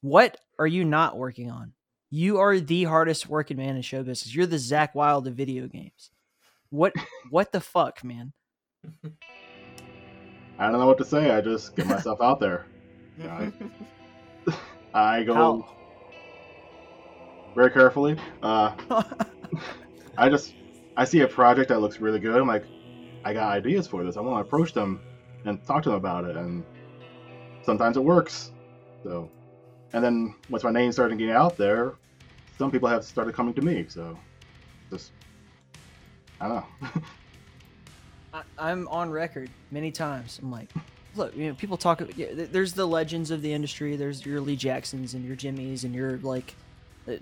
What 0.00 0.36
are 0.58 0.66
you 0.66 0.84
not 0.84 1.16
working 1.16 1.50
on? 1.50 1.72
You 2.10 2.38
are 2.38 2.58
the 2.58 2.84
hardest 2.84 3.28
working 3.28 3.56
man 3.56 3.76
in 3.76 3.82
show 3.82 4.02
business. 4.02 4.34
You're 4.34 4.46
the 4.46 4.56
Zakk 4.56 4.94
Wylde 4.94 5.26
of 5.26 5.34
video 5.34 5.66
games. 5.66 6.10
What 6.70 6.92
what 7.30 7.52
the 7.52 7.60
fuck, 7.60 8.02
man? 8.04 8.32
I 10.58 10.70
don't 10.70 10.78
know 10.78 10.86
what 10.86 10.98
to 10.98 11.04
say. 11.04 11.30
I 11.30 11.40
just 11.40 11.76
get 11.76 11.86
myself 11.88 12.20
out 12.20 12.40
there. 12.40 12.66
I, 13.22 13.52
I 14.94 15.24
go 15.24 15.34
How? 15.34 15.76
very 17.54 17.70
carefully. 17.70 18.16
Uh, 18.42 18.74
I 20.18 20.28
just 20.28 20.54
I 20.96 21.04
see 21.04 21.20
a 21.20 21.28
project 21.28 21.68
that 21.68 21.80
looks 21.80 22.00
really 22.00 22.20
good. 22.20 22.40
I'm 22.40 22.48
like, 22.48 22.64
I 23.24 23.32
got 23.32 23.52
ideas 23.52 23.86
for 23.86 24.04
this. 24.04 24.16
I 24.16 24.20
want 24.20 24.42
to 24.42 24.46
approach 24.46 24.72
them 24.72 25.00
and 25.44 25.64
talk 25.64 25.82
to 25.84 25.90
them 25.90 25.98
about 25.98 26.24
it. 26.24 26.36
And 26.36 26.64
sometimes 27.62 27.96
it 27.96 28.04
works. 28.04 28.52
So, 29.04 29.30
and 29.92 30.02
then 30.04 30.34
once 30.50 30.64
my 30.64 30.70
name 30.70 30.92
started 30.92 31.18
getting 31.18 31.34
out 31.34 31.56
there, 31.56 31.92
some 32.58 32.70
people 32.70 32.88
have 32.88 33.04
started 33.04 33.34
coming 33.34 33.54
to 33.54 33.62
me. 33.62 33.86
So, 33.88 34.18
just 34.90 35.12
I 36.40 36.48
don't 36.48 36.56
know. 36.82 36.88
I, 38.34 38.42
I'm 38.58 38.86
on 38.88 39.10
record 39.10 39.50
many 39.70 39.90
times. 39.90 40.38
I'm 40.42 40.50
like, 40.50 40.68
look, 41.16 41.34
you 41.36 41.48
know, 41.48 41.54
people 41.54 41.76
talk. 41.76 42.00
There's 42.00 42.72
the 42.74 42.86
legends 42.86 43.30
of 43.30 43.42
the 43.42 43.52
industry. 43.52 43.96
There's 43.96 44.24
your 44.24 44.40
Lee 44.40 44.56
Jacksons 44.56 45.14
and 45.14 45.24
your 45.24 45.36
Jimmys 45.36 45.84
and 45.84 45.94
your 45.94 46.18
like. 46.18 46.54
uh, 47.08 47.12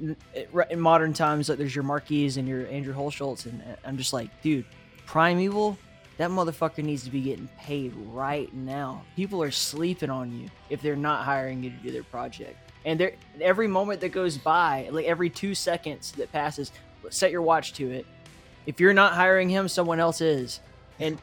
right- 0.52 0.70
In 0.70 0.80
modern 0.80 1.12
times, 1.12 1.48
like 1.48 1.59
there's 1.59 1.74
your 1.74 1.84
Marquis 1.84 2.32
and 2.38 2.48
your 2.48 2.66
Andrew 2.68 2.94
Hulshults, 2.94 3.47
and 3.47 3.62
uh, 3.62 3.76
I'm 3.84 3.97
just 3.97 4.12
like, 4.12 4.43
dude, 4.43 4.64
Primeval, 5.06 5.78
that 6.18 6.30
motherfucker 6.30 6.82
needs 6.82 7.05
to 7.05 7.10
be 7.10 7.20
getting 7.20 7.48
paid 7.59 7.93
right 8.12 8.52
now. 8.55 9.02
People 9.16 9.43
are 9.43 9.51
sleeping 9.51 10.10
on 10.10 10.32
you 10.38 10.48
if 10.70 10.80
they're 10.82 10.97
not 10.97 11.24
hiring 11.24 11.62
you 11.62 11.70
to 11.70 11.76
do 11.76 11.90
their 11.90 12.02
project. 12.05 12.56
And 12.84 12.98
there, 13.01 13.12
every 13.40 13.68
moment 13.68 14.01
that 14.01 14.10
goes 14.10 14.38
by, 14.38 14.88
like 14.93 15.06
every 15.06 15.28
two 15.28 15.55
seconds 15.55 16.12
that 16.12 16.30
passes, 16.32 16.72
set 17.10 17.30
your 17.30 17.43
watch 17.43 17.72
to 17.74 17.90
it. 17.90 18.06
If 18.66 18.80
you're 18.80 18.94
not 18.94 19.12
hiring 19.12 19.48
him, 19.48 19.68
someone 19.68 20.01
else 20.01 20.20
is. 20.20 20.60
And 21.01 21.18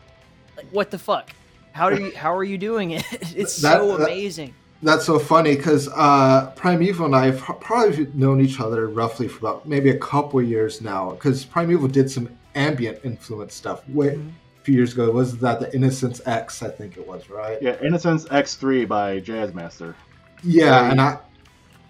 like, 0.57 0.67
what 0.71 0.91
the 0.91 0.99
fuck? 0.99 1.31
How 1.71 1.89
do 1.89 2.01
you? 2.03 2.11
How 2.15 2.35
are 2.35 2.43
you 2.43 2.57
doing 2.57 2.91
it? 2.91 3.03
It's 3.35 3.61
That- 3.61 3.79
so 3.79 3.97
that- 3.97 4.03
amazing. 4.09 4.53
That's 4.83 5.05
so 5.05 5.17
funny 5.17 5.55
because 5.55 5.87
uh, 5.95 6.51
Primeval 6.57 7.05
and 7.05 7.15
I 7.15 7.27
have 7.27 7.39
probably 7.61 8.05
known 8.13 8.41
each 8.41 8.59
other 8.59 8.89
roughly 8.89 9.29
for 9.29 9.37
about 9.39 9.65
maybe 9.65 9.91
a 9.91 9.97
couple 9.97 10.41
years 10.41 10.81
now. 10.81 11.11
Because 11.11 11.45
Primeval 11.45 11.87
did 11.87 12.11
some 12.11 12.27
ambient 12.53 12.99
influence 13.05 13.53
stuff 13.55 13.87
way, 13.87 14.09
Mm-hmm. 14.17 14.29
Few 14.63 14.75
years 14.75 14.93
ago. 14.93 15.11
Was 15.11 15.37
that 15.39 15.59
the 15.59 15.73
Innocence 15.75 16.21
X? 16.25 16.63
I 16.63 16.69
think 16.69 16.95
it 16.97 17.05
was 17.05 17.29
right. 17.29 17.61
Yeah, 17.61 17.75
Innocence 17.83 18.25
X3 18.25 18.87
by 18.87 19.19
Jazzmaster. 19.19 19.93
Yeah, 20.41 20.79
Very- 20.79 20.91
and 20.91 21.01
I 21.01 21.17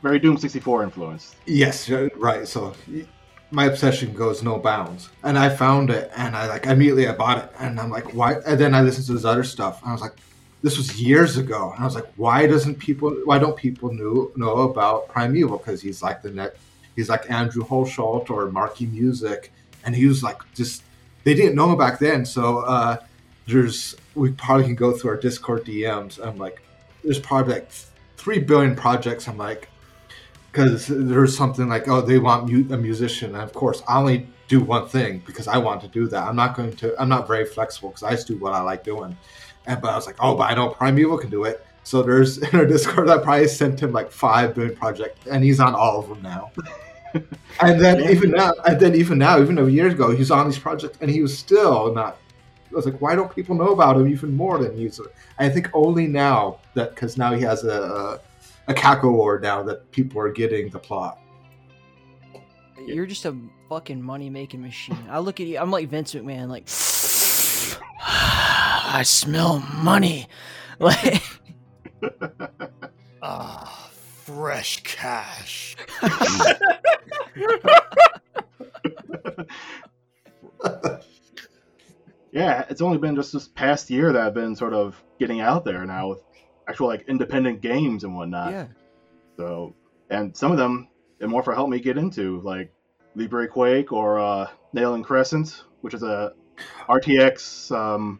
Very 0.02 0.20
Doom 0.20 0.38
64 0.38 0.84
influenced. 0.84 1.36
Yes, 1.46 1.90
right. 2.16 2.48
So 2.48 2.74
my 3.52 3.66
obsession 3.66 4.14
goes 4.14 4.42
no 4.42 4.58
bounds, 4.58 5.10
and 5.24 5.38
I 5.38 5.50
found 5.50 5.92
it, 5.92 6.12
and 6.16 6.36
I 6.36 6.48
like 6.48 6.66
immediately 6.66 7.08
I 7.08 7.14
bought 7.14 7.38
it, 7.38 7.52
and 7.60 7.80
I'm 7.80 7.92
like, 7.92 8.14
why? 8.16 8.34
And 8.46 8.60
then 8.60 8.74
I 8.74 8.82
listened 8.82 9.06
to 9.08 9.14
his 9.14 9.26
other 9.26 9.44
stuff, 9.44 9.80
and 9.82 9.90
I 9.90 9.94
was 9.94 10.02
like, 10.02 10.16
this 10.64 10.78
was 10.78 11.00
years 11.00 11.38
ago, 11.38 11.72
and 11.74 11.82
I 11.82 11.86
was 11.86 11.94
like, 11.94 12.08
why 12.16 12.48
doesn't 12.48 12.80
people? 12.80 13.12
Why 13.26 13.38
don't 13.38 13.56
people 13.56 13.94
know 13.94 14.32
know 14.36 14.62
about 14.62 15.10
Primeval? 15.10 15.60
Because 15.60 15.82
he's 15.82 16.02
like 16.02 16.24
the 16.24 16.32
net, 16.32 16.56
he's 16.96 17.10
like 17.10 17.30
Andrew 17.30 17.64
Hulshult 17.64 18.32
or 18.32 18.50
Marky 18.50 18.88
Music, 18.88 19.52
and 19.86 19.96
he 19.96 20.08
was 20.08 20.24
like 20.24 20.40
just 20.56 20.82
they 21.24 21.34
didn't 21.34 21.56
know 21.56 21.76
back 21.76 22.00
then. 22.00 22.26
So 22.26 22.60
uh, 22.60 22.98
there's 23.48 23.96
we 24.16 24.32
probably 24.32 24.66
can 24.66 24.76
go 24.76 24.92
through 24.92 25.12
our 25.12 25.18
Discord 25.18 25.66
DMs. 25.66 26.26
I'm 26.26 26.38
like, 26.38 26.62
there's 27.04 27.20
probably 27.20 27.56
like 27.56 27.72
three 28.18 28.40
billion 28.40 28.76
projects. 28.76 29.28
I'm 29.28 29.38
like 29.38 29.70
because 30.54 30.86
there's 30.88 31.36
something 31.36 31.68
like 31.68 31.88
oh 31.88 32.00
they 32.00 32.20
want 32.20 32.48
mu- 32.48 32.74
a 32.74 32.78
musician 32.78 33.34
and 33.34 33.44
of 33.44 33.52
course 33.54 33.82
i 33.88 33.98
only 33.98 34.28
do 34.48 34.62
one 34.62 34.88
thing 34.88 35.22
because 35.26 35.48
i 35.48 35.58
want 35.58 35.82
to 35.82 35.88
do 35.88 36.08
that 36.08 36.28
i'm 36.28 36.36
not 36.36 36.56
going 36.56 36.72
to 36.72 36.96
i'm 37.02 37.10
not 37.10 37.28
very 37.28 37.46
flexible 37.46 37.90
because 37.90 38.04
i 38.04 38.12
just 38.12 38.28
do 38.28 38.38
what 38.38 38.54
i 38.54 38.62
like 38.62 38.84
doing 38.84 39.18
and 39.66 39.82
but 39.82 39.92
i 39.92 39.96
was 39.96 40.06
like 40.06 40.16
oh 40.20 40.36
but 40.36 40.52
i 40.52 40.54
know 40.54 40.70
primeval 40.70 41.18
can 41.18 41.30
do 41.30 41.44
it 41.44 41.66
so 41.84 42.04
there's 42.04 42.38
in 42.50 42.56
our 42.56 42.66
discord 42.66 43.10
i 43.10 43.18
probably 43.18 43.48
sent 43.48 43.82
him 43.82 43.92
like 43.92 44.12
five 44.12 44.54
billion 44.54 44.76
projects 44.76 45.26
and 45.28 45.44
he's 45.44 45.60
on 45.60 45.74
all 45.74 46.00
of 46.00 46.08
them 46.08 46.22
now 46.22 46.52
and 47.62 47.80
then 47.80 48.10
even 48.10 48.32
now 48.32 48.54
and 48.68 48.80
then 48.80 48.96
even 48.96 49.18
now 49.18 49.40
even 49.40 49.58
a 49.58 49.68
year 49.68 49.88
ago 49.88 50.12
he's 50.16 50.32
on 50.32 50.48
these 50.48 50.58
projects 50.58 50.98
and 51.02 51.10
he 51.10 51.22
was 51.22 51.38
still 51.38 51.94
not 51.94 52.18
I 52.72 52.76
was 52.76 52.86
like, 52.86 53.00
why 53.02 53.14
don't 53.14 53.34
people 53.34 53.54
know 53.54 53.72
about 53.72 53.98
him 53.98 54.08
even 54.08 54.36
more 54.36 54.58
than 54.58 54.76
he's? 54.76 55.00
I 55.38 55.48
think 55.48 55.70
only 55.76 56.08
now 56.08 56.58
that 56.74 56.96
because 56.96 57.20
now 57.20 57.32
he 57.36 57.42
has 57.44 57.64
a, 57.64 57.70
a 57.70 58.20
a 58.68 58.74
Caco 58.74 59.10
award 59.10 59.44
now 59.44 59.62
that 59.64 59.92
people 59.92 60.20
are 60.20 60.32
getting 60.32 60.70
the 60.70 60.80
plot. 60.80 61.20
You're 62.86 63.06
just 63.06 63.26
a 63.26 63.36
fucking 63.70 64.02
money 64.02 64.30
making 64.30 64.62
machine. 64.62 64.98
I 65.10 65.20
look 65.20 65.40
at 65.40 65.48
you. 65.48 65.58
I'm 65.58 65.72
like 65.72 65.90
Vince 65.90 66.14
McMahon. 66.14 66.48
Like, 66.50 66.64
I 68.02 69.04
smell 69.04 69.60
money. 69.60 70.28
Like, 70.80 71.22
Ah, 73.22 73.83
fresh 74.26 74.82
cash. 74.84 75.76
Yeah, 82.32 82.66
it's 82.68 82.82
only 82.82 82.98
been 82.98 83.16
just 83.16 83.32
this 83.32 83.48
past 83.48 83.90
year 83.92 84.12
that 84.12 84.20
I've 84.22 84.34
been 84.34 84.56
sort 84.56 84.74
of 84.74 85.02
getting 85.20 85.40
out 85.42 85.66
there 85.66 85.86
now 85.86 86.10
with 86.10 86.24
actual 86.68 86.88
like 86.88 87.08
independent 87.08 87.62
games 87.62 88.04
and 88.04 88.16
whatnot. 88.16 88.52
yeah. 88.52 88.66
So, 89.38 89.76
and 90.10 90.36
some 90.36 90.52
of 90.52 90.58
them, 90.58 90.88
Immorpher 91.20 91.54
helped 91.54 91.70
me 91.70 91.80
get 91.80 91.96
into, 91.98 92.40
like 92.42 92.74
LibreQuake 93.16 93.92
or 93.92 94.20
uh, 94.20 94.48
Nail 94.74 94.96
and 94.96 95.04
Crescent, 95.06 95.64
which 95.82 95.94
is 95.94 96.02
a 96.04 96.34
RTX 96.90 97.72
um, 97.76 98.20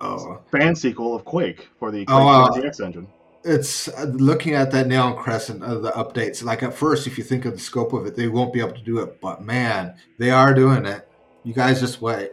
Oh, 0.00 0.40
fan 0.52 0.74
sequel 0.76 1.14
of 1.14 1.24
Quake 1.24 1.68
for 1.78 1.90
the 1.90 2.04
Quake 2.04 2.10
Oh, 2.18 2.26
wow. 2.26 2.48
RTX 2.48 2.84
engine. 2.84 3.06
It's 3.44 3.88
uh, 3.88 4.04
looking 4.04 4.54
at 4.54 4.70
that 4.72 4.86
Nail 4.86 5.08
and 5.08 5.16
Crescent 5.16 5.62
of 5.62 5.82
the 5.82 5.90
updates. 5.92 6.42
Like 6.42 6.62
at 6.62 6.74
first, 6.74 7.06
if 7.06 7.18
you 7.18 7.24
think 7.24 7.44
of 7.44 7.52
the 7.52 7.58
scope 7.58 7.92
of 7.92 8.06
it, 8.06 8.16
they 8.16 8.28
won't 8.28 8.52
be 8.52 8.60
able 8.60 8.72
to 8.72 8.82
do 8.82 8.98
it. 9.00 9.20
But 9.20 9.42
man, 9.42 9.94
they 10.18 10.30
are 10.30 10.54
doing 10.54 10.86
it. 10.86 11.08
You 11.44 11.52
guys 11.54 11.80
just 11.80 12.00
wait. 12.00 12.32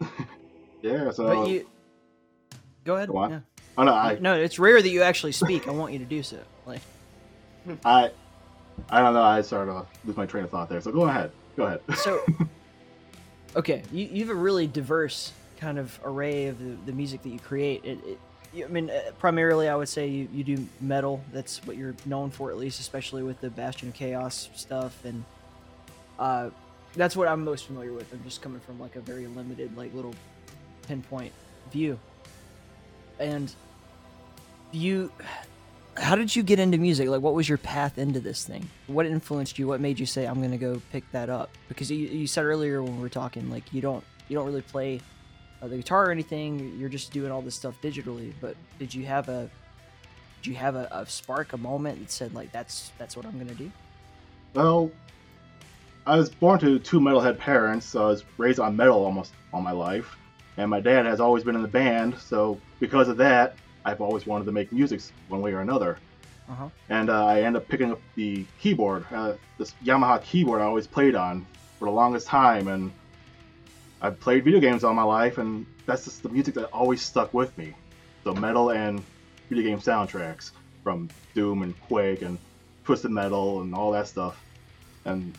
Yeah, 0.82 1.12
so 1.12 1.24
But 1.24 1.48
you. 1.48 1.66
Go 2.84 2.96
ahead. 2.96 3.08
Go 3.08 3.16
on. 3.16 3.30
Yeah. 3.30 3.40
oh 3.78 3.84
no, 3.84 3.94
I, 3.94 4.18
No, 4.20 4.34
it's 4.34 4.58
rare 4.58 4.82
that 4.82 4.88
you 4.90 5.00
actually 5.00 5.32
speak. 5.32 5.66
I 5.66 5.70
want 5.70 5.94
you 5.94 5.98
to 5.98 6.04
do 6.04 6.22
so. 6.22 6.38
Like, 6.66 6.82
I, 7.86 8.10
I 8.90 9.00
don't 9.00 9.14
know. 9.14 9.22
I 9.22 9.40
started 9.40 9.72
to 9.72 9.86
lose 10.04 10.18
my 10.18 10.26
train 10.26 10.44
of 10.44 10.50
thought 10.50 10.68
there. 10.68 10.82
So 10.82 10.92
go 10.92 11.04
ahead. 11.04 11.32
Go 11.56 11.64
ahead. 11.64 11.80
so. 11.96 12.20
Okay, 13.56 13.82
you, 13.92 14.04
you 14.12 14.26
have 14.26 14.36
a 14.36 14.38
really 14.38 14.66
diverse 14.66 15.32
kind 15.56 15.78
of 15.78 15.98
array 16.04 16.48
of 16.48 16.58
the, 16.58 16.76
the 16.84 16.92
music 16.92 17.22
that 17.22 17.30
you 17.30 17.38
create. 17.38 17.82
It, 17.82 17.98
it, 18.04 18.06
you- 18.06 18.18
I 18.62 18.66
mean, 18.68 18.90
uh, 18.90 19.10
primarily, 19.18 19.68
I 19.68 19.74
would 19.74 19.88
say 19.88 20.06
you, 20.06 20.28
you 20.32 20.44
do 20.44 20.66
metal. 20.80 21.22
That's 21.32 21.64
what 21.66 21.76
you're 21.76 21.94
known 22.06 22.30
for, 22.30 22.50
at 22.50 22.56
least, 22.56 22.80
especially 22.80 23.22
with 23.22 23.40
the 23.40 23.50
Bastion 23.50 23.88
of 23.88 23.94
Chaos 23.94 24.48
stuff, 24.54 25.04
and 25.04 25.24
uh, 26.18 26.50
that's 26.94 27.16
what 27.16 27.26
I'm 27.28 27.44
most 27.44 27.66
familiar 27.66 27.92
with. 27.92 28.12
I'm 28.12 28.22
just 28.22 28.42
coming 28.42 28.60
from 28.60 28.78
like 28.78 28.96
a 28.96 29.00
very 29.00 29.26
limited, 29.26 29.76
like 29.76 29.92
little 29.94 30.14
pinpoint 30.86 31.32
view. 31.72 31.98
And 33.18 33.52
you, 34.72 35.10
how 35.96 36.14
did 36.14 36.34
you 36.34 36.42
get 36.42 36.58
into 36.58 36.78
music? 36.78 37.08
Like, 37.08 37.22
what 37.22 37.34
was 37.34 37.48
your 37.48 37.58
path 37.58 37.98
into 37.98 38.20
this 38.20 38.44
thing? 38.44 38.68
What 38.86 39.06
influenced 39.06 39.58
you? 39.58 39.66
What 39.66 39.80
made 39.80 39.98
you 39.98 40.06
say, 40.06 40.26
"I'm 40.26 40.40
gonna 40.40 40.58
go 40.58 40.80
pick 40.92 41.10
that 41.12 41.28
up"? 41.30 41.50
Because 41.68 41.90
you, 41.90 42.06
you 42.06 42.26
said 42.26 42.44
earlier 42.44 42.82
when 42.82 42.96
we 42.96 43.02
were 43.02 43.08
talking, 43.08 43.50
like 43.50 43.72
you 43.72 43.80
don't 43.80 44.04
you 44.28 44.36
don't 44.36 44.46
really 44.46 44.62
play 44.62 45.00
uh, 45.64 45.68
the 45.68 45.76
guitar 45.76 46.08
or 46.08 46.10
anything. 46.10 46.76
You're 46.78 46.88
just 46.88 47.12
doing 47.12 47.30
all 47.30 47.42
this 47.42 47.54
stuff 47.54 47.74
digitally. 47.82 48.32
But 48.40 48.56
did 48.78 48.94
you 48.94 49.06
have 49.06 49.28
a 49.28 49.48
did 50.42 50.50
you 50.50 50.56
have 50.56 50.76
a, 50.76 50.88
a 50.90 51.06
spark, 51.06 51.54
a 51.54 51.56
moment 51.56 52.00
that 52.00 52.10
said, 52.10 52.34
like, 52.34 52.52
that's 52.52 52.92
that's 52.98 53.16
what 53.16 53.24
I'm 53.26 53.38
gonna 53.38 53.54
do? 53.54 53.70
Well, 54.54 54.90
I 56.06 56.16
was 56.16 56.28
born 56.28 56.58
to 56.60 56.78
two 56.78 57.00
metalhead 57.00 57.38
parents, 57.38 57.86
so 57.86 58.04
I 58.04 58.08
was 58.08 58.24
raised 58.36 58.60
on 58.60 58.76
metal 58.76 59.04
almost 59.04 59.32
all 59.52 59.62
my 59.62 59.72
life. 59.72 60.16
And 60.56 60.70
my 60.70 60.80
dad 60.80 61.06
has 61.06 61.18
always 61.18 61.42
been 61.42 61.56
in 61.56 61.62
the 61.62 61.68
band, 61.68 62.16
so 62.18 62.60
because 62.78 63.08
of 63.08 63.16
that, 63.16 63.56
I've 63.84 64.00
always 64.00 64.24
wanted 64.26 64.44
to 64.44 64.52
make 64.52 64.70
music 64.70 65.00
one 65.28 65.40
way 65.40 65.52
or 65.52 65.60
another. 65.60 65.98
Uh-huh. 66.48 66.68
And 66.90 67.10
uh, 67.10 67.24
I 67.24 67.40
ended 67.40 67.62
up 67.62 67.68
picking 67.68 67.90
up 67.90 68.00
the 68.14 68.44
keyboard, 68.60 69.06
uh, 69.10 69.32
this 69.58 69.74
Yamaha 69.84 70.22
keyboard 70.22 70.60
I 70.60 70.66
always 70.66 70.86
played 70.86 71.14
on 71.14 71.44
for 71.78 71.86
the 71.86 71.90
longest 71.90 72.26
time. 72.28 72.68
And 72.68 72.92
I've 74.00 74.18
played 74.20 74.44
video 74.44 74.60
games 74.60 74.84
all 74.84 74.94
my 74.94 75.02
life, 75.02 75.38
and 75.38 75.66
that's 75.86 76.04
just 76.04 76.22
the 76.22 76.28
music 76.28 76.54
that 76.54 76.66
always 76.72 77.00
stuck 77.02 77.32
with 77.32 77.56
me. 77.56 77.74
So 78.22 78.34
metal 78.34 78.70
and 78.70 79.02
video 79.48 79.64
game 79.64 79.80
soundtracks 79.80 80.50
from 80.82 81.08
Doom 81.34 81.62
and 81.62 81.78
Quake 81.82 82.22
and 82.22 82.38
Twisted 82.84 83.10
Metal 83.10 83.62
and 83.62 83.74
all 83.74 83.90
that 83.92 84.06
stuff. 84.08 84.42
And 85.04 85.36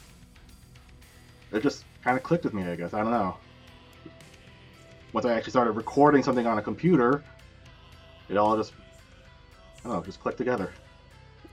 it 1.51 1.61
just 1.63 1.83
kind 2.03 2.17
of 2.17 2.23
clicked 2.23 2.43
with 2.43 2.53
me, 2.53 2.63
I 2.63 2.75
guess. 2.75 2.93
I 2.93 3.01
don't 3.01 3.11
know. 3.11 3.37
Once 5.13 5.25
I 5.25 5.33
actually 5.33 5.51
started 5.51 5.71
recording 5.71 6.23
something 6.23 6.45
on 6.45 6.57
a 6.57 6.61
computer, 6.61 7.23
it 8.29 8.37
all 8.37 8.57
just, 8.57 8.73
I 9.83 9.87
don't 9.89 9.93
know, 9.97 10.03
just 10.03 10.19
clicked 10.19 10.37
together. 10.37 10.71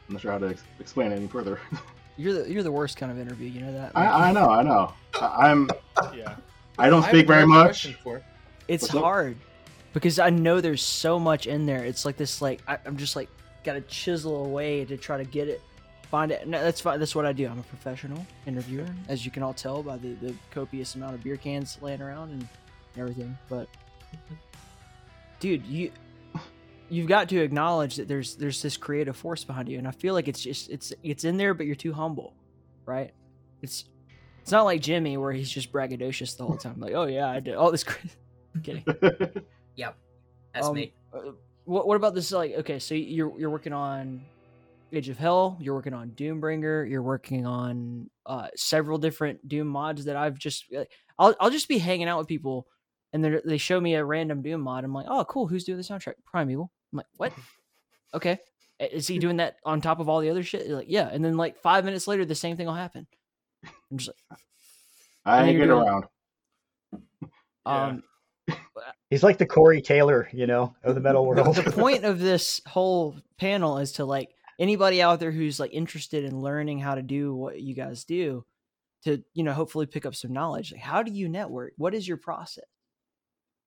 I'm 0.08 0.14
not 0.14 0.22
sure 0.22 0.32
how 0.32 0.38
to 0.38 0.48
ex- 0.48 0.64
explain 0.80 1.12
it 1.12 1.16
any 1.16 1.28
further. 1.28 1.60
You're 2.18 2.34
the 2.42 2.52
you're 2.52 2.62
the 2.62 2.70
worst 2.70 2.98
kind 2.98 3.10
of 3.10 3.18
interview. 3.18 3.48
You 3.48 3.62
know 3.62 3.72
that? 3.72 3.92
I, 3.94 4.28
I 4.28 4.32
know, 4.32 4.50
I 4.50 4.62
know. 4.62 4.92
I- 5.18 5.50
I'm, 5.50 5.70
Yeah. 6.14 6.36
I 6.78 6.88
don't 6.90 7.04
I 7.04 7.08
speak 7.08 7.26
very 7.26 7.46
much. 7.46 7.94
for- 8.02 8.22
It's 8.68 8.82
What's 8.84 8.94
up? 8.94 9.02
hard 9.02 9.36
because 9.92 10.18
I 10.18 10.30
know 10.30 10.60
there's 10.60 10.82
so 10.82 11.18
much 11.18 11.46
in 11.46 11.66
there. 11.66 11.84
It's 11.84 12.04
like 12.04 12.16
this, 12.16 12.40
like 12.40 12.62
I, 12.66 12.78
I'm 12.86 12.96
just 12.96 13.14
like 13.16 13.28
got 13.64 13.74
to 13.74 13.80
chisel 13.82 14.44
away 14.46 14.84
to 14.86 14.96
try 14.96 15.18
to 15.18 15.24
get 15.24 15.48
it, 15.48 15.60
find 16.10 16.32
it. 16.32 16.46
No, 16.48 16.62
that's 16.62 16.80
fine. 16.80 16.98
That's 16.98 17.14
what 17.14 17.26
I 17.26 17.32
do. 17.32 17.46
I'm 17.46 17.58
a 17.58 17.62
professional 17.64 18.24
interviewer, 18.46 18.86
as 19.08 19.24
you 19.24 19.30
can 19.30 19.42
all 19.42 19.52
tell 19.54 19.82
by 19.82 19.98
the, 19.98 20.14
the 20.14 20.34
copious 20.50 20.94
amount 20.94 21.14
of 21.14 21.22
beer 21.22 21.36
cans 21.36 21.78
laying 21.82 22.00
around 22.02 22.30
and 22.30 22.48
everything. 22.96 23.36
But 23.48 23.68
dude, 25.40 25.64
you 25.66 25.90
you've 26.88 27.08
got 27.08 27.28
to 27.30 27.38
acknowledge 27.40 27.96
that 27.96 28.08
there's 28.08 28.36
there's 28.36 28.62
this 28.62 28.76
creative 28.76 29.16
force 29.16 29.44
behind 29.44 29.68
you, 29.68 29.78
and 29.78 29.86
I 29.86 29.90
feel 29.92 30.14
like 30.14 30.28
it's 30.28 30.40
just 30.42 30.70
it's 30.70 30.92
it's 31.02 31.24
in 31.24 31.36
there, 31.36 31.54
but 31.54 31.66
you're 31.66 31.74
too 31.74 31.92
humble, 31.92 32.34
right? 32.86 33.12
It's 33.60 33.84
It's 34.42 34.50
not 34.52 34.64
like 34.64 34.80
Jimmy 34.80 35.16
where 35.16 35.32
he's 35.32 35.50
just 35.50 35.72
braggadocious 35.72 36.36
the 36.36 36.44
whole 36.44 36.56
time. 36.56 36.78
Like, 36.78 36.94
oh 36.94 37.06
yeah, 37.06 37.28
I 37.30 37.40
did 37.40 37.54
all 37.54 37.70
this. 37.70 37.84
Cra-. 37.84 38.00
I'm 38.54 38.60
kidding. 38.62 38.84
Yep, 39.76 39.96
that's 40.52 40.66
Um, 40.66 40.74
me. 40.74 40.92
uh, 41.14 41.30
What 41.64 41.86
what 41.86 41.96
about 41.96 42.14
this? 42.14 42.30
Like, 42.30 42.52
okay, 42.58 42.78
so 42.78 42.94
you're 42.94 43.32
you're 43.40 43.48
working 43.48 43.72
on 43.72 44.20
Age 44.92 45.08
of 45.08 45.16
Hell. 45.16 45.56
You're 45.60 45.74
working 45.74 45.94
on 45.94 46.10
Doombringer. 46.10 46.90
You're 46.90 47.02
working 47.02 47.46
on 47.46 48.10
uh, 48.26 48.48
several 48.54 48.98
different 48.98 49.48
Doom 49.48 49.66
mods 49.68 50.04
that 50.04 50.16
I've 50.16 50.38
just. 50.38 50.66
I'll 51.18 51.34
I'll 51.40 51.48
just 51.50 51.68
be 51.68 51.78
hanging 51.78 52.06
out 52.08 52.18
with 52.18 52.26
people, 52.28 52.66
and 53.14 53.24
they 53.24 53.40
they 53.46 53.56
show 53.56 53.80
me 53.80 53.94
a 53.94 54.04
random 54.04 54.42
Doom 54.42 54.60
mod. 54.60 54.84
I'm 54.84 54.92
like, 54.92 55.06
oh, 55.08 55.24
cool. 55.24 55.46
Who's 55.46 55.64
doing 55.64 55.78
the 55.78 55.84
soundtrack? 55.84 56.14
Primeval. 56.26 56.70
I'm 56.92 56.96
like, 56.98 57.06
what? 57.16 57.32
Okay. 58.12 58.38
Is 58.78 59.06
he 59.06 59.18
doing 59.24 59.38
that 59.38 59.56
on 59.64 59.80
top 59.80 60.00
of 60.00 60.10
all 60.10 60.20
the 60.20 60.28
other 60.28 60.42
shit? 60.42 60.66
They're 60.66 60.76
like, 60.76 60.90
yeah. 60.90 61.08
And 61.10 61.24
then 61.24 61.38
like 61.38 61.56
five 61.62 61.86
minutes 61.86 62.06
later, 62.06 62.26
the 62.26 62.34
same 62.34 62.58
thing 62.58 62.66
will 62.66 62.74
happen. 62.74 63.06
I'm 63.90 63.98
just 63.98 64.10
like, 64.30 64.38
I 65.24 65.40
And 65.40 65.50
ain't 65.50 65.58
get 65.58 65.66
doing- 65.66 65.88
around. 65.88 66.04
um, 67.66 68.02
He's 69.10 69.22
like 69.22 69.38
the 69.38 69.46
Corey 69.46 69.82
Taylor, 69.82 70.28
you 70.32 70.46
know, 70.46 70.74
of 70.82 70.94
the 70.94 71.00
metal 71.00 71.24
world. 71.26 71.54
the 71.54 71.70
point 71.70 72.04
of 72.04 72.18
this 72.18 72.60
whole 72.66 73.14
panel 73.38 73.78
is 73.78 73.92
to 73.92 74.04
like 74.04 74.30
anybody 74.58 75.00
out 75.02 75.20
there 75.20 75.30
who's 75.30 75.60
like 75.60 75.72
interested 75.72 76.24
in 76.24 76.40
learning 76.40 76.78
how 76.80 76.94
to 76.94 77.02
do 77.02 77.34
what 77.34 77.60
you 77.60 77.74
guys 77.74 78.04
do 78.04 78.44
to 79.04 79.22
you 79.34 79.42
know 79.44 79.52
hopefully 79.52 79.86
pick 79.86 80.06
up 80.06 80.14
some 80.14 80.32
knowledge 80.32 80.72
like 80.72 80.80
how 80.80 81.02
do 81.02 81.10
you 81.12 81.28
network 81.28 81.72
what 81.76 81.92
is 81.94 82.06
your 82.06 82.16
process 82.16 82.64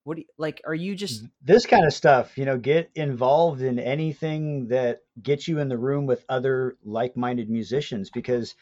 what 0.04 0.16
do 0.16 0.22
you 0.22 0.28
like 0.38 0.62
are 0.66 0.74
you 0.76 0.96
just 0.96 1.26
this 1.44 1.66
kind 1.66 1.86
of 1.86 1.94
stuff, 1.94 2.38
you 2.38 2.46
know, 2.46 2.58
get 2.58 2.90
involved 2.96 3.62
in 3.62 3.78
anything 3.80 4.68
that 4.70 5.00
gets 5.22 5.48
you 5.48 5.60
in 5.60 5.68
the 5.70 5.78
room 5.78 6.06
with 6.06 6.24
other 6.30 6.76
like-minded 6.84 7.50
musicians 7.50 8.10
because, 8.12 8.56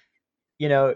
you 0.57 0.69
know, 0.69 0.95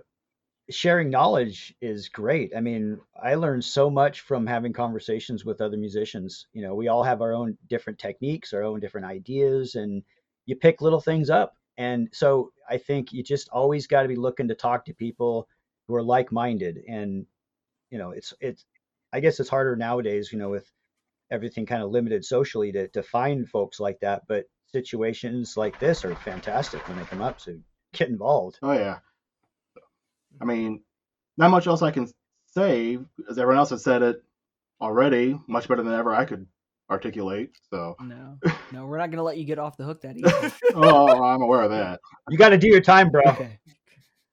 sharing 0.69 1.09
knowledge 1.09 1.73
is 1.81 2.09
great. 2.09 2.51
I 2.55 2.61
mean, 2.61 2.99
I 3.21 3.35
learned 3.35 3.63
so 3.63 3.89
much 3.89 4.21
from 4.21 4.45
having 4.45 4.73
conversations 4.73 5.45
with 5.45 5.61
other 5.61 5.77
musicians. 5.77 6.47
You 6.53 6.63
know, 6.63 6.75
we 6.75 6.87
all 6.87 7.03
have 7.03 7.21
our 7.21 7.33
own 7.33 7.57
different 7.69 7.99
techniques, 7.99 8.53
our 8.53 8.63
own 8.63 8.79
different 8.79 9.07
ideas, 9.07 9.75
and 9.75 10.03
you 10.45 10.55
pick 10.55 10.81
little 10.81 11.01
things 11.01 11.29
up. 11.29 11.53
And 11.77 12.09
so 12.11 12.51
I 12.69 12.77
think 12.77 13.13
you 13.13 13.23
just 13.23 13.49
always 13.49 13.87
got 13.87 14.01
to 14.01 14.07
be 14.07 14.15
looking 14.15 14.47
to 14.47 14.55
talk 14.55 14.85
to 14.85 14.93
people 14.93 15.47
who 15.87 15.95
are 15.95 16.03
like-minded. 16.03 16.81
And, 16.87 17.25
you 17.91 17.97
know, 17.97 18.11
it's, 18.11 18.33
it's, 18.41 18.65
I 19.13 19.19
guess 19.19 19.39
it's 19.39 19.49
harder 19.49 19.75
nowadays, 19.75 20.31
you 20.31 20.37
know, 20.37 20.49
with 20.49 20.69
everything 21.31 21.65
kind 21.65 21.83
of 21.83 21.91
limited 21.91 22.25
socially 22.25 22.71
to, 22.71 22.87
to 22.89 23.03
find 23.03 23.47
folks 23.47 23.79
like 23.79 23.99
that. 24.01 24.23
But 24.27 24.45
situations 24.71 25.55
like 25.55 25.79
this 25.79 26.03
are 26.03 26.15
fantastic 26.15 26.81
when 26.87 26.97
they 26.97 27.05
come 27.05 27.21
up. 27.21 27.39
So 27.39 27.57
get 27.93 28.09
involved. 28.09 28.59
Oh 28.61 28.73
yeah. 28.73 28.99
I 30.41 30.45
mean, 30.45 30.81
not 31.37 31.51
much 31.51 31.67
else 31.67 31.81
I 31.81 31.91
can 31.91 32.07
say, 32.47 32.97
as 33.29 33.37
everyone 33.37 33.57
else 33.57 33.69
has 33.71 33.83
said 33.83 34.01
it 34.01 34.23
already, 34.81 35.39
much 35.47 35.67
better 35.67 35.83
than 35.83 35.93
ever 35.93 36.13
I 36.13 36.25
could 36.25 36.45
articulate. 36.89 37.51
So, 37.69 37.95
no 38.01 38.37
no 38.71 38.85
we're 38.85 38.97
not 38.97 39.11
gonna 39.11 39.23
let 39.23 39.37
you 39.37 39.45
get 39.45 39.59
off 39.59 39.77
the 39.77 39.83
hook 39.83 40.01
that 40.01 40.17
easy 40.17 40.51
oh, 40.75 41.23
I'm 41.23 41.41
aware 41.41 41.61
of 41.63 41.71
that. 41.71 41.99
You 42.29 42.37
got 42.37 42.49
to 42.49 42.57
do 42.57 42.67
your 42.67 42.81
time, 42.81 43.09
bro. 43.09 43.21
okay 43.27 43.59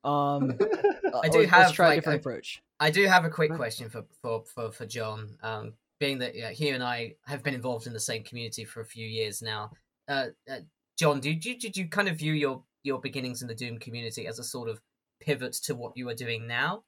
um 0.04 0.56
I 1.22 1.28
do 1.28 1.38
let's- 1.38 1.50
have 1.50 1.60
let's 1.62 1.72
try 1.72 1.86
a 1.86 1.88
like, 1.88 1.96
different 1.98 2.16
a- 2.16 2.20
approach 2.20 2.62
I 2.80 2.90
do 2.90 3.06
have 3.06 3.24
a 3.24 3.30
quick 3.30 3.54
question 3.54 3.88
for 3.88 4.04
for 4.20 4.44
for, 4.52 4.70
for 4.70 4.84
John. 4.84 5.38
Um, 5.42 5.74
being 6.00 6.18
that 6.18 6.34
yeah, 6.34 6.50
he 6.50 6.70
and 6.70 6.82
I 6.82 7.14
have 7.24 7.42
been 7.42 7.54
involved 7.54 7.86
in 7.86 7.92
the 7.92 8.00
same 8.00 8.24
community 8.24 8.64
for 8.64 8.80
a 8.80 8.84
few 8.84 9.06
years 9.06 9.40
now. 9.40 9.70
Uh, 10.08 10.26
uh, 10.50 10.58
John, 10.98 11.20
did 11.20 11.44
you 11.44 11.56
did 11.58 11.76
you 11.76 11.88
kind 11.88 12.08
of 12.08 12.18
view 12.18 12.32
your 12.32 12.62
your 12.82 13.00
beginnings 13.00 13.42
in 13.42 13.48
the 13.48 13.54
Doom 13.54 13.78
community 13.78 14.26
as 14.26 14.38
a 14.38 14.44
sort 14.44 14.68
of 14.68 14.80
pivot 15.24 15.54
to 15.64 15.74
what 15.74 15.96
you 15.96 16.08
are 16.08 16.14
doing 16.14 16.46
now, 16.46 16.84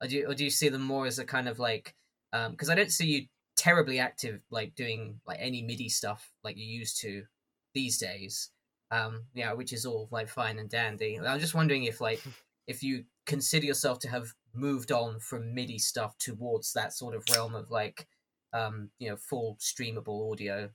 or 0.00 0.08
do 0.08 0.16
you, 0.16 0.26
or 0.26 0.34
do 0.34 0.44
you 0.44 0.50
see 0.50 0.68
them 0.68 0.82
more 0.82 1.06
as 1.06 1.18
a 1.18 1.24
kind 1.24 1.48
of 1.48 1.58
like 1.58 1.94
because 2.32 2.68
I 2.68 2.74
don't 2.74 2.92
see 2.92 3.06
you 3.06 3.26
terribly 3.56 3.98
active 3.98 4.40
like 4.50 4.74
doing 4.74 5.20
like 5.26 5.38
any 5.40 5.62
MIDI 5.62 5.88
stuff 5.88 6.30
like 6.44 6.56
you 6.56 6.66
used 6.66 7.00
to 7.00 7.24
these 7.74 7.98
days. 7.98 8.50
Um, 8.90 9.24
yeah, 9.34 9.52
which 9.52 9.72
is 9.72 9.84
all 9.84 10.08
like 10.10 10.28
fine 10.28 10.58
and 10.58 10.70
dandy. 10.70 11.18
I'm 11.18 11.40
just 11.40 11.54
wondering 11.54 11.84
if 11.84 12.00
like 12.00 12.22
if 12.66 12.82
you 12.82 13.04
consider 13.26 13.66
yourself 13.66 13.98
to 14.00 14.08
have 14.08 14.34
moved 14.54 14.92
on 14.92 15.20
from 15.20 15.54
MIDI 15.54 15.78
stuff 15.78 16.16
towards 16.18 16.72
that 16.72 16.92
sort 16.92 17.14
of 17.14 17.24
realm 17.34 17.54
of 17.54 17.70
like 17.70 18.06
um, 18.52 18.90
you 18.98 19.10
know, 19.10 19.16
full 19.16 19.58
streamable 19.60 20.32
audio. 20.32 20.70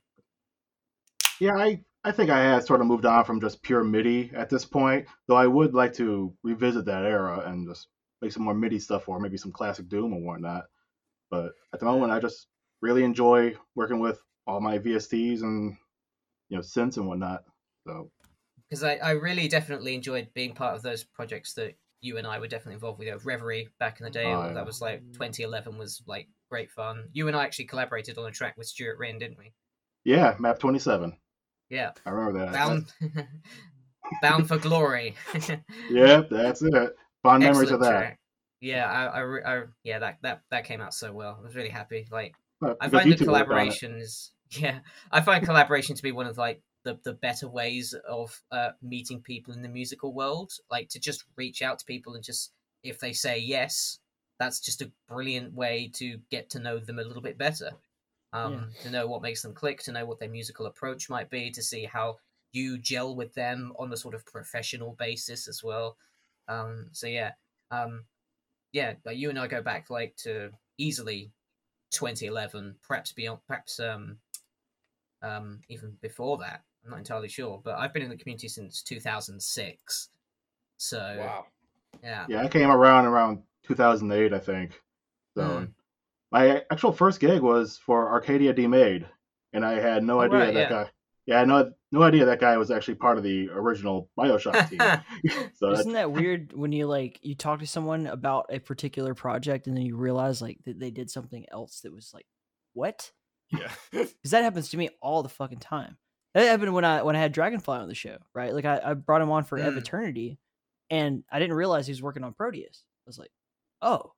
Yeah, 1.39 1.55
I, 1.55 1.81
I 2.03 2.11
think 2.11 2.29
I 2.29 2.43
had 2.43 2.65
sort 2.65 2.81
of 2.81 2.87
moved 2.87 3.05
on 3.05 3.23
from 3.23 3.39
just 3.39 3.61
pure 3.63 3.83
MIDI 3.83 4.31
at 4.35 4.49
this 4.49 4.65
point, 4.65 5.07
though 5.27 5.35
I 5.37 5.47
would 5.47 5.73
like 5.73 5.93
to 5.93 6.33
revisit 6.43 6.85
that 6.85 7.05
era 7.05 7.43
and 7.45 7.67
just 7.67 7.87
make 8.21 8.31
some 8.31 8.43
more 8.43 8.53
MIDI 8.53 8.79
stuff 8.79 9.07
or 9.07 9.19
maybe 9.19 9.37
some 9.37 9.51
classic 9.51 9.87
Doom 9.87 10.13
or 10.13 10.19
whatnot. 10.21 10.65
But 11.31 11.53
at 11.73 11.79
the 11.79 11.85
moment, 11.85 12.11
I 12.11 12.19
just 12.19 12.47
really 12.81 13.03
enjoy 13.03 13.55
working 13.75 13.99
with 13.99 14.21
all 14.45 14.59
my 14.59 14.79
VSTs 14.79 15.41
and 15.41 15.77
you 16.49 16.57
know 16.57 16.61
synths 16.61 16.97
and 16.97 17.07
whatnot. 17.07 17.43
So 17.87 18.11
because 18.69 18.83
I, 18.83 18.95
I 18.95 19.11
really 19.11 19.47
definitely 19.47 19.95
enjoyed 19.95 20.27
being 20.33 20.53
part 20.53 20.75
of 20.75 20.81
those 20.81 21.03
projects 21.03 21.53
that 21.53 21.75
you 22.01 22.17
and 22.17 22.27
I 22.27 22.37
were 22.39 22.47
definitely 22.47 22.73
involved 22.73 22.99
with. 22.99 23.07
You 23.07 23.13
know, 23.13 23.19
Reverie 23.23 23.69
back 23.79 23.99
in 23.99 24.03
the 24.03 24.09
day, 24.11 24.25
Oh, 24.25 24.47
yeah. 24.47 24.53
that 24.53 24.65
was 24.65 24.81
like 24.81 25.01
2011 25.13 25.77
was 25.77 26.03
like 26.05 26.27
great 26.49 26.69
fun. 26.69 27.05
You 27.13 27.29
and 27.29 27.37
I 27.37 27.45
actually 27.45 27.65
collaborated 27.65 28.17
on 28.17 28.25
a 28.25 28.31
track 28.31 28.55
with 28.57 28.67
Stuart 28.67 28.97
Rynn, 28.99 29.19
didn't 29.19 29.37
we? 29.37 29.53
yeah, 30.03 30.35
Map 30.39 30.59
27. 30.59 31.15
Yeah, 31.73 31.91
I 32.05 32.11
remember 32.11 32.45
that. 32.45 32.53
bound, 32.53 32.93
bound 34.21 34.47
for 34.47 34.57
glory. 34.59 35.15
Yep, 35.89 36.29
that's 36.29 36.61
it. 36.61 36.95
Fond 37.23 37.43
memories 37.43 37.71
of 37.71 37.79
that. 37.79 37.89
track. 37.89 38.19
Yeah, 38.61 38.85
I, 38.85 39.21
I, 39.21 39.23
I, 39.57 39.63
yeah, 39.83 39.97
that, 39.97 40.19
that, 40.21 40.41
that 40.51 40.65
came 40.65 40.81
out 40.81 40.93
so 40.93 41.11
well. 41.11 41.35
I 41.39 41.43
was 41.43 41.55
really 41.55 41.69
happy. 41.69 42.07
Like, 42.11 42.35
Well, 42.61 42.75
I 42.79 42.89
find 42.89 43.05
you 43.09 43.15
that 43.15 43.25
two 43.25 43.31
worked 43.31 43.39
on 43.39 43.41
it. 43.41 43.47
collaboration 43.47 43.95
is, 43.95 44.31
yeah, 44.51 44.79
I 45.11 45.21
find 45.21 45.43
collaboration 45.43 45.95
to 45.95 46.03
be 46.03 46.11
one 46.11 46.27
of 46.27 46.37
like 46.37 46.61
the, 46.83 46.99
the 47.03 47.13
better 47.13 47.49
ways 47.49 47.95
of 48.07 48.39
uh, 48.51 48.69
meeting 48.83 49.21
people 49.21 49.53
in 49.55 49.63
the 49.63 49.67
musical 49.69 50.13
world. 50.13 50.51
Like 50.69 50.89
to 50.89 50.99
just 50.99 51.23
reach 51.35 51.63
out 51.63 51.79
to 51.79 51.85
people 51.85 52.13
and 52.13 52.23
just 52.23 52.51
if 52.83 52.99
they 52.99 53.13
say 53.13 53.39
yes, 53.39 53.97
that's 54.39 54.59
just 54.59 54.83
a 54.83 54.91
brilliant 55.09 55.53
way 55.53 55.89
to 55.95 56.19
get 56.29 56.51
to 56.51 56.59
know 56.59 56.77
them 56.77 56.99
a 56.99 57.03
little 57.03 57.23
bit 57.23 57.37
better. 57.39 57.71
Um, 58.33 58.71
To 58.81 58.89
know 58.89 59.07
what 59.07 59.21
makes 59.21 59.41
them 59.43 59.53
click, 59.53 59.81
to 59.83 59.91
know 59.91 60.05
what 60.05 60.19
their 60.19 60.29
musical 60.29 60.65
approach 60.65 61.09
might 61.09 61.29
be, 61.29 61.51
to 61.51 61.61
see 61.61 61.85
how 61.85 62.17
you 62.51 62.77
gel 62.77 63.15
with 63.15 63.33
them 63.33 63.73
on 63.77 63.93
a 63.93 63.97
sort 63.97 64.15
of 64.15 64.25
professional 64.25 64.93
basis 64.93 65.47
as 65.47 65.63
well. 65.63 65.97
Um, 66.47 66.89
so 66.91 67.07
yeah, 67.07 67.33
um, 67.71 68.05
yeah, 68.71 68.93
but 69.03 69.17
you 69.17 69.29
and 69.29 69.39
I 69.39 69.47
go 69.47 69.61
back 69.61 69.89
like 69.89 70.15
to 70.17 70.51
easily 70.77 71.31
2011, 71.91 72.75
perhaps 72.81 73.11
beyond, 73.11 73.39
perhaps 73.47 73.79
um, 73.79 74.17
um, 75.21 75.61
even 75.69 75.97
before 76.01 76.37
that. 76.39 76.63
I'm 76.83 76.91
not 76.91 76.99
entirely 76.99 77.29
sure, 77.29 77.61
but 77.63 77.77
I've 77.77 77.93
been 77.93 78.01
in 78.03 78.09
the 78.09 78.17
community 78.17 78.47
since 78.47 78.81
2006. 78.81 80.09
So 80.77 81.15
Wow. 81.17 81.45
yeah, 82.03 82.25
Yeah, 82.27 82.41
I 82.43 82.47
came 82.47 82.69
around 82.69 83.05
around 83.05 83.43
2008, 83.63 84.33
I 84.33 84.39
think. 84.39 84.81
So 85.35 85.41
Mm. 85.41 85.73
My 86.33 86.63
actual 86.71 86.91
first 86.91 87.19
gig 87.19 87.41
was 87.41 87.77
for 87.77 88.09
Arcadia 88.11 88.53
Demake, 88.53 89.05
and 89.53 89.63
I 89.63 89.79
had 89.79 90.03
no 90.03 90.17
Oh, 90.17 90.21
idea 90.21 90.39
right, 90.39 90.53
that 90.53 90.59
yeah. 90.59 90.69
guy. 90.69 90.91
Yeah, 91.27 91.41
I 91.41 91.45
no 91.45 91.71
no 91.91 92.01
idea 92.01 92.25
that 92.25 92.39
guy 92.41 92.57
was 92.57 92.71
actually 92.71 92.95
part 92.95 93.17
of 93.17 93.23
the 93.23 93.49
original 93.49 94.09
Bioshock 94.17 94.67
team. 94.69 94.79
so 95.55 95.71
Isn't 95.71 95.93
that 95.93 96.11
weird 96.11 96.51
when 96.51 96.71
you 96.71 96.87
like 96.87 97.19
you 97.21 97.35
talk 97.35 97.59
to 97.59 97.67
someone 97.67 98.07
about 98.07 98.47
a 98.49 98.59
particular 98.59 99.13
project 99.13 99.67
and 99.67 99.77
then 99.77 99.85
you 99.85 99.95
realize 99.95 100.41
like 100.41 100.57
that 100.65 100.79
they 100.79 100.91
did 100.91 101.09
something 101.09 101.45
else 101.51 101.81
that 101.81 101.93
was 101.93 102.11
like, 102.13 102.25
what? 102.73 103.11
Yeah. 103.51 103.71
Because 103.91 104.31
that 104.31 104.43
happens 104.43 104.69
to 104.69 104.77
me 104.77 104.89
all 105.01 105.21
the 105.21 105.29
fucking 105.29 105.59
time. 105.59 105.97
That 106.33 106.47
happened 106.47 106.73
when 106.73 106.83
I 106.83 107.03
when 107.03 107.15
I 107.15 107.19
had 107.19 107.31
Dragonfly 107.31 107.77
on 107.77 107.87
the 107.87 107.93
show, 107.95 108.17
right? 108.33 108.53
Like 108.53 108.65
I, 108.65 108.81
I 108.83 108.93
brought 108.95 109.21
him 109.21 109.29
on 109.29 109.43
for 109.43 109.59
Ev 109.59 109.75
Mm. 109.75 109.77
Eternity, 109.77 110.39
and 110.89 111.23
I 111.31 111.37
didn't 111.39 111.55
realize 111.55 111.85
he 111.85 111.91
was 111.91 112.01
working 112.01 112.23
on 112.23 112.33
Prodeus. 112.33 112.83
I 113.05 113.07
was 113.07 113.19
like, 113.19 113.31
oh, 113.83 114.13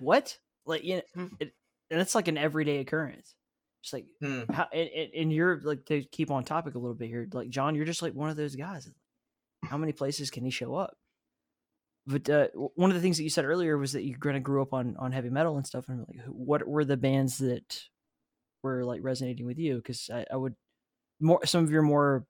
what? 0.00 0.38
Like 0.68 0.84
you 0.84 0.96
know, 1.16 1.28
it, 1.40 1.52
and 1.90 2.00
it's 2.00 2.14
like 2.14 2.28
an 2.28 2.38
everyday 2.38 2.78
occurrence. 2.78 3.34
Just 3.82 3.94
like 3.94 4.06
Hmm. 4.20 4.42
how, 4.52 4.66
and, 4.72 4.88
and- 4.90 5.14
and 5.14 5.32
you're 5.32 5.60
like 5.62 5.84
to 5.86 6.02
keep 6.04 6.30
on 6.30 6.44
topic 6.44 6.74
a 6.74 6.78
little 6.78 6.94
bit 6.94 7.08
here, 7.08 7.26
like 7.32 7.48
John, 7.50 7.74
you're 7.74 7.84
just 7.84 8.02
like 8.02 8.14
one 8.14 8.28
of 8.30 8.36
those 8.36 8.54
guys. 8.54 8.88
How 9.64 9.76
many 9.78 9.92
places 9.92 10.30
can 10.30 10.44
he 10.44 10.50
show 10.50 10.74
up? 10.76 10.94
But 12.06 12.28
uh, 12.30 12.48
one 12.54 12.90
of 12.90 12.94
the 12.94 13.02
things 13.02 13.18
that 13.18 13.22
you 13.24 13.30
said 13.30 13.44
earlier 13.44 13.76
was 13.76 13.92
that 13.92 14.04
you 14.04 14.16
kind 14.16 14.36
of 14.36 14.42
grew 14.42 14.62
up 14.62 14.72
on 14.72 14.96
on 14.98 15.12
heavy 15.12 15.30
metal 15.30 15.56
and 15.56 15.66
stuff. 15.66 15.88
And 15.88 16.00
like, 16.08 16.20
what 16.26 16.66
were 16.66 16.84
the 16.84 16.96
bands 16.96 17.38
that 17.38 17.82
were 18.62 18.84
like 18.84 19.00
resonating 19.02 19.46
with 19.46 19.58
you? 19.58 19.76
Because 19.76 20.08
I, 20.12 20.24
I 20.32 20.36
would 20.36 20.54
more 21.20 21.44
some 21.44 21.64
of 21.64 21.70
your 21.70 21.82
more 21.82 22.24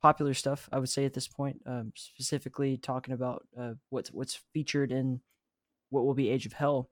popular 0.00 0.32
stuff. 0.34 0.68
I 0.72 0.78
would 0.78 0.88
say 0.88 1.04
at 1.04 1.12
this 1.14 1.28
point, 1.28 1.60
um, 1.66 1.92
specifically 1.94 2.76
talking 2.78 3.12
about 3.14 3.46
uh, 3.58 3.74
what's 3.90 4.10
what's 4.10 4.40
featured 4.54 4.92
in 4.92 5.20
what 5.90 6.04
will 6.04 6.14
be 6.14 6.30
Age 6.30 6.46
of 6.46 6.52
Hell 6.54 6.88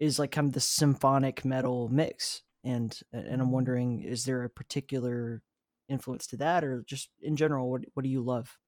is 0.00 0.18
like 0.18 0.32
kind 0.32 0.46
of 0.48 0.54
the 0.54 0.60
symphonic 0.60 1.44
metal 1.44 1.88
mix. 1.88 2.42
And 2.64 2.98
and 3.12 3.40
I'm 3.40 3.52
wondering, 3.52 4.02
is 4.02 4.24
there 4.24 4.42
a 4.42 4.50
particular 4.50 5.42
influence 5.88 6.26
to 6.28 6.36
that, 6.38 6.64
or 6.64 6.84
just 6.86 7.10
in 7.22 7.36
general, 7.36 7.70
what 7.70 7.82
what 7.94 8.02
do 8.02 8.08
you 8.08 8.20
love, 8.20 8.58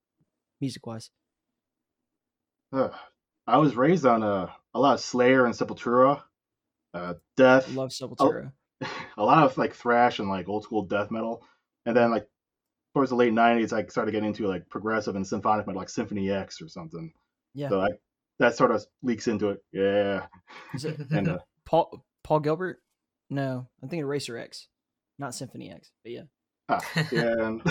music 0.60 0.86
wise? 0.86 1.10
Ugh. 2.72 2.94
I 3.46 3.58
was 3.58 3.74
raised 3.74 4.06
on 4.06 4.22
a 4.22 4.54
a 4.74 4.78
lot 4.78 4.94
of 4.94 5.00
Slayer 5.00 5.44
and 5.44 5.54
Sepultura, 5.54 6.22
uh, 6.94 7.14
death. 7.36 7.68
Love 7.74 7.90
Sepultura. 7.90 8.52
a 9.18 9.24
lot 9.24 9.44
of 9.44 9.58
like 9.58 9.74
thrash 9.74 10.20
and 10.20 10.28
like 10.28 10.48
old 10.48 10.64
school 10.64 10.82
death 10.82 11.10
metal, 11.10 11.42
and 11.84 11.96
then 11.96 12.10
like 12.10 12.28
towards 12.94 13.10
the 13.10 13.16
late 13.16 13.32
'90s, 13.32 13.72
I 13.72 13.86
started 13.86 14.12
getting 14.12 14.28
into 14.28 14.46
like 14.46 14.68
progressive 14.68 15.16
and 15.16 15.26
symphonic 15.26 15.66
metal, 15.66 15.80
like 15.80 15.88
Symphony 15.88 16.30
X 16.30 16.62
or 16.62 16.68
something. 16.68 17.12
Yeah. 17.54 17.68
So 17.68 17.80
I 17.80 17.88
that 18.40 18.56
sort 18.56 18.72
of 18.72 18.84
leaks 19.02 19.28
into 19.28 19.50
it. 19.50 19.62
Yeah. 19.72 20.26
Is 20.74 20.84
it 20.84 20.98
and 21.12 21.28
uh, 21.28 21.38
Paul 21.64 22.02
Paul 22.24 22.40
Gilbert? 22.40 22.82
No, 23.28 23.68
I'm 23.80 23.88
thinking 23.88 24.06
Racer 24.06 24.36
X, 24.36 24.66
not 25.18 25.34
Symphony 25.34 25.70
X. 25.70 25.92
But 26.02 26.12
yeah. 26.12 26.22
ah, 26.68 26.80
yeah, 27.12 27.34
and, 27.38 27.62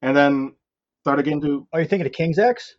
and 0.00 0.16
then 0.16 0.54
started 1.02 1.24
getting 1.24 1.42
to. 1.42 1.66
Are 1.72 1.80
you 1.80 1.86
thinking 1.86 2.06
of 2.06 2.12
King's 2.12 2.38
X? 2.38 2.76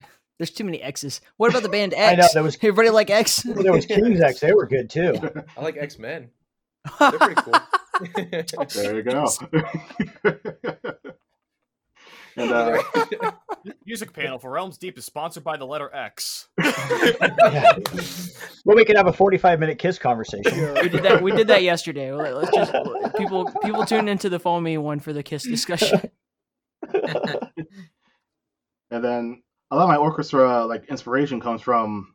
There's 0.38 0.50
too 0.50 0.64
many 0.64 0.80
X's. 0.80 1.20
What 1.36 1.50
about 1.50 1.64
the 1.64 1.68
band 1.68 1.92
X? 1.94 2.12
I 2.12 2.14
know 2.14 2.28
there 2.32 2.42
was 2.44 2.56
Everybody 2.56 2.90
like 2.90 3.10
X? 3.10 3.44
well, 3.44 3.62
there 3.62 3.72
was 3.72 3.84
King's 3.84 4.20
X. 4.20 4.40
They 4.40 4.52
were 4.52 4.66
good 4.66 4.88
too. 4.88 5.14
I 5.56 5.62
like 5.62 5.76
X 5.76 5.98
Men. 5.98 6.30
They're 7.00 7.12
pretty 7.12 7.42
cool. 7.42 7.54
There 8.74 8.96
you 8.96 9.02
go. 9.02 9.26
And 12.38 12.52
uh, 12.52 12.82
Music 13.86 14.12
panel 14.12 14.38
for 14.38 14.50
Realms 14.50 14.78
Deep 14.78 14.98
is 14.98 15.04
sponsored 15.04 15.44
by 15.44 15.56
the 15.56 15.66
letter 15.66 15.92
X. 15.94 16.48
well, 16.58 16.72
we 18.76 18.84
could 18.84 18.96
have 18.96 19.06
a 19.06 19.12
45 19.12 19.60
minute 19.60 19.78
kiss 19.78 19.98
conversation. 19.98 20.74
we 20.82 20.88
did 20.88 21.02
that. 21.02 21.22
We 21.22 21.32
did 21.32 21.48
that 21.48 21.62
yesterday. 21.62 22.12
Let- 22.12 22.36
Let's 22.36 22.54
just 22.54 22.72
people 23.16 23.50
people 23.62 23.84
tune 23.84 24.08
into 24.08 24.28
the 24.28 24.38
foamy 24.38 24.78
one 24.78 25.00
for 25.00 25.12
the 25.12 25.22
kiss 25.22 25.44
discussion. 25.44 26.00
and 26.92 27.50
then 28.90 29.42
a 29.70 29.76
lot 29.76 29.84
of 29.84 29.88
my 29.88 29.96
orchestra 29.96 30.64
like 30.64 30.84
inspiration 30.88 31.40
comes 31.40 31.62
from 31.62 32.14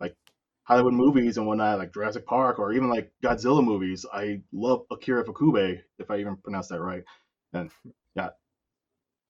like 0.00 0.16
Hollywood 0.64 0.94
movies 0.94 1.36
and 1.36 1.46
whatnot, 1.46 1.78
like 1.78 1.94
Jurassic 1.94 2.26
Park 2.26 2.58
or 2.58 2.72
even 2.72 2.90
like 2.90 3.12
Godzilla 3.22 3.64
movies. 3.64 4.04
I 4.12 4.40
love 4.52 4.84
Akira 4.90 5.24
Fukube, 5.24 5.80
if 5.98 6.10
I 6.10 6.18
even 6.18 6.36
pronounce 6.36 6.68
that 6.68 6.80
right. 6.80 7.04
And 7.52 7.70
yeah, 8.14 8.30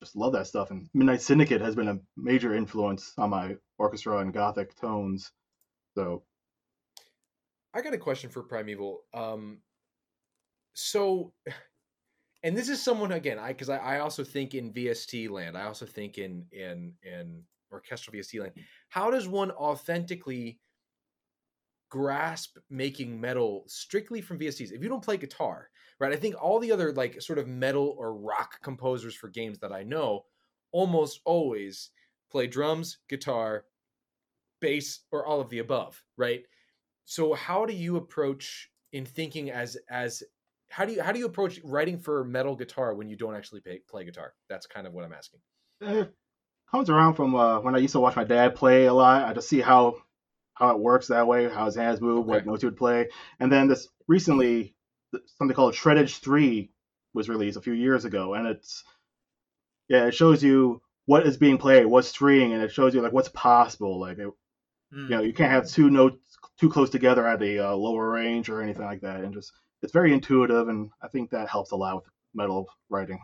just 0.01 0.16
love 0.16 0.32
that 0.32 0.47
stuff. 0.47 0.70
And 0.70 0.89
Midnight 0.94 1.22
Syndicate 1.22 1.60
has 1.60 1.74
been 1.74 1.89
a 1.89 1.98
major 2.16 2.55
influence 2.55 3.12
on 3.18 3.31
my 3.31 3.56
orchestra 3.78 4.18
and 4.18 4.32
gothic 4.32 4.74
tones. 4.77 5.31
So 5.94 6.22
I 7.74 7.82
got 7.82 7.94
a 7.94 7.98
question 7.98 8.31
for 8.31 8.43
Primeval. 8.43 9.02
Um, 9.14 9.59
so, 10.74 11.32
and 12.43 12.56
this 12.56 12.68
is 12.68 12.82
someone 12.82 13.12
again, 13.12 13.39
I 13.39 13.48
because 13.48 13.68
I, 13.68 13.78
I 13.78 13.98
also 14.01 14.24
think 14.24 14.55
in 14.55 14.72
VST 14.72 15.28
land. 15.31 15.56
I 15.56 15.64
also 15.64 15.86
think 15.86 16.18
in 16.18 16.47
in 16.52 16.94
in 17.02 17.43
orchestral 17.70 18.16
VST 18.16 18.40
land. 18.40 18.52
How 18.89 19.10
does 19.10 19.28
one 19.28 19.51
authentically 19.52 20.59
grasp 21.91 22.57
making 22.71 23.21
metal 23.21 23.65
strictly 23.67 24.23
from 24.23 24.39
VSTs? 24.39 24.73
If 24.73 24.83
you 24.83 24.89
don't 24.89 25.05
play 25.05 25.19
guitar, 25.19 25.69
right? 25.99 26.12
I 26.12 26.17
think 26.17 26.43
all 26.43 26.59
the 26.59 26.73
other 26.73 26.93
like 26.93 27.21
sort 27.21 27.39
of 27.39 27.47
metal 27.47 27.95
or 27.99 28.15
rock 28.15 28.62
composers 28.62 29.15
for 29.15 29.29
games 29.29 29.59
that 29.59 29.73
I 29.73 29.83
know 29.83 30.25
almost 30.73 31.21
always 31.25 31.91
play 32.31 32.47
drums, 32.47 32.99
guitar, 33.09 33.65
bass, 34.61 35.01
or 35.11 35.27
all 35.27 35.41
of 35.41 35.51
the 35.51 35.59
above, 35.59 36.03
right? 36.17 36.45
so 37.11 37.35
how 37.35 37.67
do 37.67 37.73
you 37.73 37.97
approach 37.97 38.71
in 38.93 39.05
thinking 39.05 39.51
as 39.51 39.77
as 39.91 40.23
how 40.69 40.85
do 40.85 40.93
you 40.93 41.03
how 41.03 41.11
do 41.11 41.19
you 41.19 41.27
approach 41.27 41.59
writing 41.65 41.99
for 41.99 42.25
metal 42.25 42.55
guitar 42.55 42.95
when 42.95 43.09
you 43.09 43.17
don't 43.17 43.35
actually 43.35 43.61
play, 43.61 43.81
play 43.89 44.05
guitar 44.05 44.33
that's 44.49 44.67
kind 44.67 44.87
of 44.87 44.93
what 44.93 45.05
i'm 45.05 45.12
asking 45.12 45.41
it 45.81 46.15
comes 46.71 46.89
around 46.89 47.15
from 47.15 47.35
uh, 47.35 47.59
when 47.61 47.75
I 47.75 47.79
used 47.79 47.95
to 47.95 48.01
watch 48.01 48.15
my 48.15 48.23
dad 48.23 48.55
play 48.55 48.85
a 48.85 48.95
lot. 48.95 49.25
I 49.25 49.33
just 49.33 49.49
see 49.49 49.61
how 49.61 49.97
how 50.61 50.70
it 50.70 50.78
works 50.78 51.09
that 51.09 51.27
way, 51.27 51.49
how 51.49 51.65
his 51.65 51.74
hands 51.74 52.01
move, 52.01 52.27
what 52.27 52.47
notes 52.47 52.61
he 52.61 52.66
would 52.66 52.77
play. 52.77 53.09
And 53.41 53.51
then 53.51 53.66
this 53.66 53.89
recently, 54.07 54.74
something 55.39 55.55
called 55.55 55.74
Shreddage 55.74 56.19
Three 56.19 56.70
was 57.15 57.28
released 57.28 57.57
a 57.57 57.62
few 57.62 57.73
years 57.73 58.05
ago, 58.05 58.35
and 58.35 58.47
it's 58.47 58.85
yeah, 59.89 60.07
it 60.07 60.15
shows 60.15 60.43
you 60.43 60.82
what 61.07 61.27
is 61.27 61.37
being 61.37 61.59
played, 61.59 61.87
what's 61.87 62.09
string, 62.09 62.53
and 62.53 62.62
it 62.62 62.70
shows 62.70 62.95
you 62.95 63.01
like 63.01 63.12
what's 63.12 63.31
possible. 63.31 63.99
Like 63.99 64.19
it, 64.19 64.28
you 64.93 65.09
know, 65.09 65.23
you 65.23 65.32
can't 65.32 65.51
have 65.51 65.69
two 65.69 65.91
notes 65.91 66.19
too 66.59 66.69
close 66.69 66.91
together 66.91 67.27
at 67.27 67.43
a 67.43 67.70
uh, 67.70 67.74
lower 67.74 68.11
range 68.11 68.49
or 68.51 68.61
anything 68.62 68.85
like 68.85 69.01
that, 69.01 69.20
and 69.20 69.32
just 69.35 69.53
it's 69.82 69.93
very 69.93 70.12
intuitive, 70.12 70.69
and 70.69 70.91
I 71.03 71.09
think 71.09 71.31
that 71.31 71.49
helps 71.49 71.70
a 71.73 71.77
lot 71.77 71.97
with 71.97 72.05
metal 72.35 72.69
writing. 72.91 73.19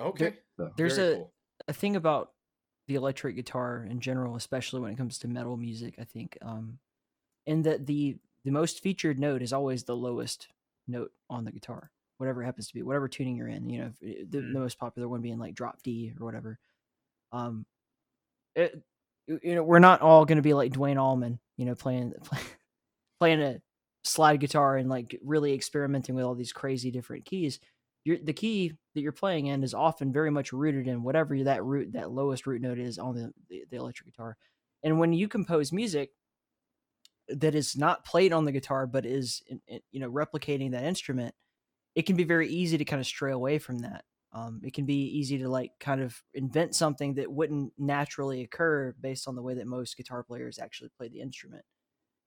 okay 0.00 0.34
So, 0.56 0.70
There's 0.76 0.98
a 0.98 1.14
cool. 1.14 1.32
a 1.68 1.72
thing 1.72 1.96
about 1.96 2.32
the 2.86 2.94
electric 2.94 3.36
guitar 3.36 3.86
in 3.88 4.00
general, 4.00 4.36
especially 4.36 4.80
when 4.80 4.92
it 4.92 4.96
comes 4.96 5.18
to 5.18 5.28
metal 5.28 5.56
music. 5.56 5.94
I 5.98 6.04
think, 6.04 6.38
um, 6.42 6.78
and 7.46 7.64
that 7.64 7.86
the 7.86 8.16
the 8.44 8.50
most 8.52 8.80
featured 8.80 9.18
note 9.18 9.42
is 9.42 9.52
always 9.52 9.84
the 9.84 9.96
lowest 9.96 10.48
note 10.86 11.10
on 11.28 11.44
the 11.44 11.52
guitar, 11.52 11.90
whatever 12.18 12.42
it 12.42 12.46
happens 12.46 12.68
to 12.68 12.74
be, 12.74 12.82
whatever 12.82 13.08
tuning 13.08 13.36
you're 13.36 13.48
in. 13.48 13.68
You 13.68 13.80
know, 13.80 13.92
the, 14.00 14.40
the 14.40 14.42
most 14.42 14.78
popular 14.78 15.08
one 15.08 15.20
being 15.20 15.38
like 15.38 15.54
drop 15.54 15.82
D 15.82 16.12
or 16.18 16.24
whatever. 16.24 16.58
Um, 17.32 17.66
it, 18.54 18.80
you 19.26 19.40
you 19.42 19.54
know, 19.56 19.62
we're 19.62 19.78
not 19.80 20.00
all 20.00 20.24
going 20.24 20.36
to 20.36 20.42
be 20.42 20.54
like 20.54 20.72
Duane 20.72 20.98
Allman, 20.98 21.38
you 21.56 21.64
know, 21.64 21.74
playing 21.76 22.14
playing 23.18 23.42
a 23.42 23.60
slide 24.04 24.40
guitar 24.40 24.76
and 24.76 24.88
like 24.88 25.18
really 25.24 25.52
experimenting 25.52 26.14
with 26.14 26.24
all 26.24 26.34
these 26.34 26.52
crazy 26.52 26.90
different 26.90 27.24
keys. 27.24 27.58
You're, 28.06 28.18
the 28.22 28.32
key 28.32 28.72
that 28.94 29.00
you're 29.00 29.10
playing 29.10 29.46
in 29.46 29.64
is 29.64 29.74
often 29.74 30.12
very 30.12 30.30
much 30.30 30.52
rooted 30.52 30.86
in 30.86 31.02
whatever 31.02 31.42
that 31.42 31.64
root, 31.64 31.94
that 31.94 32.12
lowest 32.12 32.46
root 32.46 32.62
note 32.62 32.78
is 32.78 32.98
on 32.98 33.16
the, 33.16 33.32
the, 33.50 33.64
the 33.68 33.76
electric 33.78 34.12
guitar. 34.12 34.36
And 34.84 35.00
when 35.00 35.12
you 35.12 35.26
compose 35.26 35.72
music 35.72 36.10
that 37.28 37.56
is 37.56 37.76
not 37.76 38.04
played 38.04 38.32
on 38.32 38.44
the 38.44 38.52
guitar, 38.52 38.86
but 38.86 39.04
is, 39.04 39.42
you 39.90 39.98
know, 39.98 40.08
replicating 40.08 40.70
that 40.70 40.84
instrument, 40.84 41.34
it 41.96 42.06
can 42.06 42.14
be 42.14 42.22
very 42.22 42.48
easy 42.48 42.78
to 42.78 42.84
kind 42.84 43.00
of 43.00 43.06
stray 43.08 43.32
away 43.32 43.58
from 43.58 43.80
that. 43.80 44.04
Um, 44.32 44.60
it 44.62 44.72
can 44.72 44.86
be 44.86 45.18
easy 45.18 45.38
to 45.38 45.48
like 45.48 45.72
kind 45.80 46.00
of 46.00 46.22
invent 46.32 46.76
something 46.76 47.14
that 47.14 47.32
wouldn't 47.32 47.72
naturally 47.76 48.42
occur 48.42 48.94
based 49.00 49.26
on 49.26 49.34
the 49.34 49.42
way 49.42 49.54
that 49.54 49.66
most 49.66 49.96
guitar 49.96 50.22
players 50.22 50.60
actually 50.60 50.90
play 50.96 51.08
the 51.08 51.20
instrument. 51.20 51.64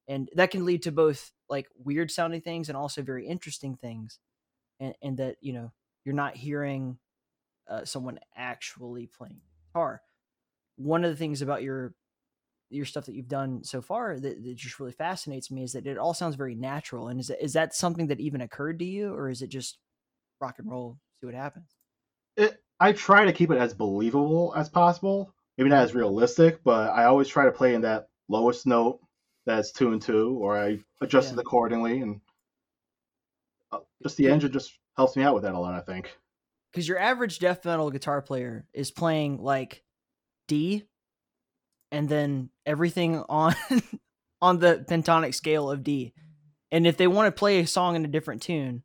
And 0.10 0.28
that 0.36 0.52
can 0.52 0.66
lead 0.66 0.84
to 0.84 0.92
both 0.92 1.32
like 1.48 1.68
weird 1.78 2.12
sounding 2.12 2.42
things 2.42 2.68
and 2.68 2.78
also 2.78 3.02
very 3.02 3.26
interesting 3.26 3.78
things. 3.78 4.20
And, 4.80 4.96
and 5.02 5.18
that, 5.18 5.38
you 5.42 5.54
know, 5.54 5.72
you're 6.06 6.16
not 6.16 6.36
hearing 6.36 6.98
uh, 7.70 7.86
someone 7.86 8.20
actually 8.36 9.08
playing 9.08 9.42
guitar. 9.68 10.02
One 10.78 11.04
of 11.04 11.12
the 11.12 11.18
things 11.18 11.42
about 11.42 11.64
your 11.64 11.94
your 12.70 12.86
stuff 12.86 13.06
that 13.06 13.16
you've 13.16 13.28
done 13.28 13.64
so 13.64 13.82
far 13.82 14.20
that, 14.20 14.44
that 14.44 14.56
just 14.56 14.80
really 14.80 14.92
fascinates 14.92 15.50
me 15.50 15.64
is 15.64 15.74
that 15.74 15.88
it 15.88 15.98
all 15.98 16.14
sounds 16.14 16.36
very 16.36 16.56
natural. 16.56 17.08
And 17.08 17.20
is 17.20 17.28
that, 17.28 17.44
is 17.44 17.54
that 17.54 17.74
something 17.74 18.08
that 18.08 18.20
even 18.20 18.42
occurred 18.42 18.80
to 18.80 18.86
you, 18.86 19.14
or 19.14 19.30
is 19.30 19.42
it 19.42 19.48
just 19.48 19.80
rock 20.40 20.60
and 20.60 20.70
roll, 20.70 21.00
see 21.20 21.26
what 21.26 21.36
happens? 21.36 21.76
it, 22.38 22.64
I 22.80 22.94
try 22.94 23.26
to 23.26 23.34
keep 23.34 23.52
it 23.52 23.58
as 23.58 23.74
believable 23.74 24.54
as 24.56 24.70
possible, 24.70 25.34
maybe 25.58 25.70
not 25.70 25.84
as 25.84 25.96
realistic, 25.96 26.64
but 26.64 26.92
I 26.92 27.06
always 27.06 27.28
try 27.28 27.46
to 27.46 27.52
play 27.52 27.74
in 27.74 27.82
that 27.82 28.10
lowest 28.28 28.66
note 28.66 29.00
that's 29.46 29.72
two 29.72 29.92
and 29.92 30.02
two, 30.02 30.38
or 30.40 30.58
I 30.58 30.80
adjust 31.02 31.32
Yeah. 31.32 31.34
it 31.34 31.40
accordingly, 31.40 32.02
and 32.02 32.22
just 34.04 34.18
the 34.18 34.28
engine 34.28 34.52
just 34.52 34.78
helps 34.96 35.16
me 35.16 35.24
out 35.24 35.34
with 35.34 35.44
that 35.44 35.54
a 35.54 35.60
lot. 35.60 35.74
I 35.74 35.82
think. 35.82 36.16
Because 36.72 36.88
your 36.88 37.00
average 37.00 37.40
death 37.40 37.66
metal 37.66 37.90
guitar 37.90 38.22
player 38.22 38.66
is 38.74 38.92
playing 38.92 39.42
like 39.42 39.84
D, 40.48 40.86
and 41.92 42.08
then 42.08 42.50
everything 42.66 43.24
on 43.30 43.56
on 44.42 44.60
the 44.60 44.86
pentatonic 44.88 45.34
scale 45.34 45.70
of 45.70 45.84
D. 45.84 46.14
And 46.72 46.86
if 46.86 46.98
they 46.98 47.08
want 47.08 47.34
to 47.34 47.38
play 47.38 47.60
a 47.60 47.68
song 47.68 47.96
in 47.96 48.06
a 48.06 48.08
different 48.08 48.44
tune 48.44 48.84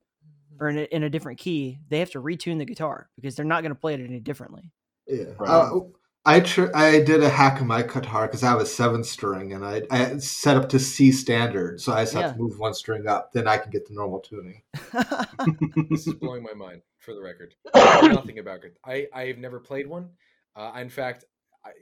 or 0.58 0.68
in 0.68 0.78
a, 0.78 0.82
in 0.82 1.02
a 1.02 1.10
different 1.10 1.38
key, 1.38 1.78
they 1.88 1.98
have 1.98 2.10
to 2.12 2.22
retune 2.22 2.58
the 2.58 2.64
guitar 2.64 3.10
because 3.16 3.34
they're 3.34 3.44
not 3.44 3.62
going 3.62 3.74
to 3.74 3.80
play 3.80 3.94
it 3.94 4.00
any 4.00 4.20
differently. 4.20 4.72
Yeah. 5.06 5.24
Right. 5.38 5.50
Uh, 5.50 5.80
I 6.26 6.40
tr- 6.40 6.74
I 6.74 7.00
did 7.00 7.22
a 7.22 7.28
hack 7.28 7.60
of 7.60 7.66
my 7.66 7.82
guitar 7.82 8.26
because 8.26 8.42
I 8.42 8.48
have 8.48 8.60
a 8.60 8.66
seven 8.66 9.04
string 9.04 9.52
and 9.52 9.64
I, 9.64 9.82
I 9.90 10.16
set 10.18 10.56
up 10.56 10.70
to 10.70 10.78
C 10.78 11.12
standard, 11.12 11.80
so 11.80 11.92
I 11.92 12.02
just 12.02 12.14
have 12.14 12.22
Yeah. 12.22 12.32
to 12.32 12.38
move 12.38 12.58
one 12.58 12.72
string 12.74 13.06
up. 13.06 13.32
Then 13.32 13.46
I 13.46 13.58
can 13.58 13.70
get 13.70 13.86
the 13.86 13.94
normal 13.94 14.20
tuning. 14.20 14.62
this 15.90 16.06
is 16.06 16.14
blowing 16.14 16.42
my 16.42 16.54
mind 16.54 16.82
for 16.98 17.14
the 17.14 17.20
record 17.20 17.54
I 17.74 18.00
know 18.08 18.14
nothing 18.14 18.38
about 18.38 18.64
it 18.64 18.78
i 18.82 19.06
i've 19.12 19.36
never 19.36 19.60
played 19.60 19.86
one 19.86 20.08
uh 20.56 20.72
in 20.78 20.88
fact 20.88 21.26
I, 21.62 21.72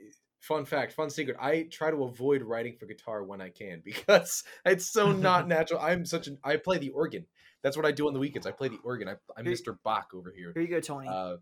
fun 0.41 0.65
fact 0.65 0.93
fun 0.95 1.11
secret 1.11 1.37
i 1.41 1.69
try 1.71 1.93
to 1.93 2.03
avoid 2.03 2.43
writing 2.43 2.75
for 2.77 2.87
guitar 2.87 3.23
when 3.23 3.41
i 3.41 3.49
can 3.49 3.83
because 3.85 4.43
it's 4.65 4.87
so 4.87 5.13
not 5.13 5.47
natural 5.57 5.79
i'm 5.81 6.05
such 6.05 6.27
an 6.27 6.39
i 6.43 6.57
play 6.57 6.79
the 6.79 6.89
organ 6.91 7.25
that's 7.63 7.77
what 7.77 7.87
i 7.87 7.93
do 7.93 8.09
on 8.09 8.15
the 8.15 8.19
weekends 8.19 8.49
i 8.49 8.51
play 8.51 8.67
the 8.67 8.81
organ 8.83 9.09
I, 9.09 9.15
i'm 9.37 9.45
Here- 9.47 9.55
mr 9.55 9.77
bach 9.85 10.11
over 10.13 10.33
here 10.37 10.51
Here 10.55 10.63
you 10.63 10.69
go, 10.69 10.81
Tony. 10.81 11.07
uh 11.09 11.37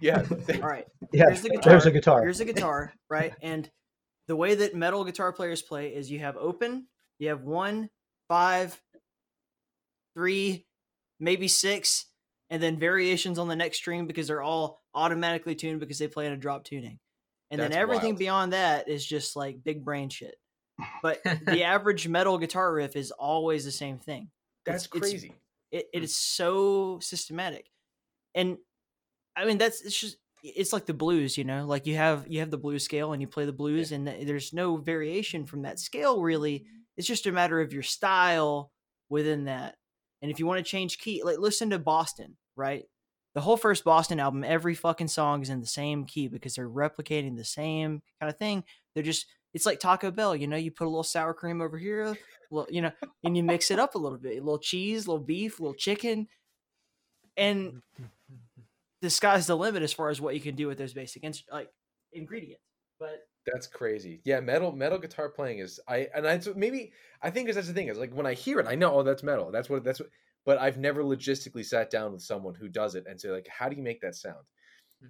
yeah 0.00 0.24
All 0.54 0.68
right. 0.68 0.86
Yeah, 1.12 1.24
Here's 1.28 1.42
the 1.42 1.50
guitar. 1.50 1.72
there's 1.72 1.86
a 1.86 1.90
guitar. 1.90 2.22
Here's 2.22 2.40
a 2.40 2.44
guitar, 2.44 2.92
right? 3.08 3.32
And 3.42 3.70
the 4.28 4.36
way 4.36 4.54
that 4.54 4.74
metal 4.74 5.04
guitar 5.04 5.32
players 5.32 5.62
play 5.62 5.88
is 5.88 6.10
you 6.10 6.20
have 6.20 6.36
open, 6.36 6.86
you 7.18 7.28
have 7.28 7.42
one, 7.42 7.90
five, 8.28 8.80
three, 10.16 10.66
maybe 11.20 11.48
six, 11.48 12.06
and 12.50 12.62
then 12.62 12.78
variations 12.78 13.38
on 13.38 13.48
the 13.48 13.56
next 13.56 13.78
string 13.78 14.06
because 14.06 14.28
they're 14.28 14.42
all 14.42 14.82
automatically 14.94 15.54
tuned 15.54 15.80
because 15.80 15.98
they 15.98 16.08
play 16.08 16.26
in 16.26 16.32
a 16.32 16.36
drop 16.36 16.64
tuning. 16.64 16.98
And 17.50 17.60
That's 17.60 17.72
then 17.72 17.80
everything 17.82 18.10
wild. 18.10 18.18
beyond 18.18 18.52
that 18.52 18.88
is 18.88 19.04
just 19.04 19.36
like 19.36 19.62
big 19.62 19.84
brain 19.84 20.08
shit. 20.08 20.34
but 21.02 21.20
the 21.46 21.62
average 21.64 22.08
metal 22.08 22.38
guitar 22.38 22.72
riff 22.72 22.96
is 22.96 23.10
always 23.10 23.64
the 23.64 23.70
same 23.70 23.98
thing. 23.98 24.30
That's 24.66 24.86
It's- 24.86 24.96
it's- 24.96 25.10
crazy. 25.12 25.32
It, 25.72 25.86
it 25.92 25.98
hmm. 25.98 26.04
is 26.04 26.16
so 26.16 27.00
systematic, 27.00 27.66
and 28.32 28.58
I 29.36 29.44
mean 29.44 29.58
that's 29.58 29.82
it's 29.82 29.98
just 29.98 30.16
it's 30.42 30.72
like 30.72 30.86
the 30.86 30.94
blues, 30.94 31.38
you 31.38 31.44
know. 31.44 31.66
Like 31.66 31.86
you 31.86 31.96
have 31.96 32.26
you 32.28 32.40
have 32.40 32.50
the 32.50 32.58
blues 32.58 32.84
scale 32.84 33.12
and 33.12 33.22
you 33.22 33.28
play 33.28 33.46
the 33.46 33.52
blues, 33.52 33.92
and 33.92 34.06
there's 34.06 34.52
no 34.52 34.76
variation 34.76 35.46
from 35.46 35.62
that 35.62 35.78
scale 35.78 36.20
really. 36.20 36.66
It's 36.96 37.08
just 37.08 37.26
a 37.26 37.32
matter 37.32 37.60
of 37.60 37.72
your 37.72 37.82
style 37.82 38.70
within 39.08 39.44
that. 39.44 39.76
And 40.22 40.30
if 40.30 40.38
you 40.38 40.46
want 40.46 40.64
to 40.64 40.70
change 40.70 40.98
key, 40.98 41.22
like 41.24 41.38
listen 41.38 41.70
to 41.70 41.78
Boston, 41.78 42.36
right? 42.56 42.84
The 43.34 43.40
whole 43.40 43.56
first 43.56 43.82
Boston 43.84 44.20
album, 44.20 44.44
every 44.44 44.74
fucking 44.74 45.08
song 45.08 45.42
is 45.42 45.50
in 45.50 45.60
the 45.60 45.66
same 45.66 46.04
key 46.04 46.28
because 46.28 46.54
they're 46.54 46.68
replicating 46.68 47.36
the 47.36 47.44
same 47.44 48.00
kind 48.20 48.30
of 48.30 48.38
thing. 48.38 48.64
They're 48.94 49.02
just 49.02 49.26
it's 49.54 49.66
like 49.66 49.80
Taco 49.80 50.10
Bell, 50.10 50.36
you 50.36 50.46
know, 50.46 50.56
you 50.56 50.70
put 50.70 50.86
a 50.86 50.90
little 50.90 51.04
sour 51.04 51.32
cream 51.32 51.60
over 51.60 51.78
here, 51.78 52.16
well, 52.50 52.66
you 52.68 52.82
know, 52.82 52.90
and 53.22 53.36
you 53.36 53.42
mix 53.42 53.70
it 53.70 53.78
up 53.78 53.94
a 53.94 53.98
little 53.98 54.18
bit, 54.18 54.32
a 54.32 54.40
little 54.40 54.58
cheese, 54.58 55.06
a 55.06 55.10
little 55.10 55.24
beef, 55.24 55.58
a 55.58 55.62
little 55.62 55.74
chicken, 55.74 56.28
and 57.36 57.72
mm, 57.72 57.80
mm. 58.00 58.08
The 59.04 59.10
sky's 59.10 59.46
the 59.46 59.56
limit 59.56 59.82
as 59.82 59.92
far 59.92 60.08
as 60.08 60.20
what 60.20 60.34
you 60.34 60.40
can 60.40 60.54
do 60.56 60.66
with 60.66 60.78
those 60.78 60.94
basic 60.94 61.22
ins- 61.24 61.44
like 61.52 61.70
ingredients. 62.12 62.62
But 62.98 63.26
That's 63.46 63.66
crazy. 63.66 64.22
Yeah, 64.24 64.40
metal 64.40 64.72
metal 64.72 64.98
guitar 64.98 65.28
playing 65.28 65.58
is 65.58 65.78
I 65.86 66.08
and 66.14 66.26
I 66.26 66.40
maybe 66.56 66.92
I 67.22 67.30
think 67.30 67.52
that's 67.52 67.66
the 67.68 67.74
thing 67.74 67.88
is 67.88 67.98
like 67.98 68.12
when 68.14 68.26
I 68.26 68.34
hear 68.34 68.58
it, 68.60 68.66
I 68.66 68.74
know 68.74 68.94
oh 68.94 69.02
that's 69.02 69.22
metal. 69.22 69.50
That's 69.52 69.68
what 69.68 69.84
that's 69.84 70.00
what. 70.00 70.08
But 70.46 70.58
I've 70.58 70.78
never 70.78 71.02
logistically 71.02 71.64
sat 71.64 71.90
down 71.90 72.12
with 72.12 72.22
someone 72.22 72.54
who 72.54 72.68
does 72.68 72.94
it 72.94 73.06
and 73.08 73.20
say 73.20 73.30
like, 73.30 73.48
how 73.48 73.68
do 73.68 73.76
you 73.76 73.82
make 73.82 74.00
that 74.02 74.14
sound, 74.14 74.44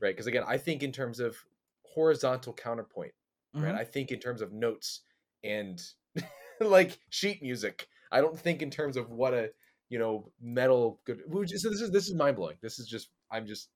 right? 0.01 0.15
Because 0.15 0.27
again, 0.27 0.45
I 0.47 0.59
think 0.59 0.83
in 0.83 0.93
terms 0.93 1.21
of 1.21 1.37
horizontal 1.85 2.53
counterpoint, 2.53 3.13
right? 3.55 3.75
Mhm. 3.75 3.79
I 3.79 3.85
think 3.85 4.11
in 4.11 4.19
terms 4.21 4.41
of 4.43 4.53
notes 4.53 5.03
and 5.43 5.81
like 6.61 6.99
sheet 7.11 7.43
music. 7.43 7.89
I 8.13 8.21
don't 8.21 8.39
think 8.39 8.63
in 8.63 8.71
terms 8.71 8.97
of 8.97 9.11
what 9.11 9.35
a 9.35 9.51
you 9.89 9.99
know 9.99 10.31
metal 10.41 11.01
good. 11.05 11.21
So 11.59 11.71
this 11.71 11.81
is 11.81 11.91
this 11.91 12.09
is 12.09 12.15
mind 12.15 12.37
blowing. 12.37 12.57
This 12.63 12.79
is 12.79 12.87
just 12.87 13.11
I'm 13.31 13.47
just 13.47 13.71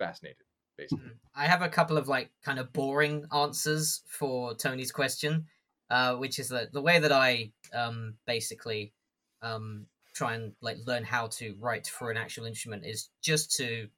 fascinated 0.00 0.46
basically. 0.76 1.12
I 1.34 1.46
have 1.46 1.62
a 1.62 1.68
couple 1.68 1.96
of 1.96 2.08
like 2.08 2.32
kind 2.42 2.58
of 2.58 2.72
boring 2.72 3.26
answers 3.32 4.02
for 4.06 4.54
Tony's 4.54 4.92
question, 4.92 5.46
uh, 5.88 6.16
which 6.16 6.38
is 6.38 6.48
that 6.48 6.72
the 6.72 6.82
way 6.82 6.98
that 6.98 7.12
I 7.12 7.52
um, 7.72 8.18
basically 8.26 8.94
um, 9.42 9.86
try 10.14 10.34
and 10.34 10.54
like 10.60 10.78
learn 10.86 11.04
how 11.04 11.28
to 11.28 11.54
write 11.60 11.86
for 11.86 12.10
an 12.10 12.16
actual 12.16 12.46
instrument 12.46 12.84
is 12.84 13.10
just 13.22 13.52
to 13.56 13.88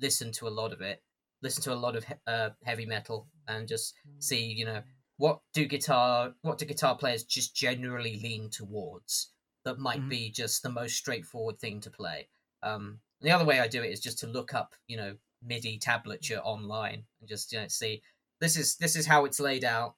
listen 0.00 0.32
to 0.32 0.48
a 0.48 0.50
lot 0.50 0.72
of 0.72 0.80
it, 0.80 1.02
listen 1.42 1.62
to 1.64 1.72
a 1.72 1.76
lot 1.76 1.96
of 1.96 2.04
he- 2.04 2.14
uh, 2.26 2.50
heavy 2.64 2.86
metal, 2.86 3.28
and 3.48 3.68
just 3.68 3.94
see 4.18 4.44
you 4.52 4.64
know 4.64 4.82
what 5.16 5.40
do 5.52 5.66
guitar 5.66 6.34
what 6.42 6.58
do 6.58 6.66
guitar 6.66 6.96
players 6.96 7.24
just 7.24 7.54
generally 7.56 8.18
lean 8.20 8.50
towards 8.50 9.32
that 9.64 9.78
might 9.78 10.00
Mhm. 10.00 10.08
be 10.08 10.30
just 10.30 10.62
the 10.62 10.70
most 10.70 10.96
straightforward 10.96 11.58
thing 11.58 11.80
to 11.80 11.90
play. 11.90 12.28
Um, 12.62 13.00
the 13.20 13.30
other 13.32 13.44
way 13.44 13.60
I 13.60 13.68
do 13.68 13.82
it 13.82 13.90
is 13.90 14.00
just 14.00 14.18
to 14.20 14.26
look 14.26 14.54
up, 14.54 14.74
you 14.86 14.96
know, 14.96 15.18
MIDI 15.42 15.78
tablature 15.78 16.40
online 16.42 17.04
and 17.20 17.28
just 17.28 17.52
you 17.52 17.60
know 17.60 17.68
see 17.68 18.02
this 18.40 18.56
is 18.56 18.76
this 18.76 18.96
is 18.96 19.06
how 19.06 19.24
it's 19.24 19.40
laid 19.40 19.64
out, 19.64 19.94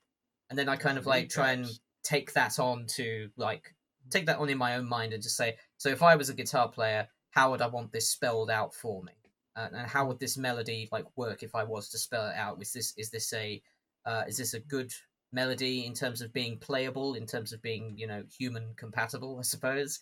and 0.49 0.59
then 0.59 0.69
I 0.69 0.77
kind 0.77 0.99
of 0.99 1.07
like 1.07 1.29
try 1.29 1.53
and 1.53 1.67
take 2.03 2.33
that 2.33 2.59
on 2.59 2.87
to 2.97 3.31
like 3.37 3.75
take 4.11 4.27
that 4.27 4.39
on 4.39 4.49
in 4.49 4.59
my 4.59 4.77
own 4.77 4.89
mind 4.89 5.13
and 5.13 5.23
just 5.23 5.37
say, 5.37 5.57
so 5.77 5.89
if 5.91 6.03
I 6.03 6.17
was 6.17 6.31
a 6.31 6.35
guitar 6.35 6.69
player, 6.69 7.07
how 7.31 7.51
would 7.51 7.63
I 7.63 7.67
want 7.67 7.93
this 7.93 8.09
spelled 8.09 8.51
out 8.51 8.75
for 8.75 9.03
me, 9.03 9.13
uh, 9.57 9.69
and 9.73 9.87
how 9.87 10.07
would 10.07 10.19
this 10.19 10.37
melody 10.37 10.89
like 10.91 11.05
work 11.17 11.43
if 11.43 11.55
I 11.55 11.65
was 11.65 11.91
to 11.91 11.99
spell 11.99 12.29
it 12.29 12.37
out? 12.37 12.61
Is 12.61 12.73
this 12.73 12.95
is 12.97 13.11
this 13.11 13.33
a 13.33 13.63
uh, 14.07 14.25
is 14.27 14.39
this 14.39 14.55
a 14.55 14.61
good 14.61 14.93
melody 15.33 15.87
in 15.87 15.95
terms 15.95 16.23
of 16.23 16.33
being 16.33 16.59
playable, 16.59 17.15
in 17.15 17.27
terms 17.27 17.53
of 17.53 17.63
being 17.63 17.95
you 17.97 18.07
know 18.07 18.25
human 18.39 18.75
compatible? 18.77 19.39
I 19.39 19.43
suppose. 19.43 20.01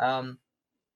Um, 0.00 0.38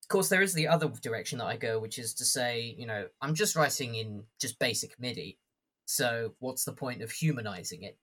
of 0.05 0.09
course, 0.09 0.29
there 0.29 0.43
is 0.43 0.53
the 0.53 0.69
other 0.69 0.89
direction 1.01 1.39
that 1.39 1.47
I 1.47 1.57
go, 1.57 1.79
which 1.81 1.99
is 1.99 2.13
to 2.15 2.27
say, 2.27 2.75
you 2.77 2.87
know, 2.87 3.07
I'm 3.23 3.35
just 3.35 3.57
writing 3.57 3.95
in 3.95 4.25
just 4.39 4.59
basic 4.59 5.01
MIDI. 5.01 5.39
So 5.87 6.35
what's 6.41 6.65
the 6.65 6.73
point 6.75 7.01
of 7.01 7.11
humanizing 7.11 7.83
it 7.85 7.99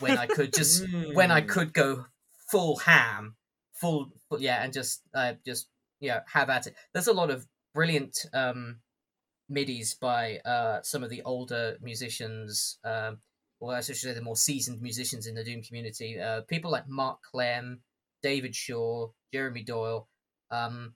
when 0.00 0.18
I 0.18 0.26
could 0.26 0.52
just 0.52 0.84
when 1.14 1.30
I 1.30 1.40
Mm. 1.40 1.48
could 1.48 1.72
go 1.72 2.06
full 2.50 2.78
ham, 2.78 3.36
full, 3.74 4.12
full 4.28 4.40
yeah, 4.40 4.62
and 4.62 4.72
just 4.72 5.02
uh, 5.14 5.34
just 5.46 5.68
yeah 6.00 6.20
have 6.26 6.50
at 6.50 6.66
it. 6.66 6.74
There's 6.92 7.06
a 7.06 7.12
lot 7.12 7.30
of 7.30 7.46
brilliant 7.74 8.26
um, 8.32 8.80
midis 9.50 9.98
by 9.98 10.38
uh, 10.38 10.82
some 10.82 11.04
of 11.04 11.10
the 11.10 11.22
older 11.22 11.78
musicians. 11.80 12.78
Um, 12.84 13.20
well, 13.60 13.76
I 13.76 13.82
should 13.82 13.96
say 13.96 14.14
the 14.14 14.22
more 14.22 14.36
seasoned 14.36 14.82
musicians 14.82 15.26
in 15.28 15.34
the 15.36 15.44
Doom 15.44 15.62
community. 15.62 16.18
Uh, 16.18 16.40
people 16.42 16.72
like 16.72 16.88
Mark 16.88 17.20
Klem, 17.32 17.78
David 18.22 18.56
Shaw, 18.56 19.10
Jeremy 19.32 19.62
Doyle. 19.62 20.08
Um, 20.50 20.94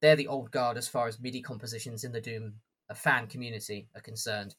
they're 0.00 0.16
the 0.16 0.28
old 0.28 0.50
guard 0.50 0.76
as 0.76 0.88
far 0.88 1.06
as 1.08 1.20
MIDI 1.20 1.40
compositions 1.40 2.04
in 2.04 2.12
the 2.12 2.20
Doom 2.20 2.54
uh, 2.90 2.94
fan 2.94 3.26
community 3.26 3.88
are 3.94 4.00
concerned. 4.00 4.54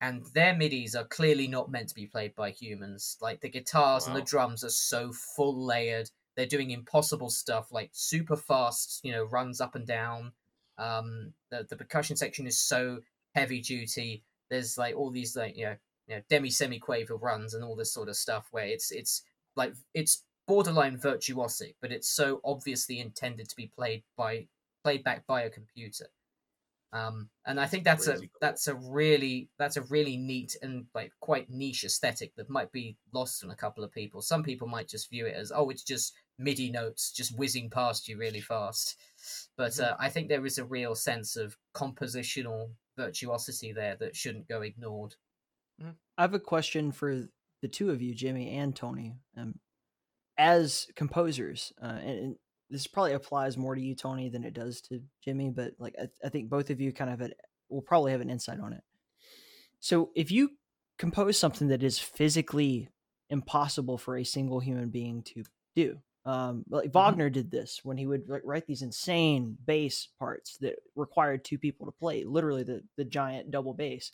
And 0.00 0.24
their 0.34 0.54
MIDIs 0.54 0.94
are 0.96 1.04
clearly 1.04 1.46
not 1.46 1.70
meant 1.70 1.88
to 1.90 1.94
be 1.94 2.06
played 2.06 2.34
by 2.34 2.50
humans. 2.50 3.18
Like 3.20 3.40
the 3.40 3.50
guitars 3.50 4.06
and 4.06 4.16
the 4.16 4.22
drums 4.22 4.64
are 4.64 4.70
so 4.70 5.12
full 5.12 5.66
layered. 5.66 6.10
They're 6.36 6.46
doing 6.46 6.70
impossible 6.70 7.28
stuff, 7.28 7.70
like 7.70 7.90
super 7.92 8.36
fast, 8.36 9.00
you 9.02 9.12
know, 9.12 9.24
runs 9.24 9.60
up 9.60 9.74
and 9.74 9.86
down. 9.86 10.32
Um, 10.78 11.34
the, 11.50 11.66
the 11.68 11.76
percussion 11.76 12.16
section 12.16 12.46
is 12.46 12.58
so 12.58 13.00
heavy 13.34 13.60
duty. 13.60 14.24
There's 14.48 14.78
like 14.78 14.96
all 14.96 15.10
these 15.10 15.36
like 15.36 15.56
you 15.56 15.66
know, 15.66 15.76
you 16.06 16.16
know 16.16 16.22
demi 16.30 16.48
semi 16.48 16.78
quaver 16.78 17.16
runs 17.16 17.52
and 17.52 17.62
all 17.62 17.76
this 17.76 17.92
sort 17.92 18.08
of 18.08 18.16
stuff 18.16 18.48
where 18.52 18.64
it's 18.64 18.90
it's 18.90 19.22
like 19.54 19.74
it's 19.92 20.24
borderline 20.46 20.98
virtuosic, 20.98 21.74
but 21.82 21.92
it's 21.92 22.08
so 22.08 22.40
obviously 22.42 22.98
intended 22.98 23.48
to 23.50 23.56
be 23.56 23.70
played 23.76 24.02
by 24.16 24.46
played 24.82 25.04
back 25.04 25.26
by 25.26 25.42
a 25.42 25.50
computer. 25.50 26.06
Um, 26.92 27.28
and 27.46 27.60
I 27.60 27.66
think 27.66 27.84
that's 27.84 28.08
a 28.08 28.12
Crazy 28.12 28.26
cool. 28.26 28.38
that's 28.40 28.66
a 28.66 28.74
really 28.74 29.48
that's 29.58 29.76
a 29.76 29.82
really 29.82 30.16
neat 30.16 30.56
and 30.60 30.86
like 30.92 31.12
quite 31.20 31.48
niche 31.48 31.84
aesthetic 31.84 32.34
that 32.34 32.50
might 32.50 32.72
be 32.72 32.96
lost 33.12 33.44
on 33.44 33.50
a 33.50 33.56
couple 33.56 33.84
of 33.84 33.92
people. 33.92 34.20
Some 34.22 34.42
people 34.42 34.66
might 34.66 34.88
just 34.88 35.08
view 35.08 35.26
it 35.26 35.36
as 35.36 35.52
oh, 35.54 35.70
it's 35.70 35.84
just 35.84 36.14
MIDI 36.38 36.68
notes 36.70 37.12
just 37.12 37.38
whizzing 37.38 37.70
past 37.70 38.08
you 38.08 38.18
really 38.18 38.40
fast. 38.40 38.96
But 39.56 39.78
uh, 39.78 39.94
I 40.00 40.08
think 40.08 40.28
there 40.28 40.44
is 40.44 40.58
a 40.58 40.64
real 40.64 40.96
sense 40.96 41.36
of 41.36 41.56
compositional 41.74 42.70
virtuosity 42.96 43.72
there 43.72 43.96
that 44.00 44.16
shouldn't 44.16 44.48
go 44.48 44.62
ignored. 44.62 45.14
I 46.18 46.22
have 46.22 46.34
a 46.34 46.40
question 46.40 46.92
for 46.92 47.28
the 47.62 47.68
two 47.68 47.90
of 47.90 48.02
you, 48.02 48.14
Jimmy 48.14 48.50
and 48.56 48.74
Tony. 48.74 49.14
Um, 49.36 49.60
as 50.36 50.88
composers, 50.96 51.72
uh, 51.82 51.98
and, 52.00 52.18
and 52.18 52.36
this 52.70 52.86
probably 52.86 53.12
applies 53.12 53.56
more 53.56 53.74
to 53.74 53.80
you, 53.80 53.94
Tony, 53.94 54.28
than 54.28 54.44
it 54.44 54.54
does 54.54 54.80
to 54.82 55.00
Jimmy. 55.24 55.50
But 55.50 55.72
like, 55.78 55.94
I, 56.00 56.08
I 56.24 56.28
think 56.28 56.48
both 56.48 56.70
of 56.70 56.80
you 56.80 56.92
kind 56.92 57.10
of 57.10 57.32
will 57.68 57.82
probably 57.82 58.12
have 58.12 58.20
an 58.20 58.30
insight 58.30 58.60
on 58.60 58.72
it. 58.72 58.82
So, 59.80 60.10
if 60.14 60.30
you 60.30 60.50
compose 60.98 61.38
something 61.38 61.68
that 61.68 61.82
is 61.82 61.98
physically 61.98 62.88
impossible 63.28 63.98
for 63.98 64.16
a 64.16 64.24
single 64.24 64.60
human 64.60 64.88
being 64.90 65.22
to 65.22 65.44
do, 65.74 65.98
um, 66.24 66.64
like 66.68 66.92
Wagner 66.92 67.30
did 67.30 67.50
this 67.50 67.80
when 67.82 67.96
he 67.96 68.06
would 68.06 68.28
like, 68.28 68.42
write 68.44 68.66
these 68.66 68.82
insane 68.82 69.56
bass 69.64 70.08
parts 70.18 70.58
that 70.58 70.76
required 70.94 71.44
two 71.44 71.58
people 71.58 71.86
to 71.86 71.92
play, 71.92 72.24
literally 72.24 72.62
the 72.62 72.82
the 72.96 73.04
giant 73.04 73.50
double 73.50 73.74
bass 73.74 74.10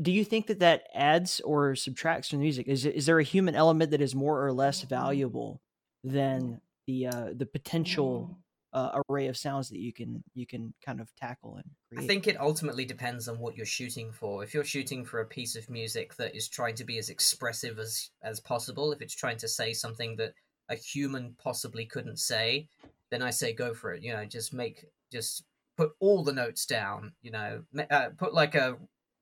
do 0.00 0.12
you 0.12 0.24
think 0.24 0.46
that 0.46 0.58
that 0.58 0.84
adds 0.94 1.40
or 1.40 1.74
subtracts 1.74 2.28
from 2.28 2.38
the 2.38 2.44
music? 2.44 2.68
Is 2.68 2.84
is 2.84 3.06
there 3.06 3.18
a 3.18 3.24
human 3.24 3.54
element 3.54 3.90
that 3.92 4.02
is 4.02 4.14
more 4.14 4.44
or 4.44 4.52
less 4.52 4.82
valuable 4.82 5.62
than 6.04 6.60
the 6.86 7.06
uh, 7.06 7.28
the 7.34 7.46
potential 7.46 8.38
uh, 8.72 9.00
array 9.08 9.26
of 9.26 9.36
sounds 9.36 9.70
that 9.70 9.78
you 9.78 9.92
can 9.92 10.22
you 10.34 10.46
can 10.46 10.74
kind 10.84 11.00
of 11.00 11.08
tackle 11.16 11.56
and 11.56 11.64
create? 11.88 12.04
I 12.04 12.06
think 12.06 12.26
it 12.26 12.38
ultimately 12.38 12.84
depends 12.84 13.26
on 13.26 13.38
what 13.38 13.56
you're 13.56 13.64
shooting 13.64 14.12
for. 14.12 14.44
If 14.44 14.52
you're 14.52 14.64
shooting 14.64 15.04
for 15.04 15.20
a 15.20 15.26
piece 15.26 15.56
of 15.56 15.70
music 15.70 16.14
that 16.16 16.36
is 16.36 16.46
trying 16.46 16.74
to 16.76 16.84
be 16.84 16.98
as 16.98 17.08
expressive 17.08 17.78
as 17.78 18.10
as 18.22 18.38
possible, 18.38 18.92
if 18.92 19.00
it's 19.00 19.14
trying 19.14 19.38
to 19.38 19.48
say 19.48 19.72
something 19.72 20.16
that 20.16 20.34
a 20.68 20.74
human 20.74 21.34
possibly 21.42 21.86
couldn't 21.86 22.18
say, 22.18 22.68
then 23.10 23.22
I 23.22 23.30
say 23.30 23.52
go 23.52 23.72
for 23.72 23.92
it. 23.94 24.02
You 24.02 24.12
know, 24.12 24.26
just 24.26 24.52
make 24.52 24.84
just 25.10 25.44
put 25.78 25.92
all 25.98 26.22
the 26.22 26.32
notes 26.32 26.66
down. 26.66 27.12
You 27.22 27.30
know, 27.30 27.62
uh, 27.90 28.10
put 28.18 28.34
like 28.34 28.54
a 28.54 28.76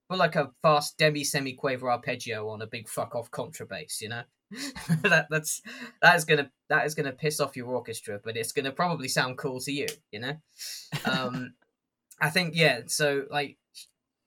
put 0.08 0.18
like 0.18 0.34
a 0.34 0.50
fast 0.62 0.98
demi 0.98 1.22
semi 1.22 1.52
quaver 1.52 1.90
arpeggio 1.90 2.48
on 2.48 2.60
a 2.60 2.66
big 2.66 2.88
fuck 2.88 3.14
off 3.14 3.30
contrabass. 3.30 4.00
You 4.00 4.08
know. 4.08 4.22
that 5.02 5.26
that's 5.30 5.62
that 6.02 6.16
is 6.16 6.24
gonna 6.24 6.50
that 6.68 6.86
is 6.86 6.94
gonna 6.94 7.12
piss 7.12 7.40
off 7.40 7.56
your 7.56 7.68
orchestra, 7.68 8.20
but 8.22 8.36
it's 8.36 8.52
gonna 8.52 8.72
probably 8.72 9.08
sound 9.08 9.38
cool 9.38 9.60
to 9.60 9.72
you, 9.72 9.86
you 10.10 10.20
know. 10.20 10.36
Um, 11.04 11.54
I 12.20 12.30
think 12.30 12.54
yeah. 12.54 12.82
So 12.86 13.24
like, 13.30 13.58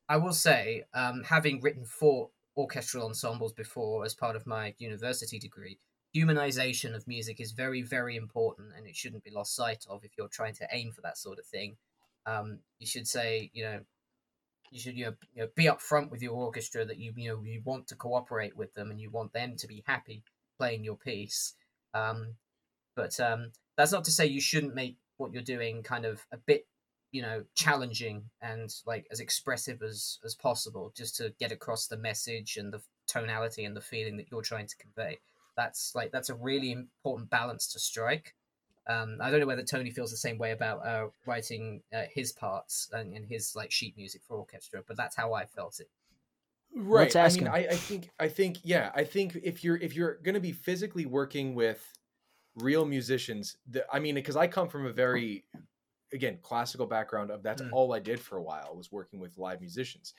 I 0.10 0.18
will 0.18 0.34
say, 0.34 0.84
um, 0.94 1.24
having 1.24 1.62
written 1.62 1.86
four 1.86 2.30
orchestral 2.56 3.08
ensembles 3.08 3.54
before 3.54 4.04
as 4.04 4.14
part 4.14 4.36
of 4.36 4.48
my 4.48 4.74
university 4.80 5.40
degree, 5.40 5.80
humanization 6.16 6.96
of 6.96 7.08
music 7.08 7.40
is 7.40 7.52
very 7.52 7.82
very 7.82 8.16
important, 8.16 8.70
and 8.78 8.88
it 8.88 8.96
shouldn't 8.96 9.24
be 9.24 9.32
lost 9.32 9.56
sight 9.56 9.86
of 9.90 10.04
if 10.04 10.12
you're 10.18 10.28
trying 10.28 10.56
to 10.56 10.68
aim 10.72 10.92
for 10.92 11.02
that 11.02 11.18
sort 11.18 11.40
of 11.40 11.46
thing. 11.46 11.78
Um, 12.26 12.60
you 12.80 12.88
should 12.88 13.08
say, 13.08 13.50
you 13.54 13.64
know, 13.64 13.80
you 14.72 14.80
should 14.80 14.98
you 14.98 15.06
know, 15.06 15.14
you 15.34 15.42
know 15.44 15.50
be 15.56 15.66
upfront 15.66 16.10
with 16.10 16.22
your 16.22 16.34
orchestra 16.34 16.86
that 16.86 16.98
you 16.98 17.14
you 17.16 17.30
know 17.30 17.42
you 17.44 17.62
want 17.64 17.88
to 17.88 17.96
cooperate 17.96 18.56
with 18.56 18.74
them 18.74 18.92
and 18.92 19.00
you 19.00 19.10
want 19.10 19.34
them 19.34 19.56
to 19.58 19.68
be 19.68 19.84
happy 19.86 20.24
playing 20.58 20.84
your 20.84 20.98
piece. 20.98 21.54
Um, 21.94 22.36
but 22.96 23.20
um, 23.20 23.52
that's 23.76 23.92
not 23.92 24.04
to 24.06 24.12
say 24.12 24.26
you 24.26 24.42
shouldn't 24.42 24.76
make 24.76 24.98
what 25.18 25.32
you're 25.34 25.42
doing 25.42 25.84
kind 25.84 26.06
of 26.06 26.26
a 26.32 26.38
bit 26.38 26.68
you 27.12 27.22
know 27.22 27.44
challenging 27.56 28.24
and 28.42 28.74
like 28.86 29.08
as 29.12 29.20
expressive 29.20 29.82
as 29.82 30.20
as 30.26 30.36
possible 30.36 30.92
just 30.96 31.16
to 31.16 31.34
get 31.40 31.52
across 31.52 31.88
the 31.88 31.98
message 31.98 32.58
and 32.58 32.74
the 32.74 32.82
tonality 33.08 33.64
and 33.64 33.76
the 33.76 33.82
feeling 33.82 34.18
that 34.18 34.28
you're 34.30 34.42
trying 34.42 34.68
to 34.68 34.76
convey 34.78 35.18
that's 35.56 35.94
like 35.96 36.12
that's 36.12 36.30
a 36.30 36.36
really 36.36 36.72
important 36.72 37.30
balance 37.30 37.72
to 37.72 37.80
strike 37.80 38.36
um, 38.88 39.18
I 39.22 39.30
don't 39.30 39.40
know 39.40 39.46
whether 39.46 39.64
Tony 39.64 39.92
feels 39.92 40.12
the 40.12 40.18
same 40.18 40.38
way 40.38 40.52
about 40.52 40.86
uh, 40.86 41.08
writing 41.26 41.82
uh, 41.94 42.04
his 42.10 42.32
parts 42.32 42.90
and, 42.94 43.14
and 43.14 43.26
his 43.26 43.56
like 43.56 43.72
sheet 43.72 43.96
music 43.98 44.22
for 44.28 44.38
orchestra, 44.38 44.82
but 44.88 44.98
that's 44.98 45.16
how 45.16 45.34
I 45.34 45.46
felt 45.46 45.80
it. 45.80 45.90
Right. 46.76 47.14
Let's 47.14 47.36
I 47.36 47.40
mean, 47.40 47.48
him. 47.48 47.54
I, 47.54 47.58
I 47.70 47.76
think, 47.76 48.10
I 48.20 48.28
think, 48.28 48.58
yeah, 48.64 48.92
I 48.94 49.04
think 49.04 49.38
if 49.44 49.64
you're 49.64 49.78
if 49.78 49.96
you're 49.96 50.16
going 50.16 50.36
to 50.36 50.42
be 50.42 50.52
physically 50.52 51.06
working 51.06 51.56
with 51.56 51.82
real 52.56 52.86
musicians, 52.86 53.58
the, 53.70 53.86
I 53.92 54.00
mean, 54.00 54.16
because 54.16 54.36
I 54.36 54.48
come 54.48 54.68
from 54.68 54.86
a 54.86 54.92
very, 54.92 55.46
again, 56.14 56.40
classical 56.42 56.86
background 56.86 57.32
of 57.32 57.44
that's 57.44 57.62
Mm. 57.62 57.70
all 57.72 57.94
I 57.94 58.00
did 58.00 58.20
for 58.20 58.38
a 58.38 58.44
while 58.44 58.76
was 58.76 58.92
working 58.92 59.20
with 59.20 59.38
live 59.38 59.60
musicians, 59.60 60.14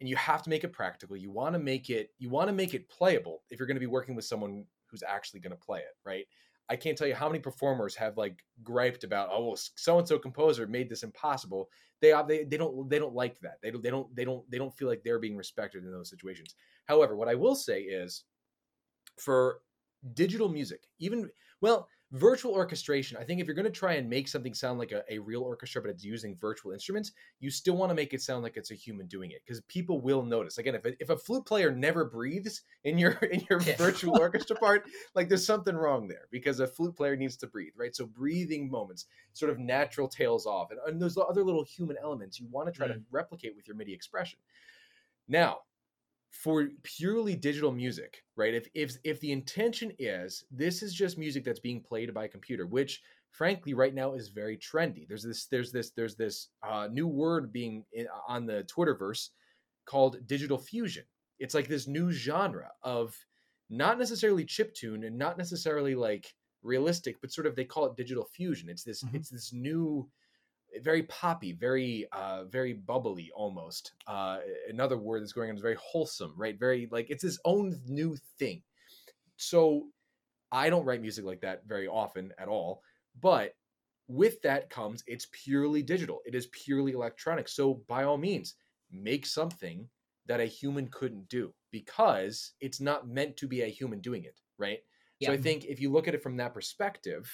and 0.00 0.08
you 0.08 0.16
have 0.16 0.42
to 0.42 0.50
make 0.50 0.64
it 0.64 0.72
practical. 0.72 1.16
You 1.16 1.30
want 1.30 1.54
to 1.54 1.58
make 1.58 1.90
it, 1.90 2.10
you 2.18 2.30
want 2.30 2.48
to 2.48 2.52
make 2.54 2.74
it 2.74 2.88
playable 2.88 3.42
if 3.50 3.58
you're 3.58 3.66
going 3.66 3.76
to 3.76 3.80
be 3.80 3.86
working 3.86 4.14
with 4.14 4.24
someone 4.24 4.64
who's 4.86 5.02
actually 5.02 5.40
going 5.40 5.56
to 5.56 5.64
play 5.64 5.80
it, 5.80 5.96
right? 6.04 6.26
I 6.68 6.76
can't 6.76 6.98
tell 6.98 7.06
you 7.06 7.14
how 7.14 7.28
many 7.28 7.38
performers 7.38 7.94
have 7.96 8.16
like 8.16 8.44
griped 8.62 9.04
about, 9.04 9.28
oh, 9.30 9.44
well, 9.44 9.56
so 9.56 9.98
and 9.98 10.06
so 10.06 10.18
composer 10.18 10.66
made 10.66 10.88
this 10.88 11.02
impossible. 11.02 11.68
They, 12.00 12.12
they 12.28 12.44
they 12.44 12.56
don't 12.56 12.88
they 12.90 12.98
don't 12.98 13.14
like 13.14 13.38
that. 13.40 13.58
They 13.62 13.70
don't 13.70 13.82
they 13.82 13.90
don't 13.90 14.14
they 14.14 14.24
don't 14.24 14.50
they 14.50 14.58
don't 14.58 14.76
feel 14.76 14.88
like 14.88 15.02
they're 15.02 15.18
being 15.18 15.36
respected 15.36 15.84
in 15.84 15.92
those 15.92 16.10
situations. 16.10 16.54
However, 16.86 17.16
what 17.16 17.28
I 17.28 17.34
will 17.34 17.54
say 17.54 17.82
is, 17.82 18.24
for 19.18 19.60
digital 20.14 20.48
music, 20.48 20.82
even 20.98 21.30
well, 21.60 21.88
virtual 22.12 22.52
orchestration. 22.52 23.16
I 23.16 23.24
think 23.24 23.40
if 23.40 23.46
you're 23.46 23.56
going 23.56 23.64
to 23.64 23.70
try 23.70 23.94
and 23.94 24.08
make 24.08 24.28
something 24.28 24.54
sound 24.54 24.78
like 24.78 24.92
a, 24.92 25.02
a 25.10 25.18
real 25.18 25.42
orchestra, 25.42 25.82
but 25.82 25.90
it's 25.90 26.04
using 26.04 26.36
virtual 26.36 26.72
instruments, 26.72 27.12
you 27.40 27.50
still 27.50 27.76
want 27.76 27.90
to 27.90 27.94
make 27.94 28.14
it 28.14 28.22
sound 28.22 28.42
like 28.42 28.56
it's 28.56 28.70
a 28.70 28.74
human 28.74 29.06
doing 29.06 29.32
it 29.32 29.42
because 29.44 29.60
people 29.62 30.00
will 30.00 30.22
notice. 30.22 30.58
Again, 30.58 30.76
if 30.76 30.84
a, 30.84 30.92
if 31.00 31.10
a 31.10 31.16
flute 31.16 31.44
player 31.44 31.72
never 31.72 32.04
breathes 32.04 32.62
in 32.84 32.98
your 32.98 33.12
in 33.32 33.44
your 33.50 33.60
Yeah. 33.62 33.76
virtual 33.76 34.18
orchestra 34.18 34.56
part, 34.56 34.84
like 35.14 35.28
there's 35.28 35.46
something 35.46 35.74
wrong 35.74 36.06
there 36.06 36.28
because 36.30 36.60
a 36.60 36.66
flute 36.66 36.96
player 36.96 37.16
needs 37.16 37.36
to 37.38 37.46
breathe, 37.46 37.72
right? 37.76 37.94
So 37.94 38.06
breathing 38.06 38.70
moments, 38.70 39.06
sort 39.32 39.50
of 39.50 39.58
natural 39.58 40.08
tails 40.08 40.46
off, 40.46 40.70
and, 40.70 40.80
and 40.86 41.02
those 41.02 41.18
other 41.18 41.42
little 41.42 41.64
human 41.64 41.96
elements 42.02 42.38
you 42.38 42.46
want 42.50 42.66
to 42.66 42.72
try 42.72 42.86
to 42.86 42.94
mm. 42.94 43.02
replicate 43.10 43.56
with 43.56 43.66
your 43.66 43.76
MIDI 43.76 43.92
expression. 43.92 44.38
Now, 45.28 45.60
for 46.42 46.68
purely 46.82 47.34
digital 47.34 47.72
music, 47.72 48.22
right? 48.36 48.54
If 48.54 48.68
if 48.74 48.96
if 49.04 49.20
the 49.20 49.32
intention 49.32 49.92
is 49.98 50.44
this 50.50 50.82
is 50.82 50.94
just 50.94 51.18
music 51.18 51.44
that's 51.44 51.60
being 51.60 51.80
played 51.80 52.12
by 52.12 52.24
a 52.24 52.28
computer, 52.28 52.66
which 52.66 53.00
frankly 53.30 53.74
right 53.74 53.94
now 53.94 54.12
is 54.12 54.28
very 54.28 54.58
trendy. 54.58 55.08
There's 55.08 55.22
this 55.22 55.46
there's 55.46 55.72
this 55.72 55.90
there's 55.90 56.14
this 56.14 56.48
uh, 56.62 56.88
new 56.92 57.06
word 57.06 57.52
being 57.52 57.84
in, 57.92 58.06
on 58.28 58.46
the 58.46 58.66
Twitterverse 58.74 59.30
called 59.86 60.26
digital 60.26 60.58
fusion. 60.58 61.04
It's 61.38 61.54
like 61.54 61.68
this 61.68 61.86
new 61.86 62.10
genre 62.12 62.70
of 62.82 63.16
not 63.70 63.98
necessarily 63.98 64.44
chip 64.44 64.74
tune 64.74 65.04
and 65.04 65.18
not 65.18 65.38
necessarily 65.38 65.94
like 65.94 66.34
realistic, 66.62 67.16
but 67.20 67.32
sort 67.32 67.46
of 67.46 67.56
they 67.56 67.64
call 67.64 67.86
it 67.86 67.96
digital 67.96 68.26
fusion. 68.26 68.68
It's 68.68 68.84
this 68.84 69.02
it's 69.14 69.30
this 69.30 69.52
new 69.54 70.08
very 70.82 71.02
poppy, 71.04 71.52
very 71.52 72.06
uh 72.12 72.44
very 72.44 72.72
bubbly 72.72 73.30
almost. 73.34 73.92
Uh 74.06 74.40
another 74.68 74.98
word 74.98 75.22
that's 75.22 75.32
going 75.32 75.50
on 75.50 75.56
is 75.56 75.62
very 75.62 75.76
wholesome, 75.80 76.34
right? 76.36 76.58
Very 76.58 76.88
like 76.90 77.10
it's 77.10 77.24
its 77.24 77.38
own 77.44 77.80
new 77.86 78.16
thing. 78.38 78.62
So 79.36 79.88
I 80.52 80.70
don't 80.70 80.84
write 80.84 81.02
music 81.02 81.24
like 81.24 81.40
that 81.42 81.66
very 81.66 81.88
often 81.88 82.32
at 82.38 82.48
all, 82.48 82.82
but 83.20 83.54
with 84.08 84.40
that 84.42 84.70
comes 84.70 85.02
it's 85.06 85.28
purely 85.32 85.82
digital. 85.82 86.20
It 86.26 86.34
is 86.34 86.48
purely 86.48 86.92
electronic. 86.92 87.48
So 87.48 87.74
by 87.88 88.04
all 88.04 88.18
means, 88.18 88.54
make 88.90 89.26
something 89.26 89.88
that 90.26 90.40
a 90.40 90.46
human 90.46 90.88
couldn't 90.88 91.28
do 91.28 91.54
because 91.70 92.52
it's 92.60 92.80
not 92.80 93.08
meant 93.08 93.36
to 93.38 93.48
be 93.48 93.62
a 93.62 93.66
human 93.68 94.00
doing 94.00 94.24
it, 94.24 94.40
right? 94.58 94.80
So 95.20 95.32
I 95.32 95.36
think 95.36 95.64
if 95.64 95.80
you 95.80 95.90
look 95.90 96.08
at 96.08 96.14
it 96.14 96.22
from 96.22 96.36
that 96.38 96.54
perspective, 96.54 97.30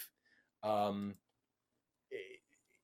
um 0.62 1.16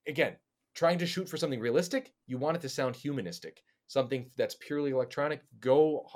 again, 0.06 0.36
trying 0.78 0.98
to 0.98 1.06
shoot 1.06 1.28
for 1.28 1.36
something 1.36 1.58
realistic, 1.58 2.12
you 2.28 2.38
want 2.38 2.56
it 2.56 2.60
to 2.60 2.68
sound 2.68 2.94
humanistic. 2.94 3.62
Something 3.88 4.30
that's 4.36 4.54
purely 4.54 4.92
electronic, 4.92 5.42
go 5.58 6.08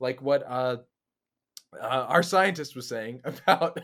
like 0.00 0.22
what 0.22 0.42
uh, 0.48 0.78
uh 1.78 2.06
our 2.08 2.22
scientist 2.22 2.74
was 2.74 2.88
saying 2.88 3.20
about 3.24 3.78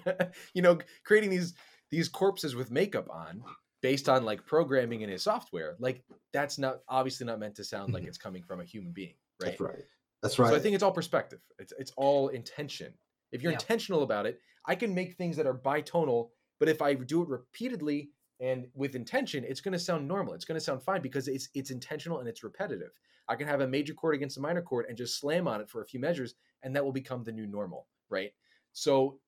you 0.54 0.62
know 0.62 0.78
creating 1.04 1.28
these 1.28 1.52
these 1.90 2.08
corpses 2.08 2.54
with 2.54 2.70
makeup 2.70 3.08
on 3.10 3.42
based 3.82 4.08
on 4.08 4.24
like 4.24 4.46
programming 4.46 5.02
in 5.02 5.10
his 5.10 5.22
software. 5.22 5.76
Like 5.78 6.02
that's 6.32 6.58
not 6.58 6.78
obviously 6.88 7.26
not 7.26 7.38
meant 7.38 7.56
to 7.56 7.64
sound 7.64 7.92
like 7.92 8.04
it's 8.04 8.16
coming 8.16 8.42
from 8.42 8.60
a 8.60 8.64
human 8.64 8.92
being, 8.92 9.14
right? 9.38 9.50
That's 9.50 9.60
right. 9.60 9.84
That's 10.22 10.38
right. 10.38 10.48
So 10.48 10.56
I 10.56 10.60
think 10.60 10.74
it's 10.74 10.84
all 10.84 10.92
perspective. 10.92 11.40
It's 11.58 11.74
it's 11.78 11.92
all 11.96 12.28
intention. 12.28 12.94
If 13.32 13.42
you're 13.42 13.52
Yeah. 13.52 13.58
intentional 13.58 14.02
about 14.02 14.24
it, 14.24 14.40
I 14.66 14.76
can 14.76 14.94
make 14.94 15.16
things 15.16 15.36
that 15.36 15.46
are 15.46 15.58
bitonal, 15.58 16.30
but 16.58 16.70
if 16.70 16.80
I 16.80 16.94
do 16.94 17.22
it 17.22 17.28
repeatedly 17.28 18.12
and 18.42 18.66
with 18.74 18.96
intention, 18.96 19.44
it's 19.48 19.62
going 19.62 19.72
to 19.72 19.78
sound 19.78 20.08
normal. 20.08 20.34
It's 20.34 20.44
going 20.44 20.58
to 20.58 20.64
sound 20.64 20.82
fine 20.82 21.00
because 21.02 21.28
it's 21.28 21.48
it's 21.54 21.70
intentional 21.70 22.18
and 22.20 22.28
it's 22.28 22.44
repetitive. 22.44 22.90
I 23.28 23.36
can 23.36 23.48
have 23.48 23.62
a 23.62 23.68
major 23.68 23.94
chord 23.94 24.16
against 24.16 24.36
a 24.38 24.40
minor 24.40 24.62
chord 24.62 24.86
and 24.88 24.98
just 24.98 25.18
slam 25.20 25.48
on 25.48 25.62
it 25.62 25.70
for 25.70 25.82
a 25.82 25.86
few 25.86 26.00
measures, 26.00 26.34
and 26.62 26.76
that 26.76 26.84
will 26.84 26.92
become 26.92 27.24
the 27.24 27.32
new 27.32 27.46
normal, 27.46 27.86
right? 28.10 28.32
So 28.74 29.20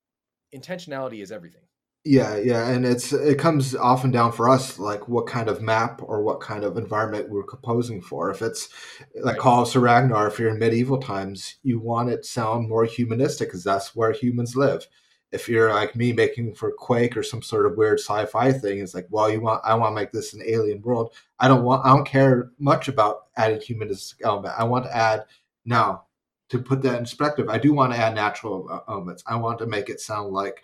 intentionality 0.54 1.22
is 1.22 1.32
everything. 1.32 1.62
Yeah, 2.06 2.36
yeah, 2.36 2.68
and 2.68 2.84
it's 2.84 3.14
it 3.14 3.38
comes 3.38 3.74
often 3.74 4.10
down 4.10 4.32
for 4.32 4.50
us 4.50 4.78
like 4.78 5.08
what 5.08 5.26
kind 5.26 5.48
of 5.48 5.62
map 5.62 6.02
or 6.02 6.22
what 6.22 6.40
kind 6.40 6.62
of 6.62 6.76
environment 6.76 7.30
we're 7.30 7.44
composing 7.44 8.02
for. 8.02 8.30
If 8.30 8.42
it's 8.42 8.68
like 9.22 9.38
Right. 9.38 9.38
Call 9.38 9.62
of 9.62 9.68
Saregnar, 9.68 10.28
if 10.28 10.38
you're 10.38 10.50
in 10.50 10.58
medieval 10.58 10.98
times, 10.98 11.56
you 11.62 11.80
want 11.80 12.10
it 12.10 12.26
sound 12.26 12.68
more 12.68 12.84
humanistic 12.84 13.48
because 13.48 13.64
that's 13.64 13.96
where 13.96 14.12
humans 14.12 14.54
live. 14.54 14.86
If 15.34 15.48
you're 15.48 15.72
like 15.72 15.96
me 15.96 16.12
making 16.12 16.54
for 16.54 16.70
Quake 16.70 17.16
or 17.16 17.22
some 17.22 17.42
sort 17.42 17.66
of 17.66 17.76
weird 17.76 17.98
sci-fi 17.98 18.52
thing, 18.52 18.78
it's 18.78 18.94
like, 18.94 19.06
well, 19.10 19.30
you 19.30 19.40
want 19.40 19.60
I 19.64 19.74
want 19.74 19.90
to 19.90 20.00
make 20.00 20.12
this 20.12 20.32
an 20.32 20.42
alien 20.46 20.80
world. 20.82 21.12
I 21.40 21.48
don't 21.48 21.64
want 21.64 21.84
I 21.84 21.94
don't 21.94 22.06
care 22.06 22.50
much 22.58 22.88
about 22.88 23.26
added 23.36 23.62
humanistic 23.62 24.24
element. 24.24 24.54
I 24.56 24.64
want 24.64 24.84
to 24.84 24.96
add 24.96 25.24
now 25.64 26.04
to 26.50 26.58
put 26.58 26.82
that 26.82 26.96
in 26.96 27.04
perspective. 27.04 27.48
I 27.48 27.58
do 27.58 27.72
want 27.72 27.92
to 27.92 27.98
add 27.98 28.14
natural 28.14 28.68
uh, 28.70 28.80
elements. 28.88 29.24
I 29.26 29.36
want 29.36 29.58
to 29.58 29.66
make 29.66 29.88
it 29.88 30.00
sound 30.00 30.32
like 30.32 30.62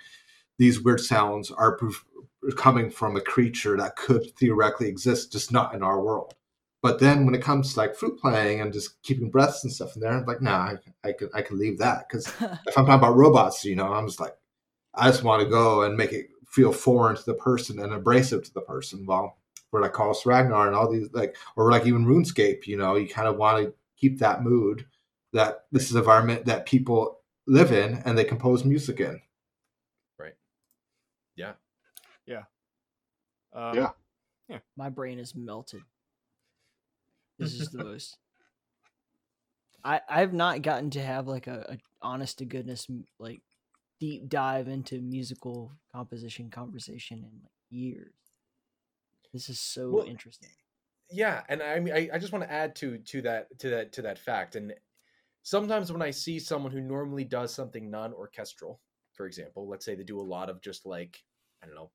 these 0.59 0.81
weird 0.81 1.01
sounds 1.01 1.51
are 1.51 1.79
coming 2.57 2.91
from 2.91 3.17
a 3.17 3.21
creature 3.21 3.77
that 3.77 3.97
could 3.97 4.31
theoretically 4.37 4.89
exist, 4.89 5.33
just 5.33 5.53
not 5.53 5.75
in 5.75 5.83
our 5.83 6.01
world. 6.01 6.35
But 6.83 6.99
then 6.99 7.27
when 7.27 7.35
it 7.35 7.43
comes 7.43 7.75
to 7.75 7.81
like 7.81 7.95
flute 7.95 8.19
playing 8.19 8.61
and 8.61 8.73
just 8.73 9.03
keeping 9.03 9.31
breaths 9.31 9.65
and 9.65 9.73
stuff 9.73 9.95
in 9.97 10.01
there, 10.01 10.13
I'm 10.13 10.25
like, 10.25 10.41
nah, 10.41 10.75
I, 11.05 11.09
I 11.09 11.13
can 11.13 11.29
I 11.35 11.43
can 11.43 11.59
leave 11.59 11.79
that 11.79 12.09
because 12.09 12.27
if 12.41 12.79
I'm 12.79 12.87
talking 12.87 12.95
about 12.95 13.17
robots, 13.17 13.65
you 13.65 13.77
know, 13.77 13.93
I'm 13.93 14.07
just 14.07 14.21
like, 14.21 14.35
I 14.95 15.11
just 15.11 15.23
want 15.23 15.43
to 15.43 15.49
go 15.49 15.83
and 15.83 15.97
make 15.97 16.13
it 16.13 16.29
feel 16.47 16.73
foreign 16.73 17.17
to 17.17 17.25
the 17.25 17.35
person 17.35 17.79
and 17.79 17.93
abrasive 17.93 18.45
to 18.45 18.55
the 18.55 18.61
person. 18.61 19.07
Well, 19.07 19.37
for 19.71 19.81
like 19.81 19.93
Call 19.93 20.11
of 20.11 20.17
Ragnar 20.27 20.67
and 20.67 20.75
all 20.75 20.91
these 20.91 21.09
like, 21.13 21.37
or 21.57 21.71
like 21.71 21.87
even 21.87 22.07
RuneScape, 22.07 22.67
you 22.67 22.77
know, 22.77 22.97
you 22.97 23.09
kind 23.09 23.29
of 23.29 23.37
want 23.37 23.65
to 23.65 23.75
keep 23.97 24.19
that 24.19 24.43
mood 24.43 24.87
that 25.33 25.67
this 25.71 25.85
is 25.85 25.93
an 25.93 25.99
environment 25.99 26.47
that 26.47 26.67
people 26.67 27.21
live 27.47 27.71
in 27.71 28.03
and 28.05 28.19
they 28.19 28.25
compose 28.25 28.65
music 28.65 28.99
in. 28.99 29.21
Right. 30.19 30.35
Yeah. 31.37 31.53
Yeah. 32.27 32.43
Um, 33.53 33.77
Yeah. 33.77 33.91
My 34.77 34.89
brain 34.89 35.21
is 35.21 35.35
melted. 35.37 35.83
This 37.39 37.55
is 37.55 37.71
the 37.71 37.79
most. 37.85 38.19
I 39.85 40.01
I've 40.09 40.35
not 40.35 40.63
gotten 40.63 40.91
to 40.91 41.03
have 41.03 41.29
like 41.29 41.47
a, 41.47 41.67
a 41.71 41.79
honest 42.03 42.39
to 42.39 42.45
goodness 42.45 42.87
like 43.19 43.43
deep 44.01 44.29
dive 44.29 44.67
into 44.67 45.01
musical 45.01 45.71
composition 45.93 46.51
conversation 46.51 47.19
in 47.19 47.41
like 47.43 47.53
years. 47.69 48.15
This 49.33 49.49
is 49.49 49.61
so 49.61 49.93
Well, 49.93 50.05
interesting. 50.07 50.51
yeah 51.11 51.43
and 51.49 51.63
i 51.63 51.79
mean 51.81 51.95
I, 51.95 52.09
I 52.13 52.19
just 52.19 52.33
want 52.33 52.45
to 52.45 52.53
add 52.53 52.75
to 52.77 52.99
to 52.99 53.23
that 53.23 53.59
to 53.61 53.71
that 53.71 53.93
to 53.93 54.03
that 54.03 54.19
fact 54.19 54.57
and 54.57 54.75
sometimes 55.43 55.93
when 55.93 56.03
i 56.03 56.11
see 56.11 56.39
someone 56.39 56.73
who 56.73 56.81
normally 56.81 57.25
does 57.25 57.53
something 57.53 57.91
non-orchestral 57.91 58.81
for 59.13 59.27
example 59.27 59.69
let's 59.69 59.85
say 59.85 59.95
they 59.95 60.05
do 60.05 60.21
a 60.21 60.23
lot 60.23 60.49
of 60.49 60.61
just 60.61 60.87
like 60.87 61.23
i 61.63 61.67
don't 61.67 61.75
know 61.75 61.91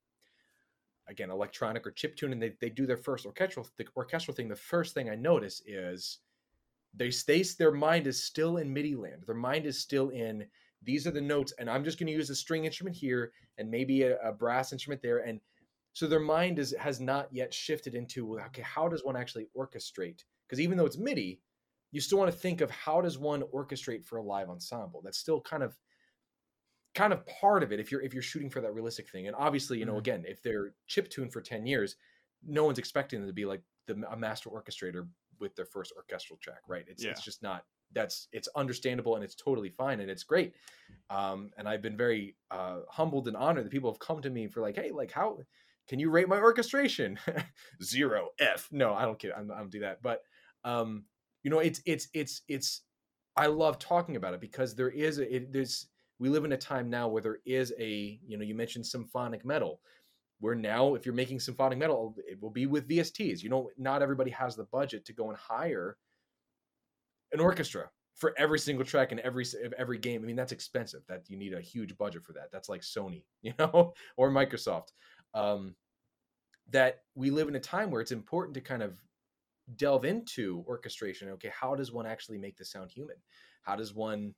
again 1.08 1.30
electronic 1.30 1.86
or 1.86 1.92
chip 1.92 2.16
tune 2.16 2.34
and 2.34 2.42
they, 2.42 2.54
they 2.60 2.70
do 2.70 2.86
their 2.86 2.98
first 2.98 3.26
orchestral 3.26 3.68
the 3.78 3.86
orchestral 3.96 4.36
thing 4.36 4.50
the 4.50 4.56
first 4.56 4.94
thing 4.94 5.10
i 5.10 5.16
notice 5.16 5.62
is 5.66 6.20
they 6.94 7.12
stay 7.12 7.44
their 7.58 7.72
mind 7.72 8.08
is 8.08 8.22
still 8.22 8.58
in 8.58 8.74
midi 8.74 8.96
land 8.96 9.24
their 9.26 9.36
mind 9.36 9.66
is 9.66 9.80
still 9.80 10.10
in 10.10 10.46
these 10.86 11.06
are 11.08 11.12
the 11.12 11.22
notes 11.22 11.54
and 11.60 11.70
i'm 11.70 11.84
just 11.84 12.00
going 12.00 12.08
to 12.08 12.14
use 12.14 12.30
a 12.30 12.36
string 12.36 12.66
instrument 12.66 12.96
here 12.96 13.34
and 13.58 13.70
maybe 13.70 14.04
a, 14.04 14.18
a 14.20 14.32
brass 14.32 14.72
instrument 14.72 15.02
there 15.02 15.20
and 15.20 15.42
so 15.94 16.08
their 16.08 16.20
mind 16.20 16.60
is 16.60 16.76
has 16.80 17.00
not 17.00 17.34
yet 17.34 17.54
shifted 17.54 17.96
into 17.96 18.26
well, 18.26 18.46
okay 18.46 18.62
how 18.62 18.88
does 18.88 19.04
one 19.04 19.16
actually 19.16 19.48
orchestrate 19.58 20.24
because 20.48 20.60
even 20.60 20.78
though 20.78 20.86
it's 20.86 20.98
MIDI, 20.98 21.42
you 21.92 22.02
still 22.02 22.20
want 22.20 22.32
to 22.32 22.38
think 22.38 22.62
of 22.62 22.70
how 22.70 23.02
does 23.02 23.18
one 23.18 23.42
orchestrate 23.54 24.06
for 24.06 24.18
a 24.18 24.24
live 24.24 24.50
ensemble. 24.50 25.02
That's 25.02 25.18
still 25.18 25.42
kind 25.42 25.64
of 25.64 25.78
kind 26.94 27.12
of 27.12 27.26
part 27.26 27.64
of 27.64 27.72
it 27.72 27.80
if 27.80 27.92
you're 27.92 28.02
if 28.02 28.14
you're 28.14 28.24
shooting 28.24 28.50
for 28.50 28.62
that 28.62 28.74
realistic 28.74 29.10
thing. 29.10 29.28
And 29.28 29.36
obviously, 29.36 29.80
you 29.80 29.86
know, 29.86 29.98
Mhm. 29.98 30.00
again, 30.00 30.24
if 30.28 30.42
they're 30.42 30.76
chip 30.88 31.10
tuned 31.10 31.34
for 31.34 31.42
10 31.42 31.66
years, 31.66 31.96
no 32.44 32.64
one's 32.64 32.80
expecting 32.80 33.20
them 33.20 33.28
to 33.30 33.34
be 33.34 33.46
like 33.46 33.62
the 33.88 34.02
a 34.10 34.16
master 34.18 34.50
orchestrator 34.50 35.10
with 35.40 35.56
their 35.56 35.66
first 35.66 35.92
orchestral 35.96 36.38
track, 36.40 36.62
right? 36.68 36.86
It's 36.88 37.04
Yeah. 37.04 37.12
it's 37.12 37.22
just 37.22 37.42
not 37.42 37.66
that's 37.96 38.28
it's 38.32 38.48
understandable 38.56 39.16
and 39.16 39.24
it's 39.24 39.36
totally 39.36 39.70
fine 39.70 40.00
and 40.00 40.12
it's 40.12 40.24
great. 40.24 40.54
Um, 41.10 41.52
and 41.58 41.68
I've 41.68 41.82
been 41.82 41.98
very 41.98 42.36
uh, 42.52 42.80
humbled 42.90 43.28
and 43.28 43.38
honored 43.38 43.66
that 43.66 43.72
people 43.72 43.92
have 43.92 44.00
come 44.00 44.22
to 44.22 44.30
me 44.30 44.48
for 44.48 44.62
like, 44.62 44.76
hey, 44.76 44.92
like 44.92 45.12
how 45.12 45.40
can 45.88 46.00
you 46.00 46.10
rate 46.10 46.28
my 46.30 46.40
orchestration? 46.40 47.18
Zero 47.84 48.30
F. 48.40 48.68
No, 48.72 48.94
I 48.94 49.04
don't 49.04 49.18
kid. 49.18 49.32
I 49.36 49.42
don't 49.42 49.72
do 49.72 49.80
that. 49.82 50.02
But 50.02 50.22
um, 50.64 51.06
you 51.44 51.50
know, 51.50 51.60
it's 51.60 51.82
it's 51.86 52.08
it's 52.14 52.42
it's. 52.48 52.82
I 53.38 53.48
love 53.48 53.80
talking 53.80 54.16
about 54.16 54.34
it 54.34 54.40
because 54.40 54.76
there 54.76 54.90
is 54.90 55.20
a, 55.20 55.36
it, 55.36 55.52
there's 55.52 55.88
we 56.20 56.30
live 56.30 56.46
in 56.46 56.54
a 56.54 56.58
time 56.58 56.90
now 56.90 57.08
where 57.08 57.22
there 57.22 57.40
is 57.46 57.74
a 57.80 58.20
you 58.26 58.38
know 58.38 58.44
you 58.44 58.56
mentioned 58.56 58.86
symphonic 58.86 59.46
metal 59.46 59.82
where 60.40 60.56
now 60.56 60.96
if 60.96 61.06
you're 61.06 61.16
making 61.16 61.40
symphonic 61.40 61.78
metal 61.78 62.16
it 62.28 62.42
will 62.42 62.50
be 62.50 62.66
with 62.66 62.88
VSTs. 62.88 63.44
You 63.44 63.50
know, 63.50 63.70
not 63.78 64.02
everybody 64.02 64.32
has 64.32 64.56
the 64.56 64.66
budget 64.66 65.06
to 65.06 65.14
go 65.14 65.30
and 65.30 65.38
hire 65.38 65.98
an 67.36 67.42
orchestra 67.46 67.90
for 68.16 68.34
every 68.38 68.58
single 68.60 68.86
track 68.86 69.12
in 69.12 69.20
every 69.20 69.46
every 69.78 69.98
game. 70.00 70.24
I 70.24 70.26
mean, 70.26 70.36
that's 70.36 70.52
expensive. 70.52 71.02
That 71.08 71.30
you 71.30 71.38
need 71.38 71.54
a 71.54 71.62
huge 71.62 71.98
budget 71.98 72.24
for 72.24 72.34
that. 72.34 72.52
That's 72.52 72.70
like 72.70 72.82
Sony, 72.82 73.24
you 73.42 73.54
know, 73.60 73.94
or 74.18 74.32
Microsoft. 74.32 74.90
Um, 75.34 75.76
that 76.72 77.02
we 77.14 77.30
live 77.30 77.48
in 77.48 77.56
a 77.56 77.60
time 77.60 77.92
where 77.92 78.02
it's 78.02 78.12
important 78.12 78.56
to 78.56 78.62
kind 78.62 78.82
of 78.82 78.98
delve 79.76 80.06
into 80.06 80.64
orchestration. 80.68 81.30
Okay, 81.30 81.52
how 81.60 81.76
does 81.76 81.92
one 81.92 82.06
actually 82.08 82.38
make 82.38 82.58
the 82.58 82.66
sound 82.66 82.90
human? 82.92 83.18
How 83.62 83.76
does 83.76 83.94
one 83.94 84.34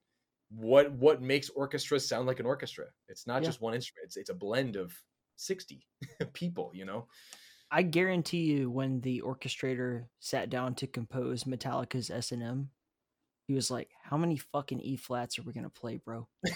what 0.49 0.91
what 0.94 1.22
makes 1.22 1.49
orchestras 1.49 2.07
sound 2.07 2.28
like 2.28 2.40
an 2.40 2.45
orchestra? 2.45 2.86
It's 3.07 3.28
not 3.28 3.41
Yeah. 3.41 3.49
just 3.49 3.61
one 3.61 3.74
instrument. 3.74 4.06
It's 4.07 4.18
it's 4.18 4.30
a 4.30 4.34
blend 4.36 4.76
of 4.76 4.94
60 5.38 5.86
people, 6.34 6.72
you 6.74 6.86
know. 6.86 7.07
I 7.69 7.82
guarantee 7.84 8.45
you, 8.45 8.72
when 8.72 9.02
the 9.02 9.22
orchestrator 9.26 10.06
sat 10.19 10.49
down 10.49 10.74
to 10.76 10.88
compose 10.88 11.44
Metallica's 11.44 12.10
S 12.10 12.32
and 12.32 12.41
M, 12.41 12.69
he 13.48 13.53
was 13.53 13.72
like, 13.72 13.90
"How 14.03 14.18
many 14.18 14.38
fucking 14.38 14.82
E 14.82 14.98
flats 14.98 15.40
are 15.40 15.44
we 15.44 15.53
gonna 15.53 15.69
play, 15.69 15.98
bro?" 15.98 16.28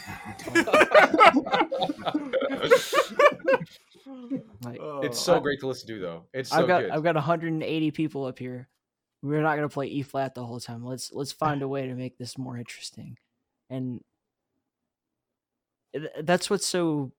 Like, 4.63 4.79
it's 5.03 5.19
so 5.19 5.37
I- 5.37 5.39
great 5.39 5.59
to 5.61 5.67
listen 5.67 5.87
to 5.87 5.99
though. 5.99 6.23
It's 6.33 6.49
so 6.49 6.57
I've 6.57 6.67
got 6.67 6.81
good. 6.81 6.91
I've 6.91 7.03
got 7.03 7.15
180 7.15 7.91
people 7.91 8.25
up 8.25 8.37
here. 8.39 8.67
We're 9.23 9.41
not 9.41 9.55
gonna 9.55 9.69
play 9.69 9.87
E 9.87 10.01
flat 10.01 10.35
the 10.35 10.45
whole 10.45 10.59
time. 10.59 10.83
Let's 10.85 11.11
let's 11.13 11.31
find 11.31 11.61
a 11.61 11.67
way 11.67 11.87
to 11.87 11.95
make 11.95 12.17
this 12.17 12.37
more 12.37 12.57
interesting, 12.57 13.17
and 13.69 14.01
that's 16.21 16.49
what's 16.49 16.65
so 16.65 17.11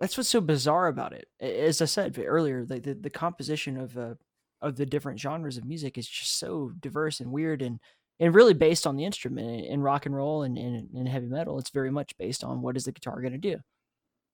that's 0.00 0.16
what's 0.16 0.28
so 0.28 0.40
bizarre 0.40 0.86
about 0.88 1.12
it. 1.12 1.28
As 1.40 1.82
I 1.82 1.86
said 1.86 2.18
earlier, 2.24 2.64
like 2.68 2.84
the, 2.84 2.94
the 2.94 3.10
composition 3.10 3.76
of 3.76 3.98
uh, 3.98 4.14
of 4.60 4.76
the 4.76 4.86
different 4.86 5.20
genres 5.20 5.56
of 5.56 5.64
music 5.64 5.98
is 5.98 6.08
just 6.08 6.38
so 6.38 6.72
diverse 6.78 7.20
and 7.20 7.32
weird 7.32 7.60
and 7.62 7.80
and 8.20 8.34
really 8.34 8.54
based 8.54 8.86
on 8.86 8.96
the 8.96 9.04
instrument 9.04 9.66
in 9.66 9.80
rock 9.80 10.06
and 10.06 10.14
roll 10.14 10.42
and 10.42 10.56
in 10.58 11.06
heavy 11.06 11.26
metal. 11.26 11.58
It's 11.58 11.70
very 11.70 11.90
much 11.90 12.16
based 12.18 12.44
on 12.44 12.62
what 12.62 12.76
is 12.76 12.84
the 12.84 12.92
guitar 12.92 13.20
going 13.20 13.32
to 13.32 13.38
do. 13.38 13.58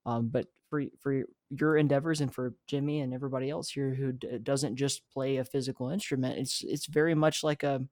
Um, 0.07 0.29
but 0.29 0.47
for 0.71 0.85
for 1.01 1.25
your 1.51 1.77
endeavors 1.77 2.21
and 2.21 2.33
for 2.33 2.55
Jimmy 2.67 3.01
and 3.01 3.15
everybody 3.15 3.51
else 3.51 3.71
here 3.71 3.95
who 3.95 4.13
d- 4.13 4.39
doesn't 4.43 4.77
just 4.77 5.03
play 5.13 5.37
a 5.37 5.45
physical 5.45 5.91
instrument, 5.91 6.39
it's 6.39 6.63
it's 6.63 6.87
very 6.87 7.15
much 7.15 7.43
like 7.43 7.63
a 7.63 7.83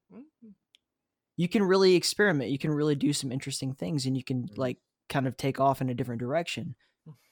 you 1.37 1.49
can 1.49 1.63
really 1.63 1.95
experiment. 1.95 2.51
You 2.51 2.59
can 2.59 2.71
really 2.71 2.95
do 2.95 3.13
some 3.13 3.33
interesting 3.33 3.75
things, 3.75 4.07
and 4.07 4.17
you 4.17 4.25
can 4.25 4.49
like 4.57 4.79
kind 5.09 5.27
of 5.27 5.37
take 5.37 5.61
off 5.61 5.81
in 5.81 5.91
a 5.91 5.95
different 5.95 6.21
direction. 6.21 6.75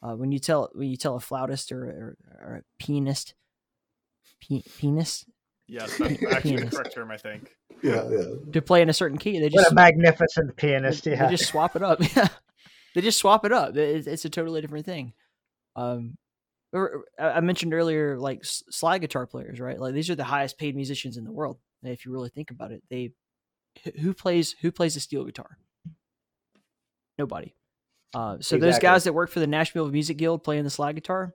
Uh, 0.03 0.15
when 0.15 0.31
you 0.33 0.39
tell 0.39 0.71
when 0.75 0.89
you 0.89 0.97
tell 0.97 1.17
a 1.17 1.21
flautist 1.21 1.73
or, 1.73 1.85
or, 1.85 2.17
or 2.41 2.57
a 2.57 2.83
pianist, 2.85 3.35
pe- 4.41 4.63
pianist 4.79 5.27
Yes, 5.67 5.97
that's 5.99 6.23
actually 6.33 6.57
the 6.57 6.71
correct 6.71 6.95
term, 6.95 7.11
I 7.11 7.17
think. 7.17 7.51
Yeah, 7.83 8.09
yeah. 8.11 8.25
to 8.53 8.63
play 8.63 8.83
in 8.83 8.89
a 8.89 8.93
certain 8.93 9.19
key, 9.19 9.39
they 9.41 9.47
just 9.49 9.57
What 9.57 9.63
just 9.63 9.73
a 9.73 9.75
magnificent 9.75 10.57
pianist! 10.57 11.05
they, 11.05 11.13
Yeah. 11.13 11.27
they 11.27 11.37
just 11.37 11.49
swap 11.51 11.75
it 11.77 11.83
up. 11.83 12.01
Yeah, 12.17 12.29
they 12.95 13.01
just 13.01 13.19
swap 13.19 13.45
it 13.45 13.53
up. 13.53 13.77
It- 13.77 14.07
It's, 14.07 14.25
a 14.25 14.31
totally 14.31 14.61
different 14.61 14.87
thing. 14.87 15.13
Um, 15.75 16.17
or- 16.73 17.05
I 17.19 17.25
I 17.33 17.41
mentioned 17.41 17.75
earlier, 17.75 18.19
like 18.19 18.41
slide 18.45 18.99
guitar 18.99 19.27
players, 19.27 19.59
right? 19.61 19.81
Like 19.81 19.95
these 19.95 20.11
are 20.11 20.15
the 20.15 20.25
highest 20.25 20.59
paid 20.59 20.77
musicians 20.77 21.17
in 21.17 21.25
the 21.25 21.33
world. 21.33 21.59
If 21.83 22.05
you 22.07 22.13
really 22.13 22.31
think 22.31 22.51
about 22.51 22.71
it, 22.73 22.83
they 22.91 23.13
who 24.01 24.15
plays 24.15 24.55
who 24.61 24.71
plays 24.71 24.97
a 24.97 25.01
steel 25.01 25.25
guitar? 25.25 25.59
Nobody. 27.19 27.55
Uh, 28.15 28.37
so 28.41 28.59
those 28.59 28.79
guys 28.79 29.05
that 29.05 29.13
work 29.13 29.31
for 29.31 29.41
the 29.41 29.47
Nashville 29.47 29.89
Music 29.91 30.17
Guild 30.17 30.45
playing 30.45 30.63
the 30.65 30.71
slide 30.71 30.95
guitar, 30.95 31.35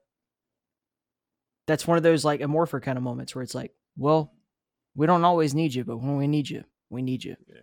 that's 1.68 1.86
one 1.86 1.98
of 1.98 2.04
those 2.04 2.24
like 2.24 2.40
Immorpher 2.42 2.80
kind 2.80 2.98
of 2.98 3.04
moments 3.04 3.36
where 3.36 3.44
it's 3.44 3.54
like, 3.56 3.74
well, 4.00 4.34
we 4.96 5.06
don't 5.06 5.24
always 5.24 5.54
need 5.54 5.74
you, 5.74 5.84
but 5.84 5.98
when 5.98 6.18
we 6.18 6.28
need 6.28 6.50
you, 6.50 6.64
we 6.90 7.02
need 7.02 7.24
you. 7.24 7.36
Yeah. 7.48 7.56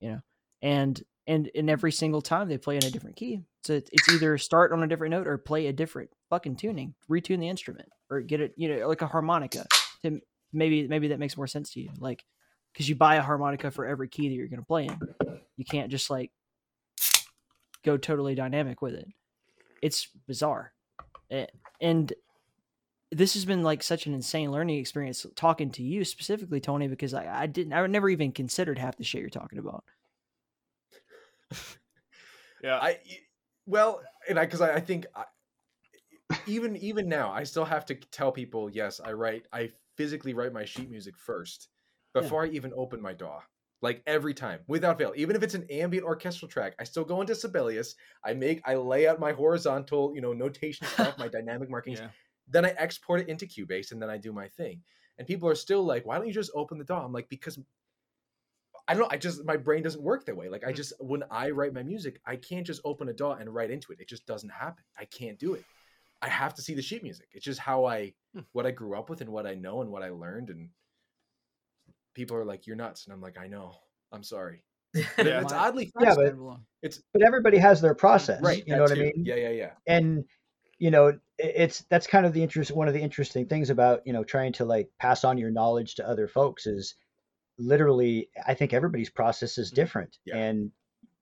you 0.00 0.10
know 0.10 0.20
and 0.64 1.02
and 1.26 1.46
in 1.48 1.68
every 1.68 1.92
single 1.92 2.22
time 2.22 2.48
they 2.48 2.58
play 2.58 2.76
in 2.76 2.84
a 2.84 2.90
different 2.90 3.16
key. 3.16 3.42
So 3.62 3.74
it's 3.74 4.12
either 4.12 4.36
start 4.38 4.72
on 4.72 4.82
a 4.82 4.86
different 4.86 5.12
note 5.12 5.26
or 5.26 5.38
play 5.38 5.66
a 5.68 5.72
different 5.72 6.10
fucking 6.30 6.56
tuning 6.56 6.94
retune 7.08 7.38
the 7.38 7.48
instrument 7.48 7.88
or 8.10 8.20
get 8.20 8.40
it 8.40 8.54
you 8.56 8.68
know 8.68 8.88
like 8.88 9.02
a 9.02 9.06
harmonica 9.06 9.66
to 10.02 10.20
maybe 10.52 10.88
maybe 10.88 11.08
that 11.08 11.18
makes 11.18 11.36
more 11.36 11.46
sense 11.46 11.70
to 11.74 11.80
you. 11.80 11.90
Like 11.98 12.24
because 12.72 12.88
you 12.88 12.96
buy 12.96 13.16
a 13.16 13.22
harmonica 13.22 13.70
for 13.70 13.86
every 13.86 14.08
key 14.08 14.28
that 14.28 14.34
you're 14.34 14.48
going 14.48 14.60
to 14.60 14.66
play 14.66 14.86
in. 14.86 14.98
You 15.56 15.64
can't 15.64 15.90
just 15.90 16.10
like 16.10 16.32
go 17.84 17.96
totally 17.96 18.34
dynamic 18.34 18.82
with 18.82 18.94
it. 18.94 19.06
It's 19.82 20.08
bizarre. 20.26 20.72
A- 21.30 21.48
and 21.80 22.12
this 23.16 23.34
has 23.34 23.44
been 23.44 23.62
like 23.62 23.82
such 23.82 24.06
an 24.06 24.14
insane 24.14 24.50
learning 24.50 24.78
experience 24.78 25.24
talking 25.36 25.70
to 25.70 25.82
you 25.82 26.04
specifically 26.04 26.60
tony 26.60 26.88
because 26.88 27.14
i, 27.14 27.42
I 27.42 27.46
didn't 27.46 27.72
i 27.72 27.86
never 27.86 28.08
even 28.08 28.32
considered 28.32 28.78
half 28.78 28.96
the 28.96 29.04
shit 29.04 29.20
you're 29.20 29.30
talking 29.30 29.58
about 29.58 29.84
Yeah. 32.64 32.78
I 32.80 32.98
well, 33.66 34.00
and 34.28 34.38
I 34.38 34.46
because 34.46 34.62
I, 34.62 34.74
I 34.74 34.80
think 34.80 35.06
I, 35.14 35.24
even 36.46 36.76
even 36.78 37.08
now 37.08 37.30
I 37.30 37.44
still 37.44 37.66
have 37.66 37.84
to 37.86 37.94
tell 37.94 38.32
people 38.32 38.70
yes 38.70 39.00
I 39.04 39.12
write 39.12 39.46
I 39.52 39.70
physically 39.96 40.32
write 40.32 40.52
my 40.52 40.64
sheet 40.64 40.90
music 40.90 41.14
first 41.18 41.68
before 42.14 42.44
I 42.44 42.48
even 42.48 42.72
open 42.74 43.02
my 43.02 43.12
DAW. 43.12 43.40
Like 43.82 44.02
every 44.06 44.32
time, 44.32 44.60
without 44.66 44.96
fail, 44.96 45.12
even 45.14 45.36
if 45.36 45.42
it's 45.42 45.52
an 45.52 45.66
ambient 45.70 46.06
orchestral 46.06 46.48
track, 46.48 46.74
I 46.78 46.84
still 46.84 47.04
go 47.04 47.20
into 47.20 47.34
Sibelius. 47.34 47.96
I 48.24 48.32
make, 48.32 48.62
I 48.64 48.76
lay 48.76 49.06
out 49.06 49.20
my 49.20 49.32
horizontal, 49.32 50.12
you 50.14 50.22
know, 50.22 50.32
notation 50.32 50.86
stuff, 50.86 51.18
my 51.18 51.28
dynamic 51.36 51.68
markings. 51.68 52.00
Yeah. 52.00 52.08
Then 52.48 52.64
I 52.64 52.74
export 52.76 53.20
it 53.20 53.28
into 53.28 53.46
Cubase, 53.46 53.92
and 53.92 54.00
then 54.00 54.10
I 54.10 54.18
do 54.18 54.32
my 54.32 54.48
thing. 54.48 54.82
And 55.18 55.26
people 55.26 55.48
are 55.48 55.54
still 55.54 55.84
like, 55.84 56.04
"Why 56.04 56.16
don't 56.18 56.26
you 56.26 56.32
just 56.32 56.50
open 56.54 56.78
the 56.78 56.84
DAW?" 56.84 57.04
I'm 57.04 57.12
like, 57.12 57.28
because 57.28 57.58
I 58.86 58.92
don't 58.92 59.02
know. 59.02 59.08
I 59.10 59.16
just 59.16 59.44
my 59.44 59.56
brain 59.56 59.82
doesn't 59.82 60.02
work 60.02 60.26
that 60.26 60.36
way. 60.36 60.48
Like 60.48 60.64
I 60.66 60.72
mm. 60.72 60.76
just 60.76 60.92
when 61.00 61.22
I 61.30 61.50
write 61.50 61.72
my 61.72 61.82
music, 61.82 62.20
I 62.26 62.36
can't 62.36 62.66
just 62.66 62.82
open 62.84 63.08
a 63.08 63.12
DAW 63.12 63.32
and 63.32 63.52
write 63.52 63.70
into 63.70 63.92
it. 63.92 64.00
It 64.00 64.08
just 64.08 64.26
doesn't 64.26 64.50
happen. 64.50 64.84
I 64.98 65.06
can't 65.06 65.38
do 65.38 65.54
it. 65.54 65.64
I 66.20 66.28
have 66.28 66.54
to 66.54 66.62
see 66.62 66.74
the 66.74 66.82
sheet 66.82 67.02
music. 67.02 67.28
It's 67.32 67.44
just 67.44 67.60
how 67.60 67.86
I 67.86 68.12
hmm. 68.34 68.40
what 68.52 68.66
I 68.66 68.70
grew 68.70 68.96
up 68.96 69.08
with 69.08 69.20
and 69.20 69.30
what 69.30 69.46
I 69.46 69.54
know 69.54 69.80
and 69.80 69.90
what 69.90 70.02
I 70.02 70.10
learned. 70.10 70.50
And 70.50 70.68
people 72.14 72.36
are 72.36 72.44
like, 72.44 72.66
"You're 72.66 72.76
nuts," 72.76 73.06
and 73.06 73.14
I'm 73.14 73.22
like, 73.22 73.38
"I 73.38 73.46
know. 73.46 73.74
I'm 74.12 74.22
sorry." 74.22 74.64
Yeah. 75.18 75.40
it's 75.40 75.52
oddly 75.52 75.90
Yeah, 75.98 76.14
but 76.14 76.36
it's 76.82 77.02
but 77.12 77.22
everybody 77.22 77.58
has 77.58 77.80
their 77.80 77.94
process, 77.94 78.40
right. 78.40 78.62
You 78.64 78.76
know 78.76 78.82
what 78.82 78.92
I 78.92 78.94
mean? 78.94 79.24
Yeah, 79.24 79.34
yeah, 79.34 79.48
yeah. 79.48 79.70
and 79.88 80.24
you 80.78 80.90
know 80.90 81.18
it's 81.38 81.84
that's 81.90 82.06
kind 82.06 82.26
of 82.26 82.32
the 82.32 82.42
interest 82.42 82.70
one 82.70 82.88
of 82.88 82.94
the 82.94 83.00
interesting 83.00 83.46
things 83.46 83.70
about 83.70 84.00
you 84.06 84.12
know 84.12 84.24
trying 84.24 84.52
to 84.52 84.64
like 84.64 84.88
pass 84.98 85.24
on 85.24 85.38
your 85.38 85.50
knowledge 85.50 85.94
to 85.96 86.08
other 86.08 86.28
folks 86.28 86.66
is 86.66 86.94
literally 87.58 88.28
i 88.46 88.54
think 88.54 88.72
everybody's 88.72 89.10
process 89.10 89.58
is 89.58 89.70
different 89.70 90.18
Mm-hmm. 90.28 90.36
Yeah. 90.38 90.44
and 90.44 90.70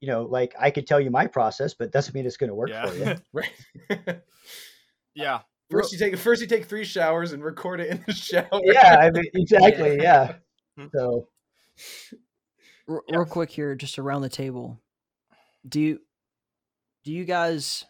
you 0.01 0.09
know 0.09 0.23
like 0.25 0.55
i 0.59 0.71
could 0.71 0.87
tell 0.87 1.01
you 1.01 1.11
my 1.11 1.27
process 1.27 1.75
but 1.75 1.93
doesn't 1.93 2.15
mean 2.15 2.27
it's 2.27 2.37
going 2.37 2.49
to 2.49 2.55
work 2.55 2.71
Yeah. 2.71 2.87
for 2.87 2.97
you 2.97 3.15
Right. 3.33 3.51
yeah. 5.15 5.41
First 5.71 5.93
you 5.93 5.99
take 5.99 6.17
first 6.19 6.41
you 6.43 6.47
take 6.49 6.67
three 6.67 6.85
showers 6.85 7.33
and 7.33 7.43
record 7.43 7.81
it 7.81 7.91
in 7.91 8.05
the 8.07 8.13
shower. 8.13 8.49
yeah 8.65 8.97
i 9.01 9.11
mean 9.11 9.25
exactly 9.35 9.97
yeah 10.01 10.35
Hmm. 10.79 10.87
so 10.95 11.29
R- 12.89 13.03
real 13.11 13.25
quick 13.27 13.51
here 13.51 13.75
just 13.75 13.99
around 13.99 14.23
the 14.23 14.29
table 14.31 14.81
do 15.69 15.81
you 15.81 16.01
do 17.05 17.13
you 17.13 17.25
guys 17.25 17.85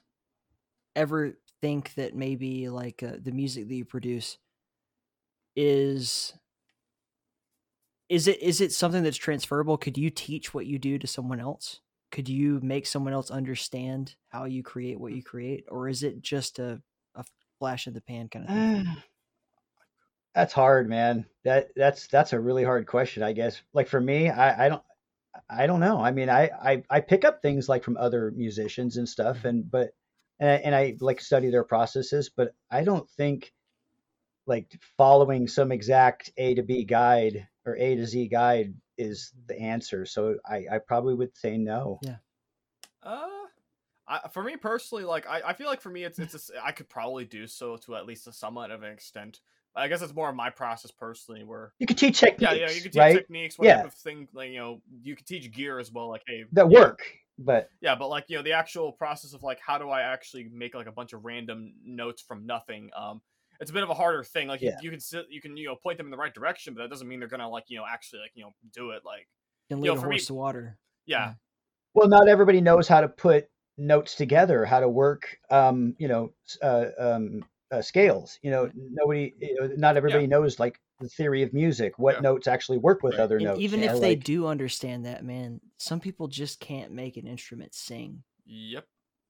ever 0.97 1.35
think 1.63 1.95
that 1.95 2.15
maybe 2.15 2.69
like 2.69 3.03
uh, 3.03 3.13
the 3.23 3.33
music 3.33 3.69
that 3.69 3.75
you 3.75 3.87
produce 3.87 4.37
is 5.57 6.35
is 8.09 8.29
it 8.29 8.43
is 8.43 8.61
it 8.61 8.73
something 8.73 9.03
that's 9.03 9.17
transferable 9.17 9.79
could 9.79 9.97
you 9.97 10.11
teach 10.11 10.53
what 10.53 10.67
you 10.67 10.79
do 10.79 10.99
to 10.99 11.07
someone 11.07 11.41
else 11.41 11.81
could 12.11 12.29
you 12.29 12.61
make 12.63 12.87
someone 12.87 13.15
else 13.15 13.31
understand 13.31 14.15
how 14.29 14.45
you 14.45 14.63
create 14.63 15.01
what 15.01 15.13
you 15.13 15.23
create 15.23 15.65
or 15.69 15.89
is 15.89 16.03
it 16.03 16.21
just 16.21 16.59
a, 16.59 16.81
a 17.15 17.25
flash 17.59 17.87
in 17.87 17.95
the 17.95 18.01
pan 18.01 18.29
kind 18.29 18.45
of 18.45 18.51
thing? 18.51 18.97
That's 20.35 20.53
hard, 20.55 20.89
man. 20.89 21.27
That 21.45 21.69
that's 21.77 22.07
that's 22.07 22.33
a 22.33 22.41
really 22.41 22.65
hard 22.65 22.87
question, 22.87 23.23
I 23.23 23.35
guess. 23.35 23.61
Like 23.75 23.87
for 23.87 24.01
me, 24.01 24.31
I, 24.31 24.65
I 24.65 24.69
don't 24.71 24.83
I 25.51 25.67
don't 25.67 25.81
know. 25.81 26.01
I 26.01 26.11
mean, 26.11 26.31
I, 26.31 26.49
I 26.59 26.83
I 26.89 27.01
pick 27.01 27.27
up 27.27 27.43
things 27.43 27.69
like 27.69 27.85
from 27.85 27.99
other 27.99 28.31
musicians 28.31 28.97
and 28.97 29.07
stuff, 29.07 29.45
and 29.45 29.71
but 29.71 29.91
and 30.43 30.51
I, 30.51 30.55
and 30.57 30.75
I 30.75 30.97
like 31.01 31.21
study 31.21 31.51
their 31.51 31.65
processes, 31.65 32.31
but 32.37 32.55
I 32.71 32.83
don't 32.85 33.09
think 33.11 33.53
like 34.47 34.73
following 34.99 35.49
some 35.49 35.73
exact 35.73 36.33
A 36.37 36.55
to 36.55 36.63
B 36.63 36.85
guide 36.85 37.49
or 37.67 37.77
A 37.77 37.95
to 37.97 38.07
Z 38.07 38.29
guide 38.29 38.75
is 38.99 39.33
the 39.47 39.59
answer. 39.61 40.07
So 40.07 40.37
I 40.47 40.67
I 40.73 40.79
probably 40.87 41.15
would 41.15 41.37
say 41.37 41.59
no. 41.59 42.03
Yeah. 42.03 42.17
Uh, 43.03 43.29
I, 44.09 44.29
for 44.33 44.43
me 44.43 44.57
personally, 44.57 45.05
like 45.05 45.27
I, 45.29 45.43
I 45.47 45.53
feel 45.55 45.69
like 45.69 45.81
for 45.81 45.91
me, 45.91 46.05
it's 46.05 46.19
it's 46.19 46.35
a 46.35 46.39
s 46.39 46.51
I 46.63 46.73
could 46.73 46.89
probably 46.89 47.25
do 47.25 47.47
so 47.47 47.77
to 47.79 47.97
at 47.97 48.07
least 48.07 48.27
a 48.27 48.33
somewhat 48.33 48.71
of 48.71 48.83
an 48.83 48.93
extent. 48.93 49.41
I 49.77 49.89
guess 49.89 50.03
it's 50.03 50.15
more 50.15 50.29
of 50.31 50.37
my 50.37 50.51
process 50.51 50.91
personally, 50.91 51.45
where 51.45 51.73
You 51.79 51.87
could 51.87 51.99
teach 51.99 52.21
yeah, 52.39 52.53
techniques, 52.53 52.61
yeah, 52.61 52.71
you 52.71 52.83
could 52.83 52.93
teach 52.93 53.01
right? 53.01 53.13
techniques, 53.13 53.59
what 53.59 53.69
Yeah, 53.69 53.83
type 53.83 53.85
of 53.85 53.95
thing, 53.95 54.29
like 54.35 54.51
you 54.51 54.59
know, 54.59 54.83
you 55.03 55.17
could 55.17 55.27
teach 55.27 55.51
gear 55.53 55.79
as 55.79 55.93
well, 55.93 56.09
like 56.11 56.23
hey, 56.27 56.45
that 56.53 56.69
yeah, 56.69 56.81
work, 56.81 57.03
but 57.39 57.71
yeah, 57.81 57.95
but 57.95 58.09
like 58.09 58.25
you 58.29 58.37
know, 58.37 58.43
the 58.43 58.53
actual 58.53 58.93
process 58.93 59.33
of 59.33 59.43
like 59.43 59.59
how 59.61 59.79
do 59.79 59.89
I 59.91 60.03
actually 60.03 60.49
make 60.53 60.75
like 60.75 60.87
a 60.87 60.93
bunch 60.93 61.13
of 61.13 61.25
random 61.25 61.75
notes 61.85 62.23
from 62.23 62.47
nothing, 62.47 62.91
um, 62.97 63.21
it's 63.61 63.71
a 63.71 63.75
bit 63.75 63.83
of 63.83 63.91
a 63.91 63.95
harder 63.95 64.25
thing. 64.25 64.49
Like 64.49 64.61
Yeah. 64.61 64.71
you, 64.81 64.87
you 64.87 64.91
can 64.91 65.01
sit, 65.01 65.27
you 65.31 65.41
can 65.41 65.57
you 65.57 65.67
know 65.67 65.77
point 65.77 65.99
them 65.99 66.07
in 66.07 66.11
the 66.11 66.17
right 66.17 66.35
direction, 66.35 66.75
but 66.75 66.83
that 66.83 66.91
doesn't 66.91 67.09
mean 67.09 67.19
they're 67.21 67.29
gonna 67.29 67.49
like 67.49 67.65
you 67.69 67.79
know 67.79 67.85
actually 67.89 68.21
like 68.21 68.33
you 68.35 68.45
know 68.45 68.53
do 68.73 68.91
it. 68.91 69.03
Like 69.05 69.29
Can 69.69 69.79
you 69.79 69.85
lead 69.85 69.89
know, 69.91 69.95
a 69.95 70.01
for 70.01 70.09
me, 70.09 70.17
horse 70.17 70.27
to 70.27 70.35
water. 70.35 70.79
yeah, 71.07 71.35
well, 71.95 72.09
not 72.09 72.29
everybody 72.29 72.61
knows 72.61 72.89
how 72.89 73.01
to 73.01 73.09
put 73.09 73.49
notes 73.79 74.15
together, 74.15 74.65
how 74.65 74.81
to 74.81 74.89
work, 74.89 75.39
um, 75.51 75.95
you 75.99 76.09
know, 76.09 76.33
uh, 76.63 76.87
um, 76.99 77.45
uh, 77.71 77.83
scales. 77.83 78.39
You 78.43 78.51
know, 78.51 78.71
nobody, 78.75 79.35
you 79.41 79.55
know, 79.61 79.75
not 79.77 79.97
everybody 79.97 80.27
knows 80.27 80.59
like 80.59 80.81
the 81.03 81.09
theory 81.09 81.43
of 81.43 81.53
music, 81.53 81.99
what 81.99 82.23
notes 82.23 82.47
actually 82.47 82.79
work 82.79 83.03
with 83.03 83.17
other 83.17 83.37
And 83.37 83.45
notes. 83.47 83.61
even 83.61 83.81
you 83.81 83.87
if 83.87 83.93
know, 83.93 83.99
they 84.01 84.17
like- 84.17 84.25
do 84.25 84.47
understand 84.47 85.05
that, 85.07 85.25
man, 85.25 85.61
some 85.77 86.01
people 86.01 86.29
just 86.29 86.61
can't 86.61 86.93
make 86.93 87.17
an 87.17 87.27
instrument 87.27 87.75
sing. 87.75 88.23
Yep. 88.47 88.87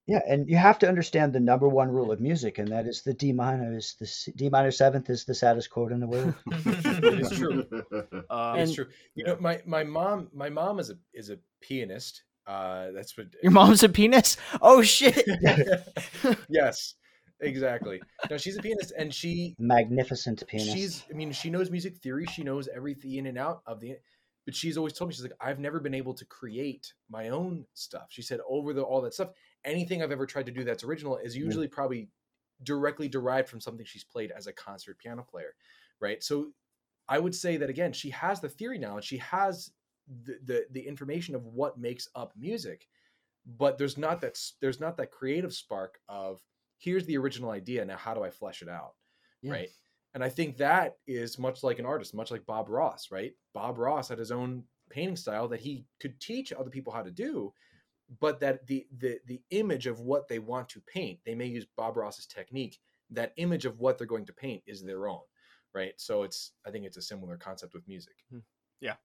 Yeah, 0.08 0.20
and 0.28 0.48
you 0.48 0.56
have 0.56 0.80
to 0.80 0.88
understand 0.88 1.32
the 1.32 1.38
number 1.38 1.68
one 1.68 1.88
rule 1.88 2.10
of 2.10 2.20
music, 2.20 2.58
and 2.58 2.66
that 2.72 2.86
is 2.88 3.02
the 3.02 3.14
D 3.14 3.32
minor 3.32 3.72
is 3.76 3.94
the 4.00 4.04
s- 4.06 4.28
D 4.34 4.48
minor 4.48 4.72
seventh 4.72 5.08
is 5.08 5.24
the 5.24 5.34
saddest 5.34 5.70
chord 5.70 5.92
in 5.92 6.00
the 6.00 6.08
world. 6.08 6.34
it 6.50 7.20
is 7.20 7.30
true. 7.30 7.64
Um, 8.28 8.58
it's 8.58 8.74
true. 8.74 8.86
You 9.14 9.24
know, 9.24 9.36
my 9.40 9.62
my 9.64 9.84
mom 9.84 10.28
my 10.34 10.48
mom 10.48 10.80
is 10.80 10.90
a 10.90 10.98
is 11.14 11.30
a 11.30 11.38
pianist. 11.60 12.24
Uh, 12.48 12.90
that's 12.90 13.16
what 13.16 13.28
Your 13.44 13.52
mom's 13.52 13.84
a 13.84 13.88
penis? 13.88 14.36
Oh 14.60 14.82
shit! 14.82 15.22
yes, 16.48 16.94
exactly. 17.42 18.00
No, 18.30 18.36
she's 18.38 18.56
a 18.56 18.62
pianist, 18.62 18.92
and 18.96 19.12
she 19.12 19.54
Magnificent 19.58 20.46
pianist. 20.46 20.72
she's. 20.72 21.04
I 21.10 21.14
mean, 21.14 21.32
she 21.32 21.50
knows 21.50 21.70
music 21.70 21.96
theory. 21.96 22.26
She 22.26 22.42
knows 22.42 22.68
everything 22.74 23.14
in 23.14 23.26
and 23.26 23.38
out 23.38 23.62
of 23.66 23.80
the. 23.80 23.96
But 24.44 24.56
she's 24.56 24.76
always 24.76 24.92
told 24.92 25.08
me 25.08 25.14
she's 25.14 25.22
like, 25.22 25.32
I've 25.40 25.60
never 25.60 25.78
been 25.78 25.94
able 25.94 26.14
to 26.14 26.24
create 26.24 26.92
my 27.08 27.28
own 27.28 27.64
stuff. 27.74 28.06
She 28.08 28.22
said 28.22 28.40
over 28.48 28.72
the 28.72 28.82
all 28.82 29.00
that 29.02 29.14
stuff, 29.14 29.30
anything 29.64 30.02
I've 30.02 30.10
ever 30.10 30.26
tried 30.26 30.46
to 30.46 30.52
do 30.52 30.64
that's 30.64 30.82
original 30.82 31.16
is 31.18 31.36
mm. 31.36 31.40
usually 31.40 31.68
probably 31.68 32.08
directly 32.64 33.08
derived 33.08 33.48
from 33.48 33.60
something 33.60 33.86
she's 33.86 34.04
played 34.04 34.32
as 34.32 34.46
a 34.46 34.52
concert 34.52 34.98
piano 34.98 35.24
player, 35.28 35.54
right? 36.00 36.22
So 36.22 36.48
I 37.08 37.18
would 37.18 37.34
say 37.34 37.56
that 37.56 37.70
again, 37.70 37.92
she 37.92 38.10
has 38.10 38.40
the 38.40 38.48
theory 38.48 38.78
now, 38.78 38.96
and 38.96 39.04
she 39.04 39.18
has 39.18 39.70
the, 40.24 40.38
the 40.44 40.66
the 40.72 40.80
information 40.80 41.34
of 41.34 41.46
what 41.46 41.78
makes 41.78 42.08
up 42.14 42.32
music, 42.36 42.88
but 43.46 43.78
there's 43.78 43.98
not 43.98 44.20
that 44.20 44.38
there's 44.60 44.80
not 44.80 44.96
that 44.96 45.10
creative 45.10 45.52
spark 45.52 45.98
of 46.08 46.40
here's 46.82 47.06
the 47.06 47.16
original 47.16 47.50
idea 47.50 47.84
now 47.84 47.96
how 47.96 48.12
do 48.14 48.22
I 48.22 48.30
flesh 48.30 48.60
it 48.62 48.68
out, 48.68 48.94
Yeah. 49.40 49.52
right? 49.52 49.68
And 50.14 50.22
I 50.22 50.28
think 50.28 50.56
that 50.58 50.96
is 51.06 51.38
much 51.38 51.62
like 51.62 51.78
an 51.78 51.86
artist, 51.86 52.12
much 52.14 52.30
like 52.30 52.44
Bob 52.44 52.68
Ross, 52.68 53.10
right? 53.10 53.32
Bob 53.54 53.78
Ross 53.78 54.08
had 54.08 54.18
his 54.18 54.30
own 54.32 54.64
painting 54.90 55.16
style 55.16 55.48
that 55.48 55.60
he 55.60 55.86
could 56.00 56.20
teach 56.20 56.52
other 56.52 56.68
people 56.70 56.92
how 56.92 57.02
to 57.02 57.10
do, 57.10 57.52
but 58.20 58.40
that 58.40 58.66
the 58.66 58.86
the 58.98 59.20
the 59.26 59.40
image 59.50 59.86
of 59.86 60.00
what 60.00 60.28
they 60.28 60.38
want 60.38 60.68
to 60.70 60.80
paint, 60.82 61.20
they 61.24 61.34
may 61.34 61.46
use 61.46 61.66
Bob 61.76 61.96
Ross's 61.96 62.26
technique. 62.26 62.78
That 63.10 63.32
image 63.36 63.64
of 63.64 63.78
what 63.80 63.96
they're 63.96 64.06
going 64.06 64.26
to 64.26 64.32
paint 64.32 64.62
is 64.66 64.82
their 64.82 65.06
own, 65.08 65.20
right? 65.74 65.94
So 65.98 66.24
it's 66.24 66.52
I 66.66 66.70
think 66.70 66.84
it's 66.84 66.96
a 66.98 67.02
similar 67.02 67.36
concept 67.36 67.72
with 67.72 67.86
music. 67.88 68.16
Hmm. 68.30 68.40
Yeah. 68.80 68.96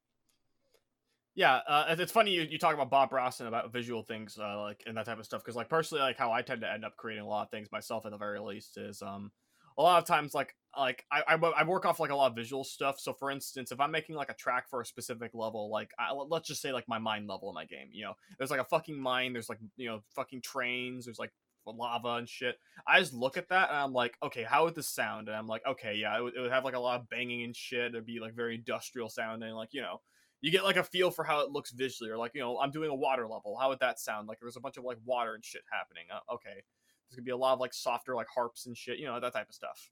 Yeah, 1.38 1.58
uh, 1.68 1.86
it's- 1.92 2.12
funny 2.12 2.32
you, 2.32 2.42
you 2.50 2.58
talk 2.58 2.74
about 2.74 2.90
Bob 2.90 3.14
Ross 3.14 3.40
and 3.42 3.48
about 3.48 3.72
visual 3.72 4.02
things, 4.02 4.40
uh, 4.40 4.60
like 4.60 4.82
and 4.88 4.98
that 4.98 5.06
type 5.06 5.20
of 5.20 5.26
stuff. 5.26 5.44
Because 5.44 5.56
like 5.56 5.70
personally, 5.70 6.02
like 6.02 6.18
how 6.18 6.32
I 6.32 6.42
tend 6.42 6.62
to 6.62 6.72
end 6.72 6.84
up 6.84 6.98
creating 6.98 7.24
a 7.24 7.28
lot 7.28 7.44
of 7.44 7.52
things 7.52 7.72
myself 7.72 8.08
at 8.08 8.12
the 8.12 8.18
very 8.18 8.40
least 8.40 8.76
is 8.78 9.04
um 9.04 9.32
a 9.78 9.84
lot 9.84 10.02
of 10.02 10.08
times 10.08 10.34
like 10.34 10.56
like 10.76 11.06
I, 11.12 11.22
I 11.28 11.36
I 11.36 11.64
work 11.64 11.86
off 11.86 12.00
like 12.00 12.10
a 12.10 12.16
lot 12.16 12.32
of 12.32 12.36
visual 12.36 12.64
stuff. 12.64 13.00
So 13.00 13.14
for 13.14 13.30
instance, 13.30 13.72
if 13.72 13.80
I'm 13.80 13.92
making 13.92 14.16
like 14.16 14.32
a 14.32 14.34
track 14.34 14.68
for 14.68 14.82
a 14.82 14.86
specific 14.86 15.36
level, 15.36 15.70
like 15.70 15.92
I, 16.00 16.12
let's 16.12 16.48
just 16.48 16.60
say 16.62 16.74
like 16.74 16.88
my 16.88 16.98
mine 16.98 17.28
level 17.28 17.50
in 17.50 17.54
my 17.56 17.66
game, 17.66 17.90
you 17.92 18.04
know, 18.06 18.14
there's 18.40 18.50
like 18.50 18.60
a 18.60 18.66
fucking 18.66 19.00
mine, 19.00 19.34
there's 19.34 19.50
like 19.50 19.60
you 19.76 19.88
know 19.90 20.02
fucking 20.16 20.42
trains, 20.42 21.06
there's 21.06 21.20
like 21.20 21.32
lava 21.68 22.14
and 22.16 22.28
shit. 22.30 22.56
I 22.88 23.00
just 23.00 23.14
look 23.14 23.38
at 23.38 23.50
that 23.50 23.70
and 23.70 23.78
I'm 23.78 23.94
like, 23.94 24.18
okay, 24.24 24.44
how 24.44 24.66
would 24.66 24.74
this 24.74 24.90
sound? 24.90 25.28
And 25.28 25.38
I'm 25.38 25.48
like, 25.48 25.62
okay, 25.68 25.96
yeah, 25.96 26.18
it 26.18 26.24
would, 26.24 26.36
it 26.36 26.40
would 26.40 26.52
have 26.52 26.64
like 26.66 26.76
a 26.76 26.80
lot 26.80 27.00
of 27.02 27.10
banging 27.10 27.44
and 27.44 27.56
shit. 27.56 27.94
It'd 27.94 28.06
be 28.08 28.20
like 28.20 28.34
very 28.34 28.56
industrial 28.56 29.10
sounding, 29.10 29.52
like 29.54 29.70
you 29.74 29.82
know 29.82 30.02
you 30.42 30.52
get 30.52 30.64
like 30.64 30.78
a 30.78 30.84
feel 30.84 31.10
for 31.12 31.24
how 31.24 31.42
it 31.42 31.52
looks 31.52 31.72
visually, 31.72 32.10
or 32.12 32.18
like 32.18 32.32
you 32.36 32.42
know, 32.42 32.60
I'm 32.60 32.72
doing 32.72 32.90
a 32.90 32.96
water 32.96 33.24
level. 33.28 33.58
How 33.60 33.70
would 33.70 33.80
that 33.80 34.00
sound? 34.00 34.28
Like 34.28 34.40
there's 34.40 34.58
a 34.58 34.62
bunch 34.62 34.78
of 34.78 34.84
like 34.84 34.98
water 35.06 35.34
and 35.36 35.44
shit 35.44 35.62
happening. 35.72 36.04
Uh, 36.14 36.34
okay, 36.36 36.50
there's 36.54 37.16
gonna 37.16 37.24
be 37.26 37.32
a 37.32 37.38
lot 37.38 37.54
of 37.54 37.60
like 37.60 37.74
softer 37.74 38.16
like 38.16 38.28
harps 38.34 38.66
and 38.68 38.78
shit, 38.78 39.00
you 39.00 39.06
know, 39.06 39.20
that 39.20 39.34
type 39.34 39.48
of 39.50 39.56
stuff. 39.56 39.90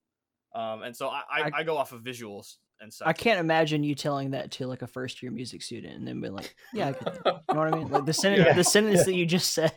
Um, 0.53 0.83
and 0.83 0.95
so 0.95 1.07
I 1.09 1.21
I, 1.31 1.41
I- 1.41 1.51
I 1.59 1.63
go 1.63 1.77
off 1.77 1.91
of 1.91 2.01
visuals 2.01 2.55
and 2.81 2.93
stuff. 2.93 3.07
I 3.07 3.13
can't 3.13 3.39
imagine 3.39 3.83
you 3.83 3.95
telling 3.95 4.31
that 4.31 4.51
to 4.51 4.67
like 4.67 4.81
a 4.81 4.87
first 4.87 5.23
year 5.23 5.31
music 5.31 5.61
student 5.61 5.95
and 5.95 6.07
then 6.07 6.19
be 6.21 6.29
like, 6.29 6.55
"Yeah, 6.73 6.89
I 6.89 6.91
get. 6.91 7.15
You 7.25 7.31
know 7.31 7.39
what 7.59 7.73
I 7.73 7.77
mean? 7.77 7.89
Like 7.89 8.05
the 8.05 8.13
sentence, 8.13 8.45
Yeah. 8.47 8.53
the 8.53 8.63
sentence 8.63 8.97
Yeah. 8.99 9.03
that 9.05 9.13
you 9.15 9.25
just 9.25 9.53
said. 9.53 9.71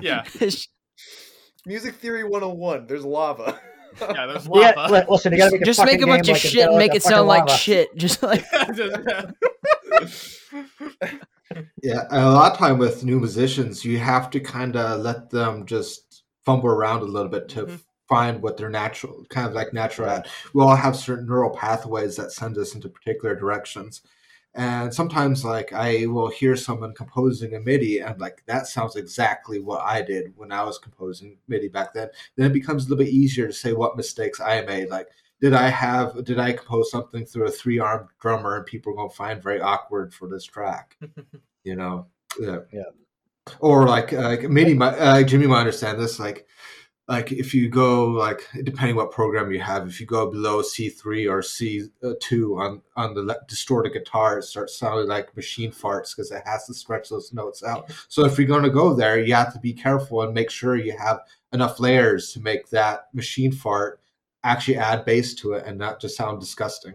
Yeah. 0.00 0.24
Music 1.66 1.94
theory 1.96 2.24
101. 2.24 2.86
There's 2.86 3.04
lava. 3.04 3.60
yeah, 4.00 4.26
there's 4.26 4.48
lava. 4.48 4.92
li- 4.92 5.02
listen, 5.08 5.32
you 5.32 5.38
gotta 5.38 5.52
make 5.52 5.64
just 5.64 5.84
make 5.84 6.00
a 6.02 6.06
bunch 6.06 6.28
of 6.28 6.32
like 6.34 6.42
shit 6.42 6.68
and 6.68 6.76
make 6.78 6.92
a 6.92 6.96
it 6.96 7.02
sound 7.02 7.28
fucking 7.28 7.46
like 7.46 7.48
shit. 7.58 7.94
Just 7.96 8.22
like 8.22 8.44
Yeah, 11.82 12.04
a 12.10 12.30
lot 12.30 12.52
of 12.52 12.58
time 12.58 12.78
with 12.78 13.04
new 13.04 13.18
musicians, 13.18 13.84
you 13.84 13.98
have 13.98 14.30
to 14.30 14.40
kind 14.40 14.76
of 14.76 15.00
let 15.00 15.30
them 15.30 15.66
just 15.66 16.22
fumble 16.44 16.68
around 16.68 17.02
a 17.02 17.06
little 17.06 17.30
bit 17.30 17.48
to 17.50 17.66
Mhm. 17.66 17.80
find 18.08 18.42
what 18.42 18.56
they're 18.56 18.70
natural, 18.70 19.24
kind 19.30 19.48
of 19.48 19.54
like 19.54 19.72
natural 19.72 20.08
at. 20.08 20.28
We 20.54 20.62
all 20.62 20.76
have 20.76 20.96
certain 20.96 21.26
neural 21.26 21.50
pathways 21.50 22.16
that 22.16 22.32
send 22.32 22.56
us 22.58 22.74
into 22.74 22.88
particular 22.88 23.34
directions. 23.34 24.02
And 24.54 24.92
sometimes, 24.92 25.44
like, 25.44 25.72
I 25.72 26.06
will 26.06 26.28
hear 26.28 26.56
someone 26.56 26.92
composing 26.94 27.54
a 27.54 27.60
MIDI, 27.60 28.00
and 28.00 28.20
like, 28.20 28.42
that 28.46 28.66
sounds 28.66 28.96
exactly 28.96 29.60
what 29.60 29.80
I 29.82 30.02
did 30.02 30.34
when 30.36 30.52
I 30.52 30.62
was 30.62 30.78
composing 30.78 31.38
MIDI 31.48 31.68
back 31.68 31.94
then. 31.94 32.10
Then 32.36 32.50
it 32.50 32.54
becomes 32.54 32.84
a 32.86 32.90
little 32.90 33.04
bit 33.04 33.12
easier 33.12 33.46
to 33.46 33.52
say 33.52 33.72
what 33.72 33.96
mistakes 33.96 34.40
I 34.40 34.60
made. 34.62 34.90
Like, 34.90 35.08
did 35.42 35.52
I 35.52 35.68
have, 35.68 36.24
did 36.24 36.38
I 36.38 36.52
compose 36.52 36.90
something 36.90 37.26
through 37.26 37.46
a 37.48 37.50
three 37.50 37.78
armed 37.78 38.08
drummer, 38.20 38.56
and 38.56 38.64
people 38.64 38.92
are 38.92 38.96
going 38.96 39.10
to 39.10 39.14
find 39.16 39.42
very 39.42 39.60
awkward 39.60 40.14
for 40.14 40.28
this 40.28 40.44
track? 40.44 40.96
you 41.64 41.76
know 41.76 42.06
yeah 42.40 42.58
Yeah. 42.72 42.82
or 43.60 43.86
like 43.86 44.12
uh, 44.12 44.22
like 44.22 44.48
maybe 44.48 44.74
my 44.74 44.88
uh, 44.98 45.22
jimmy 45.22 45.46
might 45.46 45.60
understand 45.60 46.00
this 46.00 46.18
like 46.18 46.46
like 47.08 47.30
if 47.30 47.52
you 47.54 47.68
go 47.68 48.06
like 48.06 48.48
depending 48.64 48.96
what 48.96 49.10
program 49.12 49.52
you 49.52 49.60
have 49.60 49.86
if 49.86 50.00
you 50.00 50.06
go 50.06 50.30
below 50.30 50.62
c3 50.62 51.30
or 51.30 51.40
c2 51.40 52.58
on 52.60 52.82
on 52.96 53.14
the 53.14 53.22
le- 53.22 53.38
distorted 53.48 53.92
guitar 53.92 54.38
it 54.38 54.44
starts 54.44 54.78
sounding 54.78 55.06
like 55.08 55.36
machine 55.36 55.70
farts 55.70 56.16
because 56.16 56.30
it 56.32 56.42
has 56.44 56.66
to 56.66 56.74
stretch 56.74 57.08
those 57.10 57.32
notes 57.32 57.62
out 57.62 57.90
so 58.08 58.24
if 58.24 58.38
you're 58.38 58.46
going 58.48 58.62
to 58.62 58.70
go 58.70 58.94
there 58.94 59.20
you 59.20 59.34
have 59.34 59.52
to 59.52 59.60
be 59.60 59.72
careful 59.72 60.22
and 60.22 60.32
make 60.34 60.50
sure 60.50 60.76
you 60.76 60.96
have 60.96 61.20
enough 61.52 61.78
layers 61.78 62.32
to 62.32 62.40
make 62.40 62.68
that 62.70 63.06
machine 63.12 63.52
fart 63.52 64.00
actually 64.44 64.76
add 64.76 65.04
bass 65.04 65.34
to 65.34 65.52
it 65.52 65.64
and 65.66 65.78
not 65.78 66.00
just 66.00 66.16
sound 66.16 66.40
disgusting 66.40 66.94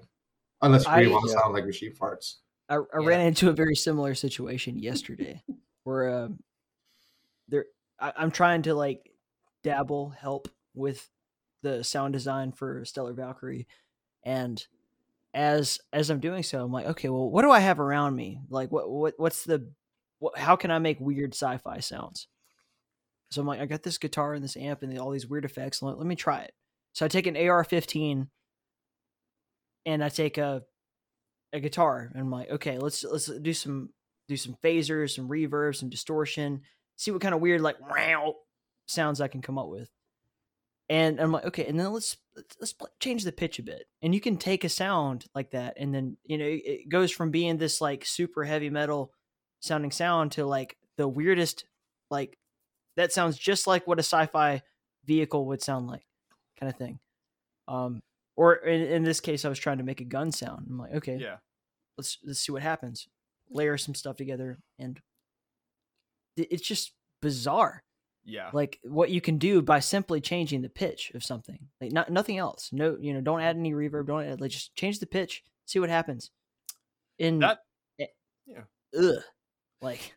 unless 0.62 0.86
you 0.86 0.94
really 0.94 1.08
I- 1.08 1.12
want 1.12 1.26
to 1.26 1.32
Yeah. 1.32 1.40
sound 1.42 1.54
like 1.54 1.66
machine 1.66 1.94
farts 1.94 2.36
I, 2.70 2.76
I 2.76 2.98
ran 2.98 3.22
into 3.22 3.50
a 3.50 3.54
very 3.54 3.76
similar 3.76 4.14
situation 4.16 4.78
yesterday 4.78 5.42
where 5.84 6.24
um, 6.24 6.40
there 7.48 7.66
I, 8.00 8.12
I'm 8.18 8.32
trying 8.32 8.64
to 8.64 8.74
like 8.76 9.10
dabble 9.64 10.10
help 10.10 10.50
with 10.76 11.10
the 11.64 11.84
sound 11.84 12.14
design 12.14 12.52
for 12.52 12.84
Stellar 12.86 13.14
Valkyrie, 13.14 13.68
and 14.24 14.64
as 15.34 15.80
as 15.94 16.10
I'm 16.10 16.20
doing 16.20 16.44
so, 16.44 16.64
I'm 16.64 16.72
like, 16.72 16.86
okay, 16.88 17.10
well, 17.10 17.30
what 17.30 17.42
do 17.44 17.52
I 17.52 17.60
have 17.60 17.80
around 17.80 18.16
me? 18.16 18.42
Like, 18.50 18.72
what 18.72 18.90
what 18.90 19.14
what's 19.18 19.44
the 19.46 19.68
what, 20.20 20.38
how 20.38 20.56
can 20.56 20.70
I 20.70 20.80
make 20.80 21.00
weird 21.00 21.34
sci-fi 21.34 21.80
sounds? 21.80 22.28
So 23.32 23.42
I'm 23.42 23.48
like, 23.48 23.60
I 23.60 23.66
got 23.66 23.82
this 23.84 23.98
guitar 23.98 24.34
and 24.34 24.44
this 24.44 24.58
amp 24.58 24.84
and 24.84 24.98
all 25.00 25.10
these 25.12 25.26
weird 25.28 25.46
effects. 25.46 25.82
Let, 25.82 25.98
let 25.98 26.06
me 26.08 26.16
try 26.16 26.42
it. 26.42 26.54
So 26.98 27.06
I 27.06 27.10
take 27.10 27.28
an 27.28 27.38
AR-15 27.38 28.28
and 29.86 30.04
I 30.04 30.10
take 30.10 30.40
a 30.40 30.64
a 31.54 31.60
guitar 31.60 32.10
and 32.12 32.20
I'm 32.20 32.32
like, 32.32 32.50
okay, 32.50 32.80
let's 32.80 33.04
let's 33.04 33.28
do 33.28 33.54
some 33.54 33.90
do 34.28 34.36
some 34.36 34.58
phasers, 34.64 35.12
some 35.12 35.30
reverb, 35.30 35.76
some 35.76 35.90
distortion, 35.90 36.62
see 36.96 37.12
what 37.12 37.22
kind 37.22 37.36
of 37.36 37.40
weird 37.40 37.62
like 37.62 37.80
wow 37.80 38.34
sounds 38.88 39.22
I 39.22 39.28
can 39.28 39.44
come 39.44 39.60
up 39.60 39.68
with. 39.68 39.92
And 40.90 41.20
I'm 41.20 41.32
like, 41.32 41.46
okay, 41.46 41.68
and 41.68 41.80
then 41.80 41.94
let's 41.94 42.18
let's, 42.60 42.74
change 43.00 43.26
the 43.26 43.32
pitch 43.32 43.60
a 43.60 43.64
bit 43.64 43.84
and 44.02 44.16
you 44.16 44.20
can 44.20 44.36
take 44.36 44.64
a 44.64 44.70
sound 44.70 45.28
like 45.36 45.52
that 45.52 45.76
and 45.78 45.94
then 45.94 46.18
you 46.24 46.40
know 46.40 46.48
it 46.50 46.90
goes 46.90 47.12
from 47.12 47.30
being 47.30 47.58
this 47.58 47.80
like 47.80 48.08
super 48.08 48.44
heavy 48.44 48.72
metal 48.72 49.14
sounding 49.60 49.92
sound 49.92 50.32
to 50.32 50.48
like 50.48 50.78
the 50.98 51.08
weirdest 51.08 51.66
like 52.10 52.40
that 52.96 53.14
sounds 53.14 53.38
just 53.38 53.68
like 53.68 53.86
what 53.86 54.00
a 54.00 54.04
sci-fi 54.04 54.64
vehicle 55.06 55.46
would 55.46 55.62
sound 55.62 55.86
like 55.86 56.07
kind 56.60 56.72
of 56.72 56.78
thing. 56.78 57.00
Um 57.68 58.02
or 58.36 58.56
in, 58.56 58.82
in 58.82 59.04
this 59.04 59.20
case 59.20 59.46
i 59.46 59.50
was 59.50 59.58
trying 59.60 59.78
to 59.80 59.84
make 59.84 60.02
a 60.02 60.06
gun 60.06 60.32
sound. 60.32 60.68
I'm 60.70 60.78
like 60.78 60.94
okay 60.96 61.18
Yeah. 61.18 61.38
let's 61.98 62.18
let's 62.24 62.40
see 62.40 62.52
what 62.52 62.62
happens. 62.62 63.08
Layer 63.50 63.78
some 63.78 63.96
stuff 63.96 64.16
together 64.18 64.58
and 64.80 65.00
it's 66.36 66.68
just 66.68 66.94
bizarre. 67.22 67.84
Yeah. 68.30 68.50
like 68.52 68.78
what 68.84 69.10
you 69.10 69.22
can 69.22 69.38
do 69.38 69.62
by 69.62 69.80
simply 69.80 70.20
changing 70.20 70.62
the 70.62 70.68
pitch 70.70 71.12
of 71.16 71.24
something. 71.24 71.60
Like 71.80 71.94
not 71.94 72.12
nothing 72.12 72.38
else. 72.38 72.70
No 72.74 72.98
you 73.00 73.14
know 73.14 73.22
don't 73.22 73.40
add 73.42 73.56
any 73.56 73.72
reverb 73.72 74.08
don't 74.08 74.26
add 74.26 74.42
like 74.42 74.52
just 74.52 74.76
change 74.76 75.00
the 75.00 75.06
pitch 75.08 75.44
see 75.66 75.80
what 75.80 75.90
happens. 75.90 76.32
In 77.20 77.40
That- 77.40 77.60
eh, 78.00 78.08
yeah. 78.46 78.64
ugh, 78.98 79.24
like 79.82 80.17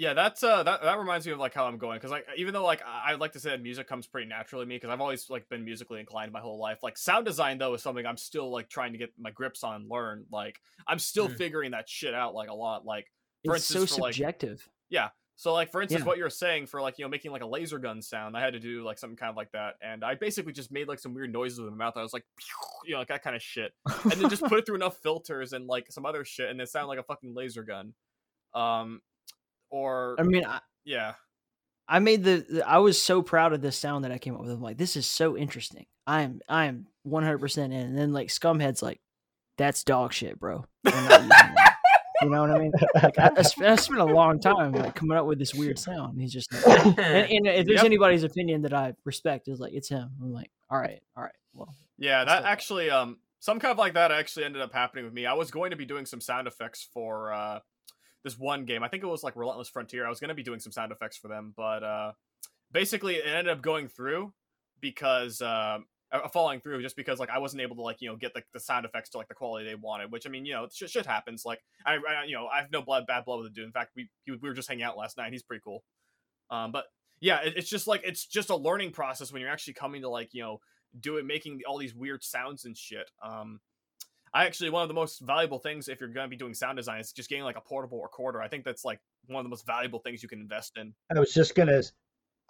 Yeah, 0.00 0.14
that's 0.14 0.44
uh 0.44 0.62
that, 0.62 0.80
that 0.82 0.96
reminds 1.00 1.26
me 1.26 1.32
of 1.32 1.40
like 1.40 1.54
how 1.54 1.66
I'm 1.66 1.76
going 1.76 1.96
because 1.96 2.12
like 2.12 2.24
even 2.36 2.54
though 2.54 2.62
like 2.64 2.82
I 2.86 3.14
like 3.14 3.32
to 3.32 3.40
say 3.40 3.50
that 3.50 3.60
music 3.60 3.88
comes 3.88 4.06
pretty 4.06 4.28
naturally 4.28 4.64
to 4.64 4.68
me 4.68 4.76
because 4.76 4.90
I've 4.90 5.00
always 5.00 5.28
like 5.28 5.48
been 5.48 5.64
musically 5.64 5.98
inclined 5.98 6.30
my 6.30 6.38
whole 6.38 6.60
life. 6.60 6.78
Like 6.84 6.96
sound 6.96 7.26
design 7.26 7.58
though 7.58 7.74
is 7.74 7.82
something 7.82 8.06
I'm 8.06 8.16
still 8.16 8.48
like 8.52 8.68
trying 8.68 8.92
to 8.92 8.98
get 8.98 9.10
my 9.18 9.32
grips 9.32 9.64
on, 9.64 9.88
learn. 9.90 10.24
Like 10.30 10.60
I'm 10.86 11.00
still 11.00 11.28
Mm. 11.28 11.36
figuring 11.36 11.70
that 11.72 11.88
shit 11.88 12.14
out 12.14 12.32
like 12.32 12.48
a 12.48 12.54
lot. 12.54 12.84
Like 12.86 13.10
for 13.44 13.56
it's 13.56 13.64
so 13.64 13.80
instance, 13.80 13.96
for, 13.98 14.02
like, 14.02 14.16
yeah. 14.88 15.08
So 15.34 15.52
like 15.52 15.72
for 15.72 15.82
instance, 15.82 16.02
Yeah. 16.02 16.06
what 16.06 16.16
you're 16.16 16.30
saying 16.30 16.66
for 16.66 16.80
like 16.80 16.96
you 16.98 17.04
know 17.04 17.08
making 17.08 17.32
like 17.32 17.42
a 17.42 17.46
laser 17.46 17.80
gun 17.80 18.00
sound, 18.00 18.36
I 18.36 18.40
had 18.40 18.52
to 18.52 18.60
do 18.60 18.84
like 18.84 18.98
something 18.98 19.16
kind 19.16 19.30
of 19.30 19.36
like 19.36 19.50
that, 19.50 19.74
and 19.82 20.04
I 20.04 20.14
basically 20.14 20.52
just 20.52 20.70
made 20.70 20.86
like 20.86 21.00
some 21.00 21.12
weird 21.12 21.32
noises 21.32 21.58
with 21.60 21.70
my 21.70 21.76
mouth. 21.86 21.96
I 21.96 22.02
was 22.02 22.12
like, 22.12 22.24
you 22.84 22.92
know, 22.92 22.98
like 23.00 23.08
that 23.08 23.24
kind 23.24 23.34
of 23.34 23.42
shit, 23.42 23.72
and 24.04 24.12
then 24.12 24.30
just 24.30 24.42
put 24.46 24.60
it 24.60 24.66
through 24.66 24.76
enough 24.76 24.96
filters 24.98 25.52
and 25.54 25.66
like 25.66 25.90
some 25.90 26.06
other 26.06 26.24
shit, 26.24 26.50
and 26.50 26.60
it 26.60 26.68
sounded 26.68 26.86
like 26.86 27.00
a 27.00 27.02
fucking 27.02 27.34
laser 27.34 27.64
gun. 27.64 27.94
Um, 28.54 29.00
or 29.70 30.16
i 30.18 30.22
mean 30.22 30.44
I, 30.44 30.60
yeah, 30.84 31.14
I 31.86 31.98
made 32.00 32.22
the, 32.24 32.44
the 32.48 32.68
I 32.68 32.78
was 32.78 33.00
so 33.00 33.22
proud 33.22 33.52
of 33.52 33.62
this 33.62 33.76
sound 33.76 34.04
that 34.04 34.12
I 34.12 34.18
came 34.18 34.34
up 34.34 34.40
with. 34.42 34.50
I'm 34.50 34.60
like, 34.60 34.76
this 34.78 34.94
is 34.96 35.06
so 35.06 35.36
interesting. 35.36 35.86
I 36.06 36.22
am 36.22 36.40
I 36.48 36.66
am 36.66 36.86
100 37.04 37.38
percent 37.38 37.72
in. 37.72 37.80
And 37.80 37.98
then 37.98 38.12
like 38.12 38.28
Scumhead's 38.28 38.82
like, 38.82 39.00
that's 39.56 39.84
dog 39.84 40.12
shit, 40.12 40.38
bro. 40.38 40.64
We're 40.84 41.00
not 41.00 41.20
using 41.22 41.30
that." 41.30 41.74
you 42.22 42.30
know 42.30 42.40
what 42.42 42.50
I 42.50 42.58
mean? 42.58 42.72
Like 42.94 43.18
I, 43.18 43.28
I 43.28 43.32
I 43.38 43.42
spent 43.76 44.00
a 44.00 44.04
long 44.04 44.38
time 44.40 44.72
like 44.72 44.94
coming 44.94 45.16
up 45.16 45.26
with 45.26 45.38
this 45.38 45.54
weird 45.54 45.78
sound. 45.78 46.12
And 46.14 46.20
he's 46.20 46.32
just 46.32 46.52
like, 46.52 46.66
and, 46.98 46.98
and 46.98 47.46
if 47.46 47.66
there's 47.66 47.76
Yep. 47.82 47.84
anybody's 47.84 48.22
opinion 48.22 48.62
that 48.62 48.74
I 48.74 48.94
respect, 49.04 49.48
is 49.48 49.60
like 49.60 49.72
it's 49.72 49.88
him. 49.88 50.10
I'm 50.22 50.32
like, 50.32 50.50
all 50.70 50.78
right, 50.78 51.00
all 51.16 51.22
right, 51.22 51.32
well, 51.54 51.74
Yeah, 51.98 52.24
that 52.24 52.44
actually 52.44 52.90
um 52.90 53.18
some 53.40 53.60
kind 53.60 53.72
of 53.72 53.78
like 53.78 53.94
that 53.94 54.10
actually 54.10 54.44
ended 54.44 54.62
up 54.62 54.72
happening 54.72 55.04
with 55.04 55.14
me. 55.14 55.26
I 55.26 55.34
was 55.34 55.50
going 55.50 55.70
to 55.70 55.76
be 55.76 55.86
doing 55.86 56.06
some 56.06 56.20
sound 56.20 56.48
effects 56.48 56.88
for 56.92 57.32
uh 57.32 57.60
this 58.24 58.38
one 58.38 58.64
game. 58.64 58.82
I 58.82 58.88
think 58.88 59.02
it 59.02 59.06
was 59.06 59.22
like 59.22 59.36
Relentless 59.36 59.68
Frontier. 59.68 60.06
I 60.06 60.08
was 60.08 60.20
going 60.20 60.28
to 60.28 60.34
be 60.34 60.42
doing 60.42 60.60
some 60.60 60.72
sound 60.72 60.92
effects 60.92 61.16
for 61.16 61.28
them, 61.28 61.54
but 61.56 61.82
uh 61.82 62.12
basically 62.72 63.16
it 63.16 63.26
ended 63.26 63.48
up 63.48 63.62
going 63.62 63.88
through 63.88 64.32
because 64.80 65.40
uh, 65.40 65.78
falling 66.32 66.60
through 66.60 66.82
just 66.82 66.96
because 66.96 67.18
like 67.18 67.30
I 67.30 67.38
wasn't 67.38 67.62
able 67.62 67.76
to 67.76 67.82
like 67.82 68.00
you 68.00 68.08
know 68.08 68.16
get 68.16 68.34
the, 68.34 68.42
the 68.52 68.60
sound 68.60 68.86
effects 68.86 69.10
to 69.10 69.18
like 69.18 69.28
the 69.28 69.34
quality 69.34 69.66
they 69.66 69.74
wanted, 69.74 70.10
which 70.10 70.26
I 70.26 70.30
mean 70.30 70.44
you 70.44 70.52
know 70.52 70.68
shit, 70.72 70.90
shit 70.90 71.06
happens. 71.06 71.44
Like 71.44 71.60
I, 71.84 71.94
I 71.94 72.24
you 72.26 72.34
know 72.34 72.46
I 72.46 72.60
have 72.60 72.72
no 72.72 72.82
blood 72.82 73.06
bad 73.06 73.24
blood 73.24 73.40
with 73.40 73.48
the 73.48 73.54
dude. 73.54 73.66
In 73.66 73.72
fact, 73.72 73.92
we 73.96 74.08
we 74.26 74.36
were 74.48 74.54
just 74.54 74.68
hanging 74.68 74.84
out 74.84 74.96
last 74.96 75.16
night. 75.16 75.32
He's 75.32 75.42
pretty 75.42 75.62
cool. 75.64 75.82
Um, 76.50 76.72
but 76.72 76.84
yeah, 77.20 77.40
it, 77.40 77.54
it's 77.56 77.68
just 77.68 77.86
like 77.86 78.02
it's 78.04 78.26
just 78.26 78.50
a 78.50 78.56
learning 78.56 78.92
process 78.92 79.32
when 79.32 79.42
you're 79.42 79.50
actually 79.50 79.74
coming 79.74 80.02
to 80.02 80.08
like 80.08 80.30
you 80.32 80.42
know 80.42 80.60
do 80.98 81.16
it, 81.18 81.26
making 81.26 81.60
all 81.66 81.78
these 81.78 81.94
weird 81.94 82.22
sounds 82.22 82.64
and 82.64 82.76
shit. 82.76 83.10
Um, 83.22 83.60
I 84.34 84.46
actually 84.46 84.70
one 84.70 84.82
of 84.82 84.88
the 84.88 84.94
most 84.94 85.20
valuable 85.20 85.58
things 85.58 85.88
if 85.88 86.00
you're 86.00 86.08
gonna 86.08 86.28
be 86.28 86.36
doing 86.36 86.54
sound 86.54 86.76
design 86.76 87.00
is 87.00 87.12
just 87.12 87.28
getting 87.28 87.44
like 87.44 87.56
a 87.56 87.60
portable 87.60 88.02
recorder. 88.02 88.40
I 88.40 88.48
think 88.48 88.64
that's 88.64 88.84
like 88.84 89.00
one 89.26 89.40
of 89.40 89.44
the 89.44 89.50
most 89.50 89.66
valuable 89.66 89.98
things 89.98 90.22
you 90.22 90.28
can 90.28 90.40
invest 90.40 90.76
in. 90.76 90.94
I 91.14 91.18
was 91.18 91.32
just 91.32 91.54
gonna, 91.54 91.82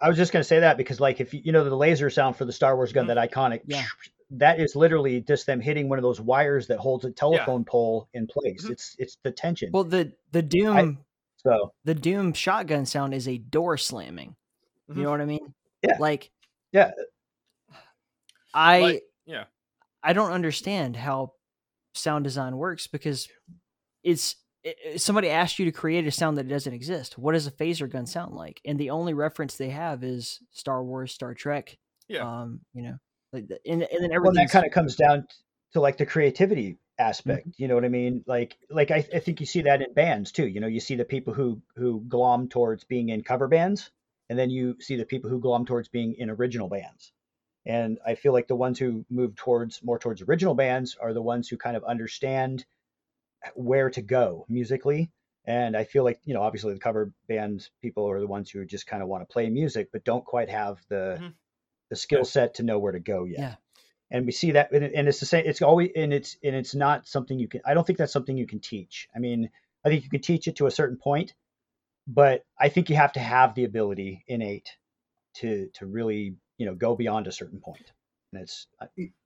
I 0.01 0.07
was 0.07 0.17
just 0.17 0.31
gonna 0.31 0.43
say 0.43 0.59
that 0.59 0.77
because 0.77 0.99
like 0.99 1.19
if 1.19 1.33
you, 1.33 1.41
you 1.43 1.51
know 1.51 1.63
the 1.63 1.75
laser 1.75 2.09
sound 2.09 2.35
for 2.35 2.45
the 2.45 2.51
Star 2.51 2.75
Wars 2.75 2.91
gun, 2.91 3.07
mm-hmm. 3.07 3.15
that 3.15 3.31
iconic, 3.31 3.61
Yeah. 3.65 3.85
that 4.31 4.59
is 4.59 4.75
literally 4.75 5.21
just 5.21 5.47
them 5.47 5.59
hitting 5.59 5.89
one 5.89 5.97
of 5.97 6.03
those 6.03 6.21
wires 6.21 6.67
that 6.67 6.77
holds 6.77 7.03
a 7.03 7.11
telephone 7.11 7.65
pole 7.65 8.07
in 8.13 8.27
place. 8.27 8.63
Mm-hmm. 8.63 8.73
It's 8.73 8.95
it's 8.99 9.17
the 9.23 9.31
tension. 9.31 9.71
well 9.73 9.83
the 9.83 10.13
the 10.31 10.43
Doom 10.43 10.99
so 11.37 11.73
the 11.83 11.95
Doom 11.95 12.33
shotgun 12.33 12.85
sound 12.85 13.13
is 13.13 13.27
a 13.27 13.37
door 13.37 13.77
slamming. 13.77 14.35
You 14.87 14.93
mm-hmm. 14.93 15.03
know 15.03 15.11
what 15.11 15.21
I 15.21 15.25
mean? 15.25 15.53
Yeah. 15.81 15.97
Like 15.99 16.29
yeah, 16.71 16.91
I 18.53 18.79
Like, 18.79 19.03
yeah. 19.25 19.45
I 20.03 20.13
don't 20.13 20.31
understand 20.31 20.95
how 20.95 21.33
sound 21.99 22.23
design 22.23 22.57
works 22.57 22.87
because 22.87 23.27
it's 24.03 24.35
i- 24.65 24.75
i- 24.93 24.95
somebody 24.97 25.29
asked 25.29 25.59
you 25.59 25.65
to 25.65 25.71
create 25.71 26.07
a 26.07 26.11
sound 26.11 26.37
that 26.37 26.47
doesn't 26.47 26.73
exist. 26.73 27.17
What 27.17 27.33
does 27.33 27.47
a 27.47 27.51
phaser 27.51 27.89
gun 27.89 28.05
sound 28.05 28.33
like? 28.33 28.61
And 28.65 28.79
the 28.79 28.89
only 28.89 29.13
reference 29.13 29.55
they 29.57 29.69
have 29.69 30.03
is 30.03 30.39
Star 30.51 30.83
Wars, 30.83 31.11
Star 31.11 31.33
Trek. 31.33 31.77
Yeah. 32.07 32.21
Um, 32.41 32.61
you 32.73 32.83
know, 32.83 32.97
like 33.33 33.47
the, 33.47 33.59
and, 33.65 33.83
and 33.83 34.03
then 34.03 34.09
well, 34.09 34.15
everything 34.15 34.45
that 34.45 34.51
kind 34.51 34.65
of 34.65 34.71
comes 34.71 34.95
down 34.95 35.27
to 35.73 35.79
like 35.81 35.97
the 35.97 36.05
creativity 36.05 36.77
aspect. 36.97 37.47
You 37.57 37.67
know 37.67 37.75
what 37.75 37.85
I 37.85 37.89
mean? 37.89 38.23
Like 38.25 38.57
like 38.69 38.91
I, 38.91 39.05
I 39.13 39.19
think 39.19 39.39
you 39.39 39.45
see 39.45 39.61
that 39.61 39.81
in 39.81 39.93
bands 39.93 40.31
too. 40.31 40.47
You 40.47 40.59
know, 40.59 40.67
you 40.67 40.79
see 40.79 40.95
the 40.95 41.05
people 41.05 41.33
who 41.33 41.61
who 41.75 42.03
glom 42.07 42.49
towards 42.49 42.83
being 42.83 43.09
in 43.09 43.21
cover 43.23 43.47
bands, 43.47 43.91
and 44.29 44.37
then 44.39 44.49
you 44.49 44.75
see 44.79 44.95
the 44.95 45.05
people 45.05 45.29
who 45.29 45.39
glom 45.39 45.65
towards 45.65 45.87
being 45.89 46.15
in 46.17 46.29
original 46.29 46.67
bands. 46.67 47.11
And 47.69 47.99
I 48.03 48.15
feel 48.15 48.33
like 48.33 48.47
the 48.47 48.55
ones 48.55 48.79
who 48.79 49.05
move 49.11 49.35
towards 49.35 49.83
more 49.83 49.99
towards 49.99 50.23
original 50.23 50.55
bands 50.55 50.97
are 50.99 51.13
the 51.13 51.21
ones 51.21 51.47
who 51.47 51.55
kind 51.55 51.77
of 51.77 51.83
understand 51.83 52.65
where 53.53 53.91
to 53.91 54.01
go 54.01 54.47
musically. 54.49 55.11
And 55.45 55.77
I 55.77 55.83
feel 55.83 56.03
like, 56.03 56.19
you 56.25 56.33
know, 56.33 56.41
obviously 56.41 56.73
the 56.73 56.79
cover 56.79 57.11
bands 57.27 57.69
people 57.79 58.09
are 58.09 58.19
the 58.19 58.27
ones 58.27 58.49
who 58.49 58.65
just 58.65 58.87
kind 58.87 59.03
of 59.03 59.07
want 59.07 59.21
to 59.21 59.31
play 59.31 59.49
music, 59.51 59.89
but 59.93 60.03
don't 60.03 60.25
quite 60.25 60.49
have 60.49 60.77
the 60.89 61.17
mm-hmm. 61.19 61.27
the 61.91 61.95
skill 61.95 62.25
set 62.25 62.55
to 62.55 62.63
know 62.63 62.79
where 62.79 62.91
to 62.91 62.99
go 62.99 63.25
yet. 63.25 63.39
Yeah. 63.39 63.55
And 64.11 64.25
we 64.25 64.31
see 64.31 64.53
that, 64.53 64.71
and 64.71 64.83
and 64.83 65.07
it's 65.07 65.19
the 65.19 65.27
same. 65.27 65.45
It's 65.45 65.61
always, 65.61 65.91
and 65.95 66.11
it's, 66.11 66.37
and 66.43 66.55
it's 66.55 66.73
not 66.73 67.07
something 67.07 67.37
you 67.37 67.47
can. 67.47 67.61
I 67.63 67.75
don't 67.75 67.85
think 67.85 67.99
that's 67.99 68.11
something 68.11 68.35
you 68.35 68.47
can 68.47 68.59
teach. 68.59 69.07
I 69.15 69.19
mean, 69.19 69.51
I 69.85 69.89
think 69.89 70.03
you 70.03 70.09
can 70.09 70.21
teach 70.21 70.47
it 70.47 70.55
to 70.55 70.65
a 70.65 70.71
certain 70.71 70.97
point, 70.97 71.35
but 72.07 72.43
I 72.59 72.69
think 72.69 72.89
you 72.89 72.95
have 72.95 73.13
to 73.13 73.19
have 73.19 73.53
the 73.53 73.65
ability 73.65 74.23
innate 74.27 74.75
to 75.35 75.69
to 75.75 75.85
really, 75.85 76.35
you 76.59 76.67
know, 76.67 76.75
go 76.75 76.95
beyond 76.95 77.25
a 77.25 77.31
certain 77.31 77.59
point. 77.59 77.91
And 78.31 78.43
it's 78.43 78.67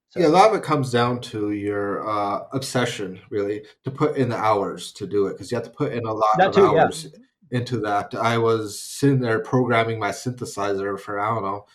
so- 0.10 0.20
Yeah, 0.20 0.28
a 0.28 0.30
lot 0.30 0.50
of 0.50 0.56
it 0.56 0.64
comes 0.64 0.92
down 0.92 1.20
to 1.22 1.52
your 1.52 2.08
uh, 2.10 2.46
obsession, 2.54 3.20
really, 3.30 3.66
to 3.84 3.92
put 3.92 4.16
in 4.16 4.30
the 4.30 4.38
hours 4.38 4.94
to 4.94 5.06
do 5.06 5.28
it, 5.28 5.34
because 5.34 5.52
you 5.52 5.56
have 5.58 5.66
to 5.66 5.72
put 5.72 5.92
in 5.92 6.06
a 6.06 6.14
lot 6.14 6.38
That 6.38 6.50
of 6.50 6.56
too, 6.56 6.72
yeah. 6.76 6.84
hours 6.84 7.08
into 7.52 7.80
that. 7.82 8.16
I 8.16 8.38
was 8.38 8.80
sitting 8.80 9.20
there 9.20 9.40
programming 9.40 10.00
my 10.00 10.10
synthesizer 10.12 11.00
for 11.00 11.20
I 11.20 11.30
don't 11.34 11.44
know 11.44 11.66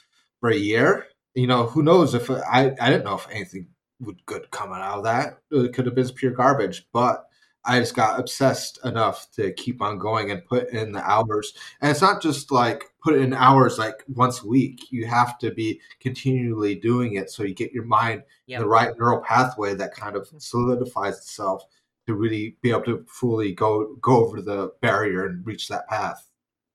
for 0.40 0.48
a 0.50 0.56
year. 0.56 1.06
You 1.34 1.46
know, 1.46 1.66
who 1.66 1.82
knows 1.82 2.14
if 2.14 2.30
I 2.30 2.74
I 2.80 2.90
didn't 2.90 3.04
know 3.04 3.16
if 3.16 3.28
anything 3.30 3.68
would 4.00 4.24
good 4.26 4.50
coming 4.50 4.80
out 4.80 4.98
of 4.98 5.04
that. 5.04 5.38
It 5.50 5.72
could 5.74 5.86
have 5.86 5.94
been 5.94 6.08
pure 6.10 6.30
garbage, 6.32 6.86
but 6.92 7.26
I 7.68 7.80
just 7.80 7.94
got 7.94 8.18
obsessed 8.18 8.78
enough 8.84 9.30
to 9.32 9.52
keep 9.52 9.82
on 9.82 9.98
going 9.98 10.30
and 10.30 10.44
put 10.44 10.70
in 10.70 10.90
the 10.90 11.08
hours. 11.08 11.52
And 11.80 11.90
it's 11.90 12.00
not 12.00 12.22
just 12.22 12.50
like 12.50 12.84
put 13.02 13.14
in 13.14 13.34
hours 13.34 13.78
like 13.78 14.02
once 14.08 14.42
a 14.42 14.48
week. 14.48 14.90
You 14.90 15.06
have 15.06 15.38
to 15.40 15.50
be 15.50 15.80
continually 16.00 16.74
doing 16.74 17.14
it 17.14 17.30
so 17.30 17.42
you 17.42 17.54
get 17.54 17.72
your 17.72 17.84
mind 17.84 18.22
in 18.46 18.52
Yep. 18.52 18.60
the 18.60 18.66
right 18.66 18.98
neural 18.98 19.20
pathway 19.20 19.74
that 19.74 19.94
kind 19.94 20.16
of 20.16 20.26
mm-hmm. 20.26 20.38
solidifies 20.38 21.18
itself 21.18 21.64
to 22.06 22.14
really 22.14 22.56
be 22.62 22.70
able 22.70 22.84
to 22.84 23.04
fully 23.06 23.52
go 23.52 23.94
go 24.00 24.24
over 24.24 24.40
the 24.40 24.72
barrier 24.80 25.26
and 25.26 25.46
reach 25.46 25.68
that 25.68 25.86
path. 25.88 26.26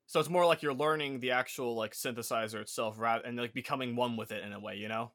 So 0.05 0.19
it's 0.19 0.29
more 0.29 0.45
like 0.45 0.61
you're 0.61 0.75
learning 0.75 1.19
the 1.19 1.31
actual 1.31 1.75
like 1.75 1.93
synthesizer 1.93 2.61
itself, 2.61 2.99
rather 2.99 3.25
and 3.25 3.35
like 3.35 3.53
becoming 3.53 3.95
one 3.95 4.15
with 4.15 4.31
it 4.31 4.43
in 4.43 4.53
a 4.53 4.59
way, 4.59 4.75
you 4.75 4.87
know. 4.87 5.11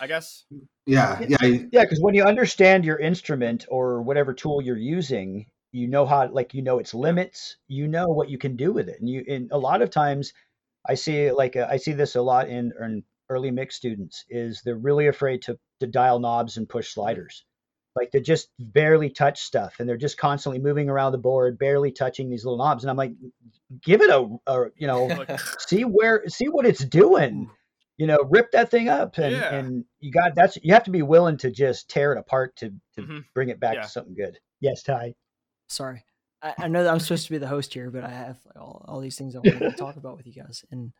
I 0.00 0.06
guess. 0.06 0.44
Yeah, 0.84 1.20
yeah. 1.20 1.38
yeah 1.72 1.82
because 1.82 2.00
when 2.00 2.14
you 2.14 2.24
understand 2.24 2.84
your 2.84 2.98
instrument 2.98 3.66
or 3.68 4.02
whatever 4.02 4.34
tool 4.34 4.60
you're 4.62 4.76
using 4.76 5.46
you 5.76 5.88
know 5.88 6.06
how 6.06 6.28
like 6.30 6.54
you 6.54 6.62
know 6.62 6.78
its 6.78 6.94
limits 6.94 7.56
you 7.68 7.86
know 7.86 8.06
what 8.06 8.30
you 8.30 8.38
can 8.38 8.56
do 8.56 8.72
with 8.72 8.88
it 8.88 8.98
and 9.00 9.08
you 9.08 9.24
and 9.28 9.50
a 9.52 9.58
lot 9.58 9.82
of 9.82 9.90
times 9.90 10.32
i 10.88 10.94
see 10.94 11.30
like 11.30 11.56
uh, 11.56 11.66
i 11.70 11.76
see 11.76 11.92
this 11.92 12.14
a 12.14 12.22
lot 12.22 12.48
in, 12.48 12.72
in 12.80 13.02
early 13.28 13.50
mix 13.50 13.76
students 13.76 14.24
is 14.30 14.62
they're 14.64 14.76
really 14.76 15.08
afraid 15.08 15.42
to 15.42 15.58
to 15.80 15.86
dial 15.86 16.18
knobs 16.18 16.56
and 16.56 16.68
push 16.68 16.94
sliders 16.94 17.44
like 17.94 18.10
they 18.10 18.20
just 18.20 18.48
barely 18.58 19.10
touch 19.10 19.42
stuff 19.42 19.76
and 19.78 19.88
they're 19.88 19.96
just 19.96 20.16
constantly 20.16 20.60
moving 20.60 20.88
around 20.88 21.12
the 21.12 21.18
board 21.18 21.58
barely 21.58 21.92
touching 21.92 22.30
these 22.30 22.44
little 22.44 22.58
knobs 22.58 22.84
and 22.84 22.90
i'm 22.90 22.96
like 22.96 23.12
give 23.82 24.00
it 24.00 24.10
a, 24.10 24.28
a 24.46 24.66
you 24.76 24.86
know 24.86 25.26
see 25.58 25.84
where 25.84 26.22
see 26.28 26.46
what 26.46 26.64
it's 26.64 26.84
doing 26.84 27.50
you 27.98 28.06
know 28.06 28.18
rip 28.30 28.50
that 28.52 28.70
thing 28.70 28.88
up 28.88 29.16
and 29.18 29.32
Yeah. 29.32 29.54
and 29.54 29.84
you 30.00 30.12
got 30.12 30.34
that's 30.34 30.58
you 30.62 30.72
have 30.74 30.84
to 30.84 30.90
be 30.90 31.02
willing 31.02 31.36
to 31.38 31.50
just 31.50 31.88
tear 31.88 32.12
it 32.12 32.18
apart 32.18 32.54
to 32.56 32.70
to 32.94 33.02
Mhm. 33.02 33.24
bring 33.34 33.48
it 33.48 33.58
back 33.60 33.74
Yeah. 33.76 33.82
to 33.82 33.88
something 33.88 34.14
good 34.14 34.38
yes 34.60 34.82
ty 34.82 35.14
Sorry. 35.68 36.04
I, 36.42 36.54
I 36.58 36.68
know 36.68 36.84
that 36.84 36.92
I'm 36.92 37.00
supposed 37.00 37.24
to 37.26 37.32
be 37.32 37.38
the 37.38 37.48
host 37.48 37.74
here, 37.74 37.90
but 37.90 38.04
I 38.04 38.10
have 38.10 38.38
like, 38.46 38.56
all, 38.62 38.84
all 38.86 39.00
these 39.00 39.16
things 39.18 39.34
I 39.34 39.38
want 39.40 39.58
to 39.58 39.72
talk 39.72 39.96
about 39.96 40.16
with 40.16 40.26
you 40.28 40.32
guys. 40.34 40.64
And 40.70 40.92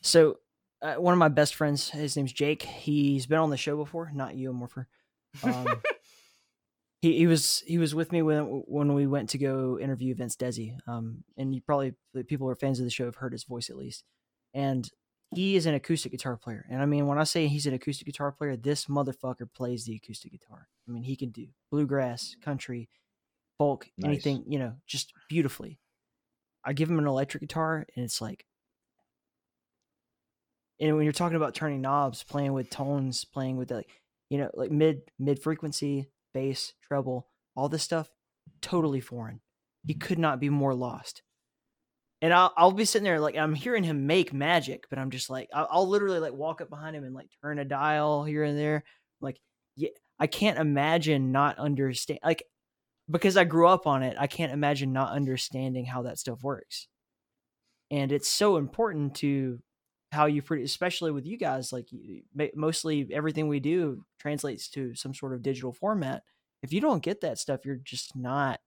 so 0.00 0.38
uh, 0.80 0.94
one 0.94 1.12
of 1.12 1.18
my 1.18 1.28
best 1.28 1.54
friends. 1.56 1.90
His 1.90 2.16
name's 2.16 2.32
Jake. 2.32 2.62
He's 2.62 3.26
been 3.26 3.38
on 3.38 3.50
the 3.50 3.56
show 3.58 3.76
before. 3.76 4.10
Not 4.14 4.34
you, 4.34 4.52
Morpher. 4.52 4.88
Um, 5.42 5.66
he 7.02 7.18
he 7.18 7.26
was 7.26 7.62
he 7.66 7.76
was 7.78 7.94
with 7.94 8.12
me 8.12 8.22
when 8.22 8.62
when 8.66 8.94
we 8.94 9.06
went 9.06 9.30
to 9.30 9.38
go 9.38 9.78
interview 9.78 10.14
Vince 10.14 10.36
Desi. 10.36 10.76
Um, 10.86 11.24
and 11.36 11.54
you 11.54 11.60
probably 11.60 11.94
the 12.14 12.24
people 12.24 12.46
who 12.46 12.50
are 12.50 12.56
fans 12.56 12.78
of 12.78 12.84
the 12.86 12.90
show 12.90 13.04
have 13.04 13.16
heard 13.16 13.32
his 13.32 13.44
voice 13.44 13.68
at 13.68 13.76
least. 13.76 14.04
And 14.54 14.88
he 15.34 15.56
is 15.56 15.66
an 15.66 15.74
acoustic 15.74 16.12
guitar 16.12 16.36
player. 16.36 16.64
And 16.70 16.80
I 16.80 16.86
mean, 16.86 17.06
when 17.06 17.18
I 17.18 17.24
say 17.24 17.46
he's 17.48 17.66
an 17.66 17.74
acoustic 17.74 18.06
guitar 18.06 18.32
player, 18.32 18.56
this 18.56 18.86
motherfucker 18.86 19.52
plays 19.54 19.84
the 19.84 19.96
acoustic 19.96 20.32
guitar. 20.32 20.68
I 20.88 20.92
mean, 20.92 21.02
he 21.02 21.16
can 21.16 21.30
do 21.30 21.48
bluegrass, 21.70 22.36
country, 22.42 22.88
folk, 23.58 23.88
Nice. 23.98 24.08
anything, 24.08 24.44
you 24.48 24.58
know, 24.58 24.74
just 24.86 25.12
beautifully. 25.28 25.78
I 26.64 26.72
give 26.72 26.90
him 26.90 26.98
an 26.98 27.06
electric 27.06 27.42
guitar 27.42 27.86
and 27.94 28.04
it's 28.04 28.20
like 28.20 28.44
and 30.78 30.94
when 30.96 31.04
you're 31.04 31.12
talking 31.12 31.36
about 31.36 31.54
turning 31.54 31.80
knobs, 31.80 32.22
playing 32.22 32.52
with 32.52 32.68
tones, 32.70 33.24
playing 33.24 33.56
with 33.56 33.70
like 33.70 34.02
you 34.28 34.38
know, 34.38 34.50
like 34.54 34.70
mid 34.70 35.02
mid 35.18 35.40
frequency, 35.42 36.06
bass, 36.34 36.72
treble, 36.86 37.28
all 37.54 37.68
this 37.68 37.82
stuff, 37.82 38.10
totally 38.60 39.00
foreign. 39.00 39.40
He 39.84 39.94
could 39.94 40.18
not 40.18 40.40
be 40.40 40.50
more 40.50 40.74
lost. 40.74 41.22
And 42.22 42.32
I'll 42.32 42.52
I'll 42.56 42.72
be 42.72 42.84
sitting 42.84 43.04
there 43.04 43.20
like 43.20 43.36
I'm 43.36 43.54
hearing 43.54 43.84
him 43.84 44.06
make 44.06 44.32
magic, 44.32 44.86
but 44.88 44.98
I'm 44.98 45.10
just 45.10 45.28
like 45.28 45.48
I'll, 45.52 45.68
I'll 45.70 45.88
literally 45.88 46.18
like 46.18 46.32
walk 46.32 46.60
up 46.60 46.70
behind 46.70 46.96
him 46.96 47.04
and 47.04 47.14
like 47.14 47.28
turn 47.42 47.58
a 47.58 47.64
dial 47.64 48.24
here 48.24 48.42
and 48.42 48.58
there. 48.58 48.84
Like 49.20 49.38
yeah, 49.76 49.90
I 50.18 50.26
can't 50.26 50.58
imagine 50.58 51.30
not 51.32 51.58
understand 51.58 52.20
like 52.24 52.42
because 53.10 53.36
I 53.36 53.44
grew 53.44 53.68
up 53.68 53.86
on 53.86 54.02
it. 54.02 54.16
I 54.18 54.26
can't 54.26 54.52
imagine 54.52 54.92
not 54.92 55.12
understanding 55.12 55.84
how 55.86 56.02
that 56.02 56.18
stuff 56.18 56.42
works. 56.42 56.88
And 57.90 58.10
it's 58.12 58.28
so 58.28 58.56
important 58.56 59.14
to 59.16 59.60
how 60.12 60.26
you 60.26 60.42
produce, 60.42 60.70
especially 60.70 61.12
with 61.12 61.26
you 61.26 61.36
guys. 61.38 61.72
Like 61.72 61.86
you- 61.92 62.22
mostly 62.54 63.06
everything 63.12 63.48
we 63.48 63.60
do 63.60 64.04
translates 64.18 64.68
to 64.70 64.94
some 64.94 65.14
sort 65.14 65.34
of 65.34 65.42
digital 65.42 65.72
format. 65.72 66.22
If 66.62 66.72
you 66.72 66.80
don't 66.80 67.02
get 67.02 67.20
that 67.20 67.38
stuff, 67.38 67.64
you're 67.64 67.76
just 67.76 68.16
not 68.16 68.60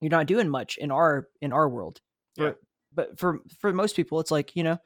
you're 0.00 0.10
not 0.10 0.26
doing 0.26 0.48
much 0.48 0.76
in 0.78 0.90
our 0.90 1.28
in 1.40 1.52
our 1.52 1.68
world. 1.68 2.00
For, 2.36 2.44
Yeah. 2.46 2.52
But 2.94 3.18
for 3.18 3.40
for 3.58 3.72
most 3.72 3.96
people, 3.96 4.20
it's 4.20 4.30
like 4.30 4.54
you 4.56 4.62
know, 4.64 4.78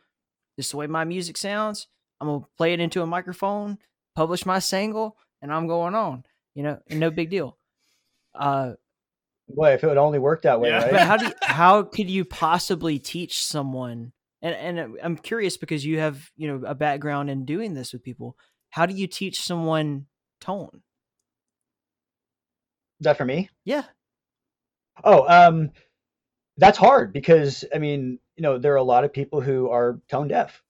this 0.56 0.66
is 0.66 0.70
the 0.70 0.76
way 0.78 0.86
my 0.86 1.04
music 1.04 1.36
sounds. 1.36 1.88
I'm 2.20 2.28
gonna 2.28 2.44
play 2.56 2.72
it 2.72 2.80
into 2.80 3.02
a 3.02 3.06
microphone, 3.06 3.78
publish 4.14 4.46
my 4.46 4.58
single, 4.60 5.16
and 5.42 5.52
I'm 5.52 5.66
going 5.66 5.94
on. 5.94 6.24
You 6.54 6.62
know, 6.62 6.78
no 6.90 7.10
big 7.10 7.30
deal. 7.30 7.58
Uh, 8.34 8.74
Boy, 9.48 9.72
if 9.74 9.84
it 9.84 9.86
would 9.86 9.96
only 9.98 10.18
work 10.18 10.42
that 10.42 10.60
way, 10.60 10.70
Yeah. 10.70 10.82
right? 10.82 10.90
but 10.92 11.00
how 11.02 11.16
do 11.16 11.26
you, 11.26 11.32
how 11.42 11.82
could 11.82 12.08
you 12.10 12.24
possibly 12.24 12.98
teach 12.98 13.44
someone? 13.44 14.12
And 14.42 14.78
and 14.78 14.98
I'm 15.02 15.16
curious 15.16 15.56
because 15.56 15.84
you 15.84 15.98
have 15.98 16.30
you 16.36 16.48
know 16.48 16.66
a 16.66 16.74
background 16.74 17.28
in 17.30 17.44
doing 17.44 17.74
this 17.74 17.92
with 17.92 18.02
people. 18.02 18.36
How 18.70 18.86
do 18.86 18.94
you 18.94 19.06
teach 19.06 19.40
someone 19.42 20.06
tone? 20.40 20.82
Is 23.00 23.04
that 23.04 23.16
for 23.18 23.24
me? 23.24 23.50
Yeah, 23.64 23.84
Oh, 25.04 25.26
um, 25.28 25.70
that's 26.58 26.78
hard 26.78 27.12
because 27.12 27.64
I 27.74 27.78
mean, 27.78 28.18
you 28.36 28.42
know, 28.42 28.58
there 28.58 28.72
are 28.72 28.76
a 28.76 28.82
lot 28.82 29.04
of 29.04 29.12
people 29.12 29.40
who 29.40 29.68
are 29.70 30.00
tone 30.08 30.28
deaf, 30.28 30.62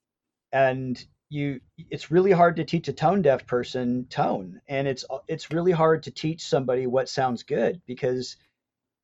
and 0.53 1.03
you, 1.31 1.61
it's 1.91 2.11
really 2.11 2.33
hard 2.33 2.57
to 2.57 2.65
teach 2.65 2.89
a 2.89 2.93
tone 2.93 3.23
deaf 3.23 3.47
person 3.47 4.07
tone, 4.11 4.61
and 4.69 4.89
it's 4.89 5.05
it's 5.29 5.53
really 5.53 5.73
hard 5.73 6.05
to 6.05 6.11
teach 6.11 6.45
somebody 6.45 6.87
what 6.87 7.09
sounds 7.09 7.43
good 7.45 7.83
because 7.87 8.37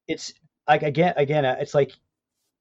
it's 0.09 0.35
like 0.69 0.83
again, 0.83 1.15
again, 1.17 1.45
uh, 1.45 1.57
it's 1.61 1.75
like 1.75 1.93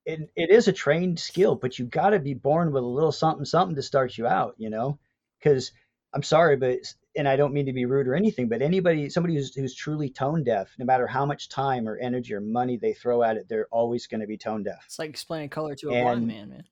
it, 0.05 0.31
it 0.35 0.49
is 0.49 0.67
a 0.67 0.73
trained 0.73 1.19
skill, 1.19 1.55
but 1.55 1.79
you 1.79 1.85
got 1.85 2.11
to 2.11 2.19
be 2.19 2.33
born 2.33 2.71
with 2.71 2.83
a 2.83 2.87
little 2.87 3.11
something, 3.11 3.45
something 3.45 3.75
to 3.75 3.83
start 3.83 4.17
you 4.17 4.27
out, 4.27 4.55
you 4.57 4.69
know, 4.69 4.99
because 5.39 5.71
I'm 6.13 6.23
sorry, 6.23 6.57
but 6.57 6.79
and 7.15 7.27
I 7.27 7.35
don't 7.35 7.53
mean 7.53 7.65
to 7.65 7.73
be 7.73 7.85
rude 7.85 8.07
or 8.07 8.15
anything, 8.15 8.47
but 8.47 8.61
anybody, 8.61 9.09
somebody 9.09 9.35
who's 9.35 9.53
who's 9.53 9.75
truly 9.75 10.09
tone 10.09 10.43
deaf, 10.43 10.73
no 10.77 10.85
matter 10.85 11.07
how 11.07 11.25
much 11.25 11.49
time 11.49 11.87
or 11.87 11.97
energy 11.97 12.33
or 12.33 12.41
money 12.41 12.77
they 12.77 12.93
throw 12.93 13.23
at 13.23 13.37
it, 13.37 13.47
they're 13.49 13.67
always 13.71 14.07
going 14.07 14.21
to 14.21 14.27
be 14.27 14.37
tone 14.37 14.63
deaf. 14.63 14.83
it's 14.85 14.99
like 14.99 15.09
explaining 15.09 15.49
color 15.49 15.75
to 15.75 15.89
a 15.89 16.01
blind 16.01 16.27
man, 16.27 16.49
man. 16.49 16.63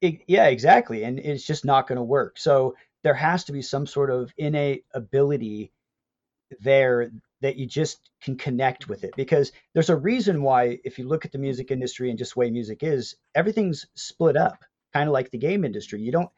It- 0.00 0.22
yeah, 0.26 0.46
exactly, 0.46 1.04
and 1.04 1.18
it's 1.18 1.44
just 1.44 1.64
not 1.64 1.86
going 1.86 1.96
to 1.96 2.02
work. 2.02 2.38
So 2.38 2.76
there 3.02 3.14
has 3.14 3.44
to 3.44 3.52
be 3.52 3.62
some 3.62 3.86
sort 3.86 4.10
of 4.10 4.32
innate 4.36 4.84
ability 4.92 5.72
there 6.60 7.10
that 7.40 7.56
you 7.56 7.66
just 7.66 7.98
can 8.22 8.36
connect 8.36 8.88
with 8.88 9.04
it 9.04 9.12
because 9.16 9.52
there's 9.72 9.90
a 9.90 9.96
reason 9.96 10.42
why 10.42 10.78
if 10.84 10.98
you 10.98 11.06
look 11.06 11.24
at 11.24 11.32
the 11.32 11.38
music 11.38 11.70
industry 11.70 12.10
and 12.10 12.18
just 12.18 12.34
the 12.34 12.40
way 12.40 12.50
music 12.50 12.82
is 12.82 13.16
everything's 13.34 13.86
split 13.94 14.36
up 14.36 14.64
kind 14.92 15.08
of 15.08 15.12
like 15.12 15.30
the 15.30 15.38
game 15.38 15.64
industry 15.64 16.00
you 16.00 16.12
don't 16.12 16.30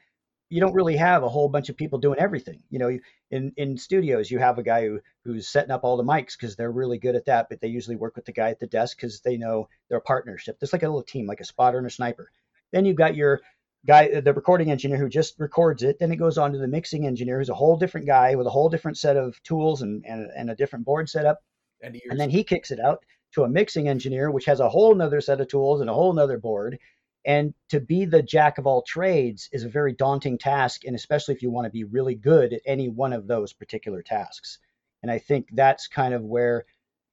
you 0.49 0.61
don't 0.61 0.75
really 0.75 0.97
have 0.97 1.23
a 1.23 1.29
whole 1.29 1.49
bunch 1.49 1.69
of 1.69 1.77
people 1.77 1.99
doing 1.99 2.19
everything 2.19 2.63
you 2.71 2.79
know 2.79 2.99
in 3.31 3.53
in 3.57 3.77
studios 3.77 4.31
you 4.31 4.39
have 4.39 4.59
a 4.59 4.63
guy 4.63 4.87
who 4.87 5.01
who's 5.25 5.49
setting 5.49 5.71
up 5.71 5.83
all 5.83 5.97
the 5.97 6.05
mics 6.05 6.39
because 6.39 6.55
they're 6.57 6.71
really 6.71 6.99
good 6.99 7.17
at 7.17 7.25
that 7.25 7.49
but 7.49 7.61
they 7.61 7.69
usually 7.69 7.97
work 7.97 8.15
with 8.17 8.25
the 8.25 8.33
guy 8.33 8.51
at 8.51 8.61
the 8.61 8.67
desk 8.67 8.97
because 8.97 9.21
they 9.21 9.37
know 9.37 9.69
they're 9.89 9.99
a 9.99 10.03
partnership. 10.03 10.57
It's 10.61 10.73
like 10.73 10.83
a 10.83 10.87
little 10.87 11.03
team 11.03 11.27
like 11.27 11.41
a 11.41 11.45
spotter 11.45 11.79
and 11.79 11.87
a 11.87 11.91
sniper. 11.91 12.31
Then 12.73 12.85
you've 12.85 12.97
got 12.97 13.17
your 13.17 13.41
guy 13.87 14.09
uh, 14.09 14.21
the 14.21 14.35
recording 14.35 14.71
engineer 14.71 14.99
who 14.99 15.09
just 15.09 15.39
records 15.39 15.83
it 15.83 15.99
then 15.99 16.11
it 16.11 16.17
goes 16.17 16.39
on 16.39 16.53
to 16.53 16.59
the 16.59 16.67
mixing 16.67 17.07
engineer 17.07 17.39
who's 17.39 17.49
a 17.49 17.55
whole 17.55 17.77
different 17.77 18.07
guy 18.07 18.35
with 18.35 18.47
a 18.47 18.51
whole 18.51 18.69
different 18.69 18.99
set 18.99 19.17
of 19.17 19.41
tools 19.43 19.83
and 19.83 20.05
and, 20.07 20.31
and 20.37 20.51
a 20.51 20.57
different 20.57 20.85
board 20.85 21.09
setup 21.09 21.41
And 21.83 22.01
and 22.11 22.19
then 22.19 22.31
he 22.31 22.43
kicks 22.43 22.71
it 22.71 22.81
out 22.81 23.05
to 23.33 23.45
a 23.45 23.49
mixing 23.49 23.89
engineer 23.89 24.31
which 24.31 24.47
has 24.47 24.61
a 24.61 24.69
whole 24.69 24.95
nother 24.95 25.21
set 25.21 25.41
of 25.41 25.49
tools 25.49 25.81
and 25.81 25.91
a 25.91 25.95
whole 25.95 26.13
nother 26.13 26.39
board 26.39 26.79
and 27.27 27.53
to 27.69 27.81
be 27.81 28.05
the 28.05 28.23
jack 28.23 28.57
of 28.57 28.67
all 28.67 28.83
trades 28.83 29.49
is 29.53 29.65
a 29.65 29.69
very 29.69 29.93
daunting 29.93 30.39
task 30.39 30.85
and 30.85 30.95
especially 30.95 31.35
if 31.35 31.43
you 31.43 31.51
want 31.51 31.67
to 31.67 31.71
be 31.71 31.85
really 31.85 32.15
good 32.15 32.53
at 32.53 32.63
any 32.65 32.89
one 32.89 33.13
of 33.13 33.27
those 33.27 33.53
particular 33.53 34.03
tasks. 34.03 34.59
And 35.03 35.11
i 35.11 35.19
think 35.19 35.49
that's 35.53 35.89
kind 35.89 36.15
of 36.15 36.23
where 36.23 36.65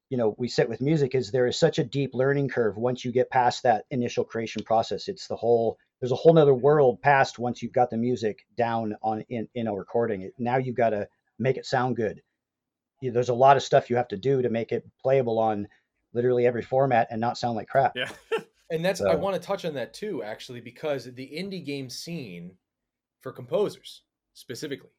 you 0.09 0.17
know 0.17 0.35
we 0.37 0.47
sit 0.47 0.69
with 0.69 0.79
music 0.79 1.15
is 1.15 1.31
there 1.31 1.47
is 1.47 1.57
such 1.57 1.79
a 1.79 1.83
deep 1.83 2.11
learning 2.13 2.47
curve 2.47 2.77
once 2.77 3.03
you 3.03 3.11
get 3.11 3.31
past 3.31 3.63
that 3.63 3.85
initial 3.89 4.23
creation 4.23 4.63
process. 4.63 5.07
It's 5.07 5.27
the 5.27 5.35
whole 5.35 5.77
there's 5.99 6.11
a 6.11 6.15
whole 6.15 6.33
nother 6.33 6.53
world 6.53 7.01
past 7.01 7.39
once 7.39 7.63
you've 7.63 7.73
got 7.73 7.89
the 7.89 7.97
music 7.97 8.45
down 8.55 8.95
on 9.01 9.21
in, 9.29 9.47
in 9.55 9.67
a 9.67 9.73
recording. 9.73 10.29
Now 10.37 10.57
you've 10.57 10.75
got 10.75 10.91
to 10.91 11.07
make 11.39 11.57
it 11.57 11.65
sound 11.65 11.95
good. 11.95 12.21
There's 13.01 13.29
a 13.29 13.33
lot 13.33 13.57
of 13.57 13.63
stuff 13.63 13.89
you 13.89 13.95
have 13.95 14.09
to 14.09 14.17
do 14.17 14.41
to 14.41 14.49
make 14.49 14.71
it 14.71 14.85
playable 15.01 15.39
on 15.39 15.67
literally 16.13 16.45
every 16.45 16.61
format 16.61 17.07
and 17.09 17.19
not 17.19 17.37
sound 17.37 17.55
like 17.55 17.67
crap. 17.67 17.93
Yeah. 17.95 18.09
And 18.71 18.83
that's 18.83 19.01
I 19.01 19.15
want 19.15 19.35
to 19.35 19.45
touch 19.45 19.65
on 19.65 19.73
that 19.75 19.93
too, 19.93 20.23
actually, 20.23 20.61
because 20.61 21.05
the 21.05 21.31
indie 21.35 21.63
game 21.63 21.89
scene 21.89 22.51
for 23.21 23.31
composers 23.31 24.03
specifically 24.33 24.89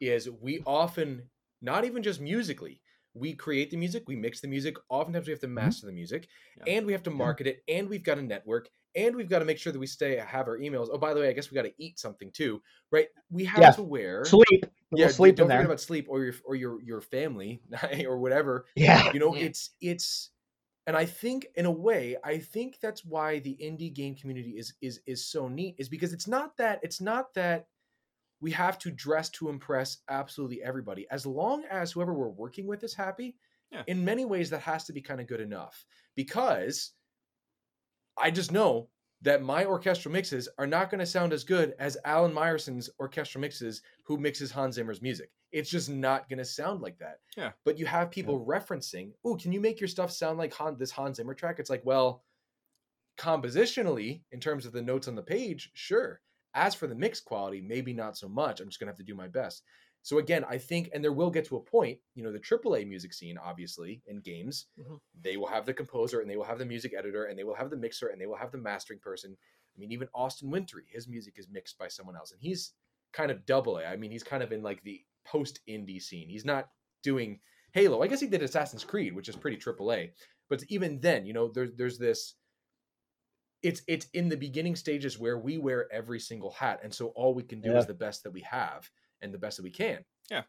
is 0.00 0.28
we 0.28 0.62
often 0.66 1.22
not 1.60 1.84
even 1.84 2.02
just 2.02 2.20
musically 2.20 2.80
we 3.14 3.34
create 3.34 3.70
the 3.70 3.76
music 3.76 4.04
we 4.06 4.16
mix 4.16 4.40
the 4.40 4.48
music 4.48 4.76
oftentimes 4.88 5.26
we 5.26 5.30
have 5.32 5.40
to 5.40 5.46
mm-hmm. 5.46 5.54
master 5.56 5.86
the 5.86 5.92
music 5.92 6.28
Yeah. 6.58 6.74
and 6.76 6.86
we 6.86 6.92
have 6.92 7.02
to 7.04 7.10
market 7.10 7.46
it 7.46 7.62
and 7.68 7.88
we've 7.88 8.02
got 8.02 8.18
a 8.18 8.22
network 8.22 8.68
and 8.96 9.14
we've 9.16 9.28
got 9.28 9.38
to 9.38 9.44
make 9.44 9.58
sure 9.58 9.72
that 9.72 9.78
we 9.78 9.86
stay 9.86 10.16
have 10.16 10.48
our 10.48 10.58
emails. 10.58 10.88
Oh 10.92 10.98
by 10.98 11.14
the 11.14 11.20
way 11.20 11.28
i 11.28 11.32
guess 11.32 11.50
we 11.50 11.54
got 11.54 11.62
to 11.62 11.72
eat 11.78 11.98
something 11.98 12.30
too 12.32 12.60
right? 12.90 13.08
We 13.30 13.44
have 13.46 13.60
Yeah. 13.60 13.70
to 13.72 13.82
wear 13.82 14.24
sleep. 14.24 14.66
Yeah 14.94 15.08
sleep 15.08 15.36
don't 15.36 15.46
in 15.50 15.56
forget 15.56 15.64
about 15.66 15.80
sleep 15.80 16.06
or 16.08 16.24
your 16.24 16.34
or 16.44 16.54
your 16.54 16.82
your 16.82 17.00
family 17.00 17.62
or 18.06 18.18
whatever. 18.18 18.66
Yeah. 18.76 19.10
You 19.12 19.20
know 19.20 19.34
Yeah. 19.34 19.46
it's 19.46 19.70
it's 19.80 20.30
and 20.86 20.96
i 20.96 21.04
think 21.04 21.46
in 21.56 21.66
a 21.66 21.70
way 21.70 22.16
i 22.24 22.38
think 22.38 22.78
that's 22.80 23.04
why 23.04 23.38
the 23.40 23.56
indie 23.62 23.92
game 23.92 24.14
community 24.14 24.50
is 24.50 24.74
is 24.80 25.00
is 25.06 25.24
so 25.24 25.48
neat 25.48 25.74
is 25.78 25.88
because 25.88 26.12
it's 26.12 26.26
not 26.28 26.56
that 26.56 26.80
it's 26.82 27.00
not 27.00 27.32
that 27.34 27.66
we 28.40 28.50
have 28.50 28.78
to 28.78 28.90
dress 28.90 29.28
to 29.30 29.48
impress 29.48 29.98
absolutely 30.08 30.62
everybody 30.62 31.06
as 31.10 31.24
long 31.26 31.64
as 31.70 31.92
whoever 31.92 32.12
we're 32.12 32.28
working 32.28 32.66
with 32.66 32.82
is 32.82 32.94
happy 32.94 33.36
Yeah. 33.70 33.82
in 33.86 34.04
many 34.04 34.24
ways 34.24 34.50
that 34.50 34.60
has 34.62 34.84
to 34.84 34.92
be 34.92 35.00
kind 35.00 35.20
of 35.20 35.26
good 35.28 35.40
enough 35.40 35.84
because 36.16 36.92
i 38.18 38.30
just 38.30 38.52
know 38.52 38.88
that 39.22 39.40
my 39.42 39.64
orchestral 39.64 40.12
mixes 40.12 40.48
are 40.58 40.66
not 40.66 40.90
going 40.90 40.98
to 40.98 41.06
sound 41.06 41.32
as 41.32 41.44
good 41.44 41.74
as 41.78 41.96
alan 42.04 42.32
meyerson's 42.34 42.90
orchestral 42.98 43.40
mixes 43.40 43.82
who 44.02 44.16
mixes 44.18 44.50
hans 44.50 44.74
zimmer's 44.74 45.00
music 45.00 45.30
it's 45.52 45.70
just 45.70 45.88
not 45.90 46.28
going 46.28 46.38
to 46.38 46.44
sound 46.44 46.80
like 46.80 46.98
that. 46.98 47.18
Yeah. 47.36 47.52
but 47.64 47.78
you 47.78 47.86
have 47.86 48.10
people 48.10 48.44
referencing 48.44 49.12
oh 49.24 49.36
can 49.36 49.52
you 49.52 49.60
make 49.60 49.80
your 49.80 49.88
stuff 49.88 50.10
sound 50.10 50.38
like 50.38 50.52
Han, 50.54 50.76
this 50.78 50.90
hans 50.90 51.16
zimmer 51.18 51.34
track? 51.34 51.56
It's 51.58 51.70
like 51.70 51.82
well 51.84 52.24
compositionally 53.18 54.22
in 54.32 54.40
terms 54.40 54.66
of 54.66 54.72
the 54.72 54.82
notes 54.82 55.08
on 55.08 55.14
the 55.14 55.22
page 55.22 55.70
sure. 55.74 56.20
As 56.54 56.74
for 56.74 56.86
the 56.86 56.94
mix 56.94 57.20
quality 57.20 57.60
maybe 57.60 57.92
not 57.92 58.16
so 58.16 58.28
much. 58.28 58.60
I'm 58.60 58.68
just 58.68 58.78
going 58.80 58.86
to 58.86 58.90
have 58.92 58.98
to 58.98 59.04
do 59.04 59.14
my 59.14 59.28
best. 59.28 59.62
So 60.04 60.18
again 60.18 60.44
i 60.48 60.58
think 60.58 60.90
and 60.92 61.02
there 61.04 61.12
will 61.12 61.30
get 61.30 61.44
to 61.46 61.56
a 61.56 61.60
point 61.60 61.98
you 62.16 62.24
know 62.24 62.32
the 62.32 62.40
aaa 62.40 62.88
music 62.88 63.12
scene 63.14 63.38
obviously 63.38 64.02
in 64.06 64.18
games 64.18 64.66
Mhm. 64.76 64.98
they 65.20 65.36
will 65.36 65.46
have 65.46 65.64
the 65.64 65.72
composer 65.74 66.18
and 66.20 66.28
they 66.28 66.36
will 66.36 66.44
have 66.52 66.58
the 66.58 66.64
music 66.66 66.92
editor 66.98 67.26
and 67.26 67.38
they 67.38 67.44
will 67.44 67.54
have 67.54 67.70
the 67.70 67.76
mixer 67.76 68.08
and 68.08 68.20
they 68.20 68.26
will 68.26 68.36
have 68.36 68.50
the 68.50 68.58
mastering 68.58 68.98
person. 68.98 69.36
I 69.74 69.78
mean 69.78 69.92
even 69.92 70.08
austin 70.12 70.50
wintory 70.50 70.86
his 70.88 71.06
music 71.06 71.34
is 71.38 71.48
mixed 71.48 71.78
by 71.78 71.86
someone 71.88 72.16
else 72.16 72.32
and 72.32 72.40
he's 72.40 72.72
kind 73.12 73.30
of 73.30 73.46
double 73.46 73.76
a. 73.78 73.84
I 73.84 73.96
mean 73.96 74.10
he's 74.10 74.24
kind 74.24 74.42
of 74.42 74.50
in 74.50 74.62
like 74.64 74.82
the 74.82 75.04
post 75.24 75.60
indie 75.68 76.00
scene. 76.02 76.28
He's 76.28 76.44
not 76.44 76.68
doing 77.02 77.40
halo. 77.72 78.02
I 78.02 78.06
guess 78.08 78.20
he 78.20 78.26
did 78.26 78.42
assassin's 78.42 78.84
creed 78.84 79.14
which 79.14 79.28
is 79.28 79.36
pretty 79.36 79.56
aaa 79.56 80.10
but 80.50 80.62
even 80.68 81.00
then 81.00 81.24
you 81.26 81.32
know 81.32 81.48
there's 81.48 81.70
there's 81.76 81.98
this 81.98 82.34
it's 83.62 83.82
it's 83.86 84.06
in 84.12 84.28
the 84.28 84.36
beginning 84.36 84.74
stages 84.76 85.18
where 85.18 85.38
we 85.38 85.56
wear 85.58 85.90
every 85.92 86.18
single 86.18 86.50
hat. 86.50 86.80
And 86.82 86.92
so 86.92 87.08
all 87.08 87.32
we 87.32 87.44
can 87.44 87.60
do 87.60 87.70
Yeah. 87.70 87.78
is 87.78 87.86
the 87.86 87.94
best 87.94 88.24
that 88.24 88.32
we 88.32 88.40
have 88.40 88.90
and 89.20 89.32
the 89.32 89.38
best 89.38 89.56
that 89.56 89.62
we 89.62 89.70
can. 89.70 90.04
Yeah. 90.30 90.42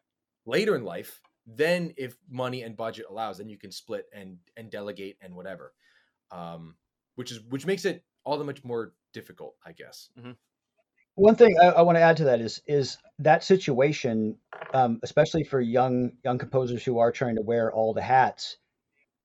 later 0.46 0.76
in 0.76 0.84
life 0.84 1.22
then 1.46 1.94
if 1.98 2.16
money 2.30 2.62
and 2.64 2.76
budget 2.78 3.06
allows 3.10 3.38
then 3.38 3.50
you 3.50 3.58
can 3.58 3.72
split 3.72 4.06
and 4.14 4.38
and 4.58 4.72
delegate 4.72 5.18
and 5.22 5.36
whatever. 5.36 5.74
Um 6.32 6.76
which 7.16 7.32
is 7.32 7.40
which 7.50 7.66
makes 7.66 7.86
it 7.86 8.04
all 8.26 8.38
the 8.38 8.44
much 8.44 8.64
more 8.64 8.94
difficult 9.14 9.56
i 9.66 9.72
guess 9.72 10.10
One 11.16 11.36
thing 11.36 11.56
I, 11.62 11.68
I 11.68 11.82
want 11.84 11.98
to 11.98 12.02
add 12.02 12.18
to 12.18 12.26
that 12.26 12.42
is 12.42 12.62
is 12.66 12.98
that 13.20 13.44
situation, 13.44 14.38
um, 14.74 15.00
especially 15.04 15.44
for 15.44 15.62
young 15.62 16.14
young 16.24 16.38
composers 16.40 16.84
who 16.84 16.98
are 17.00 17.12
trying 17.12 17.36
to 17.36 17.42
wear 17.42 17.72
all 17.72 17.94
the 17.94 18.02
hats, 18.02 18.58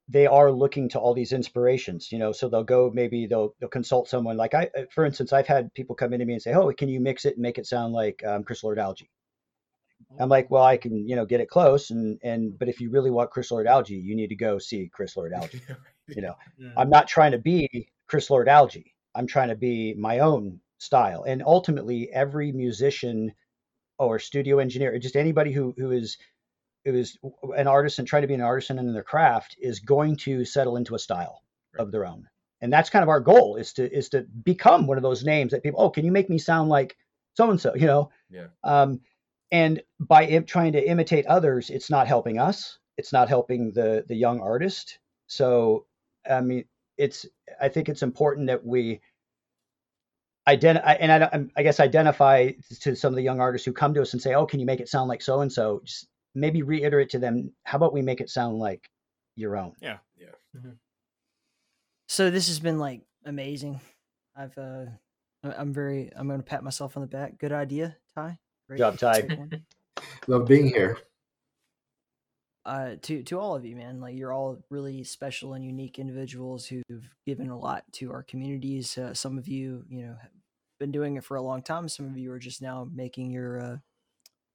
they 0.09 0.27
are 0.27 0.51
looking 0.53 0.91
to 0.91 0.99
all 0.99 1.15
these 1.15 1.33
inspirations. 1.33 2.13
You 2.13 2.19
know, 2.19 2.33
so 2.33 2.49
they'll 2.49 2.65
go 2.65 2.91
maybe 2.93 3.27
they'll 3.27 3.55
they'll 3.59 3.71
consult 3.71 4.09
someone. 4.09 4.37
Like 4.37 4.55
I, 4.55 4.69
uh, 4.77 4.83
for 4.91 5.07
instance, 5.07 5.33
I've 5.33 5.47
had 5.47 5.73
people 5.75 5.97
come 5.97 6.13
into 6.13 6.27
me 6.27 6.35
and 6.35 6.43
say, 6.43 6.53
"Oh, 6.53 6.71
can 6.73 6.91
you 6.91 7.01
mix 7.01 7.25
it 7.25 7.35
and 7.35 7.43
make 7.43 7.59
it 7.59 7.67
sound 7.67 7.95
like 7.95 8.23
um, 8.25 8.45
Chris 8.45 8.63
Lord-Alge?" 8.63 9.07
I'm 10.21 10.29
like, 10.29 10.51
"Well, 10.51 10.65
I 10.65 10.77
can, 10.77 11.09
you 11.09 11.17
know, 11.17 11.25
get 11.25 11.41
it 11.41 11.49
close, 11.49 11.91
and 11.91 12.19
and 12.23 12.59
but 12.59 12.69
if 12.69 12.81
you 12.81 12.91
really 12.91 13.11
want 13.11 13.31
Chris 13.31 13.51
Lord-Alge, 13.51 13.91
you 13.91 14.15
need 14.15 14.29
to 14.29 14.37
go 14.37 14.59
see 14.59 14.91
Chris 14.93 15.17
Lord 15.17 15.33
Alge." 15.37 15.61
you 16.09 16.23
know, 16.23 16.35
Mm. 16.61 16.73
I'm 16.77 16.91
not 16.91 17.07
trying 17.07 17.33
to 17.33 17.39
be 17.39 17.89
Chris 18.09 18.31
Lord-Alge. 18.31 18.85
I'm 19.15 19.27
trying 19.27 19.49
to 19.49 19.55
be 19.57 19.95
my 19.95 20.19
own 20.19 20.61
style. 20.79 21.25
And 21.25 21.43
ultimately, 21.45 22.11
every 22.13 22.53
musician 22.53 23.33
or 23.99 24.19
studio 24.19 24.59
engineer, 24.59 24.95
or 24.95 24.99
just 24.99 25.17
anybody 25.17 25.53
who 25.53 25.75
who 25.77 25.91
is 25.91 26.19
who 26.85 26.95
is 26.95 27.19
an 27.57 27.67
artist 27.67 27.99
and 27.99 28.09
trying 28.09 28.23
to 28.23 28.29
be 28.29 28.35
an 28.35 28.41
artisan 28.41 28.79
in 28.79 28.93
their 28.93 29.03
craft 29.03 29.57
is 29.61 29.81
going 29.81 30.17
to 30.17 30.45
settle 30.45 30.77
into 30.77 30.95
a 30.95 30.99
style 30.99 31.43
of 31.79 31.93
their 31.93 32.07
own. 32.07 32.29
And 32.61 32.73
that's 32.73 32.91
kind 32.91 33.03
of 33.03 33.09
our 33.09 33.21
goal 33.21 33.57
is 33.57 33.73
to 33.75 33.93
is 33.93 34.09
to 34.11 34.23
become 34.23 34.87
one 34.87 34.97
of 34.97 35.03
those 35.03 35.25
names 35.25 35.53
that 35.53 35.63
people, 35.63 35.81
oh, 35.81 35.91
can 35.91 36.05
you 36.05 36.13
make 36.13 36.31
me 36.31 36.39
sound 36.39 36.69
like 36.69 36.97
so 37.35 37.51
and 37.51 37.61
so? 37.61 37.75
You 37.75 37.87
know, 37.87 38.11
yeah 38.31 38.47
um, 38.65 39.01
and 39.51 39.83
by 40.01 40.25
Im- 40.27 40.45
trying 40.45 40.73
to 40.73 40.89
imitate 40.89 41.27
others, 41.27 41.71
it's 41.71 41.91
not 41.91 42.07
helping 42.07 42.39
us. 42.39 42.79
It's 42.97 43.13
not 43.13 43.29
helping 43.29 43.73
the 43.73 44.05
the 44.09 44.17
young 44.17 44.41
artist. 44.41 44.99
So, 45.27 45.87
I 46.29 46.41
mean, 46.41 46.65
it's. 46.97 47.27
I 47.61 47.69
think 47.69 47.89
it's 47.89 48.03
important 48.03 48.49
that 48.49 48.65
we 48.65 49.01
identify, 50.49 50.93
and 50.95 51.13
I, 51.25 51.45
I 51.57 51.63
guess 51.63 51.79
identify 51.79 52.51
to 52.81 52.97
some 52.97 53.13
of 53.13 53.17
the 53.17 53.23
young 53.23 53.41
artists 53.41 53.65
who 53.65 53.73
come 53.73 53.95
to 53.95 54.03
us 54.03 54.13
and 54.15 54.21
say, 54.23 54.35
"Oh, 54.35 54.47
can 54.47 54.59
you 54.61 54.67
make 54.67 54.81
it 54.81 54.89
sound 54.89 55.09
like 55.09 55.23
so 55.23 55.41
and 55.43 55.53
so?" 55.53 55.81
Just 55.85 56.09
maybe 56.35 56.63
reiterate 56.63 57.11
to 57.11 57.19
them, 57.21 57.53
"How 57.65 57.77
about 57.77 57.93
we 57.93 58.03
make 58.03 58.21
it 58.21 58.31
sound 58.31 58.59
like 58.59 58.89
your 59.37 59.57
own?" 59.57 59.73
Yeah. 59.81 59.99
Yeah. 60.19 60.29
So 62.09 62.31
this 62.31 62.49
has 62.49 62.59
been 62.59 62.79
like 62.79 63.03
amazing. 63.25 63.81
I've 64.37 64.57
uh, 64.57 64.87
I- 65.45 65.55
I'm 65.55 65.73
very. 65.73 66.11
I'm 66.17 66.27
going 66.27 66.41
to 66.41 66.45
pat 66.47 66.65
myself 66.65 66.97
on 66.97 67.03
the 67.03 67.07
back. 67.07 67.39
Good 67.39 67.53
idea, 67.53 67.97
Ty. 68.15 68.39
Great 68.69 68.79
Job, 68.79 68.99
Ty. 68.99 69.21
great. 69.23 69.61
Love 70.27 70.47
being 70.47 70.67
here. 70.69 70.99
uh, 72.65 72.97
to 73.03 73.23
to 73.25 73.39
all 73.39 73.55
of 73.57 73.65
you, 73.65 73.77
man. 73.77 74.01
Like 74.01 74.15
you're 74.17 74.33
all 74.33 74.59
really 74.71 75.05
special 75.05 75.55
and 75.55 75.65
unique 75.65 75.99
individuals 75.99 76.67
who've 76.67 77.09
given 77.27 77.51
a 77.51 77.59
lot 77.59 77.85
to 77.95 78.11
our 78.13 78.23
communities. 78.23 78.97
Uh, 78.97 79.13
some 79.15 79.39
of 79.39 79.49
you, 79.49 79.85
you 79.89 80.03
know, 80.03 80.17
have 80.21 80.31
been 80.79 80.93
doing 80.93 81.17
it 81.17 81.25
for 81.25 81.37
a 81.37 81.43
long 81.43 81.63
time. 81.63 81.89
Some 81.89 82.07
of 82.07 82.17
you 82.17 82.33
are 82.33 82.39
just 82.39 82.63
now 82.63 82.89
making 82.93 83.31
your 83.31 83.61
uh, 83.61 83.77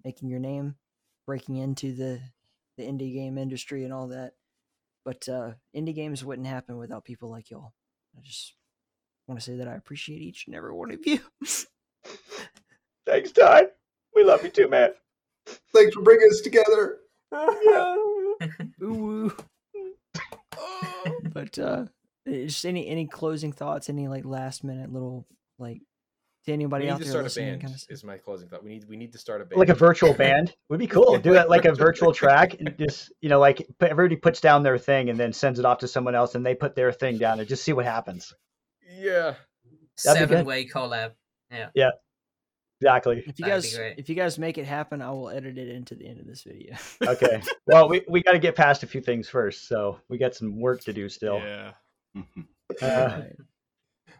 making 0.03 0.29
your 0.29 0.39
name, 0.39 0.75
breaking 1.25 1.57
into 1.57 1.93
the 1.93 2.21
the 2.77 2.83
indie 2.83 3.13
game 3.13 3.37
industry 3.37 3.83
and 3.83 3.93
all 3.93 4.07
that. 4.07 4.33
But 5.05 5.27
uh, 5.27 5.51
indie 5.75 5.95
games 5.95 6.23
wouldn't 6.23 6.47
happen 6.47 6.77
without 6.77 7.05
people 7.05 7.29
like 7.29 7.49
y'all. 7.49 7.73
I 8.17 8.21
just 8.21 8.53
want 9.27 9.39
to 9.39 9.45
say 9.45 9.57
that 9.57 9.67
I 9.67 9.75
appreciate 9.75 10.21
each 10.21 10.45
and 10.47 10.55
every 10.55 10.73
one 10.73 10.91
of 10.91 11.05
you. 11.05 11.19
Thanks, 13.05 13.31
Ty. 13.31 13.67
We 14.15 14.23
love 14.23 14.43
you 14.43 14.49
too, 14.49 14.67
man. 14.67 14.91
Thanks 15.73 15.93
for 15.93 16.01
bringing 16.01 16.29
us 16.29 16.41
together. 16.41 16.99
Ooh. 18.81 19.33
but 21.33 21.57
uh 21.57 21.85
just 22.27 22.65
any 22.65 22.87
any 22.87 23.07
closing 23.07 23.51
thoughts 23.51 23.89
any 23.89 24.07
like 24.07 24.23
last 24.23 24.63
minute 24.63 24.93
little 24.93 25.25
like 25.57 25.81
to 26.45 26.51
anybody 26.53 26.85
we 26.85 26.87
need 26.87 26.93
out 26.93 26.97
to 26.99 27.03
there 27.05 27.11
start 27.11 27.31
a 27.31 27.39
band 27.39 27.61
kind 27.61 27.73
of 27.73 27.81
is 27.89 28.03
my 28.03 28.17
closing 28.17 28.47
thought 28.49 28.63
we 28.63 28.69
need 28.69 28.87
we 28.89 28.97
need 28.97 29.11
to 29.11 29.17
start 29.17 29.41
a 29.41 29.45
band 29.45 29.59
Like 29.59 29.69
a 29.69 29.73
virtual 29.75 30.13
band 30.23 30.53
would 30.69 30.79
be 30.79 30.87
cool. 30.87 31.17
Do 31.17 31.33
it 31.35 31.49
like 31.49 31.65
a 31.65 31.73
virtual 31.73 32.13
track 32.21 32.55
and 32.59 32.75
just 32.77 33.11
you 33.21 33.29
know 33.29 33.39
like 33.39 33.65
everybody 33.81 34.15
puts 34.15 34.41
down 34.41 34.63
their 34.63 34.77
thing 34.77 35.09
and 35.09 35.19
then 35.19 35.33
sends 35.33 35.59
it 35.59 35.65
off 35.65 35.79
to 35.79 35.87
someone 35.87 36.15
else 36.15 36.35
and 36.35 36.45
they 36.45 36.55
put 36.55 36.75
their 36.75 36.91
thing 36.91 37.17
down 37.17 37.39
and 37.39 37.47
just 37.47 37.63
see 37.63 37.73
what 37.73 37.85
happens. 37.85 38.33
yeah 38.97 39.35
That'd. 40.03 40.29
Seven 40.29 40.45
way 40.45 40.65
collab. 40.67 41.11
Yeah. 41.51 41.69
Yeah, 41.75 41.91
exactly. 42.81 43.23
if 43.27 43.39
you 43.39 43.45
That'd 43.45 43.63
guys 43.63 43.79
if 43.97 44.09
you 44.09 44.15
guys 44.15 44.39
make 44.39 44.57
it 44.57 44.65
happen 44.65 45.01
i 45.01 45.11
will 45.11 45.29
edit 45.29 45.57
it 45.57 45.69
into 45.69 45.95
the 45.95 46.07
end 46.07 46.19
of 46.19 46.25
this 46.25 46.43
video 46.43 46.75
Okay. 47.07 47.41
Well, 47.67 47.87
we, 47.87 48.01
we 48.09 48.21
got 48.23 48.31
to 48.33 48.39
get 48.39 48.55
past 48.55 48.83
a 48.83 48.87
few 48.87 49.01
things 49.01 49.29
first, 49.29 49.67
so 49.67 49.99
we 50.09 50.17
got 50.17 50.35
some 50.35 50.59
work 50.59 50.81
to 50.81 50.93
do 50.93 51.07
still. 51.09 51.39
Yeah. 51.39 51.71
Uh, 52.81 52.85
Alright. 52.85 53.35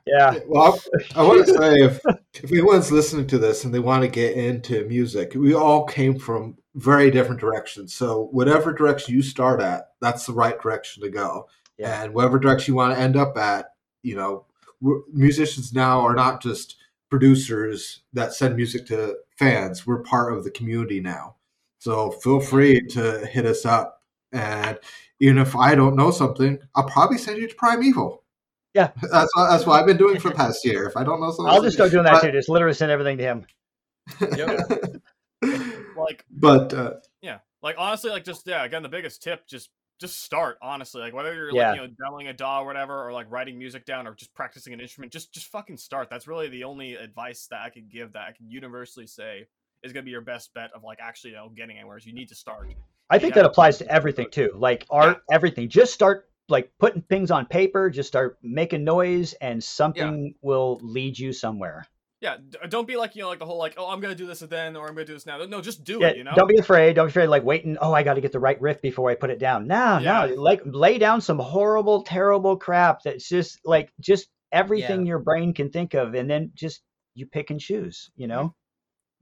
Yeah. 0.06 0.40
Well, 0.48 0.80
I, 1.16 1.22
I 1.22 1.24
want 1.24 1.46
to 1.46 1.54
say 1.58 1.76
if 1.82 2.02
if 2.34 2.52
anyone's 2.52 2.92
listening 2.92 3.28
to 3.28 3.38
this 3.38 3.64
and 3.64 3.74
they 3.74 3.80
want 3.80 4.04
to 4.04 4.08
get 4.08 4.36
into 4.36 4.88
music, 4.88 5.34
we 5.36 5.54
all 5.54 5.86
came 5.86 6.18
from 6.18 6.58
very 6.76 7.12
different 7.12 7.40
directions. 7.40 7.94
So 7.94 8.30
whatever 8.32 8.74
direction 8.74 9.14
you 9.14 9.22
start 9.22 9.62
at, 9.62 9.90
that's 10.02 10.26
the 10.26 10.34
right 10.34 10.60
direction 10.60 11.04
to 11.04 11.10
go. 11.10 11.48
Yeah. 11.78 12.04
And 12.04 12.14
whatever 12.14 12.40
direction 12.40 12.74
you 12.74 12.76
want 12.76 12.96
to 12.96 13.02
end 13.02 13.16
up 13.16 13.38
at, 13.38 13.68
you 14.02 14.16
know, 14.16 14.46
musicians 15.12 15.74
now 15.74 16.02
are 16.02 16.16
not 16.16 16.42
just 16.42 16.78
producers 17.10 18.02
that 18.14 18.34
send 18.34 18.56
music 18.56 18.88
to 18.88 19.18
fans. 19.38 19.86
We're 19.86 20.02
part 20.02 20.34
of 20.34 20.44
the 20.44 20.52
community 20.52 21.00
now. 21.00 21.36
So 21.80 22.12
feel 22.12 22.40
free 22.40 22.82
to 22.88 23.26
hit 23.28 23.46
us 23.46 23.66
up. 23.66 24.02
And 24.32 24.80
even 25.20 25.38
if 25.38 25.56
I 25.56 25.76
don't 25.76 25.96
know 25.96 26.12
something, 26.12 26.58
I'll 26.76 26.90
probably 26.90 27.18
send 27.18 27.38
you 27.38 27.48
to 27.48 27.56
Primeval. 27.56 28.23
Yeah. 28.74 28.92
That's 29.02 29.30
what, 29.36 29.50
that's 29.50 29.66
what 29.68 29.80
I've 29.80 29.86
been 29.86 29.98
doing 29.98 30.20
for 30.20 30.30
the 30.30 30.36
past 30.36 30.66
year. 30.66 30.88
If 30.88 30.98
I 30.98 31.04
don't 31.04 31.22
know 31.22 31.30
something, 31.32 31.54
I'll 31.54 31.62
just 31.62 31.76
start 31.76 31.92
doing 31.92 32.06
that 32.06 32.14
But- 32.14 32.22
too. 32.22 32.32
Just 32.32 32.50
literally 32.50 32.74
send 32.74 32.92
everything 32.92 33.18
to 33.20 33.24
him. 33.24 33.46
Like 35.96 36.26
but 36.32 36.74
uh, 36.74 36.94
yeah, 37.22 37.40
like 37.62 37.76
honestly, 37.78 38.10
like 38.10 38.24
just 38.24 38.48
yeah. 38.48 38.64
Again, 38.64 38.84
the 38.84 38.90
biggest 38.90 39.22
tip 39.22 39.46
just 39.48 39.70
just 40.00 40.22
start 40.24 40.58
honestly. 40.62 41.02
Like 41.02 41.14
whether 41.14 41.34
you're 41.34 41.52
Yeah. 41.54 41.72
like 41.72 41.82
you 41.82 41.88
know 41.88 41.94
demoing 41.94 42.30
a 42.30 42.34
DAW 42.34 42.62
or 42.64 42.66
whatever, 42.66 43.08
or 43.08 43.14
like 43.14 43.30
writing 43.30 43.58
music 43.60 43.86
down, 43.86 44.08
or 44.08 44.16
just 44.16 44.34
practicing 44.34 44.74
an 44.74 44.80
instrument, 44.80 45.14
just 45.14 45.34
just 45.34 45.48
fucking 45.48 45.78
start. 45.78 46.10
That's 46.10 46.28
really 46.28 46.50
the 46.50 46.64
only 46.64 46.96
advice 46.96 47.48
that 47.52 47.62
I 47.62 47.70
could 47.70 47.90
give 47.90 48.14
that 48.14 48.28
I 48.28 48.32
can 48.32 48.50
universally 48.50 49.08
say 49.08 49.48
is 49.84 49.94
gonna 49.94 50.04
be 50.04 50.12
your 50.12 50.22
best 50.22 50.54
bet 50.54 50.72
of 50.74 50.84
like 50.84 50.98
actually 51.02 51.32
you 51.32 51.38
know 51.38 51.50
getting 51.56 51.78
anywhere. 51.78 51.98
Is 51.98 52.06
you 52.06 52.14
need 52.14 52.30
to 52.30 52.36
start. 52.36 52.74
I 53.10 53.20
think 53.20 53.36
that 53.36 53.46
applies 53.46 53.78
to 53.78 53.88
everything 53.88 54.30
too, 54.32 54.52
like 54.56 54.86
art, 54.90 55.22
everything. 55.32 55.70
Just 55.70 55.94
start 55.94 56.28
like 56.54 56.72
putting 56.80 57.02
things 57.02 57.32
on 57.32 57.46
paper. 57.48 57.90
Just 57.90 58.08
start 58.08 58.38
making 58.42 58.86
noise, 58.86 59.34
and 59.34 59.62
something 59.62 60.36
will 60.42 60.80
lead 60.82 61.20
you 61.20 61.34
somewhere. 61.34 61.86
Yeah, 62.22 62.38
uh, 62.64 62.68
don't 62.68 62.88
be 62.88 62.96
like 62.96 63.18
you 63.18 63.24
know 63.24 63.28
like 63.28 63.40
the 63.40 63.46
whole 63.46 63.58
like 63.58 63.74
oh 63.78 63.90
I'm 63.92 64.00
gonna 64.00 64.16
do 64.16 64.26
this 64.26 64.40
then 64.40 64.78
or 64.78 64.88
I'm 64.88 64.94
gonna 64.96 65.04
do 65.04 65.12
this 65.14 65.26
now. 65.26 65.44
No, 65.44 65.60
just 65.60 65.84
do 65.84 65.98
Yeah, 66.00 66.08
it. 66.08 66.18
You 66.18 66.24
know. 66.24 66.32
Don't 66.34 66.48
be 66.48 66.58
afraid. 66.58 66.96
Don't 66.96 67.08
be 67.08 67.10
afraid. 67.10 67.28
Like 67.28 67.44
waiting. 67.44 67.78
Oh, 67.82 67.92
I 67.92 68.04
got 68.04 68.14
to 68.14 68.22
get 68.22 68.32
the 68.32 68.40
right 68.40 68.62
riff 68.62 68.82
before 68.82 69.10
I 69.10 69.16
put 69.16 69.30
it 69.30 69.40
down. 69.40 69.68
No, 69.68 69.98
Yeah. 69.98 70.28
no. 70.28 70.36
Like 70.36 70.62
lay 70.64 70.98
down 71.00 71.20
some 71.20 71.38
horrible, 71.38 72.04
terrible 72.04 72.56
crap. 72.56 73.02
That's 73.04 73.28
just 73.28 73.60
like 73.66 73.92
just 74.00 74.30
everything 74.54 75.06
your 75.06 75.20
brain 75.20 75.54
can 75.54 75.70
think 75.70 75.96
of, 75.96 76.14
and 76.14 76.30
then 76.30 76.52
just 76.54 76.82
you 77.14 77.26
pick 77.26 77.50
and 77.50 77.60
choose. 77.60 78.10
You 78.16 78.28
know. 78.28 78.56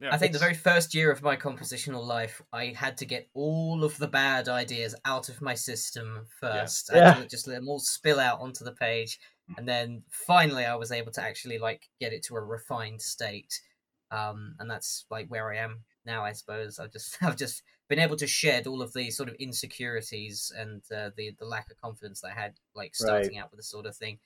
Yeah. 0.02 0.10
I 0.14 0.18
think 0.18 0.34
the 0.34 0.40
very 0.40 0.56
first 0.56 0.96
year 0.96 1.12
of 1.12 1.22
my 1.22 1.36
compositional 1.38 2.04
life, 2.04 2.42
I 2.52 2.68
had 2.68 2.98
to 2.98 3.06
get 3.06 3.30
all 3.34 3.84
of 3.84 3.98
the 3.98 4.08
bad 4.08 4.50
ideas 4.50 4.96
out 5.06 5.30
of 5.30 5.42
my 5.42 5.54
system 5.54 6.26
first. 6.40 6.90
I 6.92 6.96
had 6.98 7.00
Yeah. 7.00 7.14
to 7.22 7.28
just 7.28 7.48
let 7.48 7.56
them 7.56 7.70
all 7.70 7.80
spill 7.80 8.20
out 8.20 8.40
onto 8.40 8.64
the 8.66 8.74
page, 8.74 9.20
and 9.58 9.68
then 9.68 10.04
finally, 10.10 10.66
I 10.66 10.76
was 10.76 10.92
able 10.92 11.12
to 11.14 11.22
actually 11.22 11.60
like 11.60 11.90
get 12.00 12.14
it 12.14 12.24
to 12.26 12.36
a 12.36 12.42
refined 12.42 13.02
state. 13.02 13.62
Um, 14.10 14.56
and 14.60 14.70
that's 14.70 15.06
like 15.10 15.28
where 15.30 15.52
I 15.54 15.58
am 15.58 15.84
now. 16.06 16.24
I 16.24 16.34
suppose 16.34 16.80
I've 16.80 16.92
just 16.92 17.18
I've 17.24 17.38
just 17.38 17.64
been 17.88 18.00
able 18.00 18.18
to 18.18 18.28
shed 18.28 18.68
all 18.68 18.82
of 18.82 18.94
the 18.94 19.12
sort 19.12 19.30
of 19.30 19.36
insecurities 19.36 20.52
and 20.58 20.82
uh, 20.92 21.12
the 21.16 21.36
the 21.40 21.46
lack 21.46 21.70
of 21.72 21.78
confidence 21.78 22.22
that 22.22 22.32
I 22.32 22.42
had 22.42 22.56
like 22.76 22.96
starting 22.96 23.38
out 23.38 23.52
with 23.52 23.60
this 23.60 23.70
sort 23.70 23.86
of 23.86 23.96
thing. 23.96 24.20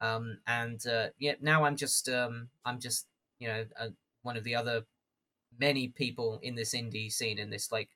Um, 0.00 0.38
and 0.46 0.84
uh, 0.86 1.08
yeah, 1.18 1.34
now 1.40 1.64
I'm 1.64 1.76
just 1.76 2.08
um, 2.08 2.50
I'm 2.64 2.80
just 2.80 3.06
you 3.38 3.48
know 3.48 3.64
uh, 3.78 3.88
one 4.22 4.36
of 4.36 4.44
the 4.44 4.54
other 4.54 4.82
many 5.58 5.88
people 5.88 6.38
in 6.42 6.54
this 6.54 6.74
indie 6.74 7.12
scene 7.12 7.38
in 7.38 7.50
this 7.50 7.70
like 7.70 7.90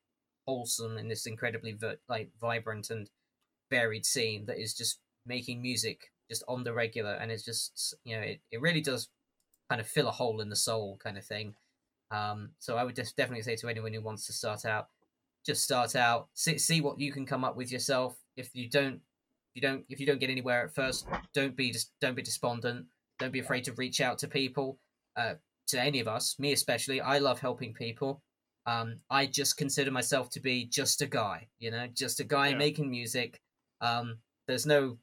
wholesome 0.46 0.98
in 0.98 1.08
this 1.08 1.26
incredibly 1.26 1.72
vi- 1.72 1.96
like 2.08 2.30
vibrant 2.40 2.90
and 2.90 3.10
varied 3.70 4.06
scene 4.06 4.46
that 4.46 4.60
is 4.60 4.74
just 4.74 5.00
making 5.24 5.60
music 5.60 6.12
just 6.30 6.44
on 6.48 6.64
the 6.64 6.72
regular 6.72 7.14
and 7.14 7.30
it's 7.30 7.44
just 7.44 7.94
you 8.04 8.16
know 8.16 8.22
it, 8.22 8.40
it 8.50 8.60
really 8.60 8.80
does 8.80 9.08
kind 9.68 9.80
of 9.80 9.86
fill 9.86 10.08
a 10.08 10.12
hole 10.12 10.40
in 10.40 10.48
the 10.48 10.56
soul 10.56 10.98
kind 11.02 11.18
of 11.18 11.24
thing. 11.24 11.54
Um 12.10 12.50
so 12.60 12.76
i 12.76 12.84
would 12.84 12.94
just 12.94 13.16
definitely 13.16 13.42
say 13.42 13.56
to 13.56 13.68
anyone 13.68 13.92
who 13.92 14.00
wants 14.00 14.26
to 14.26 14.32
start 14.32 14.64
out 14.64 14.88
just 15.44 15.62
start 15.62 15.96
out 15.96 16.28
see, 16.34 16.58
see 16.58 16.80
what 16.80 17.00
you 17.00 17.12
can 17.12 17.26
come 17.26 17.44
up 17.44 17.56
with 17.56 17.72
yourself. 17.72 18.16
If 18.36 18.50
you 18.54 18.68
don't 18.68 19.00
you 19.54 19.62
don't 19.62 19.84
if 19.88 19.98
you 19.98 20.06
don't 20.06 20.20
get 20.20 20.30
anywhere 20.30 20.64
at 20.64 20.74
first 20.74 21.08
don't 21.34 21.56
be 21.56 21.72
just 21.72 21.92
don't 22.00 22.14
be 22.14 22.22
despondent. 22.22 22.86
Don't 23.18 23.32
be 23.32 23.40
afraid 23.40 23.64
to 23.64 23.72
reach 23.72 24.00
out 24.00 24.18
to 24.18 24.28
people, 24.28 24.78
uh, 25.16 25.34
to 25.68 25.80
any 25.80 26.00
of 26.00 26.08
us, 26.08 26.38
me 26.38 26.52
especially. 26.52 27.00
I 27.00 27.18
love 27.18 27.40
helping 27.40 27.74
people. 27.74 28.22
Um, 28.66 29.00
I 29.10 29.26
just 29.26 29.56
consider 29.56 29.90
myself 29.90 30.30
to 30.30 30.40
be 30.40 30.66
just 30.66 31.02
a 31.02 31.06
guy, 31.06 31.48
you 31.58 31.70
know, 31.70 31.86
just 31.88 32.20
a 32.20 32.24
guy 32.24 32.48
Yeah. 32.48 32.56
making 32.56 32.90
music. 32.90 33.40
Um, 33.80 34.18
there's 34.48 34.66
no, 34.66 34.98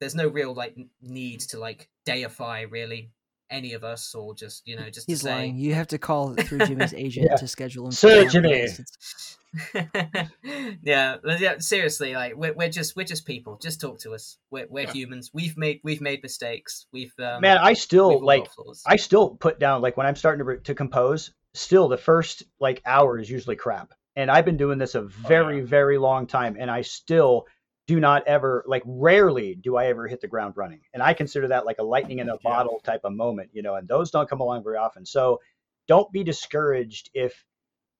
there's 0.00 0.14
no 0.14 0.28
real 0.28 0.54
like 0.54 0.76
need 1.00 1.40
to 1.40 1.58
like 1.58 1.88
deify 2.04 2.62
really 2.62 3.10
any 3.50 3.72
of 3.74 3.84
us 3.84 4.14
or 4.14 4.34
just 4.34 4.66
you 4.66 4.76
know 4.76 4.88
just 4.90 5.06
He's 5.06 5.20
to 5.20 5.24
say 5.26 5.34
lying. 5.34 5.56
You 5.58 5.74
have 5.74 5.86
to 5.88 5.98
call 5.98 6.34
through 6.34 6.66
Jimmy's 6.66 6.94
agent 6.94 7.28
Yeah. 7.30 7.36
to 7.36 7.46
schedule 7.48 7.86
him. 7.86 7.92
Sir 7.92 8.26
Jimmy. 8.28 8.68
yeah, 10.82 11.16
yeah. 11.38 11.54
Seriously, 11.58 12.14
like 12.14 12.34
we're, 12.36 12.52
we're 12.52 12.68
just 12.68 12.96
we're 12.96 13.04
just 13.06 13.26
people. 13.26 13.58
Just 13.62 13.80
talk 13.80 13.98
to 14.00 14.14
us. 14.14 14.38
We're, 14.50 14.66
we're 14.68 14.84
Yeah. 14.84 14.92
humans. 14.92 15.30
We've 15.32 15.56
made 15.56 15.80
we've 15.84 16.00
made 16.00 16.22
mistakes. 16.22 16.86
We've 16.92 17.12
um, 17.18 17.40
Man, 17.40 17.58
I 17.58 17.72
still 17.74 18.24
like. 18.24 18.46
I 18.86 18.96
still 18.96 19.30
put 19.30 19.58
down 19.58 19.82
like 19.82 19.96
when 19.96 20.06
I'm 20.06 20.16
starting 20.16 20.44
to 20.46 20.56
to 20.58 20.74
compose. 20.74 21.32
Still, 21.54 21.88
the 21.88 21.96
first 21.96 22.42
like 22.60 22.82
hour 22.84 23.18
is 23.18 23.30
usually 23.30 23.56
crap, 23.56 23.92
and 24.14 24.30
I've 24.30 24.44
been 24.44 24.58
doing 24.58 24.78
this 24.78 24.94
a 24.94 25.02
very 25.02 25.60
very 25.62 25.96
long 25.98 26.26
time, 26.26 26.56
and 26.58 26.70
I 26.70 26.82
still 26.82 27.46
do 27.86 28.00
not 28.00 28.26
ever 28.26 28.64
like 28.66 28.82
rarely 28.84 29.54
do 29.54 29.76
I 29.76 29.86
ever 29.86 30.08
hit 30.08 30.20
the 30.20 30.28
ground 30.28 30.54
running, 30.56 30.80
and 30.92 31.02
I 31.02 31.14
consider 31.14 31.48
that 31.48 31.66
like 31.66 31.78
a 31.78 31.84
lightning 31.84 32.18
in 32.18 32.28
a 32.28 32.38
bottle 32.38 32.80
type 32.84 33.02
of 33.04 33.12
moment, 33.12 33.50
you 33.52 33.62
know, 33.62 33.76
and 33.76 33.86
those 33.86 34.10
don't 34.10 34.28
come 34.28 34.40
along 34.40 34.64
very 34.64 34.76
often. 34.76 35.06
So, 35.06 35.40
don't 35.86 36.10
be 36.12 36.24
discouraged 36.24 37.10
if 37.14 37.44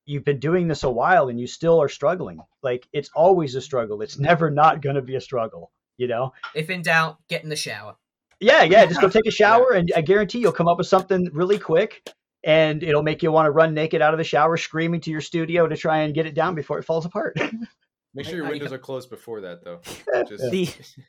you've 0.06 0.24
been 0.24 0.38
doing 0.38 0.68
this 0.68 0.84
a 0.84 0.90
while 0.90 1.28
and 1.28 1.38
you 1.38 1.46
still 1.46 1.82
are 1.82 1.88
struggling. 1.88 2.40
Like 2.62 2.88
it's 2.92 3.10
always 3.14 3.54
a 3.54 3.60
struggle. 3.60 4.02
It's 4.02 4.18
never 4.18 4.50
not 4.50 4.80
going 4.80 4.96
to 4.96 5.02
be 5.02 5.16
a 5.16 5.20
struggle, 5.20 5.72
you 5.98 6.08
know. 6.08 6.32
if 6.54 6.70
in 6.70 6.82
doubt, 6.82 7.18
get 7.28 7.42
in 7.42 7.48
the 7.48 7.56
shower. 7.56 7.96
Yeah, 8.40 8.62
yeah. 8.64 8.86
Just 8.86 9.00
go 9.00 9.08
take 9.08 9.26
a 9.26 9.30
shower, 9.42 9.72
and 9.72 9.90
I 9.96 10.00
guarantee 10.02 10.38
you'll 10.38 10.52
come 10.52 10.68
up 10.68 10.78
with 10.78 10.86
something 10.86 11.28
really 11.32 11.58
quick, 11.58 12.08
and 12.44 12.82
it'll 12.82 13.02
make 13.02 13.22
you 13.22 13.32
want 13.32 13.46
to 13.46 13.50
run 13.50 13.74
naked 13.74 14.02
out 14.02 14.14
of 14.14 14.18
the 14.18 14.24
shower, 14.24 14.56
screaming 14.56 15.00
to 15.02 15.10
your 15.10 15.20
studio 15.20 15.66
to 15.66 15.76
try 15.76 15.98
and 15.98 16.14
get 16.14 16.26
it 16.26 16.34
down 16.34 16.54
before 16.54 16.78
it 16.78 16.84
falls 16.84 17.06
apart. 17.06 17.38
Make 18.16 18.26
sure 18.26 18.36
your 18.36 18.46
I- 18.46 18.50
windows 18.50 18.72
are 18.72 18.78
closed 18.78 19.10
before 19.10 19.42
that, 19.42 19.62
though. 19.64 19.80
Just 20.28 20.50
The 20.50 20.68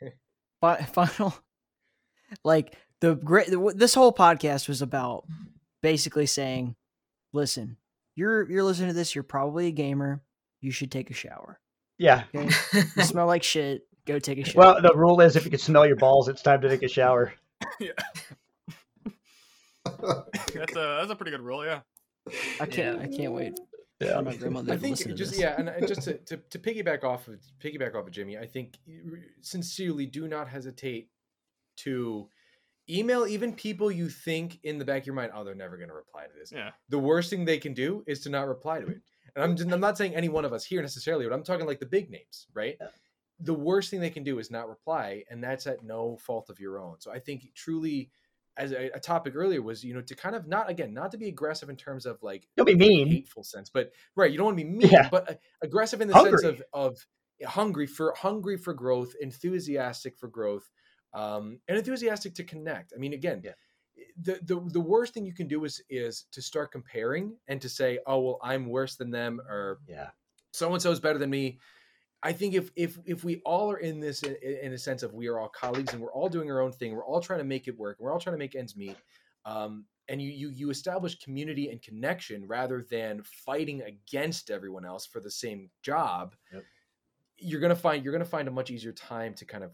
fi- 0.62 0.82
final, 0.84 1.34
like 2.44 2.76
the 3.02 3.16
great. 3.16 3.48
This 3.76 3.94
whole 3.94 4.12
podcast 4.14 4.68
was 4.68 4.82
about 4.82 5.26
basically 5.82 6.26
saying, 6.26 6.76
"Listen, 7.34 7.78
you're 8.16 8.50
you're 8.50 8.64
listening 8.64 8.90
to 8.90 8.94
this. 8.94 9.16
You're 9.16 9.24
probably 9.24 9.68
a 9.68 9.72
gamer. 9.72 10.22
You 10.62 10.72
should 10.72 10.92
take 10.92 11.10
a 11.10 11.14
shower. 11.14 11.60
yeah. 11.98 12.24
Okay, 12.36 12.50
you 12.96 13.04
smell 13.04 13.28
like 13.28 13.44
shit. 13.44 13.88
Go 14.06 14.20
take 14.20 14.40
a 14.40 14.44
shower." 14.46 14.60
Well, 14.60 14.82
the 14.82 14.94
rule 14.96 15.22
is 15.22 15.36
if 15.36 15.46
you 15.46 15.52
can 15.52 15.60
smell 15.60 15.86
your 15.86 15.96
balls, 15.96 16.28
it's 16.28 16.42
time 16.42 16.60
to 16.62 16.70
take 16.70 16.84
a 16.84 16.88
shower. 16.90 17.34
That's 19.86 20.76
a 20.76 20.98
that's 21.00 21.12
a 21.12 21.16
pretty 21.16 21.32
good 21.32 21.42
rule. 21.42 21.66
Yeah. 21.66 21.80
I 22.60 22.66
can't. 22.66 23.00
I 23.00 23.08
can't 23.08 23.32
wait. 23.34 23.58
Yeah. 24.00 24.18
for 24.18 24.22
my 24.24 24.36
grandmother 24.36 24.74
I 24.74 24.78
think 24.78 24.98
just 25.16 25.40
yeah, 25.40 25.56
and 25.58 25.70
and 25.70 25.88
just 25.88 26.04
to, 26.04 26.18
to, 26.18 26.38
to 26.38 26.60
piggyback 26.60 27.04
off 27.04 27.28
of 27.28 27.40
piggyback 27.60 27.96
off 27.96 28.06
of 28.06 28.12
Jimmy, 28.12 28.38
I 28.38 28.46
think 28.46 28.78
sincerely 29.42 30.06
do 30.06 30.28
not 30.28 30.48
hesitate 30.48 31.10
to 31.78 32.30
email 32.90 33.26
even 33.28 33.54
people 33.54 33.92
you 33.92 34.10
think 34.10 34.60
in 34.64 34.78
the 34.78 34.86
back 34.86 35.02
of 35.02 35.08
your 35.08 35.16
mind, 35.16 35.32
oh, 35.36 35.44
they're 35.44 35.56
never 35.56 35.78
going 35.78 35.90
to 35.90 35.96
reply 35.96 36.24
to 36.24 36.32
this. 36.40 36.52
Yeah. 36.52 36.72
The 36.90 37.00
worst 37.00 37.30
thing 37.30 37.46
they 37.46 37.58
can 37.58 37.74
do 37.74 38.04
is 38.08 38.22
to 38.22 38.30
not 38.30 38.48
reply 38.48 38.80
to 38.80 38.88
it. 38.88 39.02
And 39.36 39.44
I'm 39.44 39.56
just, 39.56 39.72
I'm 39.72 39.80
not 39.80 39.98
saying 39.98 40.16
any 40.16 40.30
one 40.30 40.46
of 40.46 40.54
us 40.54 40.66
here 40.66 40.82
necessarily, 40.82 41.26
but 41.26 41.34
I'm 41.34 41.44
talking 41.44 41.68
like 41.68 41.80
the 41.80 41.86
big 41.86 42.10
names, 42.10 42.48
right? 42.54 42.78
The 43.40 43.54
worst 43.54 43.92
thing 43.92 44.00
they 44.00 44.10
can 44.10 44.24
do 44.24 44.40
is 44.40 44.50
not 44.50 44.68
reply, 44.68 45.24
and 45.30 45.44
that's 45.44 45.68
at 45.68 45.84
no 45.84 46.18
fault 46.18 46.50
of 46.50 46.60
your 46.60 46.80
own. 46.80 46.96
So 47.00 47.12
I 47.12 47.20
think 47.20 47.48
truly, 47.54 48.10
as 48.58 48.72
a, 48.72 48.90
a 48.96 49.00
topic 49.00 49.34
earlier 49.36 49.62
was, 49.62 49.84
you 49.84 49.94
know, 49.94 50.02
to 50.02 50.16
kind 50.16 50.36
of 50.36 50.48
not 50.48 50.70
again, 50.70 50.94
not 50.94 51.12
to 51.12 51.18
be 51.18 51.28
aggressive 51.28 51.70
in 51.70 51.76
terms 51.76 52.06
of 52.06 52.22
like 52.24 52.48
Don't 52.58 52.66
be 52.66 52.76
mean. 52.76 53.10
hateful 53.10 53.44
sense, 53.44 53.70
but 53.70 53.92
right, 54.16 54.32
you 54.32 54.38
don't 54.38 54.46
want 54.46 54.58
to 54.58 54.64
be 54.64 54.70
mean, 54.70 54.90
Yeah. 54.92 55.10
but 55.10 55.30
uh, 55.30 55.34
aggressive 55.62 56.02
in 56.02 56.08
the 56.08 56.20
sense 56.20 56.44
of 56.44 56.62
of 56.74 57.08
hungry 57.46 57.88
for 57.88 58.14
hungry 58.18 58.58
for 58.58 58.74
growth, 58.74 59.14
enthusiastic 59.22 60.18
for 60.18 60.28
growth, 60.28 60.70
um, 61.14 61.60
and 61.68 61.78
enthusiastic 61.78 62.34
to 62.36 62.44
connect. 62.44 62.94
I 62.96 63.00
mean, 63.00 63.14
again, 63.14 63.42
Yeah. 63.44 63.54
the, 64.22 64.40
the 64.44 64.60
the 64.74 64.82
worst 64.82 65.14
thing 65.14 65.26
you 65.26 65.34
can 65.34 65.48
do 65.48 65.64
is 65.66 65.82
is 65.90 66.26
to 66.32 66.42
start 66.42 66.72
comparing 66.72 67.38
and 67.48 67.62
to 67.62 67.70
say, 67.70 68.00
oh 68.08 68.20
well, 68.20 68.40
I'm 68.42 68.68
worse 68.68 68.96
than 68.96 69.12
them, 69.12 69.40
or 69.48 69.80
Yeah. 69.88 70.10
so 70.52 70.74
and 70.74 70.82
so 70.82 70.92
is 70.92 71.00
better 71.00 71.20
than 71.20 71.30
me. 71.30 71.60
I 72.24 72.34
think 72.34 72.56
if 72.56 72.72
if 72.76 72.98
if 73.06 73.24
we 73.24 73.42
all 73.46 73.72
are 73.72 73.78
in 73.78 74.00
this 74.00 74.24
in, 74.24 74.36
in 74.42 74.74
a 74.74 74.78
sense 74.78 75.04
of 75.04 75.14
we 75.14 75.28
are 75.28 75.40
all 75.40 75.50
colleagues 75.50 75.94
and 75.94 76.02
we're 76.02 76.14
all 76.14 76.30
doing 76.30 76.50
our 76.52 76.62
own 76.62 76.72
thing, 76.72 76.96
we're 76.96 77.06
all 77.06 77.22
trying 77.22 77.40
to 77.40 77.46
make 77.46 77.68
it 77.68 77.78
work, 77.78 77.98
we're 78.00 78.12
all 78.12 78.20
trying 78.20 78.34
to 78.34 78.40
make 78.40 78.56
ends 78.56 78.76
meet, 78.76 78.98
um, 79.46 79.86
and 80.10 80.22
you 80.22 80.30
you 80.30 80.50
you 80.50 80.70
establish 80.70 81.20
community 81.20 81.70
and 81.70 81.82
connection 81.82 82.48
rather 82.48 82.84
than 82.90 83.22
fighting 83.24 83.84
against 83.84 84.50
everyone 84.50 84.86
else 84.86 85.06
for 85.06 85.20
the 85.20 85.30
same 85.30 85.70
job. 85.84 86.36
Yep. 86.52 86.64
You're 87.38 87.62
gonna 87.62 87.76
find 87.76 88.04
you're 88.04 88.14
gonna 88.14 88.26
find 88.26 88.48
a 88.48 88.52
much 88.52 88.72
easier 88.72 88.94
time 88.94 89.36
to 89.36 89.46
kind 89.46 89.64
of 89.64 89.72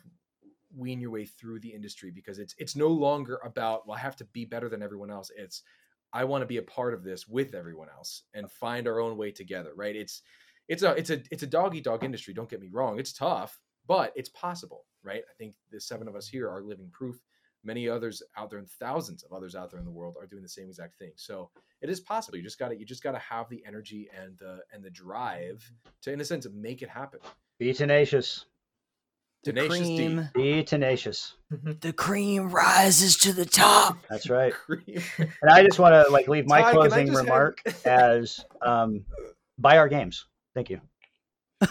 wean 0.75 0.99
your 0.99 1.11
way 1.11 1.25
through 1.25 1.59
the 1.59 1.69
industry 1.69 2.11
because 2.11 2.39
it's 2.39 2.55
it's 2.57 2.75
no 2.75 2.87
longer 2.87 3.39
about 3.45 3.87
well 3.87 3.97
I 3.97 4.01
have 4.01 4.17
to 4.17 4.25
be 4.25 4.43
better 4.43 4.67
than 4.67 4.83
everyone 4.83 5.11
else. 5.11 5.31
It's 5.37 5.63
I 6.11 6.25
want 6.25 6.41
to 6.41 6.47
be 6.47 6.57
a 6.57 6.63
part 6.63 6.93
of 6.93 7.03
this 7.03 7.27
with 7.27 7.55
everyone 7.55 7.87
else 7.89 8.23
and 8.33 8.51
find 8.51 8.87
our 8.87 8.99
own 8.99 9.15
way 9.17 9.31
together. 9.31 9.71
Right? 9.75 9.95
It's 9.95 10.23
it's 10.67 10.83
a 10.83 10.91
it's 10.91 11.09
a 11.09 11.21
it's 11.31 11.43
a 11.43 11.47
dog 11.47 11.75
eat 11.75 11.83
dog 11.83 12.03
industry. 12.03 12.33
Don't 12.33 12.49
get 12.49 12.61
me 12.61 12.69
wrong. 12.71 12.99
It's 12.99 13.13
tough, 13.13 13.59
but 13.87 14.13
it's 14.15 14.29
possible. 14.29 14.85
Right? 15.03 15.21
I 15.29 15.33
think 15.37 15.55
the 15.71 15.81
seven 15.81 16.07
of 16.07 16.15
us 16.15 16.27
here 16.27 16.49
are 16.49 16.61
living 16.61 16.89
proof. 16.91 17.19
Many 17.65 17.87
others 17.87 18.21
out 18.37 18.49
there 18.49 18.59
and 18.59 18.69
thousands 18.69 19.23
of 19.23 19.31
others 19.31 19.55
out 19.55 19.71
there 19.71 19.79
in 19.79 19.85
the 19.85 19.91
world 19.91 20.15
are 20.19 20.25
doing 20.25 20.43
the 20.43 20.49
same 20.49 20.67
exact 20.67 20.97
thing. 20.99 21.11
So 21.15 21.49
it 21.81 21.89
is 21.89 22.01
possible. 22.01 22.37
You 22.37 22.43
just 22.43 22.59
got 22.59 22.69
to 22.69 22.77
you 22.77 22.85
just 22.85 23.03
got 23.03 23.13
to 23.13 23.19
have 23.19 23.47
the 23.49 23.63
energy 23.65 24.09
and 24.21 24.37
the 24.37 24.59
and 24.73 24.83
the 24.83 24.89
drive 24.89 25.69
to, 26.01 26.11
in 26.11 26.19
a 26.19 26.25
sense, 26.25 26.45
make 26.53 26.81
it 26.81 26.89
happen. 26.89 27.19
Be 27.59 27.73
tenacious. 27.73 28.45
the 29.45 29.53
Tenacious 29.53 29.87
D. 29.87 29.95
cream, 29.97 30.29
Be 30.33 30.63
tenacious. 30.63 31.35
the 31.81 31.93
cream 31.93 32.49
rises 32.49 33.15
to 33.19 33.31
the 33.31 33.45
top. 33.45 33.97
That's 34.09 34.29
right. 34.29 34.53
And 35.17 35.49
I 35.51 35.63
just 35.63 35.79
want 35.79 35.93
to 35.93 36.11
like 36.11 36.27
leave 36.27 36.47
my 36.47 36.61
Ty, 36.61 36.71
closing 36.73 37.07
just 37.07 37.17
have- 37.17 37.25
remark 37.25 37.61
as 37.85 38.43
um, 38.61 39.05
buy 39.57 39.77
our 39.77 39.87
games. 39.87 40.25
Thank 40.55 40.69
you. 40.69 40.81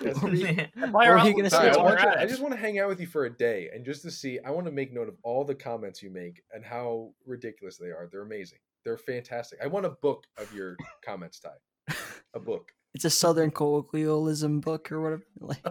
Why 0.00 1.08
are 1.08 1.18
are 1.18 1.26
you 1.28 1.34
gonna 1.34 1.50
say 1.50 1.70
I, 1.70 1.70
Ty, 1.70 1.76
want 1.82 1.98
you- 2.00 2.06
alright. 2.06 2.18
I 2.18 2.26
just 2.26 2.40
want 2.40 2.54
to 2.54 2.60
hang 2.60 2.78
out 2.78 2.88
with 2.88 3.00
you 3.00 3.06
for 3.06 3.24
a 3.24 3.30
day 3.30 3.68
and 3.74 3.84
just 3.84 4.02
to 4.02 4.10
see. 4.10 4.38
I 4.44 4.50
want 4.50 4.66
to 4.66 4.72
make 4.72 4.92
note 4.92 5.08
of 5.08 5.16
all 5.22 5.44
the 5.44 5.54
comments 5.54 6.02
you 6.02 6.10
make 6.10 6.42
and 6.52 6.64
how 6.64 7.10
ridiculous 7.26 7.76
they 7.78 7.88
are. 7.88 8.08
They're 8.10 8.22
amazing. 8.22 8.58
They're 8.84 8.96
fantastic. 8.98 9.58
I 9.62 9.66
want 9.66 9.86
a 9.86 9.90
book 9.90 10.24
of 10.36 10.52
your 10.54 10.76
comments, 11.04 11.40
Ty. 11.40 11.94
A 12.34 12.40
book. 12.40 12.72
It's 12.94 13.04
a 13.04 13.10
Southern 13.10 13.50
colloquialism 13.50 14.60
book 14.60 14.90
or 14.90 15.00
whatever. 15.02 15.22
Like, 15.40 15.62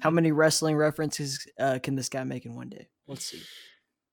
how 0.00 0.10
many 0.10 0.30
wrestling 0.30 0.76
references 0.76 1.44
uh, 1.58 1.80
can 1.82 1.96
this 1.96 2.08
guy 2.08 2.22
make 2.22 2.46
in 2.46 2.54
one 2.54 2.68
day? 2.68 2.86
Let's 3.08 3.24
see. 3.24 3.42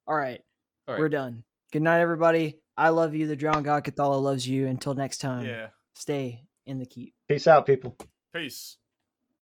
All 0.07 0.15
right, 0.15 0.41
All 0.88 0.95
right. 0.95 0.99
we're 0.99 1.10
done. 1.10 1.43
Good 1.72 1.84
night, 1.84 1.99
everybody. 2.01 2.60
I 2.76 2.89
love 2.89 3.14
you. 3.14 3.27
The 3.27 3.35
drowned 3.35 3.65
god 3.65 3.84
Cathala 3.84 4.19
loves 4.22 4.47
you. 4.47 4.65
Until 4.65 4.95
next 4.95 5.19
time, 5.19 5.45
Yeah. 5.45 5.68
stay 5.93 6.41
in 6.69 6.79
the 6.79 6.85
keep. 6.85 7.13
Peace 7.27 7.47
out, 7.47 7.65
people. 7.65 7.97
Peace. 8.33 8.77